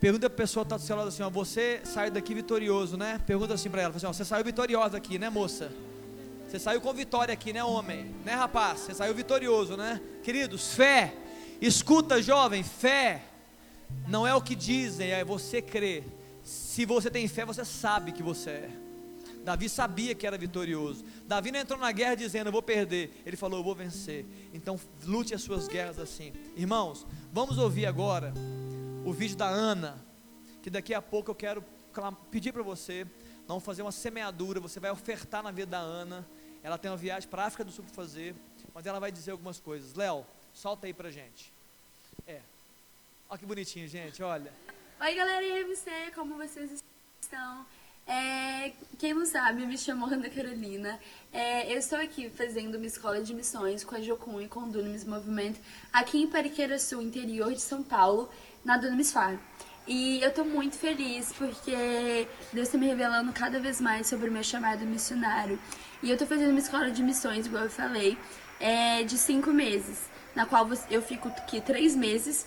Pergunta 0.00 0.30
para 0.30 0.34
a 0.34 0.46
pessoa 0.46 0.64
que 0.64 0.66
está 0.66 0.76
do 0.76 0.82
seu 0.82 0.96
lado 0.96 1.08
assim: 1.08 1.22
ó, 1.22 1.30
Você 1.30 1.80
saiu 1.84 2.10
daqui 2.10 2.34
vitorioso, 2.34 2.96
né? 2.96 3.20
Pergunta 3.26 3.54
assim 3.54 3.68
para 3.68 3.82
ela: 3.82 3.96
assim, 3.96 4.06
ó, 4.06 4.12
Você 4.12 4.24
saiu 4.24 4.44
vitoriosa 4.44 4.96
aqui, 4.96 5.18
né, 5.18 5.28
moça? 5.28 5.72
Você 6.48 6.58
saiu 6.58 6.80
com 6.80 6.92
vitória 6.94 7.32
aqui, 7.34 7.52
né, 7.52 7.62
homem? 7.62 8.14
Né, 8.24 8.32
rapaz? 8.32 8.80
Você 8.80 8.94
saiu 8.94 9.14
vitorioso, 9.14 9.76
né? 9.76 10.00
Queridos, 10.22 10.72
fé. 10.72 11.14
Escuta, 11.60 12.22
jovem, 12.22 12.62
fé. 12.62 13.22
Não 14.06 14.26
é 14.26 14.34
o 14.34 14.40
que 14.40 14.54
dizem, 14.54 15.10
é 15.10 15.24
você 15.24 15.60
crer. 15.60 16.04
Se 16.44 16.86
você 16.86 17.10
tem 17.10 17.26
fé, 17.28 17.44
você 17.44 17.64
sabe 17.64 18.12
que 18.12 18.22
você 18.22 18.50
é. 18.50 18.70
Davi 19.44 19.68
sabia 19.68 20.14
que 20.14 20.26
era 20.26 20.38
vitorioso. 20.38 21.04
Davi 21.26 21.50
não 21.50 21.60
entrou 21.60 21.78
na 21.78 21.90
guerra 21.90 22.14
dizendo, 22.14 22.48
eu 22.48 22.52
vou 22.52 22.62
perder. 22.62 23.22
Ele 23.26 23.36
falou, 23.36 23.58
eu 23.58 23.64
vou 23.64 23.74
vencer. 23.74 24.24
Então, 24.52 24.78
lute 25.04 25.34
as 25.34 25.42
suas 25.42 25.68
guerras 25.68 25.98
assim. 25.98 26.32
Irmãos, 26.56 27.06
vamos 27.32 27.58
ouvir 27.58 27.86
agora 27.86 28.32
o 29.08 29.12
vídeo 29.12 29.38
da 29.38 29.48
Ana, 29.48 29.98
que 30.62 30.68
daqui 30.68 30.92
a 30.92 31.00
pouco 31.00 31.30
eu 31.30 31.34
quero 31.34 31.64
pedir 32.30 32.52
para 32.52 32.62
você, 32.62 33.06
não 33.48 33.58
fazer 33.58 33.80
uma 33.80 33.90
semeadura, 33.90 34.60
você 34.60 34.78
vai 34.78 34.90
ofertar 34.90 35.42
na 35.42 35.50
vida 35.50 35.70
da 35.70 35.78
Ana. 35.78 36.26
Ela 36.62 36.76
tem 36.76 36.90
uma 36.90 36.96
viagem 36.96 37.26
para 37.26 37.44
a 37.44 37.46
África 37.46 37.64
do 37.64 37.72
Sul 37.72 37.84
para 37.84 37.94
fazer, 37.94 38.34
mas 38.74 38.84
ela 38.84 39.00
vai 39.00 39.10
dizer 39.10 39.30
algumas 39.30 39.58
coisas. 39.58 39.94
Léo, 39.94 40.26
solta 40.52 40.86
aí 40.86 40.92
pra 40.92 41.10
gente. 41.10 41.50
É. 42.26 42.42
Olha 43.30 43.38
que 43.38 43.46
bonitinho, 43.46 43.88
gente, 43.88 44.22
olha. 44.22 44.52
Oi, 45.00 45.14
galera, 45.14 45.38
aí 45.38 45.64
você? 45.64 46.10
Como 46.14 46.36
vocês 46.36 46.84
estão? 47.22 47.66
É, 48.06 48.72
quem 48.98 49.14
não 49.14 49.24
sabe, 49.24 49.66
me 49.66 49.76
chamo 49.78 50.06
Ana 50.06 50.28
Carolina. 50.28 51.00
É, 51.32 51.72
eu 51.72 51.78
estou 51.78 51.98
aqui 51.98 52.28
fazendo 52.28 52.76
uma 52.76 52.86
escola 52.86 53.22
de 53.22 53.34
missões 53.34 53.84
com 53.84 53.94
a 53.94 54.00
Jocum 54.00 54.40
e 54.40 54.48
com 54.48 54.60
o 54.60 54.70
Dunamis 54.70 55.04
Movimento 55.04 55.60
aqui 55.92 56.18
em 56.18 56.26
Pariqueira 56.26 56.78
Sul, 56.78 57.02
interior 57.02 57.52
de 57.52 57.60
São 57.60 57.82
Paulo, 57.82 58.30
na 58.68 58.76
Dunamis 58.76 59.10
Farm. 59.10 59.38
E 59.86 60.20
eu 60.20 60.28
estou 60.28 60.44
muito 60.44 60.76
feliz 60.76 61.32
porque 61.32 62.28
Deus 62.52 62.68
está 62.68 62.76
me 62.76 62.86
revelando 62.86 63.32
cada 63.32 63.58
vez 63.58 63.80
mais 63.80 64.06
sobre 64.06 64.28
o 64.28 64.32
meu 64.32 64.44
chamado 64.44 64.84
missionário. 64.84 65.58
E 66.02 66.10
eu 66.10 66.12
estou 66.12 66.28
fazendo 66.28 66.50
uma 66.50 66.58
escola 66.58 66.90
de 66.90 67.02
missões, 67.02 67.46
igual 67.46 67.64
eu 67.64 67.70
falei, 67.70 68.18
é, 68.60 69.02
de 69.04 69.16
cinco 69.16 69.50
meses, 69.50 70.10
na 70.36 70.44
qual 70.44 70.68
eu 70.90 71.00
fico 71.00 71.28
aqui 71.28 71.62
três 71.62 71.96
meses 71.96 72.46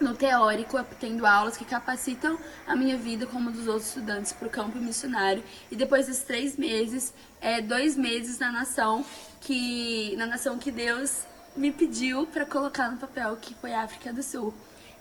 no 0.00 0.14
teórico, 0.14 0.82
tendo 0.98 1.26
aulas 1.26 1.58
que 1.58 1.64
capacitam 1.66 2.38
a 2.66 2.74
minha 2.74 2.96
vida 2.96 3.26
como 3.26 3.50
dos 3.50 3.68
outros 3.68 3.88
estudantes 3.88 4.32
para 4.32 4.48
o 4.48 4.50
campo 4.50 4.78
missionário. 4.78 5.44
E 5.70 5.76
depois 5.76 6.06
desses 6.06 6.24
três 6.24 6.56
meses, 6.56 7.12
é, 7.38 7.60
dois 7.60 7.98
meses 7.98 8.38
na 8.38 8.50
nação 8.50 9.04
que 9.42 10.16
na 10.16 10.24
nação 10.24 10.58
que 10.58 10.70
Deus 10.70 11.24
me 11.54 11.70
pediu 11.70 12.26
para 12.26 12.46
colocar 12.46 12.90
no 12.90 12.96
papel, 12.96 13.36
que 13.36 13.54
foi 13.54 13.74
a 13.74 13.82
África 13.82 14.10
do 14.10 14.22
Sul. 14.22 14.54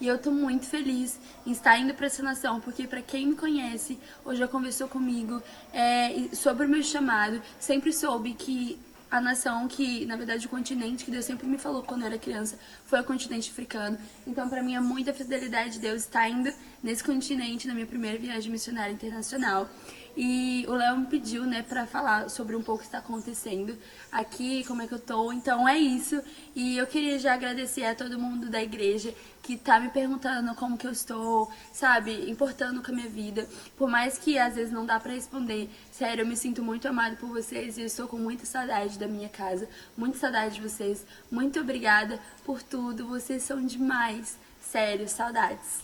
E 0.03 0.07
eu 0.07 0.17
estou 0.17 0.33
muito 0.33 0.65
feliz 0.65 1.17
em 1.45 1.53
estar 1.53 1.77
indo 1.77 1.93
para 1.93 2.07
essa 2.07 2.21
nação, 2.21 2.59
porque 2.59 2.85
para 2.85 3.01
quem 3.01 3.27
me 3.27 3.35
conhece, 3.37 3.97
ou 4.25 4.35
já 4.35 4.45
conversou 4.49 4.85
comigo 4.85 5.41
é, 5.71 6.27
sobre 6.33 6.65
o 6.65 6.69
meu 6.69 6.83
chamado, 6.83 7.41
sempre 7.57 7.93
soube 7.93 8.33
que 8.33 8.77
a 9.09 9.21
nação 9.21 9.65
que, 9.65 10.05
na 10.05 10.17
verdade, 10.17 10.45
o 10.45 10.49
continente 10.49 11.05
que 11.05 11.11
Deus 11.11 11.23
sempre 11.23 11.47
me 11.47 11.57
falou 11.57 11.83
quando 11.83 12.01
eu 12.01 12.07
era 12.07 12.17
criança 12.17 12.59
foi 12.83 12.99
o 12.99 13.03
continente 13.05 13.49
africano. 13.49 13.97
Então, 14.27 14.49
para 14.49 14.61
mim, 14.61 14.75
é 14.75 14.79
muita 14.81 15.13
fidelidade 15.13 15.73
de 15.73 15.79
Deus 15.79 16.01
estar 16.01 16.27
indo 16.27 16.51
nesse 16.83 17.01
continente 17.01 17.65
na 17.65 17.73
minha 17.73 17.85
primeira 17.85 18.17
viagem 18.17 18.51
missionária 18.51 18.91
internacional. 18.91 19.69
E 20.17 20.65
o 20.67 20.73
Léo 20.73 20.97
me 20.97 21.05
pediu, 21.07 21.43
né, 21.45 21.63
para 21.63 21.87
falar 21.87 22.29
sobre 22.29 22.55
um 22.55 22.61
pouco 22.61 22.79
o 22.79 22.81
que 22.81 22.85
está 22.85 22.99
acontecendo 22.99 23.77
aqui, 24.11 24.63
como 24.65 24.81
é 24.81 24.87
que 24.87 24.93
eu 24.93 24.99
tô. 24.99 25.31
Então 25.31 25.67
é 25.67 25.77
isso. 25.77 26.21
E 26.55 26.77
eu 26.77 26.85
queria 26.85 27.17
já 27.17 27.33
agradecer 27.33 27.85
a 27.85 27.95
todo 27.95 28.19
mundo 28.19 28.49
da 28.49 28.61
igreja 28.61 29.13
que 29.43 29.57
tá 29.57 29.77
me 29.77 29.89
perguntando 29.89 30.55
como 30.55 30.77
que 30.77 30.87
eu 30.87 30.91
estou, 30.91 31.51
sabe, 31.73 32.31
importando 32.31 32.81
com 32.81 32.91
a 32.91 32.95
minha 32.95 33.09
vida. 33.09 33.47
Por 33.77 33.89
mais 33.89 34.17
que 34.17 34.39
às 34.39 34.55
vezes 34.55 34.71
não 34.71 34.85
dá 34.85 34.97
para 35.01 35.11
responder. 35.11 35.69
Sério, 35.91 36.21
eu 36.21 36.25
me 36.25 36.37
sinto 36.37 36.63
muito 36.63 36.87
amado 36.87 37.17
por 37.17 37.27
vocês 37.27 37.77
e 37.77 37.81
eu 37.81 37.85
estou 37.85 38.07
com 38.07 38.17
muita 38.17 38.45
saudade 38.45 38.97
da 38.97 39.05
minha 39.05 39.27
casa, 39.27 39.67
muita 39.97 40.17
saudade 40.17 40.55
de 40.55 40.61
vocês. 40.61 41.05
Muito 41.29 41.59
obrigada 41.59 42.21
por 42.45 42.63
tudo. 42.63 43.05
Vocês 43.05 43.43
são 43.43 43.63
demais. 43.63 44.39
Sério, 44.61 45.07
saudades. 45.09 45.81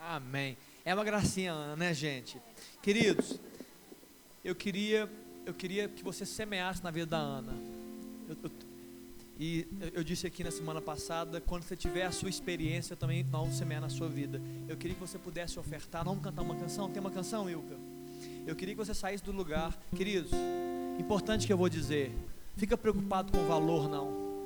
Amém. 0.00 0.56
É 0.82 0.94
uma 0.94 1.04
gracinha, 1.04 1.52
Ana, 1.52 1.76
né, 1.76 1.92
gente? 1.92 2.40
Queridos, 2.82 3.38
eu 4.42 4.54
queria, 4.54 5.10
eu 5.44 5.52
queria 5.52 5.88
que 5.88 6.02
você 6.02 6.24
semeasse 6.24 6.82
na 6.82 6.90
vida 6.90 7.06
da 7.06 7.18
Ana. 7.18 7.52
Eu, 8.26 8.36
eu, 8.44 8.50
e 9.38 9.66
eu 9.92 10.04
disse 10.04 10.26
aqui 10.26 10.44
na 10.44 10.50
semana 10.50 10.80
passada, 10.80 11.40
quando 11.40 11.64
você 11.64 11.74
tiver 11.76 12.04
a 12.04 12.12
sua 12.12 12.28
experiência, 12.28 12.94
também 12.94 13.24
nós 13.24 13.40
vamos 13.42 13.56
semear 13.56 13.80
na 13.80 13.88
sua 13.88 14.08
vida. 14.08 14.40
Eu 14.68 14.76
queria 14.76 14.94
que 14.94 15.00
você 15.00 15.18
pudesse 15.18 15.58
ofertar, 15.58 16.04
vamos 16.04 16.22
cantar 16.22 16.42
uma 16.42 16.54
canção? 16.54 16.88
Tem 16.88 17.00
uma 17.00 17.10
canção, 17.10 17.50
Ilka? 17.50 17.76
Eu 18.46 18.54
queria 18.54 18.74
que 18.74 18.84
você 18.84 18.94
saísse 18.94 19.24
do 19.24 19.32
lugar. 19.32 19.76
Queridos, 19.94 20.30
importante 20.98 21.46
que 21.46 21.52
eu 21.52 21.56
vou 21.56 21.68
dizer, 21.68 22.12
fica 22.56 22.76
preocupado 22.76 23.32
com 23.32 23.38
o 23.38 23.46
valor 23.46 23.88
não. 23.88 24.44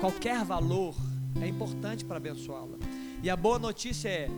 Qualquer 0.00 0.44
valor 0.44 0.96
é 1.40 1.46
importante 1.46 2.04
para 2.04 2.16
abençoá-la. 2.16 2.76
E 3.22 3.30
a 3.30 3.36
boa 3.36 3.58
notícia 3.58 4.08
é, 4.08 4.28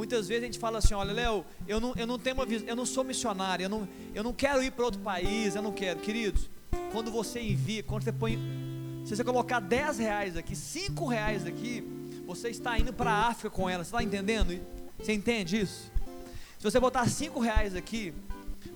Muitas 0.00 0.28
vezes 0.28 0.44
a 0.44 0.46
gente 0.46 0.58
fala 0.58 0.78
assim: 0.78 0.94
olha, 0.94 1.12
Léo, 1.12 1.44
eu 1.68 1.78
não, 1.78 1.92
eu 1.94 2.06
não 2.06 2.18
tenho 2.18 2.36
uma 2.36 2.44
eu 2.44 2.74
não 2.76 2.86
sou 2.86 3.04
missionário, 3.04 3.64
eu 3.64 3.68
não, 3.68 3.88
eu 4.14 4.22
não 4.22 4.32
quero 4.32 4.62
ir 4.62 4.70
para 4.70 4.84
outro 4.84 5.00
país, 5.00 5.54
eu 5.54 5.60
não 5.60 5.72
quero. 5.72 6.00
Queridos, 6.00 6.48
quando 6.90 7.10
você 7.10 7.40
envia, 7.40 7.82
quando 7.82 8.04
você 8.04 8.12
põe, 8.12 8.38
se 9.04 9.16
você 9.16 9.24
colocar 9.24 9.60
10 9.60 9.98
reais 9.98 10.36
aqui, 10.36 10.54
5 10.54 11.06
reais 11.06 11.46
aqui, 11.46 11.82
você 12.26 12.48
está 12.48 12.78
indo 12.78 12.92
para 12.92 13.10
a 13.10 13.28
África 13.28 13.50
com 13.50 13.68
ela, 13.68 13.82
você 13.82 13.88
está 13.88 14.02
entendendo? 14.02 14.60
Você 14.98 15.12
entende 15.12 15.60
isso? 15.60 15.90
Se 16.58 16.64
você 16.64 16.78
botar 16.78 17.08
5 17.08 17.40
reais 17.40 17.74
aqui, 17.74 18.14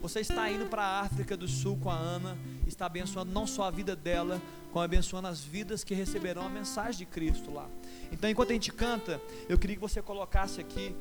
você 0.01 0.21
está 0.21 0.51
indo 0.51 0.67
para 0.67 0.83
a 0.83 1.01
África 1.01 1.37
do 1.37 1.47
Sul 1.47 1.79
com 1.81 1.91
a 1.91 1.97
Ana, 1.97 2.37
está 2.67 2.87
abençoando 2.87 3.31
não 3.33 3.47
só 3.47 3.65
a 3.65 3.71
vida 3.71 3.95
dela, 3.95 4.41
como 4.73 4.85
abençoando 4.85 5.29
as 5.29 5.41
vidas 5.41 5.85
que 5.85 5.95
receberão 5.95 6.43
a 6.43 6.49
mensagem 6.49 6.99
de 6.99 7.07
Cristo 7.07 7.53
lá. 7.53 7.69
Então, 8.11 8.29
enquanto 8.29 8.51
a 8.51 8.55
gente 8.55 8.73
canta, 8.73 9.21
eu 9.49 9.59
queria 9.59 9.77
que 9.77 9.83
você 9.83 10.03
colocasse 10.03 10.61
aqui 10.61 10.95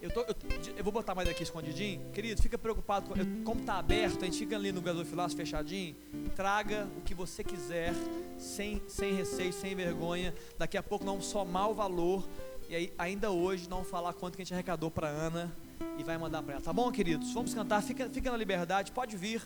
eu, 0.00 0.10
tô, 0.10 0.20
eu, 0.20 0.36
eu, 0.76 0.84
vou 0.84 0.92
botar 0.92 1.14
mais 1.14 1.28
aqui 1.28 1.42
escondidinho. 1.42 2.00
Querido, 2.12 2.40
fica 2.40 2.56
preocupado. 2.58 3.08
Com, 3.08 3.44
como 3.44 3.60
está 3.60 3.78
aberto, 3.78 4.22
a 4.22 4.24
gente 4.24 4.38
fica 4.38 4.56
ali 4.56 4.72
no 4.72 4.80
gasofilaço 4.80 5.36
fechadinho. 5.36 5.96
Traga 6.34 6.88
o 6.96 7.00
que 7.00 7.14
você 7.14 7.42
quiser, 7.42 7.92
sem, 8.38 8.82
sem 8.88 9.14
receio, 9.14 9.52
sem 9.52 9.74
vergonha. 9.74 10.34
Daqui 10.58 10.76
a 10.76 10.82
pouco 10.82 11.04
não 11.04 11.20
somar 11.20 11.70
o 11.70 11.74
valor. 11.74 12.26
E 12.68 12.74
aí, 12.74 12.92
ainda 12.98 13.30
hoje, 13.30 13.68
não 13.68 13.84
falar 13.84 14.12
quanto 14.12 14.36
que 14.36 14.42
a 14.42 14.44
gente 14.44 14.54
arrecadou 14.54 14.90
para 14.90 15.08
Ana 15.08 15.54
e 15.98 16.02
vai 16.02 16.18
mandar 16.18 16.42
para 16.42 16.54
ela. 16.54 16.62
Tá 16.62 16.72
bom, 16.72 16.90
queridos? 16.90 17.32
Vamos 17.32 17.54
cantar. 17.54 17.82
Fica, 17.82 18.08
fica 18.08 18.30
na 18.30 18.36
liberdade, 18.36 18.92
pode 18.92 19.16
vir. 19.16 19.42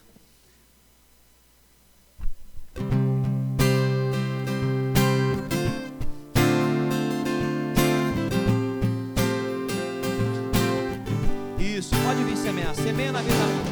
Pode 12.11 12.25
vir 12.25 12.37
semear. 12.37 12.75
Semeia 12.75 13.13
na 13.13 13.23
vida. 13.23 13.71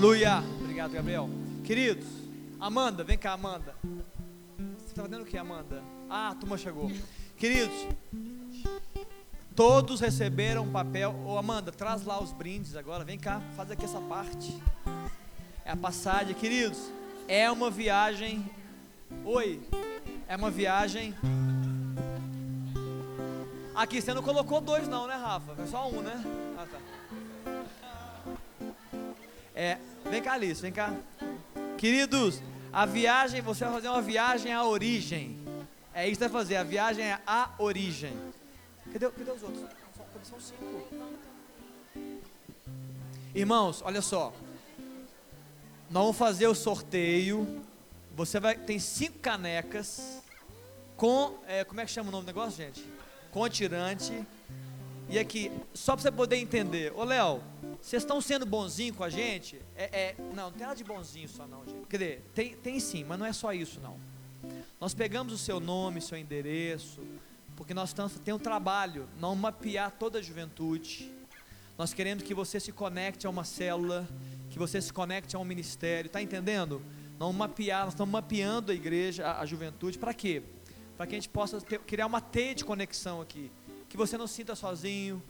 Aleluia. 0.00 0.42
Obrigado, 0.62 0.92
Gabriel. 0.92 1.28
Queridos, 1.62 2.06
Amanda, 2.58 3.04
vem 3.04 3.18
cá, 3.18 3.34
Amanda. 3.34 3.74
Você 4.78 4.86
está 4.86 5.02
fazendo 5.02 5.24
o 5.24 5.26
que, 5.26 5.36
Amanda? 5.36 5.82
Ah, 6.08 6.30
a 6.30 6.34
turma 6.34 6.56
chegou. 6.56 6.90
Queridos, 7.36 7.86
todos 9.54 10.00
receberam 10.00 10.62
um 10.62 10.72
papel. 10.72 11.14
Ô, 11.26 11.36
Amanda, 11.36 11.70
traz 11.70 12.02
lá 12.06 12.18
os 12.18 12.32
brindes 12.32 12.76
agora. 12.76 13.04
Vem 13.04 13.18
cá, 13.18 13.42
faz 13.54 13.70
aqui 13.70 13.84
essa 13.84 14.00
parte. 14.00 14.58
É 15.66 15.72
a 15.72 15.76
passagem. 15.76 16.34
Queridos, 16.34 16.90
é 17.28 17.50
uma 17.50 17.70
viagem. 17.70 18.50
Oi, 19.22 19.60
é 20.26 20.34
uma 20.34 20.50
viagem. 20.50 21.14
Aqui 23.74 24.00
você 24.00 24.14
não 24.14 24.22
colocou 24.22 24.62
dois, 24.62 24.88
não, 24.88 25.06
né, 25.06 25.16
Rafa? 25.16 25.54
Foi 25.54 25.66
só 25.66 25.90
um, 25.90 26.00
né? 26.00 26.24
Ah, 26.56 26.66
tá. 26.66 26.78
É, 29.54 29.76
vem 30.08 30.22
cá, 30.22 30.34
Alice, 30.34 30.62
vem 30.62 30.72
cá. 30.72 30.94
Queridos, 31.76 32.42
a 32.72 32.86
viagem, 32.86 33.40
você 33.40 33.64
vai 33.64 33.74
fazer 33.74 33.88
uma 33.88 34.02
viagem 34.02 34.52
à 34.52 34.64
origem. 34.64 35.38
É 35.92 36.06
isso 36.06 36.20
que 36.20 36.28
vai 36.28 36.42
fazer, 36.42 36.56
a 36.56 36.62
viagem 36.62 37.04
é 37.04 37.18
à 37.26 37.50
origem. 37.58 38.16
Cadê, 38.92 39.10
cadê 39.10 39.30
os 39.30 39.42
outros? 39.42 39.64
São, 40.22 40.38
cinco. 40.40 40.84
Irmãos, 43.34 43.82
olha 43.82 44.02
só. 44.02 44.32
Nós 45.90 46.02
vamos 46.02 46.16
fazer 46.16 46.46
o 46.46 46.54
sorteio. 46.54 47.62
Você 48.14 48.38
vai 48.38 48.56
tem 48.56 48.78
cinco 48.78 49.18
canecas 49.18 50.22
com 50.96 51.38
é, 51.46 51.64
como 51.64 51.80
é 51.80 51.86
que 51.86 51.90
chama 51.90 52.10
o 52.10 52.12
nome 52.12 52.24
do 52.24 52.26
negócio, 52.26 52.56
gente? 52.56 52.84
Com 53.30 53.48
tirante. 53.48 54.26
E 55.10 55.18
aqui, 55.18 55.50
só 55.74 55.96
para 55.96 56.02
você 56.02 56.12
poder 56.12 56.36
entender, 56.36 56.92
ô 56.94 57.02
Léo, 57.02 57.42
vocês 57.82 58.00
estão 58.00 58.20
sendo 58.20 58.46
bonzinho 58.46 58.94
com 58.94 59.02
a 59.02 59.10
gente? 59.10 59.60
É, 59.74 59.84
é, 60.00 60.14
não, 60.32 60.44
não 60.44 60.52
tem 60.52 60.60
nada 60.60 60.76
de 60.76 60.84
bonzinho 60.84 61.28
só 61.28 61.48
não, 61.48 61.64
gente. 61.66 61.84
Quer 61.88 61.96
dizer, 61.96 62.30
tem, 62.32 62.54
tem 62.54 62.78
sim, 62.78 63.02
mas 63.02 63.18
não 63.18 63.26
é 63.26 63.32
só 63.32 63.52
isso 63.52 63.80
não. 63.80 63.98
Nós 64.80 64.94
pegamos 64.94 65.32
o 65.32 65.38
seu 65.38 65.58
nome, 65.58 66.00
seu 66.00 66.16
endereço, 66.16 67.02
porque 67.56 67.74
nós 67.74 67.88
estamos 67.88 68.20
tem 68.20 68.32
um 68.32 68.38
trabalho, 68.38 69.08
não 69.18 69.34
mapear 69.34 69.90
toda 69.90 70.20
a 70.20 70.22
juventude. 70.22 71.12
Nós 71.76 71.92
queremos 71.92 72.22
que 72.22 72.32
você 72.32 72.60
se 72.60 72.70
conecte 72.70 73.26
a 73.26 73.30
uma 73.30 73.42
célula, 73.42 74.08
que 74.48 74.60
você 74.60 74.80
se 74.80 74.92
conecte 74.92 75.34
a 75.34 75.40
um 75.40 75.44
ministério, 75.44 76.08
tá 76.08 76.22
entendendo? 76.22 76.80
Não 77.18 77.32
mapear, 77.32 77.84
nós 77.84 77.94
estamos 77.94 78.12
mapeando 78.12 78.70
a 78.70 78.74
igreja, 78.76 79.26
a, 79.26 79.40
a 79.40 79.44
juventude, 79.44 79.98
para 79.98 80.14
quê? 80.14 80.40
Para 80.96 81.08
que 81.08 81.16
a 81.16 81.18
gente 81.18 81.28
possa 81.28 81.60
ter, 81.60 81.80
criar 81.80 82.06
uma 82.06 82.20
teia 82.20 82.54
de 82.54 82.64
conexão 82.64 83.20
aqui 83.20 83.50
que 83.90 83.96
você 83.96 84.16
não 84.16 84.28
se 84.28 84.34
sinta 84.34 84.54
sozinho, 84.54 85.20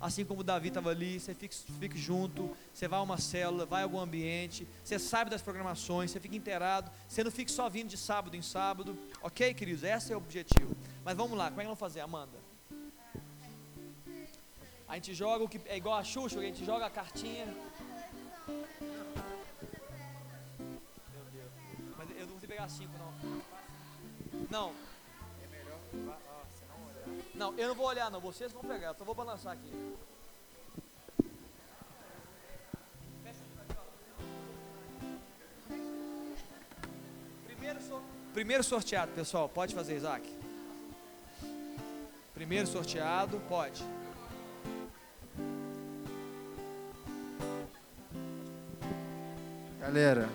assim 0.00 0.24
como 0.24 0.42
Davi 0.42 0.68
estava 0.68 0.88
ali, 0.88 1.20
você 1.20 1.34
fique, 1.34 1.54
fique 1.78 1.98
junto, 1.98 2.56
você 2.72 2.88
vai 2.88 2.98
a 2.98 3.02
uma 3.02 3.18
célula, 3.18 3.66
vai 3.66 3.82
a 3.82 3.84
algum 3.84 4.00
ambiente, 4.00 4.66
você 4.82 4.98
sabe 4.98 5.30
das 5.30 5.42
programações, 5.42 6.10
você 6.10 6.18
fica 6.18 6.34
inteirado, 6.34 6.90
você 7.06 7.22
não 7.22 7.30
fique 7.30 7.52
só 7.52 7.68
vindo 7.68 7.88
de 7.88 7.98
sábado 7.98 8.34
em 8.34 8.40
sábado, 8.40 8.98
ok, 9.22 9.52
queridos? 9.52 9.82
Esse 9.82 10.14
é 10.14 10.16
o 10.16 10.18
objetivo. 10.18 10.74
Mas 11.04 11.14
vamos 11.14 11.36
lá, 11.36 11.50
como 11.50 11.60
é 11.60 11.64
que 11.64 11.68
vamos 11.68 11.78
fazer, 11.78 12.00
Amanda? 12.00 12.38
A 14.88 14.94
gente 14.94 15.12
joga 15.12 15.44
o 15.44 15.48
que 15.48 15.60
é 15.66 15.76
igual 15.76 15.98
a 15.98 16.02
Xuxa, 16.02 16.38
a 16.38 16.42
gente 16.42 16.64
joga 16.64 16.86
a 16.86 16.90
cartinha. 16.90 17.54
Mas 21.98 22.10
eu 22.16 22.26
não 22.26 22.38
vou 22.38 22.48
pegar 22.48 22.68
cinco, 22.70 22.92
não. 22.98 23.42
Não. 24.50 26.25
Não, 27.36 27.54
eu 27.58 27.68
não 27.68 27.74
vou 27.74 27.86
olhar 27.86 28.10
não, 28.10 28.18
vocês 28.18 28.50
vão 28.50 28.62
pegar, 28.62 28.88
eu 28.88 28.94
só 28.94 29.04
vou 29.04 29.14
balançar 29.14 29.52
aqui. 29.52 29.70
Primeiro. 37.44 37.80
Primeiro 38.32 38.62
sorteado, 38.62 39.12
pessoal, 39.12 39.48
pode 39.48 39.74
fazer, 39.74 39.96
Isaac? 39.96 40.26
Primeiro 42.32 42.66
sorteado, 42.66 43.38
pode. 43.48 43.84
Galera, 49.80 50.28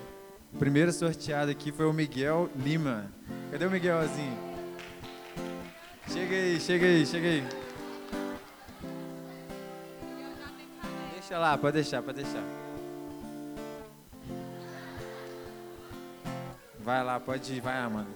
o 0.53 0.57
primeiro 0.57 0.91
sorteado 0.91 1.52
aqui 1.52 1.72
foi 1.72 1.86
o 1.86 1.94
Miguel 1.94 2.49
Lima. 2.56 3.11
Cadê 3.52 3.65
o 3.65 3.72
Miguelzinho? 3.72 4.51
Chega 6.11 6.35
aí, 6.35 6.59
chega 6.59 6.85
aí, 6.85 7.05
chega 7.05 7.27
aí. 7.27 7.43
Deixa 11.13 11.39
lá, 11.39 11.57
pode 11.57 11.75
deixar, 11.75 12.03
pode 12.03 12.21
deixar. 12.21 12.43
Vai 16.79 17.01
lá, 17.01 17.17
pode 17.17 17.53
ir, 17.53 17.61
vai, 17.61 17.77
Amanda. 17.77 18.09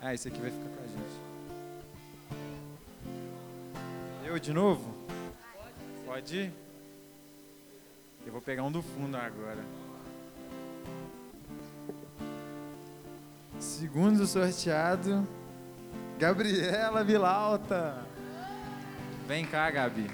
Ah, 0.00 0.12
esse 0.12 0.26
aqui 0.26 0.40
vai 0.40 0.50
ficar 0.50 0.68
com 0.68 0.82
a 0.82 0.86
gente. 0.88 1.20
Eu 4.26 4.36
de 4.36 4.52
novo? 4.52 4.92
Pode 6.04 6.36
ir? 6.36 6.52
Eu 8.26 8.32
vou 8.32 8.42
pegar 8.42 8.64
um 8.64 8.72
do 8.72 8.82
fundo 8.82 9.16
agora. 9.16 9.62
Segundo 13.82 14.24
sorteado, 14.28 15.26
Gabriela 16.16 17.02
Vilauta. 17.02 18.06
Vem 19.26 19.44
cá, 19.44 19.68
Gabi. 19.72 20.08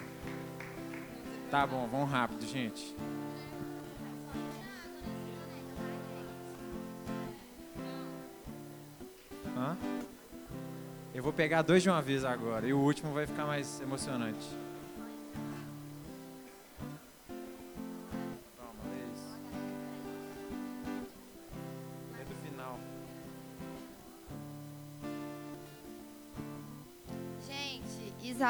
Tá 1.51 1.67
bom, 1.67 1.87
vamos 1.87 2.11
rápido, 2.11 2.47
gente. 2.47 2.97
Eu 11.13 11.23
vou 11.23 11.35
pegar 11.35 11.61
dois 11.61 11.83
de 11.83 11.91
uma 11.91 12.01
vez 12.01 12.25
agora 12.25 12.67
e 12.67 12.73
o 12.73 12.79
último 12.79 13.13
vai 13.13 13.27
ficar 13.27 13.45
mais 13.45 13.83
emocionante. 13.83 14.49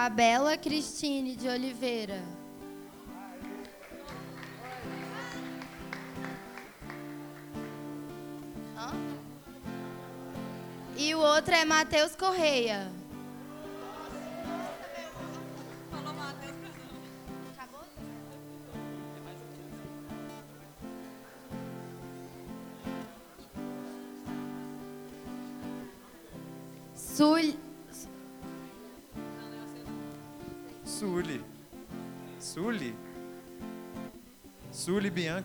Isabela 0.08 0.56
Cristine 0.56 1.36
de 1.36 1.46
Oliveira. 1.46 2.22
E 10.96 11.14
o 11.14 11.18
outro 11.18 11.54
é 11.54 11.62
Matheus 11.66 12.16
Correia. 12.16 12.90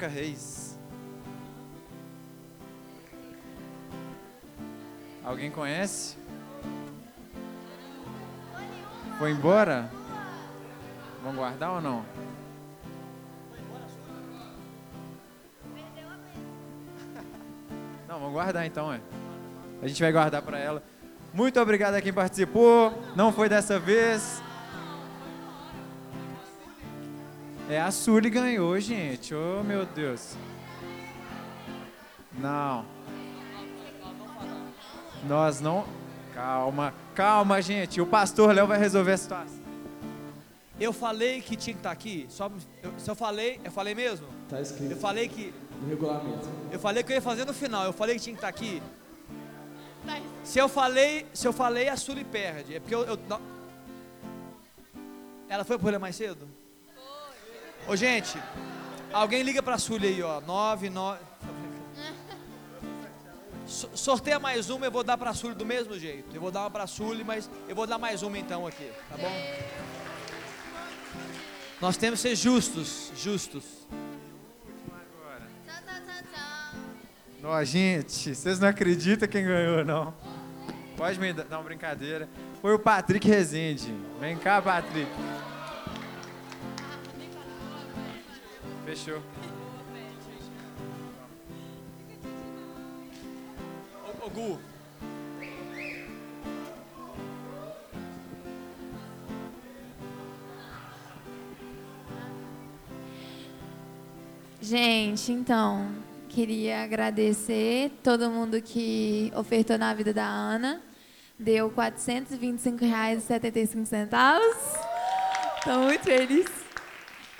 Reis. 0.08 0.78
Alguém 5.24 5.50
conhece? 5.50 6.18
Foi 9.18 9.32
embora? 9.32 9.90
Vamos 11.22 11.38
guardar 11.38 11.72
ou 11.72 11.82
não? 11.82 12.06
Não, 18.06 18.20
vamos 18.20 18.34
guardar 18.34 18.66
então, 18.66 18.92
é. 18.92 19.00
A 19.82 19.88
gente 19.88 20.02
vai 20.02 20.12
guardar 20.12 20.42
para 20.42 20.60
ela. 20.60 20.84
Muito 21.34 21.60
obrigado 21.60 21.96
a 21.96 22.02
quem 22.02 22.12
participou. 22.14 22.94
Não 23.16 23.32
foi 23.32 23.48
dessa 23.48 23.80
vez. 23.80 24.43
É, 27.70 27.80
a 27.80 27.92
Sully 27.92 28.30
ganhou, 28.30 28.78
gente. 28.80 29.34
Oh, 29.34 29.64
meu 29.64 29.86
Deus. 29.86 30.36
Não. 32.34 32.86
Nós 35.28 35.62
não. 35.62 35.86
Calma, 36.34 36.94
calma, 37.16 37.62
gente. 37.62 38.02
O 38.02 38.06
pastor 38.06 38.54
Léo 38.54 38.68
vai 38.68 38.78
resolver 38.78 39.14
a 39.14 39.18
situação. 39.18 39.64
Eu 40.80 40.92
falei 40.92 41.42
que 41.42 41.56
tinha 41.56 41.74
que 41.74 41.80
estar 41.80 41.92
aqui. 41.92 42.26
Só, 42.30 42.52
eu, 42.82 42.92
se 42.98 43.10
eu 43.10 43.16
falei, 43.16 43.62
eu 43.64 43.72
falei 43.72 43.96
mesmo? 43.96 44.28
Tá 44.50 44.60
escrito. 44.60 44.92
Eu 44.92 44.98
falei 44.98 45.30
que. 45.30 45.54
No 45.82 45.88
regulamento. 45.88 46.50
Eu 46.72 46.80
falei 46.80 47.04
que 47.04 47.12
eu 47.12 47.16
ia 47.16 47.22
fazer 47.22 47.46
no 47.46 47.54
final. 47.54 47.86
Eu 47.86 47.94
falei 47.94 48.16
que 48.16 48.22
tinha 48.22 48.34
que 48.34 48.40
estar 48.40 48.50
aqui. 48.50 48.82
Se 50.44 50.60
eu 50.60 50.68
falei, 50.68 51.26
se 51.34 51.48
eu 51.48 51.54
falei, 51.54 51.88
a 51.88 51.96
Sully 51.96 52.26
perde. 52.26 52.76
É 52.76 52.80
porque 52.80 52.94
eu, 52.94 53.04
eu 53.04 53.18
não... 53.30 53.40
Ela 55.48 55.64
foi 55.64 55.78
por 55.78 55.88
ele 55.88 55.98
mais 55.98 56.16
cedo? 56.16 56.46
Ô, 57.88 57.96
gente, 57.96 58.38
alguém 59.12 59.44
liga 59.44 59.62
pra 59.62 59.78
Sully 59.78 60.08
aí, 60.08 60.24
ó. 60.24 60.40
9, 60.42 60.90
9. 60.90 61.20
So- 63.68 63.90
Sorteia 63.96 64.40
mais 64.40 64.70
uma, 64.70 64.86
eu 64.86 64.92
vou 64.92 65.04
dar 65.04 65.18
pra 65.18 65.34
Sully 65.34 65.56
do 65.56 65.66
mesmo 65.66 65.98
jeito. 65.98 66.34
Eu 66.36 66.42
vou 66.42 66.52
dar 66.52 66.62
uma 66.62 66.72
pra 66.72 66.88
Sully, 66.88 67.24
mas 67.24 67.50
eu 67.68 67.76
vou 67.76 67.88
dar 67.88 67.98
mais 67.98 68.22
uma 68.24 68.38
então 68.38 68.66
aqui, 68.68 68.90
tá 69.10 69.18
bom? 69.18 69.32
Nós 71.82 71.98
temos 71.98 72.22
que 72.22 72.30
ser 72.30 72.36
justos, 72.36 73.12
justos. 73.18 73.64
Ó, 77.46 77.62
gente, 77.66 78.34
vocês 78.34 78.58
não 78.58 78.70
acreditam 78.70 79.28
quem 79.28 79.44
ganhou, 79.44 79.84
não. 79.84 80.14
Pode 80.96 81.20
me 81.20 81.34
dar 81.34 81.58
uma 81.58 81.64
brincadeira. 81.64 82.30
Foi 82.62 82.74
o 82.74 82.80
Patrick 82.80 83.28
Rezende. 83.28 83.94
Vem 84.22 84.38
cá, 84.38 84.62
Patrick. 84.62 85.12
Fechou. 88.94 89.20
Ô, 94.06 94.10
ô 94.28 94.30
Gu, 94.30 94.60
Gente, 104.62 105.32
então, 105.32 105.92
queria 106.30 106.84
agradecer 106.84 107.90
todo 108.04 108.30
mundo 108.30 108.62
que 108.62 109.34
ofertou 109.36 109.80
na 109.80 109.92
vida 109.96 110.14
da 110.14 110.24
Ana. 110.24 110.80
Deu 111.40 111.68
R$ 111.68 111.74
425,75. 111.74 114.40
Estou 115.58 115.80
muito 115.80 116.04
feliz. 116.04 116.46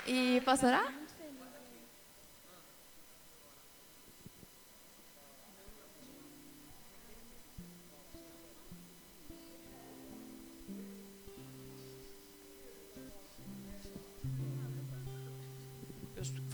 E 0.06 0.42
posso 0.44 0.66
orar? 0.66 1.03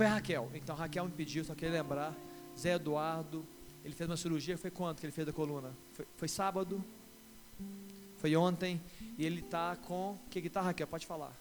Foi 0.01 0.07
a 0.07 0.15
Raquel. 0.15 0.51
Então 0.55 0.75
Raquel 0.75 1.05
me 1.05 1.11
pediu, 1.11 1.45
só 1.45 1.55
queria 1.55 1.75
lembrar. 1.75 2.17
Zé 2.59 2.73
Eduardo, 2.73 3.47
ele 3.85 3.95
fez 3.95 4.09
uma 4.09 4.17
cirurgia, 4.17 4.57
foi 4.57 4.71
quanto 4.71 4.99
que 4.99 5.05
ele 5.05 5.13
fez 5.13 5.27
da 5.27 5.33
coluna? 5.33 5.77
Foi, 5.93 6.07
foi 6.17 6.27
sábado? 6.27 6.83
Foi 8.17 8.35
ontem? 8.35 8.81
E 9.19 9.27
ele 9.27 9.43
tá 9.43 9.77
com. 9.77 10.17
Que 10.31 10.41
que 10.41 10.49
tá, 10.49 10.63
Raquel? 10.63 10.87
Pode 10.87 11.05
falar. 11.05 11.37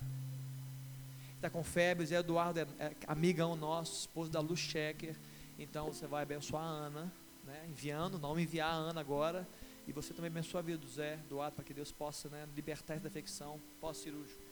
Está 1.38 1.50
com 1.50 1.64
febre, 1.64 2.06
Zé 2.06 2.18
Eduardo 2.18 2.60
é, 2.60 2.68
é 2.80 2.92
amigão 3.08 3.56
nosso, 3.56 4.02
esposo 4.02 4.30
da 4.30 4.42
Lu 4.42 4.58
Schecker. 4.58 5.16
Então 5.58 5.86
você 5.86 6.06
vai 6.06 6.24
abençoar 6.24 6.62
a 6.62 6.68
Ana, 6.68 7.14
né? 7.46 7.66
enviando, 7.70 8.20
não 8.20 8.38
enviar 8.38 8.74
a 8.74 8.76
Ana 8.76 9.00
agora. 9.00 9.48
E 9.88 9.94
você 9.94 10.14
também 10.14 10.30
abençoa 10.30 10.60
a 10.60 10.64
vida 10.64 10.80
do 10.80 10.88
Zé 10.90 11.14
Eduardo, 11.14 11.56
para 11.56 11.64
que 11.64 11.74
Deus 11.74 11.94
possa 11.94 12.28
né, 12.28 12.46
libertar 12.54 12.96
essa 12.96 13.08
infecção 13.08 13.58
pós-cirúrgico. 13.80 14.49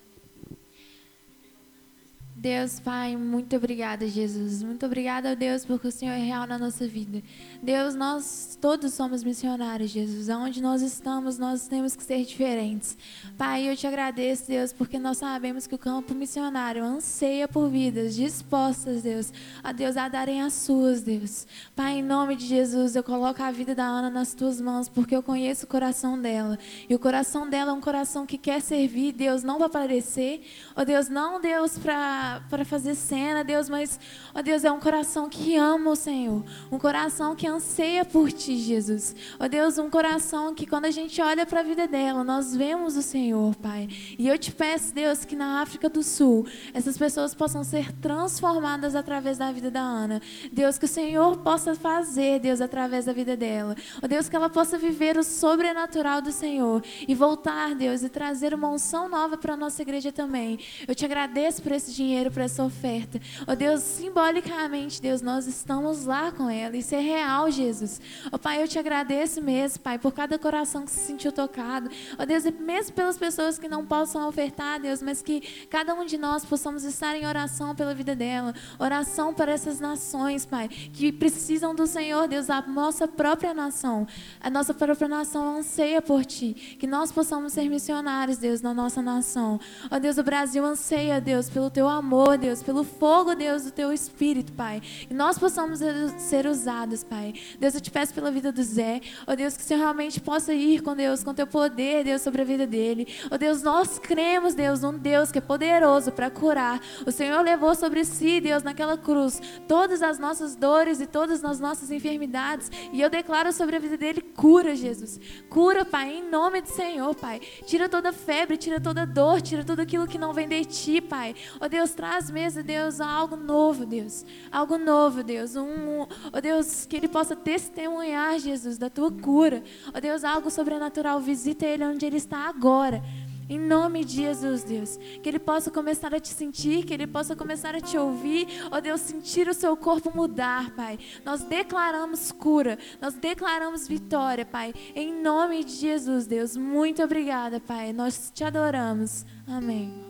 Deus, 2.39 2.79
Pai, 2.79 3.17
muito 3.17 3.55
obrigada, 3.55 4.07
Jesus. 4.07 4.61
Muito 4.61 4.85
obrigada, 4.85 5.35
Deus, 5.35 5.65
porque 5.65 5.87
o 5.87 5.91
Senhor 5.91 6.11
é 6.11 6.19
real 6.19 6.45
na 6.45 6.59
nossa 6.59 6.87
vida. 6.87 7.23
Deus, 7.63 7.95
nós 7.95 8.55
todos 8.61 8.93
somos 8.93 9.23
missionários, 9.23 9.89
Jesus. 9.89 10.29
Aonde 10.29 10.61
nós 10.61 10.83
estamos, 10.83 11.39
nós 11.39 11.67
temos 11.67 11.95
que 11.95 12.03
ser 12.03 12.23
diferentes. 12.23 12.95
Pai, 13.39 13.67
eu 13.67 13.75
te 13.75 13.87
agradeço, 13.87 14.47
Deus, 14.47 14.71
porque 14.71 14.99
nós 14.99 15.17
sabemos 15.17 15.65
que 15.65 15.73
o 15.73 15.79
campo 15.79 16.13
missionário 16.13 16.83
anseia 16.83 17.47
por 17.47 17.69
vidas 17.69 18.13
dispostas, 18.15 19.01
Deus, 19.01 19.33
a 19.63 19.71
Deus 19.71 19.97
a 19.97 20.07
darem 20.07 20.43
as 20.43 20.53
suas, 20.53 21.01
Deus. 21.01 21.47
Pai, 21.75 21.93
em 21.93 22.03
nome 22.03 22.35
de 22.35 22.45
Jesus, 22.45 22.95
eu 22.95 23.03
coloco 23.03 23.41
a 23.41 23.49
vida 23.49 23.73
da 23.73 23.85
Ana 23.85 24.11
nas 24.11 24.35
tuas 24.35 24.61
mãos, 24.61 24.87
porque 24.87 25.15
eu 25.15 25.23
conheço 25.23 25.65
o 25.65 25.67
coração 25.67 26.21
dela. 26.21 26.59
E 26.87 26.93
o 26.93 26.99
coração 26.99 27.49
dela 27.49 27.71
é 27.71 27.73
um 27.73 27.81
coração 27.81 28.27
que 28.27 28.37
quer 28.37 28.61
servir, 28.61 29.11
Deus, 29.11 29.41
não 29.41 29.57
para 29.57 29.65
aparecer. 29.65 30.45
Ó 30.75 30.83
Deus, 30.83 31.09
não, 31.09 31.41
Deus, 31.41 31.79
para 31.79 32.26
para 32.49 32.63
fazer 32.63 32.95
cena, 32.95 33.43
Deus, 33.43 33.69
mas, 33.69 33.99
ó 34.33 34.41
Deus, 34.41 34.63
é 34.63 34.71
um 34.71 34.79
coração 34.79 35.29
que 35.29 35.55
ama 35.55 35.91
o 35.91 35.95
Senhor. 35.95 36.43
Um 36.71 36.77
coração 36.77 37.35
que 37.35 37.47
anseia 37.47 38.05
por 38.05 38.31
Ti, 38.31 38.57
Jesus. 38.57 39.15
Ó 39.39 39.47
Deus, 39.47 39.77
um 39.77 39.89
coração 39.89 40.53
que 40.53 40.65
quando 40.65 40.85
a 40.85 40.91
gente 40.91 41.21
olha 41.21 41.45
para 41.45 41.61
a 41.61 41.63
vida 41.63 41.87
dela, 41.87 42.23
nós 42.23 42.55
vemos 42.55 42.95
o 42.97 43.01
Senhor, 43.01 43.55
Pai. 43.55 43.87
E 44.17 44.27
eu 44.27 44.37
te 44.37 44.51
peço, 44.51 44.93
Deus, 44.93 45.25
que 45.25 45.35
na 45.35 45.61
África 45.61 45.89
do 45.89 46.03
Sul, 46.03 46.47
essas 46.73 46.97
pessoas 46.97 47.33
possam 47.33 47.63
ser 47.63 47.91
transformadas 47.93 48.95
através 48.95 49.37
da 49.37 49.51
vida 49.51 49.69
da 49.69 49.81
Ana. 49.81 50.21
Deus, 50.51 50.77
que 50.77 50.85
o 50.85 50.87
Senhor 50.87 51.37
possa 51.37 51.75
fazer, 51.75 52.39
Deus, 52.39 52.61
através 52.61 53.05
da 53.05 53.13
vida 53.13 53.37
dela. 53.37 53.75
Ó 54.01 54.07
Deus, 54.07 54.27
que 54.29 54.35
ela 54.35 54.49
possa 54.49 54.77
viver 54.77 55.17
o 55.17 55.23
sobrenatural 55.23 56.21
do 56.21 56.31
Senhor 56.31 56.83
e 57.07 57.13
voltar, 57.13 57.75
Deus, 57.75 58.03
e 58.03 58.09
trazer 58.09 58.53
uma 58.53 58.69
unção 58.69 59.07
nova 59.07 59.37
para 59.37 59.53
a 59.53 59.57
nossa 59.57 59.81
igreja 59.81 60.11
também. 60.11 60.59
Eu 60.87 60.95
te 60.95 61.05
agradeço 61.05 61.61
por 61.61 61.71
esse 61.71 61.93
dinheiro, 61.93 62.16
por 62.25 62.41
essa 62.41 62.63
oferta. 62.63 63.19
Ó 63.45 63.55
Deus, 63.55 63.81
simbolicamente, 63.81 65.01
Deus, 65.01 65.21
nós 65.21 65.47
estamos 65.47 66.05
lá 66.05 66.31
com 66.31 66.49
ela. 66.49 66.75
Isso 66.75 66.95
é 66.95 66.99
real, 66.99 67.49
Jesus. 67.51 68.01
Ó 68.31 68.37
Pai, 68.37 68.61
eu 68.61 68.67
te 68.67 68.79
agradeço 68.79 69.41
mesmo, 69.41 69.79
Pai, 69.79 69.99
por 69.99 70.11
cada 70.11 70.37
coração 70.39 70.85
que 70.85 70.91
se 70.91 70.99
sentiu 70.99 71.31
tocado. 71.31 71.89
Ó 72.17 72.25
Deus, 72.25 72.45
e 72.45 72.51
mesmo 72.51 72.93
pelas 72.93 73.17
pessoas 73.17 73.59
que 73.59 73.67
não 73.67 73.85
possam 73.85 74.27
ofertar, 74.27 74.79
Deus, 74.79 75.01
mas 75.01 75.21
que 75.21 75.41
cada 75.69 75.93
um 75.93 76.05
de 76.05 76.17
nós 76.17 76.43
possamos 76.43 76.83
estar 76.83 77.15
em 77.15 77.25
oração 77.25 77.75
pela 77.75 77.93
vida 77.93 78.15
dela. 78.15 78.53
Oração 78.79 79.33
para 79.33 79.51
essas 79.51 79.79
nações, 79.79 80.45
Pai, 80.45 80.67
que 80.67 81.11
precisam 81.11 81.75
do 81.75 81.85
Senhor, 81.85 82.27
Deus, 82.27 82.49
a 82.49 82.61
nossa 82.61 83.07
própria 83.07 83.53
nação. 83.53 84.07
A 84.39 84.49
nossa 84.49 84.73
própria 84.73 85.07
nação 85.07 85.57
anseia 85.57 86.01
por 86.01 86.25
Ti. 86.25 86.77
Que 86.79 86.87
nós 86.87 87.11
possamos 87.11 87.53
ser 87.53 87.69
missionários, 87.69 88.37
Deus, 88.37 88.61
na 88.61 88.73
nossa 88.73 89.01
nação. 89.01 89.59
Ó 89.91 89.99
Deus, 89.99 90.17
o 90.17 90.23
Brasil 90.23 90.65
anseia, 90.65 91.21
Deus, 91.21 91.49
pelo 91.49 91.69
Teu 91.69 91.87
amor, 91.87 92.06
Deus, 92.39 92.63
pelo 92.63 92.83
fogo, 92.83 93.35
Deus, 93.35 93.63
do 93.63 93.71
Teu 93.71 93.91
Espírito, 93.91 94.53
Pai. 94.53 94.81
Que 94.81 95.13
nós 95.13 95.37
possamos 95.37 95.79
ser 96.17 96.45
usados, 96.45 97.03
Pai. 97.03 97.33
Deus, 97.59 97.75
eu 97.75 97.81
te 97.81 97.91
peço 97.91 98.13
pela 98.13 98.31
vida 98.31 98.51
do 98.51 98.63
Zé. 98.63 99.01
Ó 99.25 99.35
Deus, 99.35 99.55
que 99.57 99.63
o 99.63 99.65
Senhor 99.65 99.79
realmente 99.79 100.19
possa 100.19 100.53
ir 100.53 100.81
com 100.81 100.95
Deus, 100.95 101.23
com 101.23 101.33
Teu 101.33 101.47
poder, 101.47 102.03
Deus, 102.03 102.21
sobre 102.21 102.41
a 102.41 102.45
vida 102.45 102.65
dele. 102.65 103.07
Ó 103.29 103.37
Deus, 103.37 103.61
nós 103.61 103.99
cremos, 103.99 104.53
Deus, 104.53 104.81
num 104.81 104.97
Deus 104.97 105.31
que 105.31 105.37
é 105.37 105.41
poderoso 105.41 106.11
para 106.11 106.29
curar. 106.29 106.81
O 107.05 107.11
Senhor 107.11 107.41
levou 107.41 107.75
sobre 107.75 108.03
si, 108.05 108.39
Deus, 108.39 108.63
naquela 108.63 108.97
cruz, 108.97 109.41
todas 109.67 110.01
as 110.01 110.17
nossas 110.19 110.55
dores 110.55 111.01
e 111.01 111.05
todas 111.05 111.43
as 111.43 111.59
nossas 111.59 111.91
enfermidades. 111.91 112.71
E 112.91 113.01
eu 113.01 113.09
declaro 113.09 113.51
sobre 113.51 113.75
a 113.75 113.79
vida 113.79 113.97
dele 113.97 114.21
cura, 114.21 114.75
Jesus. 114.75 115.19
Cura, 115.49 115.85
Pai, 115.85 116.17
em 116.17 116.29
nome 116.29 116.61
do 116.61 116.69
Senhor, 116.69 117.13
Pai. 117.15 117.39
Tira 117.65 117.89
toda 117.89 118.13
febre, 118.13 118.57
tira 118.57 118.79
toda 118.79 119.05
dor, 119.05 119.41
tira 119.41 119.63
tudo 119.63 119.81
aquilo 119.81 120.07
que 120.07 120.17
não 120.17 120.33
vem 120.33 120.47
de 120.47 120.65
ti, 120.65 121.01
Pai. 121.01 121.35
Ó 121.59 121.67
Deus, 121.67 121.86
traz 121.91 122.29
mesmo, 122.29 122.63
Deus, 122.63 122.99
algo 123.01 123.35
novo, 123.35 123.85
Deus. 123.85 124.25
Algo 124.51 124.77
novo, 124.77 125.23
Deus. 125.23 125.55
Um, 125.55 126.05
ó 126.33 126.41
Deus, 126.41 126.85
que 126.85 126.95
ele 126.95 127.07
possa 127.07 127.35
testemunhar, 127.35 128.39
Jesus, 128.39 128.77
da 128.77 128.89
tua 128.89 129.11
cura. 129.11 129.63
Ó 129.93 129.99
Deus, 129.99 130.23
algo 130.23 130.49
sobrenatural. 130.49 131.19
Visita 131.19 131.65
ele 131.65 131.85
onde 131.85 132.05
ele 132.05 132.17
está 132.17 132.47
agora. 132.47 133.01
Em 133.49 133.57
nome 133.57 134.03
de 134.03 134.15
Jesus, 134.15 134.63
Deus. 134.63 134.97
Que 135.21 135.29
ele 135.29 135.39
possa 135.39 135.71
começar 135.71 136.13
a 136.13 136.19
te 136.19 136.29
sentir, 136.29 136.85
que 136.85 136.93
ele 136.93 137.07
possa 137.07 137.35
começar 137.35 137.73
a 137.75 137.81
te 137.81 137.97
ouvir. 137.97 138.47
Ó 138.71 138.79
Deus, 138.81 139.01
sentir 139.01 139.47
o 139.47 139.53
seu 139.53 139.75
corpo 139.77 140.11
mudar, 140.15 140.71
Pai. 140.71 140.99
Nós 141.23 141.43
declaramos 141.43 142.31
cura, 142.31 142.77
nós 143.01 143.13
declaramos 143.13 143.87
vitória, 143.87 144.45
Pai. 144.45 144.73
Em 144.93 145.13
nome 145.21 145.63
de 145.63 145.71
Jesus, 145.71 146.27
Deus. 146.27 146.57
Muito 146.57 147.01
obrigada, 147.01 147.59
Pai. 147.59 147.93
Nós 147.93 148.31
te 148.33 148.43
adoramos. 148.43 149.25
Amém. 149.47 150.06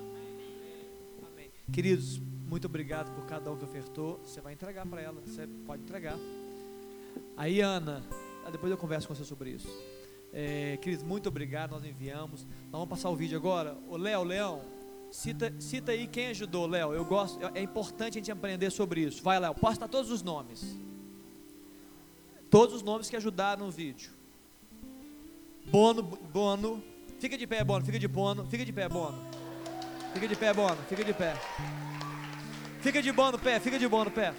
Queridos, 1.71 2.17
muito 2.47 2.65
obrigado 2.65 3.13
por 3.13 3.25
cada 3.25 3.51
um 3.51 3.57
que 3.57 3.65
ofertou. 3.65 4.19
Você 4.23 4.39
vai 4.39 4.53
entregar 4.53 4.85
para 4.85 5.01
ela, 5.01 5.21
você 5.21 5.45
pode 5.65 5.83
entregar. 5.83 6.17
Aí, 7.35 7.59
Ana, 7.61 8.03
ah, 8.45 8.49
depois 8.49 8.71
eu 8.71 8.77
converso 8.77 9.07
com 9.07 9.13
você 9.13 9.25
sobre 9.25 9.51
isso. 9.51 9.67
É, 10.31 10.77
queridos, 10.77 11.03
muito 11.03 11.27
obrigado, 11.27 11.71
nós 11.71 11.83
enviamos. 11.83 12.45
Nós 12.45 12.71
vamos 12.71 12.89
passar 12.89 13.09
o 13.09 13.15
vídeo 13.15 13.37
agora. 13.37 13.77
O 13.89 13.97
Léo, 13.97 14.23
Leão, 14.23 14.61
cita, 15.11 15.53
cita 15.59 15.91
aí 15.91 16.07
quem 16.07 16.27
ajudou, 16.27 16.65
Léo. 16.67 16.93
Eu 16.93 17.03
gosto, 17.03 17.39
é 17.53 17.61
importante 17.61 18.17
a 18.17 18.19
gente 18.21 18.31
aprender 18.31 18.71
sobre 18.71 19.01
isso. 19.01 19.21
Vai, 19.21 19.39
Léo, 19.39 19.53
posta 19.53 19.87
todos 19.87 20.09
os 20.09 20.23
nomes. 20.23 20.77
Todos 22.49 22.75
os 22.75 22.81
nomes 22.81 23.09
que 23.09 23.15
ajudaram 23.17 23.65
no 23.65 23.71
vídeo. 23.71 24.11
Bono, 25.65 26.01
Bono. 26.01 26.81
Fica 27.19 27.37
de 27.37 27.45
pé, 27.45 27.63
Bono, 27.63 27.83
fica 27.83 27.99
de 27.99 28.07
Bono, 28.07 28.45
fica 28.45 28.63
de 28.63 28.71
pé, 28.71 28.87
Bono. 28.87 29.36
Fica 30.17 30.29
de 30.29 30.35
pé, 30.35 30.51
Bono, 30.51 30.77
fica 30.89 31.03
de 31.03 31.13
pé. 31.13 31.33
Fica 32.81 33.03
de 33.03 33.11
bono 33.11 33.37
pé, 33.37 33.59
fica 33.59 33.77
de 33.77 33.87
bono 33.87 34.09
pé. 34.09 34.33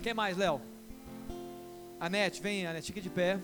Quem 0.00 0.14
mais, 0.14 0.36
Léo? 0.36 0.60
Anete, 1.98 2.40
vem, 2.40 2.64
Anete, 2.64 2.86
fica 2.86 3.00
de 3.00 3.10
pé. 3.10 3.40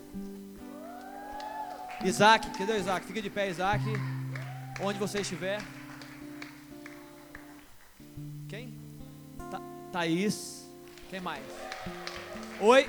Isaac, 2.04 2.56
cadê 2.56 2.72
o 2.72 2.76
Isaac? 2.76 3.04
Fica 3.04 3.20
de 3.20 3.30
pé, 3.30 3.50
Isaac. 3.50 3.82
Onde 4.80 4.96
você 4.96 5.22
estiver. 5.22 5.60
Quem? 8.48 8.78
Thaís. 9.90 10.70
Quem 11.10 11.20
mais? 11.20 11.42
Oi. 12.60 12.88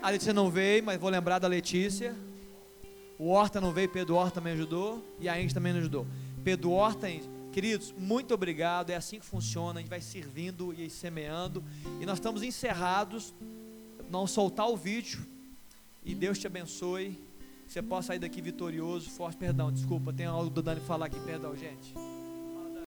A 0.00 0.10
Letícia 0.10 0.32
não 0.32 0.48
veio, 0.48 0.84
mas 0.84 1.00
vou 1.00 1.10
lembrar 1.10 1.40
da 1.40 1.48
Letícia. 1.48 2.14
O 3.18 3.30
Horta 3.30 3.60
não 3.60 3.72
veio, 3.72 3.88
Pedro 3.88 4.14
Horta 4.14 4.36
também 4.36 4.52
ajudou. 4.52 5.04
E 5.18 5.28
a 5.28 5.40
Indy 5.40 5.52
também 5.52 5.72
nos 5.72 5.80
ajudou. 5.80 6.06
Pedro 6.42 6.70
Horta. 6.72 7.08
Queridos, 7.52 7.92
muito 7.96 8.34
obrigado. 8.34 8.90
É 8.90 8.96
assim 8.96 9.18
que 9.18 9.26
funciona. 9.26 9.78
A 9.78 9.82
gente 9.82 9.90
vai 9.90 10.00
servindo 10.00 10.72
e 10.72 10.88
semeando. 10.88 11.62
E 12.00 12.06
nós 12.06 12.18
estamos 12.18 12.42
encerrados. 12.42 13.34
Não 14.10 14.26
soltar 14.26 14.68
o 14.68 14.76
vídeo. 14.76 15.26
E 16.04 16.14
Deus 16.14 16.38
te 16.38 16.46
abençoe. 16.46 17.18
Você 17.66 17.80
possa 17.80 18.08
sair 18.08 18.18
daqui 18.18 18.42
vitorioso, 18.42 19.10
forte. 19.10 19.36
Perdão, 19.36 19.72
desculpa. 19.72 20.12
Tem 20.12 20.26
algo 20.26 20.50
do 20.50 20.62
Dani 20.62 20.80
falar 20.80 21.06
aqui. 21.06 21.20
Perdão, 21.20 21.56
gente. 21.56 21.94